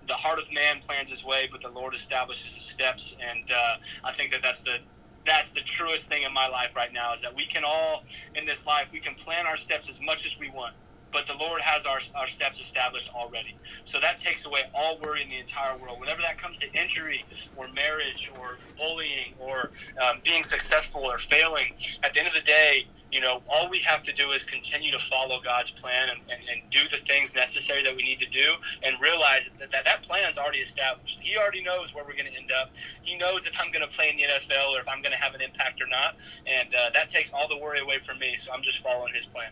The 0.07 0.13
heart 0.13 0.39
of 0.39 0.51
man 0.51 0.79
plans 0.79 1.09
his 1.09 1.23
way, 1.23 1.47
but 1.51 1.61
the 1.61 1.69
Lord 1.69 1.93
establishes 1.93 2.55
his 2.55 2.65
steps. 2.65 3.15
And 3.21 3.49
uh, 3.51 3.77
I 4.03 4.13
think 4.13 4.31
that 4.31 4.41
that's 4.41 4.61
the 4.61 4.79
that's 5.25 5.51
the 5.51 5.61
truest 5.61 6.09
thing 6.09 6.23
in 6.23 6.33
my 6.33 6.47
life 6.47 6.75
right 6.75 6.91
now 6.91 7.13
is 7.13 7.21
that 7.21 7.35
we 7.35 7.45
can 7.45 7.63
all 7.65 8.03
in 8.35 8.45
this 8.45 8.65
life 8.65 8.89
we 8.91 8.99
can 8.99 9.13
plan 9.13 9.45
our 9.45 9.57
steps 9.57 9.89
as 9.89 10.01
much 10.01 10.25
as 10.25 10.39
we 10.39 10.49
want 10.49 10.73
but 11.11 11.25
the 11.25 11.35
Lord 11.39 11.61
has 11.61 11.85
our, 11.85 11.99
our 12.15 12.27
steps 12.27 12.59
established 12.59 13.13
already. 13.13 13.55
So 13.83 13.99
that 13.99 14.17
takes 14.17 14.45
away 14.45 14.61
all 14.73 14.99
worry 14.99 15.21
in 15.23 15.29
the 15.29 15.39
entire 15.39 15.77
world. 15.77 15.99
Whenever 15.99 16.21
that 16.21 16.37
comes 16.37 16.59
to 16.59 16.71
injury 16.73 17.25
or 17.55 17.67
marriage 17.69 18.31
or 18.39 18.55
bullying 18.77 19.33
or 19.39 19.71
um, 20.01 20.21
being 20.23 20.43
successful 20.43 21.01
or 21.01 21.17
failing, 21.17 21.73
at 22.03 22.13
the 22.13 22.19
end 22.19 22.27
of 22.27 22.33
the 22.33 22.41
day, 22.41 22.87
you 23.11 23.21
know, 23.21 23.41
all 23.49 23.69
we 23.69 23.79
have 23.79 24.01
to 24.03 24.13
do 24.13 24.31
is 24.31 24.43
continue 24.43 24.91
to 24.91 24.99
follow 24.99 25.39
God's 25.43 25.71
plan 25.71 26.09
and, 26.09 26.19
and, 26.29 26.41
and 26.49 26.61
do 26.69 26.79
the 26.89 26.97
things 26.97 27.33
necessary 27.33 27.83
that 27.83 27.95
we 27.95 28.03
need 28.03 28.19
to 28.19 28.29
do 28.29 28.53
and 28.83 28.95
realize 29.01 29.49
that 29.59 29.71
that, 29.71 29.85
that 29.85 30.03
plan's 30.03 30.37
already 30.37 30.59
established. 30.59 31.19
He 31.19 31.37
already 31.37 31.63
knows 31.63 31.93
where 31.95 32.03
we're 32.03 32.13
going 32.13 32.31
to 32.31 32.37
end 32.37 32.51
up. 32.51 32.71
He 33.01 33.17
knows 33.17 33.47
if 33.47 33.53
I'm 33.59 33.71
going 33.71 33.87
to 33.87 33.93
play 33.95 34.09
in 34.09 34.17
the 34.17 34.23
NFL 34.23 34.77
or 34.77 34.81
if 34.81 34.87
I'm 34.87 35.01
going 35.01 35.11
to 35.11 35.17
have 35.17 35.33
an 35.33 35.41
impact 35.41 35.81
or 35.81 35.87
not. 35.87 36.17
And 36.45 36.73
uh, 36.73 36.91
that 36.93 37.09
takes 37.09 37.33
all 37.33 37.47
the 37.47 37.57
worry 37.57 37.79
away 37.79 37.97
from 37.99 38.19
me. 38.19 38.35
So 38.37 38.51
I'm 38.53 38.61
just 38.61 38.83
following 38.83 39.13
his 39.13 39.25
plan. 39.25 39.51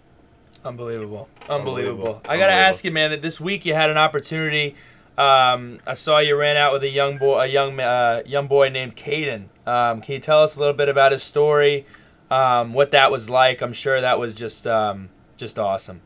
Unbelievable. 0.64 1.30
Unbelievable. 1.50 2.00
Unbelievable. 2.08 2.22
I 2.28 2.38
got 2.38 2.48
to 2.48 2.54
ask 2.54 2.84
you, 2.84 2.92
man, 2.92 3.12
that 3.12 3.22
this 3.22 3.40
week 3.40 3.66
you 3.66 3.74
had 3.74 3.90
an 3.90 3.98
opportunity. 3.98 4.76
Um, 5.18 5.80
I 5.88 5.96
saw 5.96 6.20
you 6.20 6.36
ran 6.36 6.58
out 6.58 6.74
with 6.74 6.84
a 6.84 6.90
young 6.90 7.18
boy, 7.18 7.40
a 7.40 7.48
young 7.48 7.80
uh, 7.80 8.22
young 8.26 8.48
boy 8.48 8.70
named 8.70 8.96
Caden. 8.96 9.46
Um, 9.66 10.02
can 10.02 10.14
you 10.14 10.20
tell 10.20 10.44
us 10.44 10.56
a 10.56 10.60
little 10.60 10.76
bit 10.76 10.90
about 10.90 11.12
his 11.12 11.24
story, 11.24 11.86
um, 12.30 12.74
what 12.74 12.92
that 12.92 13.12
was 13.12 13.30
like? 13.30 13.62
I'm 13.62 13.74
sure 13.74 14.00
that 14.00 14.20
was 14.20 14.36
just 14.36 14.68
um, 14.68 15.10
just 15.36 15.58
awesome. 15.58 16.02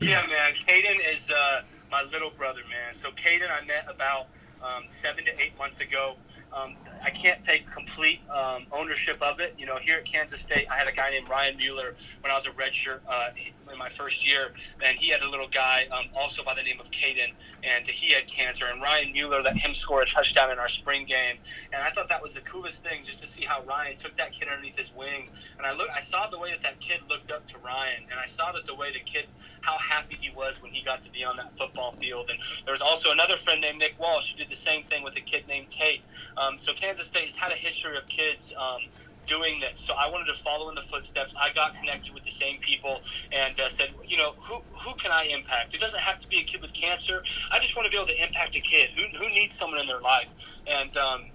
Yeah, 0.00 0.20
man. 0.28 0.52
Caden 0.66 1.12
is 1.12 1.30
uh, 1.30 1.62
my 1.90 2.02
little 2.12 2.30
brother, 2.30 2.60
man. 2.68 2.92
So 2.92 3.10
Caden, 3.12 3.48
I 3.50 3.64
met 3.64 3.86
about 3.88 4.26
um, 4.62 4.84
seven 4.88 5.24
to 5.24 5.40
eight 5.40 5.56
months 5.58 5.80
ago. 5.80 6.16
Um, 6.52 6.76
I 7.02 7.10
can't 7.10 7.40
take 7.42 7.70
complete 7.70 8.20
um, 8.30 8.66
ownership 8.72 9.20
of 9.22 9.40
it. 9.40 9.54
You 9.58 9.66
know, 9.66 9.76
here 9.76 9.98
at 9.98 10.04
Kansas 10.04 10.40
State, 10.40 10.66
I 10.70 10.74
had 10.74 10.88
a 10.88 10.92
guy 10.92 11.10
named 11.10 11.28
Ryan 11.28 11.56
Mueller 11.56 11.94
when 12.20 12.30
I 12.30 12.34
was 12.34 12.46
a 12.46 12.50
redshirt 12.50 13.00
uh, 13.08 13.30
in 13.72 13.78
my 13.78 13.88
first 13.88 14.26
year, 14.26 14.52
and 14.84 14.98
he 14.98 15.08
had 15.10 15.22
a 15.22 15.28
little 15.28 15.48
guy 15.48 15.86
um, 15.90 16.06
also 16.14 16.44
by 16.44 16.54
the 16.54 16.62
name 16.62 16.80
of 16.80 16.90
Caden, 16.90 17.32
and 17.62 17.86
he 17.86 18.12
had 18.12 18.26
cancer. 18.26 18.66
And 18.66 18.80
Ryan 18.80 19.12
Mueller 19.12 19.42
let 19.42 19.56
him 19.56 19.74
score 19.74 20.02
a 20.02 20.06
touchdown 20.06 20.50
in 20.50 20.58
our 20.58 20.68
spring 20.68 21.04
game, 21.06 21.36
and 21.72 21.82
I 21.82 21.90
thought 21.90 22.08
that 22.08 22.22
was 22.22 22.34
the 22.34 22.40
coolest 22.42 22.82
thing, 22.82 23.02
just 23.04 23.22
to 23.22 23.28
see 23.28 23.44
how 23.44 23.62
Ryan 23.64 23.96
took 23.96 24.16
that 24.16 24.32
kid 24.32 24.48
underneath 24.48 24.76
his 24.76 24.92
wing. 24.94 25.30
And 25.58 25.66
I 25.66 25.72
look, 25.74 25.88
I 25.94 26.00
saw 26.00 26.28
the 26.28 26.38
way 26.38 26.50
that 26.50 26.62
that 26.62 26.80
kid 26.80 27.00
looked 27.08 27.30
up 27.30 27.46
to 27.48 27.58
Ryan, 27.58 28.04
and 28.10 28.18
I 28.18 28.26
saw 28.26 28.52
that 28.52 28.66
the 28.66 28.74
way 28.74 28.92
the 28.92 29.00
kid, 29.00 29.26
how 29.62 29.76
happy 29.78 30.16
he 30.16 30.30
was 30.34 30.62
when 30.62 30.70
he 30.70 30.84
got 30.84 31.02
to 31.02 31.10
be 31.10 31.24
on 31.24 31.36
that 31.36 31.56
football 31.58 31.92
field. 31.92 32.30
And 32.30 32.38
there 32.64 32.72
was 32.72 32.82
also 32.82 33.10
another 33.10 33.36
friend 33.36 33.60
named 33.60 33.78
Nick 33.78 33.94
Walsh 33.98 34.32
who 34.32 34.38
did 34.38 34.48
the 34.48 34.56
same 34.56 34.84
thing 34.84 35.02
with 35.02 35.16
a 35.16 35.20
kid 35.20 35.46
named 35.48 35.70
Tate. 35.70 36.02
Um, 36.36 36.58
so 36.58 36.72
Kansas 36.72 37.06
State 37.06 37.24
has 37.24 37.36
had 37.36 37.52
a 37.52 37.56
history 37.56 37.96
of 37.96 38.06
kids. 38.08 38.52
Um, 38.56 38.82
doing 39.26 39.60
this. 39.60 39.80
So 39.80 39.94
i 39.98 40.10
wanted 40.10 40.26
to 40.26 40.42
follow 40.42 40.68
in 40.68 40.74
the 40.74 40.82
footsteps. 40.82 41.34
I 41.40 41.52
got 41.52 41.74
connected 41.74 42.14
with 42.14 42.24
the 42.24 42.30
same 42.30 42.58
people 42.60 43.00
and 43.32 43.58
uh, 43.58 43.68
said 43.68 43.90
you 44.06 44.16
know 44.16 44.34
who, 44.40 44.60
who 44.78 44.94
can 44.94 45.10
i 45.10 45.24
impact? 45.24 45.74
It 45.74 45.80
doesn't 45.80 46.00
have 46.00 46.18
to 46.18 46.28
be 46.28 46.38
a 46.38 46.44
kid 46.44 46.60
with 46.62 46.72
cancer. 46.72 47.22
I 47.50 47.58
just 47.58 47.76
want 47.76 47.86
to 47.86 47.90
be 47.90 47.96
able 47.96 48.08
to 48.08 48.22
impact 48.22 48.56
a 48.56 48.60
kid. 48.60 48.90
Who, 48.90 49.02
who 49.16 49.28
needs 49.28 49.54
someone 49.54 49.80
in 49.80 49.86
their 49.86 49.98
life? 49.98 50.34
And 50.66 50.96
um, 50.96 51.30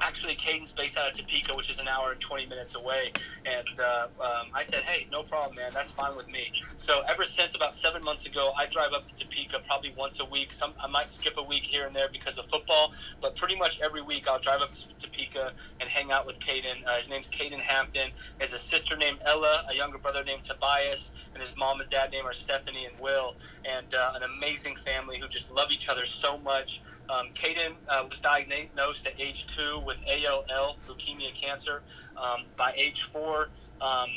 actually 0.00 0.34
Caden's 0.34 0.72
based 0.72 0.96
out 0.96 1.10
of 1.10 1.16
Topeka, 1.16 1.54
which 1.56 1.70
is 1.70 1.78
an 1.78 1.88
hour 1.88 2.12
and 2.12 2.20
20 2.20 2.46
minutes 2.46 2.74
away. 2.74 3.12
And 3.44 3.80
uh, 3.80 4.08
um, 4.20 4.46
I 4.54 4.62
said, 4.62 4.82
hey, 4.82 5.06
no 5.10 5.22
problem, 5.22 5.56
man. 5.56 5.72
That's 5.72 5.92
fine 5.92 6.16
with 6.16 6.28
me. 6.28 6.52
So 6.76 7.02
ever 7.08 7.24
since 7.24 7.54
about 7.54 7.74
seven 7.74 8.02
months 8.02 8.26
ago, 8.26 8.52
I 8.56 8.66
drive 8.66 8.92
up 8.92 9.06
to 9.08 9.16
Topeka 9.16 9.60
probably 9.66 9.92
once 9.96 10.20
a 10.20 10.24
week. 10.24 10.52
Some 10.52 10.72
I 10.80 10.86
might 10.86 11.10
skip 11.10 11.34
a 11.36 11.42
week 11.42 11.62
here 11.62 11.86
and 11.86 11.94
there 11.94 12.08
because 12.10 12.38
of 12.38 12.46
football, 12.46 12.92
but 13.20 13.36
pretty 13.36 13.56
much 13.56 13.80
every 13.80 14.02
week 14.02 14.28
I'll 14.28 14.38
drive 14.38 14.60
up 14.60 14.72
to 14.72 14.86
Topeka 14.98 15.52
and 15.80 15.88
hang 15.88 16.12
out 16.12 16.26
with 16.26 16.38
Caden. 16.38 16.86
Uh, 16.86 16.96
his 16.96 17.08
name's 17.08 17.30
Caden 17.30 17.60
Hampton. 17.60 18.10
He 18.10 18.40
has 18.40 18.52
a 18.52 18.58
sister 18.58 18.96
named 18.96 19.18
Ella, 19.24 19.66
a 19.68 19.74
younger 19.74 19.98
brother 19.98 20.24
named 20.24 20.44
Tobias, 20.44 21.12
and 21.34 21.42
his 21.42 21.56
mom 21.56 21.80
and 21.80 21.90
dad 21.90 22.12
name 22.12 22.26
are 22.26 22.32
Stephanie 22.32 22.86
and 22.86 22.98
Will. 23.00 23.34
And 23.64 23.94
uh, 23.94 24.12
an 24.16 24.22
amazing 24.22 24.76
family 24.76 25.18
who 25.18 25.28
just 25.28 25.52
love 25.52 25.70
each 25.70 25.88
other 25.88 26.06
so 26.06 26.38
much. 26.38 26.82
Um, 27.08 27.28
Caden 27.34 27.74
uh, 27.88 28.06
was 28.08 28.20
diagnosed 28.20 29.06
at 29.06 29.14
age 29.18 29.46
two 29.46 29.80
with 29.86 30.02
ALL, 30.06 30.76
leukemia 30.88 31.32
cancer. 31.32 31.82
Um, 32.16 32.44
by 32.56 32.74
age 32.76 33.04
four, 33.04 33.48
um, 33.80 34.10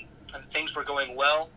things 0.52 0.76
were 0.76 0.84
going 0.84 1.16
well. 1.16 1.50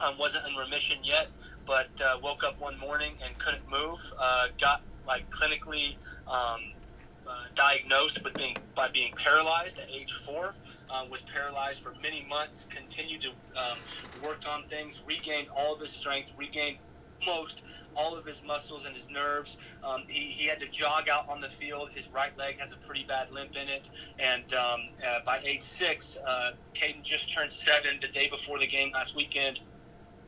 Um, 0.00 0.18
wasn't 0.18 0.46
in 0.46 0.56
remission 0.56 0.98
yet, 1.04 1.28
but 1.64 1.88
uh, 2.04 2.18
woke 2.22 2.42
up 2.42 2.60
one 2.60 2.78
morning 2.78 3.12
and 3.24 3.38
couldn't 3.38 3.68
move. 3.70 4.00
Uh, 4.18 4.48
got 4.60 4.82
like 5.06 5.30
clinically 5.30 5.94
um, 6.26 6.60
uh, 7.26 7.44
diagnosed 7.54 8.22
with 8.24 8.34
being 8.34 8.56
by 8.74 8.90
being 8.90 9.12
paralyzed 9.14 9.78
at 9.78 9.88
age 9.90 10.12
four. 10.26 10.54
Uh, 10.90 11.06
was 11.10 11.22
paralyzed 11.22 11.80
for 11.80 11.94
many 12.02 12.26
months. 12.28 12.66
Continued 12.70 13.22
to 13.22 13.30
um, 13.58 13.78
work 14.22 14.40
on 14.48 14.64
things, 14.64 15.02
regained 15.06 15.48
all 15.56 15.76
his 15.76 15.90
strength, 15.90 16.32
regained 16.36 16.76
almost 17.26 17.62
all 17.96 18.16
of 18.16 18.24
his 18.24 18.42
muscles 18.44 18.86
and 18.86 18.94
his 18.94 19.08
nerves. 19.08 19.56
Um, 19.84 20.04
he, 20.08 20.20
he 20.20 20.46
had 20.48 20.60
to 20.60 20.68
jog 20.68 21.08
out 21.08 21.28
on 21.28 21.40
the 21.40 21.48
field. 21.48 21.90
His 21.92 22.08
right 22.08 22.36
leg 22.36 22.58
has 22.58 22.72
a 22.72 22.76
pretty 22.78 23.04
bad 23.04 23.30
limp 23.30 23.52
in 23.56 23.68
it. 23.68 23.88
And 24.18 24.52
um, 24.54 24.88
uh, 25.06 25.20
by 25.24 25.40
age 25.44 25.62
six, 25.62 26.16
uh, 26.26 26.52
Caden 26.74 27.02
just 27.02 27.32
turned 27.32 27.52
seven 27.52 27.98
the 28.00 28.08
day 28.08 28.28
before 28.28 28.58
the 28.58 28.66
game 28.66 28.90
last 28.92 29.14
weekend. 29.14 29.60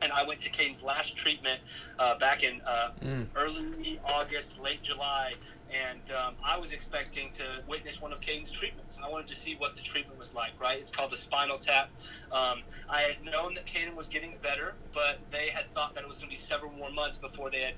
And 0.01 0.11
I 0.11 0.23
went 0.23 0.39
to 0.41 0.49
Caden's 0.51 0.83
last 0.83 1.17
treatment 1.17 1.59
uh, 1.97 2.17
back 2.19 2.43
in 2.43 2.61
uh, 2.65 2.91
Mm. 3.03 3.25
early 3.35 3.99
August, 4.13 4.59
late 4.59 4.81
July, 4.83 5.33
and 5.71 6.11
um, 6.11 6.35
I 6.45 6.57
was 6.57 6.73
expecting 6.73 7.31
to 7.33 7.43
witness 7.67 8.01
one 8.01 8.13
of 8.13 8.21
Caden's 8.21 8.51
treatments. 8.51 8.97
I 9.03 9.09
wanted 9.09 9.27
to 9.27 9.35
see 9.35 9.55
what 9.55 9.75
the 9.75 9.81
treatment 9.81 10.17
was 10.17 10.33
like, 10.33 10.51
right? 10.59 10.79
It's 10.79 10.91
called 10.91 11.11
the 11.11 11.17
spinal 11.17 11.57
tap. 11.57 11.89
Um, 12.31 12.63
I 12.89 13.01
had 13.01 13.23
known 13.23 13.55
that 13.55 13.65
Caden 13.65 13.95
was 13.95 14.07
getting 14.07 14.35
better, 14.41 14.73
but 14.93 15.19
they 15.31 15.49
had 15.49 15.65
thought 15.73 15.95
that 15.95 16.03
it 16.03 16.07
was 16.07 16.19
going 16.19 16.29
to 16.29 16.35
be 16.35 16.39
several 16.39 16.71
more 16.71 16.91
months 16.91 17.17
before 17.17 17.49
they 17.49 17.61
had 17.61 17.73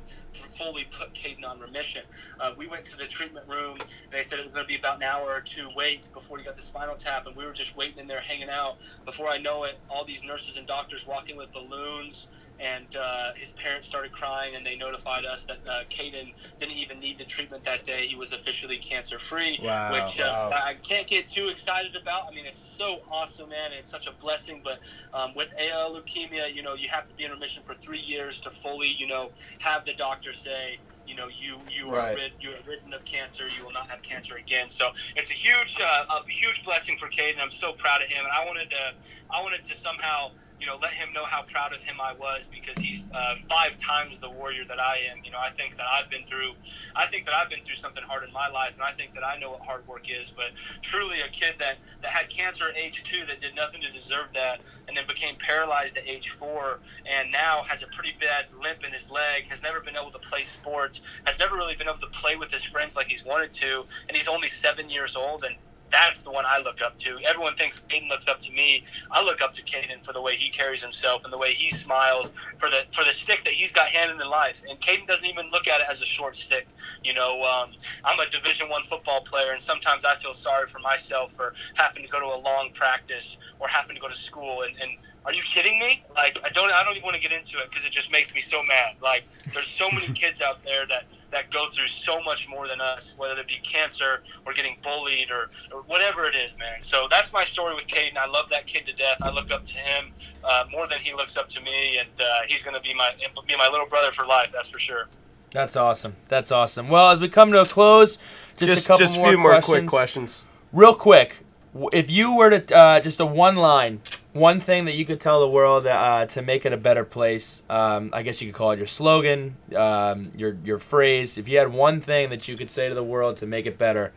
fully 0.57 0.87
put 0.97 1.13
Caden 1.13 1.45
on 1.45 1.59
remission. 1.59 2.03
Uh, 2.39 2.53
we 2.57 2.67
went 2.67 2.85
to 2.85 2.97
the 2.97 3.07
treatment 3.07 3.47
room. 3.47 3.77
They 4.11 4.23
said 4.23 4.39
it 4.39 4.45
was 4.45 4.53
going 4.53 4.65
to 4.65 4.67
be 4.67 4.77
about 4.77 4.97
an 4.97 5.03
hour 5.03 5.31
or 5.31 5.41
two 5.41 5.67
wait 5.75 6.09
before 6.13 6.37
he 6.37 6.43
got 6.43 6.55
the 6.55 6.61
spinal 6.61 6.95
tap, 6.95 7.25
and 7.27 7.35
we 7.35 7.45
were 7.45 7.53
just 7.53 7.75
waiting 7.75 7.99
in 7.99 8.07
there 8.07 8.21
hanging 8.21 8.49
out. 8.49 8.77
Before 9.05 9.27
I 9.27 9.37
know 9.37 9.63
it, 9.63 9.79
all 9.89 10.05
these 10.05 10.23
nurses 10.23 10.57
and 10.57 10.67
doctors 10.67 11.07
walking 11.07 11.37
with 11.37 11.51
balloons 11.51 12.27
and 12.59 12.95
uh, 12.95 13.29
his 13.35 13.51
parents 13.51 13.87
started 13.87 14.11
crying 14.11 14.55
and 14.55 14.65
they 14.65 14.75
notified 14.75 15.25
us 15.25 15.45
that 15.45 15.57
uh, 15.67 15.79
Caden 15.89 16.33
didn't 16.59 16.75
even 16.75 16.99
need 16.99 17.17
the 17.17 17.25
treatment 17.25 17.63
that 17.63 17.85
day. 17.85 18.05
He 18.05 18.15
was 18.15 18.33
officially 18.33 18.77
cancer 18.77 19.19
free, 19.19 19.59
Wow, 19.63 19.91
which 19.93 20.19
uh, 20.19 20.49
wow. 20.51 20.51
I 20.51 20.75
can't 20.87 21.07
get 21.07 21.27
too 21.27 21.47
excited 21.47 21.95
about. 21.95 22.23
I 22.29 22.35
mean, 22.35 22.45
it's 22.45 22.59
so 22.59 22.99
awesome, 23.11 23.49
man. 23.49 23.71
It's 23.71 23.89
such 23.89 24.07
a 24.07 24.11
blessing. 24.19 24.61
But 24.63 24.79
um, 25.13 25.33
with 25.35 25.51
AL 25.57 25.95
leukemia, 25.95 26.53
you 26.53 26.63
know, 26.63 26.73
you 26.75 26.89
have 26.89 27.07
to 27.07 27.13
be 27.13 27.23
in 27.23 27.31
remission 27.31 27.63
for 27.65 27.73
three 27.75 27.99
years 27.99 28.39
to 28.41 28.51
fully, 28.51 28.89
you 28.97 29.07
know, 29.07 29.31
have 29.59 29.85
the 29.85 29.93
doctor 29.93 30.33
say, 30.33 30.79
you 31.09 31.15
know, 31.15 31.27
you 31.27 31.57
you 31.67 31.89
are 31.89 31.97
Right. 31.97 32.15
rid, 32.15 32.33
you 32.39 32.49
are 32.51 32.61
ridden 32.67 32.93
of 32.93 33.03
cancer. 33.03 33.47
You 33.47 33.65
will 33.65 33.71
not 33.71 33.89
have 33.89 34.01
cancer 34.03 34.37
again. 34.37 34.69
So 34.69 34.91
it's 35.15 35.31
a 35.31 35.33
huge 35.33 35.81
uh, 35.81 36.05
a 36.09 36.29
huge 36.29 36.63
blessing 36.63 36.97
for 36.99 37.07
Caden. 37.07 37.41
I'm 37.41 37.49
so 37.49 37.73
proud 37.73 38.01
of 38.01 38.07
him, 38.07 38.23
and 38.23 38.31
I 38.31 38.45
wanted 38.45 38.69
to 38.69 38.93
I 39.31 39.41
wanted 39.41 39.63
to 39.63 39.75
somehow 39.75 40.31
you 40.59 40.67
know 40.67 40.77
let 40.81 40.91
him 40.91 41.11
know 41.13 41.25
how 41.25 41.41
proud 41.43 41.73
of 41.73 41.81
him 41.81 41.95
I 41.99 42.13
was 42.13 42.47
because 42.53 42.77
he's 42.77 43.07
uh, 43.13 43.35
five 43.49 43.75
times 43.77 44.19
the 44.19 44.29
warrior 44.29 44.63
that 44.67 44.79
I 44.79 44.97
am. 45.11 45.17
You 45.23 45.31
know, 45.31 45.39
I 45.39 45.49
think 45.49 45.77
that 45.77 45.85
I've 45.91 46.09
been 46.11 46.25
through 46.25 46.53
I 46.95 47.07
think 47.07 47.25
that 47.25 47.33
I've 47.33 47.49
been 47.49 47.63
through 47.63 47.77
something 47.77 48.03
hard 48.03 48.23
in 48.23 48.31
my 48.31 48.47
life, 48.49 48.75
and 48.75 48.83
I 48.83 48.91
think 48.91 49.13
that 49.13 49.23
I 49.25 49.39
know 49.39 49.51
what 49.51 49.61
hard 49.61 49.87
work 49.87 50.11
is. 50.11 50.31
But 50.31 50.51
truly, 50.81 51.21
a 51.21 51.29
kid 51.29 51.55
that 51.57 51.77
that 52.01 52.11
had 52.11 52.29
cancer 52.29 52.69
at 52.69 52.77
age 52.77 53.03
two 53.03 53.25
that 53.25 53.39
did 53.39 53.55
nothing 53.55 53.81
to 53.81 53.89
deserve 53.91 54.31
that, 54.33 54.61
and 54.87 54.95
then 54.95 55.05
became 55.07 55.35
paralyzed 55.39 55.97
at 55.97 56.07
age 56.07 56.29
four, 56.29 56.81
and 57.05 57.31
now 57.31 57.63
has 57.63 57.81
a 57.81 57.87
pretty 57.95 58.13
bad 58.19 58.53
limp 58.53 58.83
in 58.85 58.93
his 58.93 59.09
leg, 59.09 59.47
has 59.47 59.63
never 59.63 59.79
been 59.79 59.95
able 59.97 60.11
to 60.11 60.19
play 60.19 60.43
sports, 60.43 60.98
has 61.25 61.39
never 61.39 61.55
really 61.55 61.75
been 61.75 61.87
able 61.87 61.97
to 61.99 62.07
play 62.07 62.35
with 62.35 62.51
his 62.51 62.63
friends 62.63 62.95
like 62.95 63.07
he's 63.07 63.25
wanted 63.25 63.51
to, 63.51 63.85
and 64.07 64.15
he's 64.15 64.27
only 64.27 64.47
seven 64.47 64.89
years 64.89 65.15
old, 65.15 65.43
and 65.43 65.55
that's 65.91 66.23
the 66.23 66.31
one 66.31 66.45
I 66.45 66.59
look 66.59 66.81
up 66.81 66.97
to. 66.99 67.17
Everyone 67.25 67.55
thinks 67.55 67.83
Caden 67.89 68.09
looks 68.09 68.27
up 68.27 68.39
to 68.41 68.51
me. 68.51 68.83
I 69.11 69.23
look 69.23 69.41
up 69.41 69.53
to 69.53 69.63
Caden 69.63 70.05
for 70.05 70.13
the 70.13 70.21
way 70.21 70.35
he 70.35 70.49
carries 70.49 70.81
himself 70.81 71.23
and 71.23 71.33
the 71.33 71.37
way 71.37 71.53
he 71.53 71.69
smiles 71.69 72.33
for 72.57 72.69
the 72.69 72.83
for 72.91 73.03
the 73.03 73.13
stick 73.13 73.43
that 73.45 73.53
he's 73.53 73.71
got 73.71 73.87
handed 73.87 74.21
in 74.21 74.29
life. 74.29 74.61
And 74.69 74.79
Caden 74.79 75.07
doesn't 75.07 75.27
even 75.27 75.49
look 75.51 75.67
at 75.67 75.81
it 75.81 75.87
as 75.89 76.01
a 76.01 76.05
short 76.05 76.35
stick. 76.35 76.67
You 77.03 77.13
know, 77.13 77.41
um, 77.43 77.71
I'm 78.03 78.19
a 78.19 78.29
Division 78.29 78.69
One 78.69 78.83
football 78.83 79.21
player, 79.21 79.51
and 79.51 79.61
sometimes 79.61 80.05
I 80.05 80.15
feel 80.15 80.33
sorry 80.33 80.67
for 80.67 80.79
myself 80.79 81.33
for 81.33 81.53
having 81.75 82.03
to 82.03 82.09
go 82.09 82.19
to 82.19 82.35
a 82.35 82.39
long 82.39 82.71
practice 82.73 83.37
or 83.59 83.67
having 83.67 83.95
to 83.95 84.01
go 84.01 84.07
to 84.07 84.15
school. 84.15 84.63
And, 84.63 84.75
and 84.81 84.91
are 85.25 85.33
you 85.33 85.41
kidding 85.41 85.79
me? 85.79 86.03
Like, 86.15 86.39
I 86.43 86.49
don't 86.49 86.71
I 86.71 86.83
don't 86.83 86.95
even 86.95 87.03
want 87.03 87.15
to 87.15 87.21
get 87.21 87.31
into 87.31 87.57
it 87.59 87.69
because 87.69 87.85
it 87.85 87.91
just 87.91 88.11
makes 88.11 88.33
me 88.33 88.41
so 88.41 88.61
mad. 88.63 89.01
Like, 89.01 89.23
there's 89.53 89.67
so 89.67 89.89
many 89.91 90.07
kids 90.13 90.41
out 90.41 90.63
there 90.63 90.85
that 90.87 91.03
that 91.31 91.51
go 91.51 91.67
through 91.69 91.87
so 91.87 92.21
much 92.23 92.47
more 92.49 92.67
than 92.67 92.81
us, 92.81 93.15
whether 93.17 93.39
it 93.39 93.47
be 93.47 93.57
cancer 93.63 94.21
or 94.45 94.53
getting 94.53 94.77
bullied 94.83 95.29
or, 95.31 95.49
or 95.73 95.81
whatever 95.83 96.25
it 96.25 96.35
is, 96.35 96.51
man. 96.57 96.81
So 96.81 97.07
that's 97.09 97.31
my 97.33 97.43
story 97.43 97.75
with 97.75 97.87
Caden. 97.87 98.17
I 98.17 98.27
love 98.27 98.49
that 98.49 98.65
kid 98.65 98.85
to 98.87 98.93
death. 98.93 99.17
I 99.21 99.31
look 99.31 99.51
up 99.51 99.63
to 99.65 99.73
him 99.73 100.11
uh, 100.43 100.65
more 100.71 100.87
than 100.87 100.99
he 100.99 101.13
looks 101.13 101.37
up 101.37 101.47
to 101.49 101.61
me, 101.61 101.97
and 101.99 102.09
uh, 102.19 102.23
he's 102.47 102.63
going 102.63 102.75
to 102.75 102.81
be 102.81 102.93
my 102.93 103.11
be 103.47 103.55
my 103.57 103.67
little 103.69 103.87
brother 103.87 104.11
for 104.11 104.25
life. 104.25 104.51
That's 104.53 104.69
for 104.69 104.79
sure. 104.79 105.07
That's 105.51 105.75
awesome. 105.75 106.15
That's 106.27 106.51
awesome. 106.51 106.89
Well, 106.89 107.09
as 107.09 107.19
we 107.21 107.27
come 107.29 107.51
to 107.51 107.61
a 107.61 107.65
close, 107.65 108.17
just, 108.57 108.71
Just 108.71 108.85
a 108.85 108.87
couple 108.87 109.05
just 109.05 109.17
more 109.17 109.29
few 109.29 109.37
more 109.37 109.51
questions. 109.51 109.73
quick 109.73 109.87
questions. 109.87 110.45
Real 110.71 110.93
quick, 110.93 111.29
w- 111.29 111.48
if 111.93 112.09
you 112.09 112.35
were 112.35 112.49
to 112.49 112.75
uh, 112.75 112.99
just 112.99 113.19
a 113.19 113.25
one 113.25 113.55
line, 113.55 114.01
one 114.33 114.59
thing 114.59 114.85
that 114.85 114.93
you 114.93 115.05
could 115.05 115.19
tell 115.19 115.39
the 115.39 115.49
world 115.49 115.85
uh, 115.87 116.25
to 116.27 116.41
make 116.41 116.65
it 116.65 116.73
a 116.73 116.77
better 116.77 117.03
place, 117.03 117.63
um, 117.69 118.09
I 118.13 118.23
guess 118.23 118.41
you 118.41 118.47
could 118.47 118.57
call 118.57 118.71
it 118.71 118.77
your 118.77 118.87
slogan, 118.87 119.55
um, 119.75 120.31
your 120.35 120.57
your 120.63 120.79
phrase. 120.79 121.37
If 121.37 121.47
you 121.47 121.57
had 121.57 121.71
one 121.71 122.01
thing 122.01 122.29
that 122.29 122.47
you 122.47 122.57
could 122.57 122.69
say 122.69 122.89
to 122.89 122.95
the 122.95 123.03
world 123.03 123.37
to 123.37 123.45
make 123.45 123.65
it 123.65 123.77
better, 123.77 124.13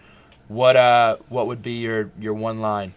what 0.49 0.77
uh 0.77 1.17
what 1.29 1.47
would 1.47 1.63
be 1.63 1.75
your 1.75 2.11
your 2.19 2.35
one 2.35 2.61
line? 2.61 2.95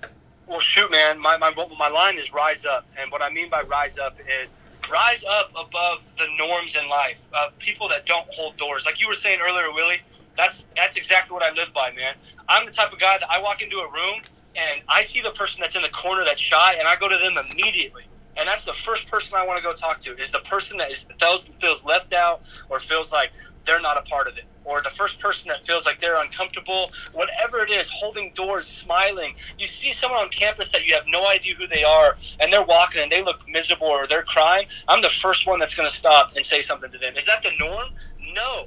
Well, 0.48 0.60
shoot, 0.60 0.90
man. 0.91 1.19
My, 1.19 1.38
my, 1.38 1.52
my 1.80 1.90
line 1.90 2.18
is 2.18 2.32
rise 2.32 2.65
up. 2.65 2.86
And 2.99 3.11
what 3.11 3.22
I 3.22 3.30
mean 3.30 3.49
by 3.49 3.64
rise 3.64 3.98
up 3.98 4.18
is 4.41 4.57
rise 4.91 5.26
up 5.26 5.49
above 5.52 6.06
the 6.18 6.27
norms 6.38 6.76
in 6.76 6.88
life. 6.88 7.23
Uh, 7.34 7.49
people 7.57 7.88
that 7.90 8.06
don't 8.06 8.27
hold 8.32 8.56
doors. 8.57 8.86
Like 8.86 9.02
you 9.02 9.07
were 9.07 9.15
saying 9.15 9.40
earlier, 9.41 9.73
Willie, 9.73 10.02
that's, 10.38 10.68
that's 10.76 10.98
exactly 10.98 11.34
what 11.34 11.41
I 11.41 11.52
live 11.53 11.73
by, 11.73 11.91
man. 11.94 12.14
I'm 12.48 12.65
the 12.65 12.72
type 12.72 12.94
of 12.94 12.99
guy 12.99 13.18
that 13.18 13.30
I 13.30 13.41
walk 13.41 13.61
into 13.61 13.77
a 13.77 13.91
room 13.91 14.22
and 14.56 14.82
I 14.88 15.02
see 15.02 15.22
the 15.22 15.32
person 15.32 15.61
that's 15.61 15.76
in 15.76 15.82
the 15.82 15.90
corner 15.90 16.23
that's 16.23 16.41
shy 16.41 16.76
and 16.77 16.88
I 16.88 16.95
go 16.95 17.10
to 17.10 17.18
them 17.18 17.38
immediately. 17.52 18.03
And 18.38 18.48
that's 18.48 18.65
the 18.65 18.73
first 18.73 19.10
person 19.10 19.38
I 19.38 19.45
want 19.45 19.57
to 19.57 19.64
go 19.64 19.73
talk 19.73 19.99
to 20.02 20.18
is 20.18 20.32
the 20.32 20.40
person 20.40 20.77
that 20.80 20.91
is 20.91 21.06
feels, 21.19 21.48
feels 21.61 21.86
left 21.86 22.14
out 22.14 22.41
or 22.69 22.80
feels 22.80 23.11
like 23.11 23.32
they're 23.65 23.82
not 23.82 23.98
a 23.98 24.02
part 24.03 24.27
of 24.27 24.38
it 24.38 24.44
or 24.65 24.82
the 24.82 24.90
first 24.90 25.22
person 25.22 25.48
that 25.49 25.65
feels 25.65 25.86
like 25.86 25.99
they're 25.99 26.22
uncomfortable, 26.22 26.90
whatever 27.14 27.60
it 27.60 27.69
is, 27.69 27.90
holding 27.90 28.32
doors, 28.36 28.68
smiling. 28.68 29.34
You 29.57 29.68
see 29.68 29.94
someone 29.94 30.19
on 30.19 30.30
campus 30.30 30.72
that 30.72 30.86
you 30.86 30.94
have 30.95 31.06
no 31.07 31.27
idea 31.27 31.56
who 31.56 31.68
they 31.68 31.84
are, 31.84 32.15
and 32.40 32.52
they're 32.52 32.65
walking 32.65 33.02
and 33.02 33.11
they 33.11 33.23
look 33.23 33.41
miserable 33.48 33.88
or 33.88 34.07
they're 34.07 34.23
crying. 34.23 34.65
I'm 34.88 35.02
the 35.02 35.10
first 35.10 35.48
one 35.48 35.60
that's 35.60 35.76
going 35.76 35.88
to 35.88 35.95
stop 35.95 36.32
and 36.36 36.44
say 36.44 36.61
something 36.61 36.91
to 36.91 36.98
them. 36.98 37.15
Is 37.15 37.26
that 37.26 37.44
the 37.44 37.52
norm? 37.60 37.86
No. 38.34 38.65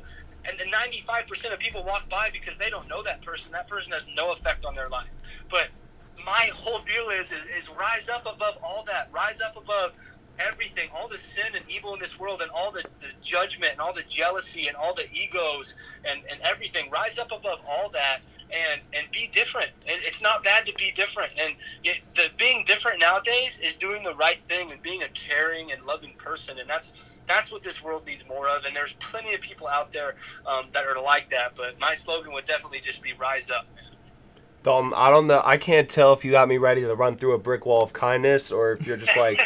And 0.48 0.58
95% 0.72 1.52
of 1.52 1.58
people 1.58 1.84
walk 1.84 2.08
by 2.10 2.30
because 2.32 2.56
they 2.58 2.70
don't 2.70 2.88
know 2.88 3.02
that 3.02 3.22
person. 3.22 3.52
That 3.52 3.68
person 3.68 3.92
has 3.92 4.08
no 4.16 4.32
effect 4.32 4.64
on 4.64 4.74
their 4.74 4.88
life. 4.88 5.10
But 5.50 5.68
my 6.24 6.50
whole 6.52 6.80
deal 6.80 7.10
is, 7.10 7.32
is, 7.32 7.44
is 7.56 7.70
rise 7.70 8.08
up 8.08 8.22
above 8.22 8.54
all 8.62 8.84
that. 8.86 9.08
Rise 9.12 9.40
up 9.40 9.56
above 9.56 9.92
everything, 10.38 10.88
all 10.94 11.08
the 11.08 11.18
sin 11.18 11.46
and 11.54 11.64
evil 11.68 11.94
in 11.94 12.00
this 12.00 12.18
world, 12.18 12.40
and 12.42 12.50
all 12.50 12.72
the, 12.72 12.84
the 13.00 13.12
judgment, 13.20 13.72
and 13.72 13.80
all 13.80 13.92
the 13.92 14.04
jealousy, 14.08 14.68
and 14.68 14.76
all 14.76 14.94
the 14.94 15.04
egos, 15.12 15.76
and, 16.04 16.20
and 16.30 16.40
everything. 16.42 16.90
Rise 16.90 17.18
up 17.18 17.32
above 17.32 17.58
all 17.68 17.90
that 17.90 18.20
and 18.50 18.80
and 18.94 19.10
be 19.12 19.28
different. 19.32 19.70
It's 19.86 20.22
not 20.22 20.42
bad 20.44 20.66
to 20.66 20.74
be 20.74 20.92
different. 20.92 21.32
And 21.40 21.54
it, 21.84 22.00
the 22.14 22.30
being 22.38 22.64
different 22.64 23.00
nowadays 23.00 23.60
is 23.62 23.76
doing 23.76 24.02
the 24.02 24.14
right 24.14 24.38
thing 24.48 24.72
and 24.72 24.80
being 24.82 25.02
a 25.02 25.08
caring 25.08 25.72
and 25.72 25.84
loving 25.84 26.14
person. 26.18 26.58
And 26.58 26.68
that's 26.68 26.92
that's 27.28 27.52
what 27.52 27.62
this 27.62 27.82
world 27.82 28.06
needs 28.06 28.26
more 28.26 28.48
of. 28.48 28.64
And 28.64 28.74
there's 28.74 28.94
plenty 28.94 29.34
of 29.34 29.40
people 29.40 29.68
out 29.68 29.92
there 29.92 30.14
um, 30.46 30.66
that 30.72 30.86
are 30.86 31.00
like 31.00 31.28
that. 31.30 31.54
But 31.56 31.78
my 31.78 31.94
slogan 31.94 32.32
would 32.32 32.44
definitely 32.44 32.80
just 32.80 33.02
be 33.02 33.12
rise 33.14 33.50
up. 33.50 33.66
Dalton, 34.62 34.92
I 34.94 35.10
don't 35.10 35.26
know. 35.26 35.42
I 35.44 35.56
can't 35.56 35.88
tell 35.88 36.12
if 36.12 36.24
you 36.24 36.32
got 36.32 36.48
me 36.48 36.58
ready 36.58 36.80
to 36.82 36.94
run 36.94 37.16
through 37.16 37.34
a 37.34 37.38
brick 37.38 37.64
wall 37.64 37.82
of 37.82 37.92
kindness 37.92 38.50
or 38.50 38.72
if 38.72 38.86
you're 38.86 38.96
just 38.96 39.16
like 39.16 39.40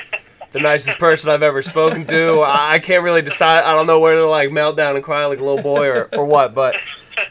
the 0.52 0.60
nicest 0.60 0.98
person 0.98 1.30
I've 1.30 1.42
ever 1.42 1.62
spoken 1.62 2.06
to. 2.06 2.42
I 2.42 2.78
can't 2.78 3.02
really 3.02 3.22
decide. 3.22 3.64
I 3.64 3.74
don't 3.74 3.86
know 3.86 4.00
where 4.00 4.16
to 4.16 4.26
like 4.26 4.52
melt 4.52 4.76
down 4.76 4.96
and 4.96 5.04
cry 5.04 5.24
like 5.26 5.40
a 5.40 5.44
little 5.44 5.62
boy 5.62 5.88
or, 5.88 6.09
or 6.12 6.24
what. 6.24 6.54
But 6.54 6.76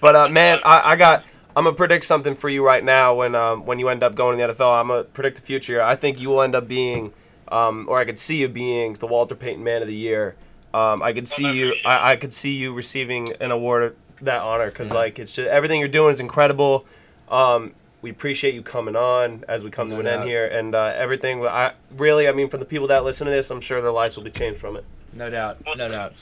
but 0.01 0.15
uh, 0.15 0.29
man, 0.29 0.59
I, 0.65 0.91
I 0.91 0.95
got. 0.95 1.23
I'm 1.53 1.65
gonna 1.65 1.75
predict 1.75 2.05
something 2.05 2.35
for 2.35 2.47
you 2.47 2.65
right 2.65 2.83
now. 2.83 3.15
When 3.15 3.35
um, 3.35 3.65
when 3.65 3.77
you 3.77 3.89
end 3.89 4.03
up 4.03 4.15
going 4.15 4.37
to 4.37 4.47
the 4.47 4.53
NFL, 4.53 4.79
I'm 4.79 4.87
gonna 4.87 5.03
predict 5.03 5.35
the 5.35 5.41
future. 5.41 5.81
I 5.81 5.95
think 5.95 6.19
you 6.21 6.29
will 6.29 6.41
end 6.41 6.55
up 6.55 6.67
being, 6.67 7.13
um, 7.51 7.85
or 7.89 7.97
I 7.99 8.05
could 8.05 8.17
see 8.17 8.37
you 8.37 8.47
being 8.47 8.93
the 8.93 9.07
Walter 9.07 9.35
Payton 9.35 9.63
Man 9.63 9.81
of 9.81 9.87
the 9.87 9.95
Year. 9.95 10.35
Um, 10.73 11.03
I 11.03 11.11
could 11.11 11.27
see 11.27 11.51
you. 11.51 11.73
I, 11.85 12.13
I 12.13 12.15
could 12.15 12.33
see 12.33 12.51
you 12.51 12.73
receiving 12.73 13.27
an 13.41 13.51
award 13.51 13.83
of 13.83 13.95
that 14.21 14.41
honor 14.41 14.67
because 14.67 14.91
like 14.91 15.19
it's 15.19 15.33
just 15.33 15.49
everything 15.49 15.79
you're 15.79 15.89
doing 15.89 16.13
is 16.13 16.19
incredible. 16.19 16.85
Um, 17.29 17.73
we 18.01 18.09
appreciate 18.09 18.55
you 18.55 18.63
coming 18.63 18.95
on 18.95 19.43
as 19.47 19.63
we 19.63 19.69
come 19.69 19.89
to 19.89 19.99
an 19.99 20.07
end 20.07 20.23
here, 20.23 20.45
and 20.47 20.73
uh, 20.73 20.93
everything. 20.95 21.45
I 21.45 21.73
really, 21.95 22.27
I 22.27 22.31
mean, 22.31 22.49
for 22.49 22.57
the 22.57 22.65
people 22.65 22.87
that 22.87 23.03
listen 23.03 23.25
to 23.25 23.31
this, 23.31 23.51
I'm 23.51 23.61
sure 23.61 23.81
their 23.81 23.91
lives 23.91 24.15
will 24.15 24.23
be 24.23 24.31
changed 24.31 24.59
from 24.59 24.75
it. 24.75 24.85
No 25.13 25.29
doubt, 25.29 25.57
no 25.75 25.87
doubt. 25.87 26.19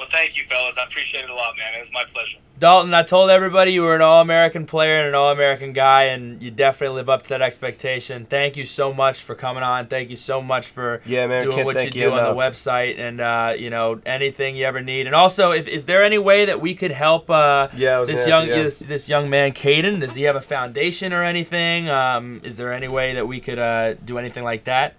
Well, 0.00 0.08
thank 0.08 0.34
you, 0.34 0.44
fellas. 0.44 0.78
I 0.78 0.84
appreciate 0.84 1.24
it 1.24 1.30
a 1.30 1.34
lot, 1.34 1.58
man. 1.58 1.74
It 1.74 1.80
was 1.80 1.92
my 1.92 2.04
pleasure. 2.04 2.38
Dalton, 2.58 2.94
I 2.94 3.02
told 3.02 3.28
everybody 3.28 3.74
you 3.74 3.82
were 3.82 3.94
an 3.94 4.00
All 4.00 4.22
American 4.22 4.64
player 4.64 4.98
and 4.98 5.06
an 5.06 5.14
All 5.14 5.30
American 5.30 5.74
guy, 5.74 6.04
and 6.04 6.42
you 6.42 6.50
definitely 6.50 6.96
live 6.96 7.10
up 7.10 7.22
to 7.24 7.28
that 7.28 7.42
expectation. 7.42 8.24
Thank 8.24 8.56
you 8.56 8.64
so 8.64 8.94
much 8.94 9.20
for 9.20 9.34
coming 9.34 9.62
on. 9.62 9.88
Thank 9.88 10.08
you 10.08 10.16
so 10.16 10.40
much 10.40 10.66
for 10.66 11.02
Yeah, 11.04 11.26
man, 11.26 11.42
doing 11.42 11.66
what 11.66 11.84
you 11.84 11.90
do 11.90 11.98
you 11.98 12.12
on 12.12 12.34
the 12.34 12.40
website 12.40 12.98
and 12.98 13.20
uh, 13.20 13.52
you 13.58 13.68
know 13.68 14.00
anything 14.06 14.56
you 14.56 14.64
ever 14.64 14.80
need. 14.80 15.04
And 15.04 15.14
also, 15.14 15.50
if 15.50 15.68
is 15.68 15.84
there 15.84 16.02
any 16.02 16.16
way 16.16 16.46
that 16.46 16.62
we 16.62 16.74
could 16.74 16.92
help 16.92 17.28
uh, 17.28 17.68
Yeah, 17.76 18.02
this 18.04 18.26
young 18.26 18.44
ask 18.44 18.48
yeah. 18.48 18.62
this, 18.62 18.78
this 18.78 19.06
young 19.06 19.28
man, 19.28 19.52
Caden? 19.52 20.00
Does 20.00 20.14
he 20.14 20.22
have 20.22 20.36
a 20.36 20.40
foundation 20.40 21.12
or 21.12 21.24
anything? 21.24 21.90
Um, 21.90 22.40
is 22.42 22.56
there 22.56 22.72
any 22.72 22.88
way 22.88 23.12
that 23.12 23.28
we 23.28 23.38
could 23.38 23.58
uh, 23.58 23.94
do 23.94 24.16
anything 24.16 24.44
like 24.44 24.64
that? 24.64 24.94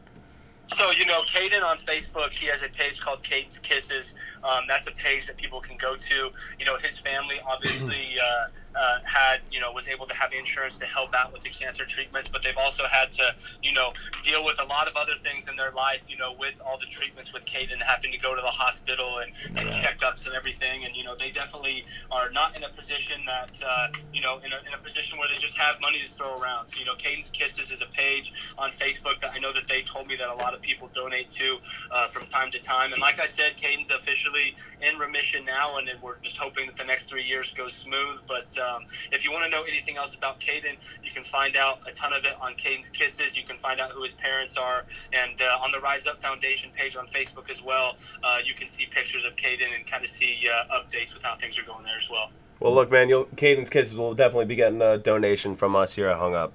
So, 0.78 0.92
you 0.92 1.06
know, 1.06 1.22
Caden 1.24 1.64
on 1.64 1.78
Facebook, 1.78 2.32
he 2.32 2.48
has 2.48 2.64
a 2.64 2.70
page 2.70 3.02
called 3.02 3.24
Caden's 3.24 3.60
Kisses. 3.60 4.16
Um, 4.44 4.64
that's 4.68 4.88
a 4.88 4.92
page 4.92 5.28
that 5.28 5.38
people 5.38 5.60
can 5.60 5.76
go 5.78 5.96
to. 5.96 6.32
You 6.60 6.66
know, 6.66 6.78
his 6.78 6.98
family 6.98 7.40
obviously 7.46 8.18
uh, 8.22 8.48
uh, 8.76 9.00
had, 9.04 9.42
you 9.52 9.60
know, 9.60 9.72
was 9.72 9.88
able 9.88 10.06
to 10.08 10.14
have 10.14 10.34
insurance 10.34 10.78
to 10.80 10.86
help 10.86 11.14
out 11.14 11.34
with 11.34 11.42
the 11.42 11.50
cancer 11.50 11.86
treatments, 11.86 12.30
but 12.30 12.42
they've 12.44 12.58
also 12.58 12.84
had 12.92 13.12
to, 13.12 13.36
you 13.62 13.74
know, 13.74 13.94
deal 14.24 14.44
with 14.46 14.60
a 14.62 14.66
lot 14.66 14.88
of 14.88 14.96
other 14.96 15.14
things 15.24 15.50
in 15.50 15.56
their 15.56 15.72
life, 15.72 16.04
you 16.08 16.18
know, 16.18 16.34
with 16.40 16.60
all 16.66 16.78
the 16.78 16.86
treatments 16.86 17.34
with 17.34 17.46
Caden 17.46 17.82
having 17.82 18.12
to 18.12 18.18
go 18.18 18.36
to 18.36 18.42
the 18.42 18.48
hospital 18.48 19.20
and, 19.20 19.32
and 19.58 19.70
checkups 19.70 20.26
and 20.26 20.36
everything. 20.36 20.86
And, 20.86 20.96
you 20.96 21.04
know, 21.04 21.16
they 21.16 21.32
definitely 21.32 21.86
are 22.12 22.30
not 22.32 22.58
in 22.58 22.64
a 22.64 22.70
position 22.70 23.22
that, 23.26 23.62
uh, 23.66 23.88
you 24.14 24.22
know, 24.22 24.40
in 24.46 24.52
a, 24.54 24.58
in 24.68 24.74
a 24.74 24.82
position 24.84 25.20
where 25.20 25.28
they 25.28 25.40
just 25.40 25.58
have 25.58 25.80
money 25.82 26.00
to 26.00 26.10
throw 26.10 26.40
around. 26.42 26.68
So, 26.68 26.80
you 26.80 26.86
know, 26.86 26.96
Caden's 26.96 27.30
Kisses 27.32 27.72
is 27.72 27.82
a 27.82 27.88
page 27.88 28.34
on 28.58 28.72
Facebook 28.72 29.20
that 29.20 29.32
I 29.34 29.40
know 29.40 29.54
that 29.54 29.68
they 29.68 29.82
told 29.82 30.08
me 30.08 30.16
that 30.16 30.30
a 30.30 30.36
lot 30.36 30.54
of 30.54 30.62
people 30.62 30.90
donate 30.94 31.30
to 31.32 31.58
uh, 31.92 32.08
from 32.08 32.26
time 32.28 32.52
to 32.52 32.60
time. 32.60 32.94
And 32.94 33.02
like 33.02 33.20
I 33.20 33.26
said, 33.26 33.58
Caden's 33.58 33.92
officially 33.92 34.56
in 34.82 34.98
remission 34.98 35.46
now, 35.46 35.78
and 35.78 35.88
then 35.88 35.96
we're 36.02 36.18
just 36.22 36.38
hoping 36.38 36.68
that 36.68 36.76
the 36.76 36.86
next 36.86 37.10
three 37.10 37.24
years 37.24 37.54
goes 37.54 37.74
smooth. 37.74 38.22
But 38.28 38.58
um, 38.62 38.86
if 39.12 39.26
you 39.26 39.32
want 39.32 39.44
to 39.46 39.50
know 39.50 39.64
anything 39.64 39.98
else 39.98 40.16
about 40.16 40.40
Caden, 40.40 40.78
you 41.04 41.12
can 41.12 41.24
find 41.24 41.56
out 41.56 41.80
a 41.88 41.92
ton 41.92 42.14
of 42.14 42.24
it 42.24 42.36
on 42.40 42.54
Caden's 42.54 42.90
Kisses. 42.90 43.36
You 43.36 43.44
can 43.44 43.58
find 43.58 43.82
out 43.82 43.92
who 43.92 44.04
his 44.04 44.14
parents 44.14 44.58
are, 44.58 44.86
and 45.12 45.42
uh, 45.42 45.64
on 45.64 45.72
the 45.72 45.80
Rise 45.80 46.08
Up 46.08 46.22
Foundation 46.22 46.72
page 46.76 46.96
on 46.96 47.08
Facebook 47.08 47.50
as 47.50 47.62
well, 47.62 47.96
uh, 48.24 48.38
you 48.46 48.54
can 48.54 48.68
see 48.68 48.86
pictures 48.86 49.26
of 49.26 49.36
Caden 49.36 49.76
and 49.76 49.86
kind 49.86 50.04
of 50.04 50.10
see 50.10 50.48
uh, 50.48 50.80
updates 50.80 51.14
with 51.14 51.24
how 51.24 51.36
things 51.36 51.58
are 51.60 51.64
going 51.64 51.84
there 51.84 51.98
as 51.98 52.10
well. 52.10 52.30
Well, 52.60 52.76
look, 52.76 52.92
man, 52.92 53.10
Caden's 53.10 53.70
Kisses 53.70 53.98
will 53.98 54.14
definitely 54.14 54.46
be 54.46 54.56
getting 54.56 54.82
a 54.82 54.98
donation 54.98 55.56
from 55.56 55.76
us 55.76 55.96
here 55.96 56.08
at 56.08 56.18
Hung 56.18 56.36
Up. 56.36 56.54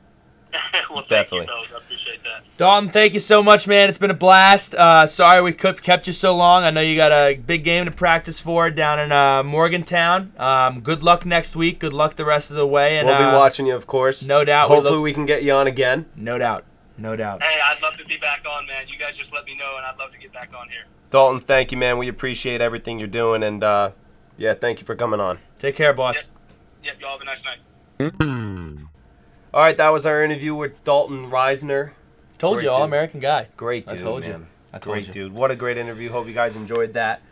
well, 0.91 0.99
thank 1.05 1.09
Definitely. 1.09 1.41
you, 1.41 1.47
fellas. 1.47 1.73
I 1.75 1.77
appreciate 1.79 2.23
that. 2.23 2.45
Dalton, 2.57 2.91
thank 2.91 3.15
you 3.15 3.21
so 3.21 3.43
much, 3.43 3.67
man. 3.67 3.89
It's 3.89 3.99
been 3.99 4.11
a 4.11 4.15
blast. 4.15 4.75
Uh, 4.75 5.07
sorry 5.07 5.43
we 5.43 5.53
kept 5.53 5.83
kept 5.83 6.07
you 6.07 6.13
so 6.13 6.35
long. 6.37 6.65
I 6.65 6.71
know 6.71 6.81
you 6.81 6.97
got 6.97 7.13
a 7.13 7.35
big 7.37 7.65
game 7.65 7.85
to 7.85 7.91
practice 7.91 8.41
for 8.41 8.71
down 8.71 8.99
in 8.99 9.13
uh, 9.13 9.43
Morgantown. 9.43 10.33
Um, 10.39 10.81
good 10.81 11.03
luck 11.03 11.27
next 11.27 11.57
week. 11.57 11.79
Good 11.81 11.93
luck 11.93 12.17
the 12.17 12.25
rest 12.25 12.51
of 12.51 12.57
the 12.57 12.67
way. 12.67 12.99
And 12.99 13.07
we'll 13.07 13.19
be 13.19 13.25
uh, 13.25 13.37
watching 13.37 13.67
you, 13.67 13.75
of 13.75 13.87
course. 13.87 14.25
no 14.25 14.45
doubt. 14.45 14.69
We 14.71 14.77
Hopefully, 14.77 14.97
look- 14.97 15.05
we 15.05 15.13
can 15.15 15.27
get 15.27 15.43
you 15.43 15.53
on 15.53 15.67
again. 15.67 16.07
No 16.17 16.39
doubt. 16.39 16.65
No 16.99 17.15
doubt. 17.15 17.43
Hey, 17.43 17.59
I'd 17.63 17.83
love 17.83 17.97
to 17.99 18.05
be 18.07 18.17
back 18.17 18.43
on, 18.51 18.67
man. 18.67 18.89
You 18.89 18.99
guys 18.99 19.17
just 19.17 19.33
let 19.33 19.45
me 19.45 19.55
know, 19.57 19.77
and 19.77 19.85
I'd 19.85 19.99
love 19.99 20.13
to 20.13 20.19
get 20.19 20.33
back 20.33 20.53
on 20.59 20.69
here. 20.71 20.85
Dalton, 21.11 21.41
thank 21.41 21.71
you, 21.71 21.77
man. 21.79 21.99
We 21.99 22.09
appreciate 22.09 22.61
everything 22.61 22.99
you're 22.99 23.07
doing, 23.07 23.43
and 23.43 23.63
uh, 23.63 23.91
yeah, 24.39 24.55
thank 24.55 24.81
you 24.81 24.87
for 24.87 24.97
coming 24.97 25.21
on. 25.21 25.39
Take 25.59 25.77
care, 25.77 25.93
boss. 25.93 26.31
Yep, 26.83 27.01
y'all 27.01 27.19
have 27.19 27.21
a 27.21 27.25
nice 27.25 27.45
night. 27.45 28.86
All 29.55 29.63
right, 29.63 29.77
that 29.77 29.89
was 29.91 30.05
our 30.05 30.23
interview 30.23 30.55
with 30.55 30.83
Dalton 30.85 31.31
Risner. 31.31 31.93
Told 32.39 32.57
Great 32.57 32.65
you, 32.65 32.71
all 32.71 32.81
dude. 32.81 32.87
American 32.87 33.21
guy. 33.21 33.49
Great 33.57 33.87
dude. 33.87 33.99
I 33.99 34.03
told 34.03 34.25
you. 34.27 34.47
I 34.73 34.79
told 34.79 34.95
great 34.95 35.07
you. 35.07 35.13
dude. 35.13 35.33
What 35.33 35.51
a 35.51 35.57
great 35.57 35.79
interview. 35.79 36.11
Hope 36.11 36.27
you 36.27 36.35
guys 36.35 36.57
enjoyed 36.57 36.93
that. 36.93 37.23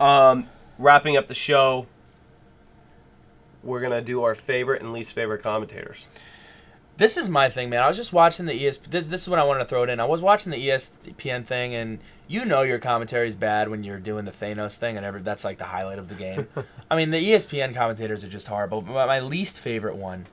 Um, 0.00 0.48
wrapping 0.78 1.16
up 1.16 1.26
the 1.26 1.34
show, 1.34 1.86
we're 3.62 3.80
gonna 3.80 4.00
do 4.00 4.22
our 4.22 4.34
favorite 4.34 4.80
and 4.80 4.92
least 4.92 5.12
favorite 5.12 5.42
commentators. 5.42 6.06
This 6.96 7.18
is 7.18 7.28
my 7.28 7.50
thing, 7.50 7.68
man. 7.68 7.82
I 7.82 7.88
was 7.88 7.98
just 7.98 8.14
watching 8.14 8.46
the 8.46 8.66
ES. 8.66 8.78
This, 8.78 9.06
this 9.06 9.22
is 9.22 9.28
what 9.28 9.38
I 9.38 9.44
wanted 9.44 9.58
to 9.60 9.64
throw 9.66 9.82
it 9.82 9.90
in. 9.90 10.00
I 10.00 10.06
was 10.06 10.22
watching 10.22 10.50
the 10.50 10.68
ESPN 10.68 11.44
thing, 11.44 11.74
and 11.74 11.98
you 12.26 12.46
know 12.46 12.62
your 12.62 12.78
commentary 12.78 13.28
is 13.28 13.34
bad 13.34 13.68
when 13.68 13.84
you're 13.84 13.98
doing 13.98 14.24
the 14.24 14.30
Thanos 14.30 14.78
thing, 14.78 14.96
and 14.96 15.04
every, 15.04 15.20
that's 15.20 15.44
like 15.44 15.58
the 15.58 15.64
highlight 15.64 15.98
of 15.98 16.08
the 16.08 16.14
game. 16.14 16.48
I 16.90 16.96
mean, 16.96 17.10
the 17.10 17.22
ESPN 17.22 17.74
commentators 17.74 18.24
are 18.24 18.28
just 18.28 18.46
horrible. 18.46 18.80
But 18.80 19.06
my 19.08 19.20
least 19.20 19.58
favorite 19.58 19.96
one 19.96 20.24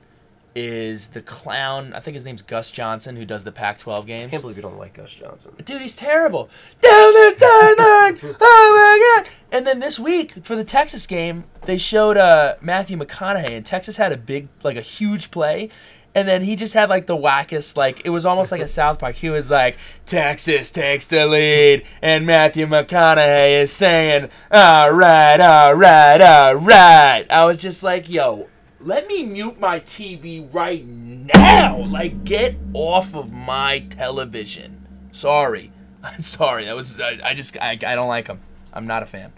is 0.54 1.08
the 1.08 1.22
clown. 1.22 1.92
I 1.94 2.00
think 2.00 2.14
his 2.14 2.24
name's 2.24 2.42
Gus 2.42 2.70
Johnson, 2.70 3.16
who 3.16 3.24
does 3.24 3.44
the 3.44 3.52
Pac-12 3.52 4.06
games. 4.06 4.28
I 4.28 4.30
can't 4.30 4.42
believe 4.42 4.56
you 4.56 4.62
don't 4.62 4.78
like 4.78 4.94
Gus 4.94 5.12
Johnson. 5.12 5.52
Dude, 5.64 5.80
he's 5.80 5.96
terrible. 5.96 6.48
Down 6.80 7.12
this 7.14 7.34
timeline. 7.34 8.36
Oh 8.40 9.20
my 9.20 9.22
god. 9.24 9.32
And 9.50 9.66
then 9.66 9.80
this 9.80 9.98
week 9.98 10.44
for 10.44 10.56
the 10.56 10.64
Texas 10.64 11.06
game, 11.06 11.44
they 11.62 11.78
showed 11.78 12.16
uh, 12.16 12.56
Matthew 12.60 12.96
McConaughey, 12.96 13.50
and 13.50 13.66
Texas 13.66 13.96
had 13.96 14.12
a 14.12 14.16
big, 14.16 14.48
like 14.62 14.76
a 14.76 14.82
huge 14.82 15.30
play. 15.30 15.70
And 16.16 16.28
then 16.28 16.44
he 16.44 16.54
just 16.54 16.74
had 16.74 16.88
like 16.88 17.06
the 17.06 17.16
wackest, 17.16 17.76
like 17.76 18.02
it 18.04 18.10
was 18.10 18.24
almost 18.24 18.52
like 18.52 18.60
a 18.60 18.68
South 18.68 19.00
Park. 19.00 19.16
He 19.16 19.30
was 19.30 19.50
like, 19.50 19.76
Texas 20.06 20.70
takes 20.70 21.06
the 21.06 21.26
lead, 21.26 21.84
and 22.00 22.24
Matthew 22.24 22.66
McConaughey 22.66 23.62
is 23.62 23.72
saying, 23.72 24.28
all 24.52 24.92
right, 24.92 25.40
all 25.40 25.74
right, 25.74 26.20
all 26.20 26.54
right. 26.54 27.26
I 27.28 27.44
was 27.46 27.56
just 27.56 27.82
like, 27.82 28.08
yo, 28.08 28.48
let 28.84 29.08
me 29.08 29.24
mute 29.24 29.58
my 29.58 29.80
TV 29.80 30.46
right 30.52 30.84
now. 30.84 31.78
Like, 31.78 32.24
get 32.24 32.56
off 32.74 33.14
of 33.14 33.32
my 33.32 33.80
television. 33.90 34.86
Sorry. 35.12 35.72
I'm 36.02 36.20
sorry. 36.20 36.66
That 36.66 36.76
was, 36.76 37.00
I, 37.00 37.18
I 37.24 37.34
just, 37.34 37.56
I, 37.58 37.70
I 37.72 37.94
don't 37.94 38.08
like 38.08 38.26
him. 38.28 38.40
I'm 38.72 38.86
not 38.86 39.02
a 39.02 39.06
fan. 39.06 39.32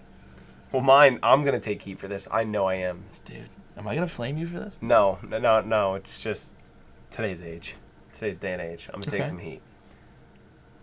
Well, 0.73 0.83
mine, 0.83 1.21
I'm 1.23 1.45
gonna 1.45 1.61
take 1.61 1.83
heat 1.83 1.99
for 2.01 2.09
this. 2.09 2.27
I 2.33 2.43
know 2.45 2.67
I 2.67 2.75
am. 2.77 3.05
Dude, 3.25 3.49
am 3.77 3.87
I 3.87 3.95
going 3.95 4.07
to 4.07 4.13
flame 4.13 4.37
you 4.37 4.47
for 4.47 4.59
this? 4.59 4.79
No, 4.81 5.19
no, 5.27 5.39
no, 5.39 5.61
no. 5.61 5.95
It's 5.95 6.21
just 6.21 6.55
today's 7.11 7.41
age, 7.41 7.77
today's 8.13 8.37
day 8.39 8.53
and 8.53 8.61
age. 8.61 8.89
I'm 8.93 9.01
gonna 9.01 9.11
take 9.11 9.21
Okay. 9.21 9.29
some 9.29 9.39
heat. 9.39 9.63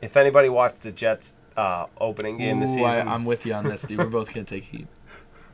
If 0.02 0.16
anybody 0.18 0.50
watched 0.50 0.84
the 0.84 0.92
Jets 0.92 1.38
uh, 1.58 1.86
opening 2.00 2.38
game 2.38 2.60
this 2.60 2.76
Ooh, 2.76 2.84
I, 2.84 2.92
season, 2.92 3.08
I'm 3.08 3.26
with 3.26 3.46
you 3.46 3.54
on 3.54 3.66
this, 3.66 3.84
dude. 3.84 4.00
We're 4.00 4.06
both 4.08 4.34
going 4.34 4.46
to 4.46 4.56
take 4.56 4.66
heat. 4.66 4.88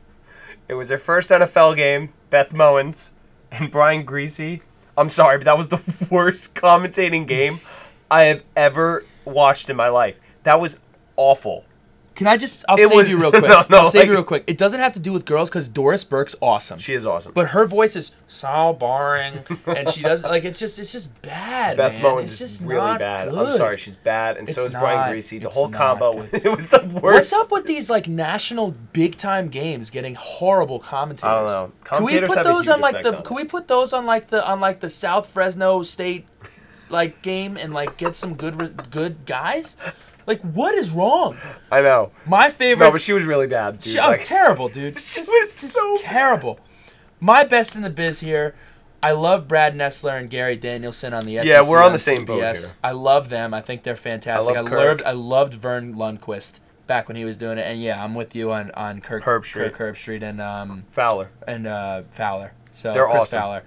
it 0.68 0.74
was 0.74 0.88
their 0.88 0.98
first 0.98 1.30
NFL 1.30 1.76
game. 1.76 2.12
Beth 2.30 2.52
Mowins 2.52 3.10
and 3.50 3.70
Brian 3.70 4.06
Griese. 4.06 4.60
I'm 4.96 5.10
sorry, 5.10 5.38
but 5.38 5.44
that 5.44 5.58
was 5.58 5.68
the 5.68 5.80
worst 6.10 6.54
commentating 6.54 7.26
game 7.26 7.60
I 8.10 8.24
have 8.24 8.44
ever 8.56 9.04
watched 9.24 9.68
in 9.68 9.76
my 9.76 9.88
life. 9.88 10.20
That 10.44 10.60
was 10.60 10.78
awful. 11.16 11.64
Can 12.20 12.26
I 12.26 12.36
just, 12.36 12.66
I'll 12.68 12.76
It 12.76 12.88
save 12.90 12.92
was- 12.98 13.10
you 13.10 13.16
real 13.16 13.30
quick. 13.30 13.44
no, 13.44 13.64
no, 13.70 13.78
I'll 13.78 13.90
save 13.90 14.00
like- 14.00 14.06
you 14.08 14.12
real 14.12 14.24
quick. 14.24 14.44
It 14.46 14.58
doesn't 14.58 14.78
have 14.78 14.92
to 14.92 14.98
do 15.00 15.10
with 15.10 15.24
girls 15.24 15.48
because 15.48 15.68
Doris 15.68 16.04
Burke's 16.04 16.36
awesome. 16.42 16.78
She 16.78 16.92
is 16.92 17.06
awesome. 17.06 17.32
But 17.34 17.48
her 17.48 17.64
voice 17.64 17.96
is 17.96 18.12
so 18.28 18.76
boring, 18.78 19.32
and 19.64 19.88
she 19.88 20.02
does 20.02 20.22
like 20.22 20.44
it's 20.44 20.58
just 20.58 20.78
it's 20.78 20.92
just 20.92 21.22
bad. 21.22 21.78
Beth 21.78 21.94
man. 22.02 22.18
It's 22.18 22.32
is 22.32 22.38
just 22.38 22.60
really 22.60 22.98
bad. 22.98 23.28
I'm 23.28 23.56
sorry, 23.56 23.78
she's 23.78 23.96
bad, 23.96 24.36
and 24.36 24.46
so 24.50 24.64
It's 24.64 24.74
is 24.74 24.78
Brian 24.78 24.98
not- 24.98 25.08
Griese. 25.16 25.40
The 25.42 25.48
whole 25.48 25.70
combo, 25.70 26.12
good. 26.26 26.44
it 26.44 26.54
was 26.54 26.68
the 26.68 26.80
worst. 27.02 27.32
What's 27.32 27.32
up 27.32 27.50
with 27.50 27.64
these 27.64 27.88
like 27.88 28.06
national 28.06 28.72
big 28.92 29.16
time 29.16 29.48
games 29.48 29.88
getting 29.88 30.14
horrible 30.14 30.78
commentators? 30.78 31.24
I 31.24 31.38
don't 31.38 31.46
know. 31.48 31.72
Can 31.84 32.04
we 32.04 32.20
put 32.20 32.44
those 32.44 32.68
on 32.68 32.82
like 32.82 33.02
the? 33.02 33.16
on 33.16 33.24
Can 33.24 33.34
we 33.36 33.44
put 33.44 33.66
those 33.66 33.94
on 33.94 34.04
like 34.04 34.28
the 34.28 34.46
on 34.46 34.60
like 34.60 34.80
the 34.80 34.90
South 34.90 35.26
Fresno 35.26 35.82
State 35.84 36.26
like 36.90 37.22
game 37.22 37.56
and 37.56 37.72
like 37.72 37.96
get 37.96 38.14
some 38.14 38.34
good 38.34 38.60
re- 38.60 38.74
good 38.90 39.24
guys? 39.24 39.78
Like 40.30 40.40
what 40.42 40.74
is 40.76 40.90
wrong? 40.90 41.36
I 41.72 41.80
know. 41.82 42.12
My 42.26 42.50
favorite. 42.50 42.86
No, 42.86 42.92
but 42.92 43.00
she 43.00 43.12
was 43.12 43.24
really 43.24 43.46
bad, 43.48 43.80
dude. 43.80 43.92
She- 43.94 43.98
oh, 43.98 44.08
Like- 44.08 44.24
terrible, 44.24 44.68
dude. 44.78 44.98
She 44.98 45.20
Just, 45.20 45.28
was 45.28 45.60
just 45.60 45.74
so 45.74 45.96
terrible. 45.98 46.60
My 47.18 47.42
best 47.44 47.74
in 47.76 47.82
the 47.82 47.90
biz 47.90 48.20
here. 48.20 48.54
I 49.02 49.10
love 49.12 49.48
Brad 49.48 49.74
Nessler 49.74 50.18
and 50.18 50.28
Gary 50.30 50.56
Danielson 50.56 51.12
on 51.14 51.24
the 51.24 51.36
SEC. 51.38 51.46
Yeah, 51.46 51.68
we're 51.68 51.82
on 51.82 51.92
the 51.92 51.98
same 51.98 52.24
boat 52.26 52.42
here. 52.56 52.70
I 52.84 52.92
love 52.92 53.28
them. 53.30 53.52
I 53.54 53.60
think 53.62 53.82
they're 53.82 53.96
fantastic. 53.96 54.54
I, 54.54 54.58
I 54.58 54.60
love 54.62 54.70
Kirk. 54.70 54.86
loved 54.88 55.02
I 55.04 55.12
loved 55.12 55.54
Verne 55.54 55.94
Lundquist 55.94 56.60
back 56.86 57.08
when 57.08 57.16
he 57.16 57.24
was 57.24 57.36
doing 57.36 57.56
it. 57.58 57.66
And 57.66 57.80
yeah, 57.82 58.02
I'm 58.04 58.14
with 58.14 58.34
you 58.36 58.52
on 58.52 58.70
on 58.72 59.00
Kirk 59.00 59.24
Herbstreit. 59.24 59.72
Kirk 59.72 59.78
Herbstreit 59.96 60.22
and 60.22 60.40
um 60.40 60.84
Fowler. 60.90 61.30
and 61.48 61.66
uh, 61.66 62.02
Fowler. 62.12 62.52
So 62.72 62.92
They're 62.94 63.06
Chris 63.06 63.22
awesome. 63.22 63.40
Fowler. 63.40 63.62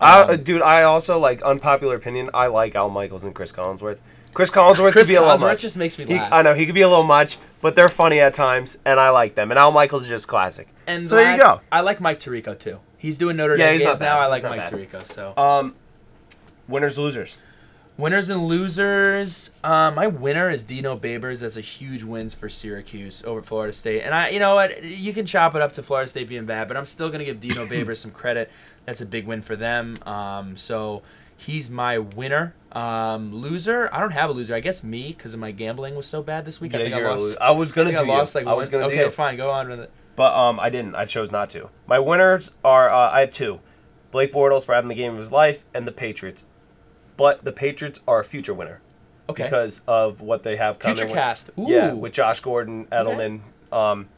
I, 0.00 0.22
Um, 0.22 0.42
dude, 0.42 0.62
I 0.62 0.82
also 0.84 1.18
like 1.18 1.42
unpopular 1.42 1.94
opinion. 1.94 2.30
I 2.34 2.46
like 2.46 2.74
Al 2.74 2.88
Michaels 2.88 3.24
and 3.24 3.34
Chris 3.34 3.52
Collinsworth. 3.52 3.98
Chris 4.34 4.50
Collinsworth 4.50 4.92
Chris 4.92 5.06
could 5.08 5.12
be 5.12 5.16
a 5.16 5.20
little 5.22 5.36
Collinsworth 5.36 5.40
much. 5.42 5.60
just 5.60 5.76
makes 5.76 5.98
me 5.98 6.04
He- 6.04 6.18
I 6.18 6.42
know 6.42 6.54
he 6.54 6.66
could 6.66 6.74
be 6.74 6.82
a 6.82 6.88
little 6.88 7.04
much, 7.04 7.38
but 7.60 7.74
they're 7.74 7.88
funny 7.88 8.20
at 8.20 8.34
times, 8.34 8.78
and 8.84 9.00
I 9.00 9.10
like 9.10 9.34
them. 9.34 9.50
And 9.50 9.58
Al 9.58 9.72
Michaels 9.72 10.02
is 10.02 10.08
just 10.08 10.28
classic. 10.28 10.68
and 10.86 11.06
so 11.06 11.16
there 11.16 11.32
you 11.32 11.38
go. 11.38 11.60
I 11.72 11.80
like 11.80 12.00
Mike 12.00 12.18
Tirico 12.18 12.58
too. 12.58 12.78
He's 12.98 13.16
doing 13.18 13.36
Notre 13.36 13.56
Yeah, 13.56 13.66
Dame 13.70 13.74
he's 13.74 13.82
games 13.84 14.00
now. 14.00 14.18
I 14.18 14.26
like 14.26 14.42
Mike 14.42 14.58
bad. 14.58 14.72
Tirico. 14.72 15.04
So 15.04 15.34
Um, 15.36 15.74
winners 16.68 16.98
losers. 16.98 17.38
Winners 17.96 18.30
and 18.30 18.46
losers. 18.46 19.50
Uh, 19.64 19.90
my 19.90 20.06
winner 20.06 20.50
is 20.50 20.62
Dino 20.62 20.96
Babers. 20.96 21.40
That's 21.40 21.56
a 21.56 21.60
huge 21.60 22.04
win 22.04 22.30
for 22.30 22.48
Syracuse 22.48 23.24
over 23.26 23.42
Florida 23.42 23.72
State. 23.72 24.02
And 24.02 24.14
I, 24.14 24.28
you 24.28 24.38
know 24.38 24.54
what, 24.54 24.84
you 24.84 25.12
can 25.12 25.26
chop 25.26 25.56
it 25.56 25.62
up 25.62 25.72
to 25.72 25.82
Florida 25.82 26.08
State 26.08 26.28
being 26.28 26.46
bad, 26.46 26.68
but 26.68 26.76
I'm 26.76 26.86
still 26.86 27.08
gonna 27.10 27.24
give 27.24 27.40
Dino 27.40 27.66
Babers 27.66 27.96
some 27.96 28.12
credit. 28.12 28.50
That's 28.86 29.00
a 29.00 29.06
big 29.06 29.26
win 29.26 29.42
for 29.42 29.56
them. 29.56 29.96
Um, 30.06 30.56
so 30.56 31.02
he's 31.38 31.70
my 31.70 31.96
winner. 31.98 32.54
Um, 32.72 33.34
loser. 33.34 33.88
I 33.94 34.00
don't 34.00 34.10
have 34.12 34.28
a 34.28 34.32
loser. 34.34 34.54
I 34.54 34.60
guess 34.60 34.84
me 34.84 35.08
because 35.08 35.32
of 35.32 35.40
my 35.40 35.52
gambling 35.52 35.94
was 35.96 36.06
so 36.06 36.22
bad 36.22 36.44
this 36.44 36.60
week. 36.60 36.74
I 36.74 36.78
think 36.78 36.94
I 36.94 37.00
lost. 37.08 37.38
I 37.40 37.50
was 37.52 37.72
gonna 37.72 37.88
I 37.98 38.02
do 38.04 38.08
lost 38.08 38.34
you. 38.34 38.40
like 38.42 38.46
I 38.46 38.52
was 38.52 38.66
one. 38.66 38.72
gonna 38.82 38.92
okay, 38.92 39.04
do 39.04 39.10
fine. 39.10 39.36
Go 39.38 39.50
on 39.50 39.70
with 39.70 39.80
it. 39.80 39.90
But 40.16 40.34
um, 40.34 40.60
I 40.60 40.68
didn't. 40.68 40.94
I 40.94 41.06
chose 41.06 41.30
not 41.32 41.48
to. 41.50 41.70
My 41.86 41.98
winners 41.98 42.50
are 42.62 42.90
uh, 42.90 43.10
I 43.10 43.20
have 43.20 43.30
two: 43.30 43.60
Blake 44.10 44.32
Bortles 44.34 44.66
for 44.66 44.74
having 44.74 44.88
the 44.88 44.94
game 44.94 45.14
of 45.14 45.18
his 45.18 45.32
life, 45.32 45.64
and 45.72 45.86
the 45.88 45.92
Patriots. 45.92 46.44
But 47.16 47.44
the 47.44 47.52
Patriots 47.52 48.00
are 48.06 48.20
a 48.20 48.24
future 48.24 48.52
winner 48.54 48.80
Okay. 49.30 49.44
because 49.44 49.80
of 49.88 50.20
what 50.20 50.42
they 50.42 50.56
have 50.56 50.78
coming. 50.78 50.96
Future 50.96 51.08
with- 51.08 51.16
cast. 51.16 51.50
Ooh. 51.58 51.66
Yeah, 51.68 51.92
with 51.94 52.12
Josh 52.12 52.40
Gordon, 52.40 52.84
Edelman. 52.92 53.40
Um, 53.72 54.08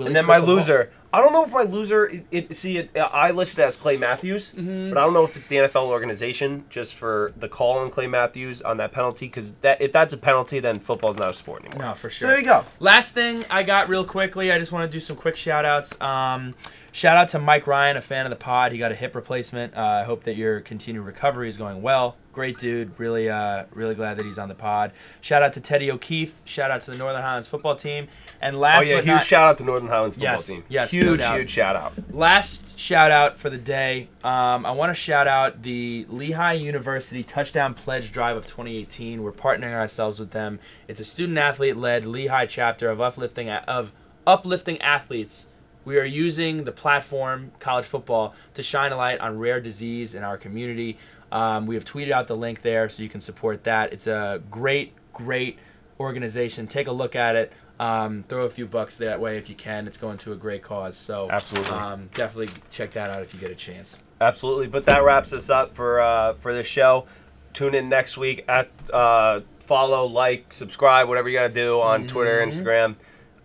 Willie's 0.00 0.08
and 0.08 0.16
then 0.16 0.26
my 0.26 0.34
crystal 0.38 0.46
ball. 0.46 0.56
loser. 0.56 0.90
I 1.12 1.20
don't 1.20 1.32
know 1.32 1.44
if 1.44 1.50
my 1.50 1.62
loser. 1.62 2.06
It, 2.06 2.24
it 2.30 2.56
see 2.56 2.78
it. 2.78 2.96
I 2.96 3.32
listed 3.32 3.58
it 3.58 3.62
as 3.62 3.76
Clay 3.76 3.96
Matthews, 3.96 4.52
Mm-hmm. 4.52 4.90
but 4.90 4.98
I 4.98 5.04
don't 5.04 5.12
know 5.12 5.24
if 5.24 5.36
it's 5.36 5.48
the 5.48 5.56
NFL 5.56 5.88
organization 5.88 6.64
just 6.70 6.94
for 6.94 7.32
the 7.36 7.48
call 7.48 7.78
on 7.78 7.90
Clay 7.90 8.06
Matthews 8.06 8.62
on 8.62 8.76
that 8.76 8.92
penalty. 8.92 9.26
Because 9.26 9.52
that 9.62 9.80
if 9.82 9.90
that's 9.92 10.12
a 10.12 10.16
penalty, 10.16 10.60
then 10.60 10.78
football's 10.78 11.16
not 11.16 11.30
a 11.30 11.34
sport 11.34 11.64
anymore. 11.64 11.88
No, 11.88 11.94
for 11.94 12.10
So 12.10 12.18
sure. 12.18 12.28
there 12.28 12.38
you 12.38 12.44
go. 12.46 12.64
Last 12.78 13.12
thing 13.12 13.44
I 13.50 13.64
got 13.64 13.88
real 13.88 14.04
quickly, 14.04 14.52
I 14.52 14.58
just 14.58 14.70
want 14.72 14.88
to 14.90 14.92
do 14.96 15.00
some 15.00 15.16
quick 15.16 15.36
shout 15.36 15.64
outs. 15.64 16.00
Um, 16.00 16.54
shout 16.92 17.16
out 17.16 17.28
to 17.28 17.38
Mike 17.38 17.66
Ryan, 17.66 17.96
a 17.96 18.00
fan 18.00 18.26
of 18.26 18.30
the 18.30 18.36
pod. 18.36 18.72
He 18.72 18.78
got 18.78 18.92
a 18.92 18.94
hip 18.94 19.14
replacement. 19.14 19.76
Uh, 19.76 19.80
I 19.80 20.04
hope 20.04 20.24
that 20.24 20.36
your 20.36 20.60
continued 20.60 21.02
recovery 21.02 21.48
is 21.48 21.56
going 21.56 21.82
well. 21.82 22.16
Great 22.32 22.58
dude. 22.58 22.92
Really, 22.98 23.28
uh, 23.28 23.64
really 23.72 23.96
glad 23.96 24.16
that 24.18 24.24
he's 24.24 24.38
on 24.38 24.48
the 24.48 24.54
pod. 24.54 24.92
Shout 25.20 25.42
out 25.42 25.52
to 25.54 25.60
Teddy 25.60 25.90
O'Keefe. 25.90 26.40
Shout 26.44 26.70
out 26.70 26.80
to 26.82 26.92
the 26.92 26.96
Northern 26.96 27.22
Highlands 27.22 27.48
football 27.48 27.74
team. 27.74 28.06
And 28.40 28.54
Oh 28.56 28.60
last 28.60 28.86
yeah, 28.86 28.96
but 28.98 29.04
huge 29.04 29.14
not, 29.16 29.22
shout 29.24 29.42
out 29.48 29.58
to 29.58 29.64
Northern 29.64 29.88
Highlands 29.88 30.14
football 30.16 30.32
Yes, 30.34 30.46
team. 30.46 30.64
yes, 30.68 30.92
no 30.92 31.00
huge, 31.00 31.20
doubt. 31.20 31.38
huge 31.38 31.50
shout 31.50 31.74
out. 31.76 31.92
last 32.12 32.78
shout 32.78 33.10
out 33.10 33.36
for 33.36 33.50
the 33.50 33.58
day. 33.58 34.08
Um, 34.22 34.64
I 34.64 34.70
want 34.70 34.90
to 34.90 34.94
shout 34.94 35.26
out 35.26 35.62
the 35.62 36.06
Lehigh 36.08 36.52
University 36.52 37.24
Touchdown 37.24 37.74
Pledge 37.74 38.12
Drive 38.12 38.36
of 38.36 38.46
2018. 38.46 39.22
We're 39.24 39.32
partnering 39.32 39.74
ourselves 39.74 40.20
with 40.20 40.30
them. 40.30 40.60
It's 40.86 41.00
a 41.00 41.04
student 41.04 41.36
athlete 41.36 41.76
led 41.76 42.06
Lehigh 42.06 42.46
chapter 42.46 42.88
of 42.90 43.00
uplifting 43.00 43.50
of 43.50 43.92
uplifting 44.26 44.80
athletes. 44.80 45.46
We 45.84 45.98
are 45.98 46.04
using 46.04 46.64
the 46.64 46.72
platform 46.72 47.52
college 47.58 47.86
football 47.86 48.34
to 48.54 48.62
shine 48.62 48.92
a 48.92 48.96
light 48.96 49.20
on 49.20 49.38
rare 49.38 49.60
disease 49.60 50.14
in 50.14 50.22
our 50.22 50.36
community. 50.36 50.98
Um, 51.32 51.66
we 51.66 51.74
have 51.74 51.84
tweeted 51.84 52.10
out 52.10 52.26
the 52.26 52.36
link 52.36 52.62
there 52.62 52.88
so 52.88 53.02
you 53.02 53.08
can 53.08 53.20
support 53.20 53.64
that. 53.64 53.92
It's 53.92 54.06
a 54.06 54.42
great, 54.50 54.92
great 55.12 55.58
organization. 55.98 56.66
Take 56.66 56.86
a 56.86 56.92
look 56.92 57.14
at 57.16 57.36
it. 57.36 57.52
Um, 57.78 58.24
throw 58.28 58.42
a 58.42 58.50
few 58.50 58.66
bucks 58.66 58.98
that 58.98 59.20
way 59.20 59.38
if 59.38 59.48
you 59.48 59.54
can. 59.54 59.86
It's 59.86 59.96
going 59.96 60.18
to 60.18 60.32
a 60.32 60.36
great 60.36 60.62
cause. 60.62 60.96
So 60.98 61.28
Absolutely. 61.30 61.70
um, 61.72 62.10
definitely 62.14 62.52
check 62.70 62.90
that 62.90 63.08
out 63.10 63.22
if 63.22 63.32
you 63.32 63.40
get 63.40 63.50
a 63.50 63.54
chance. 63.54 64.02
Absolutely. 64.20 64.66
But 64.66 64.84
that 64.86 65.02
wraps 65.02 65.32
us 65.32 65.48
up 65.48 65.74
for 65.74 65.98
uh, 66.00 66.34
for 66.34 66.52
this 66.52 66.66
show. 66.66 67.06
Tune 67.54 67.74
in 67.74 67.88
next 67.88 68.18
week. 68.18 68.44
At, 68.48 68.68
uh, 68.92 69.40
follow, 69.60 70.04
like, 70.06 70.52
subscribe, 70.52 71.08
whatever 71.08 71.28
you 71.28 71.38
gotta 71.38 71.52
do 71.52 71.80
on 71.80 72.06
Twitter, 72.06 72.38
Mm-hmm. 72.38 72.50
Instagram, 72.50 72.96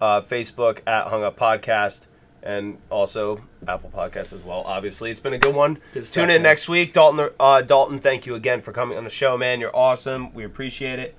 uh, 0.01 0.21
Facebook 0.21 0.79
at 0.85 1.07
Hung 1.07 1.23
Up 1.23 1.39
Podcast, 1.39 2.01
and 2.45 2.77
also 2.89 3.41
Apple 3.67 3.89
Podcasts 3.93 4.31
as 4.33 4.43
well. 4.43 4.61
Obviously, 4.65 5.11
it's 5.11 5.19
been 5.19 5.33
a 5.33 5.37
good 5.37 5.55
one. 5.55 5.79
Good 5.93 6.05
stuff, 6.05 6.13
Tune 6.13 6.29
in 6.29 6.41
man. 6.41 6.43
next 6.43 6.69
week, 6.69 6.93
Dalton. 6.93 7.29
Uh, 7.39 7.61
Dalton, 7.61 7.99
thank 7.99 8.25
you 8.25 8.35
again 8.35 8.61
for 8.61 8.71
coming 8.71 8.97
on 8.97 9.03
the 9.03 9.09
show, 9.09 9.37
man. 9.37 9.59
You're 9.59 9.75
awesome. 9.75 10.33
We 10.33 10.43
appreciate 10.45 10.99
it. 10.99 11.15